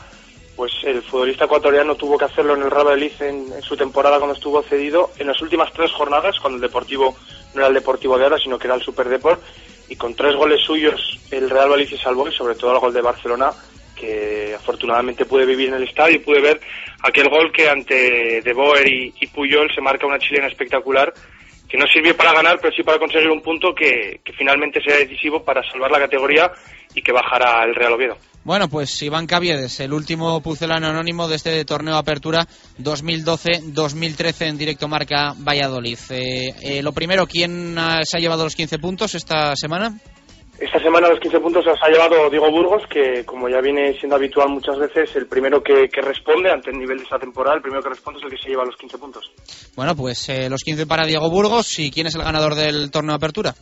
pues 0.56 0.72
el 0.84 1.02
futbolista 1.02 1.46
ecuatoriano 1.46 1.94
tuvo 1.94 2.18
que 2.18 2.26
hacerlo 2.26 2.54
en 2.54 2.62
el 2.62 2.70
Real 2.70 2.84
Madrid 2.84 3.12
en, 3.20 3.52
en, 3.52 3.62
su 3.62 3.76
temporada 3.76 4.18
cuando 4.18 4.34
estuvo 4.34 4.62
cedido 4.62 5.10
en 5.18 5.26
las 5.26 5.40
últimas 5.40 5.72
tres 5.72 5.90
jornadas 5.92 6.38
cuando 6.40 6.56
el 6.56 6.62
Deportivo 6.62 7.16
no 7.54 7.60
era 7.60 7.68
el 7.68 7.74
Deportivo 7.74 8.16
de 8.18 8.24
ahora 8.24 8.38
sino 8.38 8.59
que 8.59 8.66
era 8.66 8.76
el 8.76 8.82
Superdeport 8.82 9.40
y 9.88 9.96
con 9.96 10.14
tres 10.14 10.36
goles 10.36 10.62
suyos 10.64 11.18
el 11.30 11.50
Real 11.50 11.70
Madrid 11.70 11.88
se 11.88 11.98
salvó 11.98 12.28
y 12.28 12.32
sobre 12.32 12.54
todo 12.54 12.72
el 12.72 12.78
gol 12.78 12.92
de 12.92 13.02
Barcelona 13.02 13.50
que 14.02 14.54
afortunadamente 14.56 15.24
pude 15.24 15.46
vivir 15.46 15.68
en 15.68 15.74
el 15.74 15.84
estadio 15.84 16.16
y 16.16 16.18
pude 16.18 16.40
ver 16.40 16.60
aquel 17.02 17.28
gol 17.28 17.52
que 17.52 17.68
ante 17.68 18.42
De 18.42 18.52
Boer 18.52 18.86
y, 18.88 19.26
Puyol 19.28 19.70
se 19.72 19.80
marca 19.80 20.06
una 20.06 20.18
chilena 20.18 20.48
espectacular 20.48 21.14
que 21.68 21.78
no 21.78 21.86
sirvió 21.86 22.16
para 22.16 22.32
ganar 22.32 22.58
pero 22.60 22.74
sí 22.74 22.82
para 22.82 22.98
conseguir 22.98 23.30
un 23.30 23.40
punto 23.40 23.72
que, 23.74 24.20
finalmente 24.36 24.80
sea 24.84 24.96
decisivo 24.96 25.44
para 25.44 25.62
salvar 25.70 25.90
la 25.92 26.00
categoría 26.00 26.50
y 26.94 27.00
que 27.00 27.12
bajara 27.12 27.64
el 27.64 27.74
Real 27.74 27.92
Oviedo. 27.92 28.18
Bueno, 28.44 28.68
pues 28.68 29.00
Iván 29.02 29.26
Caviedes, 29.26 29.78
el 29.78 29.92
último 29.92 30.42
pucelano 30.42 30.88
anónimo 30.88 31.28
de 31.28 31.36
este 31.36 31.64
torneo 31.64 31.96
Apertura 31.96 32.44
2012-2013 32.80 34.48
en 34.48 34.58
directo 34.58 34.88
marca 34.88 35.32
Valladolid. 35.38 35.98
Eh, 36.10 36.54
eh, 36.60 36.82
lo 36.82 36.92
primero, 36.92 37.28
¿quién 37.28 37.76
se 38.02 38.16
ha 38.16 38.20
llevado 38.20 38.42
los 38.42 38.56
15 38.56 38.78
puntos 38.78 39.14
esta 39.14 39.54
semana? 39.54 39.96
Esta 40.62 40.78
semana 40.78 41.09
los 41.09 41.18
15 41.18 41.40
puntos 41.40 41.64
los 41.66 41.76
ha 41.82 41.89
llevado 41.89 42.30
Diego 42.30 42.48
Burgos, 42.48 42.84
que 42.89 43.24
como 43.24 43.48
ya 43.48 43.60
viene 43.60 43.98
siendo 43.98 44.14
habitual 44.14 44.48
muchas 44.48 44.78
veces, 44.78 45.16
el 45.16 45.26
primero 45.26 45.60
que, 45.60 45.89
que 45.89 46.01
responde 46.01 46.52
ante 46.52 46.70
el 46.70 46.78
nivel 46.78 46.98
de 46.98 47.02
esta 47.02 47.18
temporada, 47.18 47.56
el 47.56 47.62
primero 47.62 47.82
que 47.82 47.89
responde 47.89 48.20
es 48.20 48.26
el 48.26 48.30
que 48.30 48.43
se 48.44 48.51
lleva 48.51 48.64
los 48.64 48.76
15 48.76 48.97
puntos. 48.97 49.24
Bueno, 49.74 49.97
pues 49.97 50.28
eh, 50.28 50.48
los 50.48 50.62
15 50.62 50.86
para 50.86 51.05
Diego 51.05 51.28
Burgos. 51.30 51.80
¿Y 51.80 51.90
quién 51.90 52.06
es 52.06 52.14
el 52.14 52.22
ganador 52.22 52.55
del 52.55 52.93
torneo 52.93 53.16
Apertura? 53.16 53.55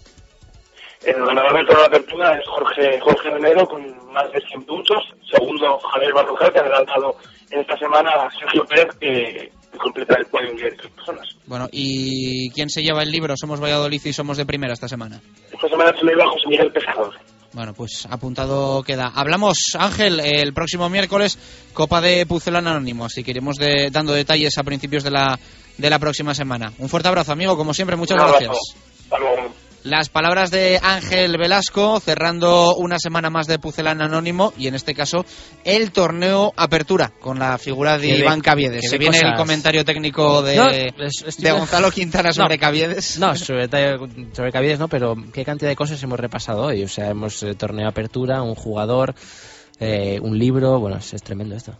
El 1.02 1.24
ganador 1.24 1.54
del 1.54 1.66
torneo 1.66 1.88
de 1.88 1.96
apertura 1.96 2.38
es 2.38 2.46
Jorge, 2.46 3.00
Jorge 3.00 3.30
Venero 3.30 3.66
con 3.66 3.82
más 4.12 4.30
de 4.32 4.40
100 4.42 4.66
puntos. 4.66 4.98
Segundo, 5.30 5.78
Javier 5.78 6.12
Barroja, 6.12 6.50
que 6.50 6.58
ha 6.58 6.62
adelantado 6.62 7.16
en 7.50 7.60
esta 7.60 7.78
semana 7.78 8.10
a 8.10 8.30
Sergio 8.30 8.62
Pérez, 8.66 8.94
que 9.00 9.50
completa 9.78 10.16
el 10.18 10.26
podio 10.26 10.54
de 10.54 10.70
tres 10.72 10.92
personas. 10.92 11.28
Bueno, 11.46 11.68
¿y 11.72 12.50
quién 12.50 12.68
se 12.68 12.82
lleva 12.82 13.02
el 13.02 13.10
libro? 13.10 13.34
Somos 13.36 13.60
Valladolid 13.60 14.00
y 14.04 14.12
somos 14.12 14.36
de 14.36 14.46
primera 14.46 14.72
esta 14.72 14.88
semana. 14.88 15.20
Esta 15.52 15.68
semana 15.68 15.92
se 15.98 16.04
lo 16.04 16.10
lleva 16.10 16.28
José 16.30 16.48
Miguel 16.48 16.72
Pescador. 16.72 17.14
Bueno, 17.52 17.74
pues 17.74 18.06
apuntado 18.08 18.82
queda. 18.84 19.10
Hablamos, 19.14 19.74
Ángel, 19.76 20.20
el 20.20 20.54
próximo 20.54 20.88
miércoles, 20.88 21.38
Copa 21.72 22.00
de 22.00 22.24
Pucelano 22.24 22.70
Anónimo, 22.70 23.06
así 23.06 23.24
que 23.24 23.32
iremos 23.32 23.56
de, 23.56 23.90
dando 23.90 24.12
detalles 24.12 24.56
a 24.56 24.62
principios 24.62 25.02
de 25.02 25.10
la, 25.10 25.38
de 25.76 25.90
la 25.90 25.98
próxima 25.98 26.32
semana. 26.34 26.72
Un 26.78 26.88
fuerte 26.88 27.08
abrazo, 27.08 27.32
amigo, 27.32 27.56
como 27.56 27.74
siempre, 27.74 27.96
muchas 27.96 28.22
Un 28.22 28.28
gracias. 28.28 28.56
Hasta 29.02 29.18
luego. 29.18 29.52
Las 29.82 30.10
palabras 30.10 30.50
de 30.50 30.78
Ángel 30.82 31.38
Velasco 31.38 32.00
cerrando 32.00 32.76
una 32.76 32.98
semana 32.98 33.30
más 33.30 33.46
de 33.46 33.58
Pucelano 33.58 34.04
Anónimo 34.04 34.52
y 34.58 34.66
en 34.66 34.74
este 34.74 34.94
caso 34.94 35.24
el 35.64 35.90
torneo 35.90 36.52
Apertura 36.54 37.10
con 37.18 37.38
la 37.38 37.56
figura 37.56 37.96
de 37.96 38.08
Iván 38.18 38.42
Caviedes. 38.42 38.90
Se 38.90 38.98
viene 38.98 39.16
el 39.16 39.22
cosas. 39.22 39.38
comentario 39.38 39.82
técnico 39.82 40.42
de, 40.42 40.56
No, 40.56 40.68
es- 40.68 41.22
estoy- 41.26 41.44
de 41.44 41.52
Gonzalo 41.52 41.90
Quintana 41.90 42.30
sobre 42.34 42.56
No. 42.56 42.60
Caviedes. 42.60 43.18
No, 43.18 43.34
sobre, 43.34 43.68
sobre 44.34 44.52
Caviedes 44.52 44.78
no, 44.78 44.88
pero 44.88 45.16
qué 45.32 45.46
cantidad 45.46 45.70
de 45.70 45.76
cosas 45.76 46.02
hemos 46.02 46.20
repasado 46.20 46.64
hoy. 46.64 46.82
O 46.84 46.88
sea, 46.88 47.08
hemos 47.08 47.42
eh, 47.42 47.54
torneo 47.54 47.88
apertura, 47.88 48.42
un 48.42 48.54
jugador, 48.56 49.14
eh, 49.78 50.18
un 50.20 50.38
libro. 50.38 50.78
Bueno, 50.78 50.98
es, 50.98 51.14
es 51.14 51.22
tremendo 51.22 51.56
esto. 51.56 51.72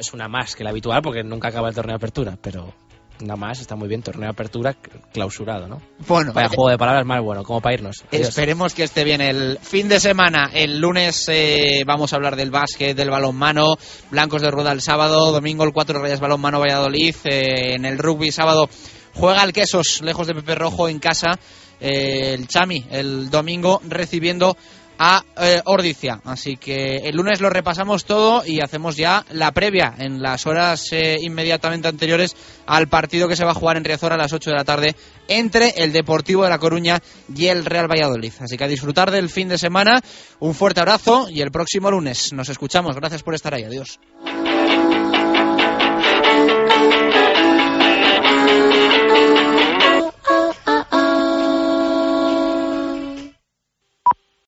Es 0.00 0.12
una 0.12 0.26
más 0.26 0.56
que 0.56 0.64
la 0.64 0.70
habitual 0.70 1.00
porque 1.00 1.22
nunca 1.22 1.46
acaba 1.48 1.68
el 1.68 1.74
torneo 1.76 1.94
apertura, 1.94 2.36
pero 2.42 2.74
una 3.22 3.36
más 3.36 3.60
está 3.60 3.76
muy 3.76 3.88
bien. 3.88 4.02
Torneo 4.02 4.24
de 4.24 4.30
apertura 4.30 4.74
clausurado, 5.12 5.68
¿no? 5.68 5.80
Bueno, 6.06 6.32
Vaya 6.32 6.46
eh, 6.46 6.54
juego 6.54 6.70
de 6.70 6.78
palabras 6.78 7.06
más 7.06 7.22
bueno, 7.22 7.42
como 7.44 7.60
para 7.60 7.74
irnos. 7.74 8.04
Adiós. 8.10 8.28
Esperemos 8.28 8.74
que 8.74 8.84
esté 8.84 9.04
bien 9.04 9.20
el 9.20 9.58
fin 9.60 9.88
de 9.88 10.00
semana. 10.00 10.50
El 10.52 10.78
lunes 10.78 11.26
eh, 11.28 11.82
vamos 11.86 12.12
a 12.12 12.16
hablar 12.16 12.36
del 12.36 12.50
básquet, 12.50 12.96
del 12.96 13.10
balonmano, 13.10 13.76
Blancos 14.10 14.42
de 14.42 14.50
Rueda 14.50 14.72
el 14.72 14.80
sábado, 14.80 15.32
domingo 15.32 15.64
el 15.64 15.72
4 15.72 16.00
Reyes 16.00 16.20
Balonmano 16.20 16.60
Valladolid, 16.60 17.14
eh, 17.24 17.74
en 17.74 17.84
el 17.84 17.98
rugby 17.98 18.32
sábado 18.32 18.68
juega 19.14 19.44
el 19.44 19.52
Quesos, 19.52 20.00
lejos 20.02 20.26
de 20.26 20.34
Pepe 20.34 20.54
Rojo, 20.54 20.88
en 20.88 20.98
casa, 20.98 21.38
eh, 21.80 22.34
el 22.34 22.48
Chami, 22.48 22.84
el 22.90 23.30
domingo, 23.30 23.80
recibiendo 23.88 24.56
a 24.98 25.24
eh. 25.40 25.62
Así 26.24 26.56
que 26.56 26.96
el 26.96 27.16
lunes 27.16 27.40
lo 27.40 27.50
repasamos 27.50 28.04
todo 28.04 28.44
y 28.46 28.60
hacemos 28.60 28.96
ya 28.96 29.24
la 29.30 29.52
previa 29.52 29.94
en 29.98 30.22
las 30.22 30.46
horas 30.46 30.92
eh, 30.92 31.16
inmediatamente 31.20 31.88
anteriores 31.88 32.36
al 32.66 32.88
partido 32.88 33.28
que 33.28 33.36
se 33.36 33.44
va 33.44 33.52
a 33.52 33.54
jugar 33.54 33.76
en 33.76 33.84
Riazor 33.84 34.12
a 34.12 34.16
las 34.16 34.32
8 34.32 34.50
de 34.50 34.56
la 34.56 34.64
tarde 34.64 34.96
entre 35.28 35.70
el 35.76 35.92
Deportivo 35.92 36.44
de 36.44 36.50
La 36.50 36.58
Coruña 36.58 37.00
y 37.34 37.46
el 37.46 37.64
Real 37.64 37.90
Valladolid. 37.90 38.32
Así 38.40 38.56
que 38.56 38.64
a 38.64 38.68
disfrutar 38.68 39.10
del 39.10 39.30
fin 39.30 39.48
de 39.48 39.58
semana, 39.58 40.00
un 40.40 40.54
fuerte 40.54 40.80
abrazo 40.80 41.28
y 41.28 41.40
el 41.40 41.50
próximo 41.50 41.90
lunes 41.90 42.32
nos 42.32 42.48
escuchamos. 42.48 42.96
Gracias 42.96 43.22
por 43.22 43.34
estar 43.34 43.54
ahí. 43.54 43.64
Adiós. 43.64 43.98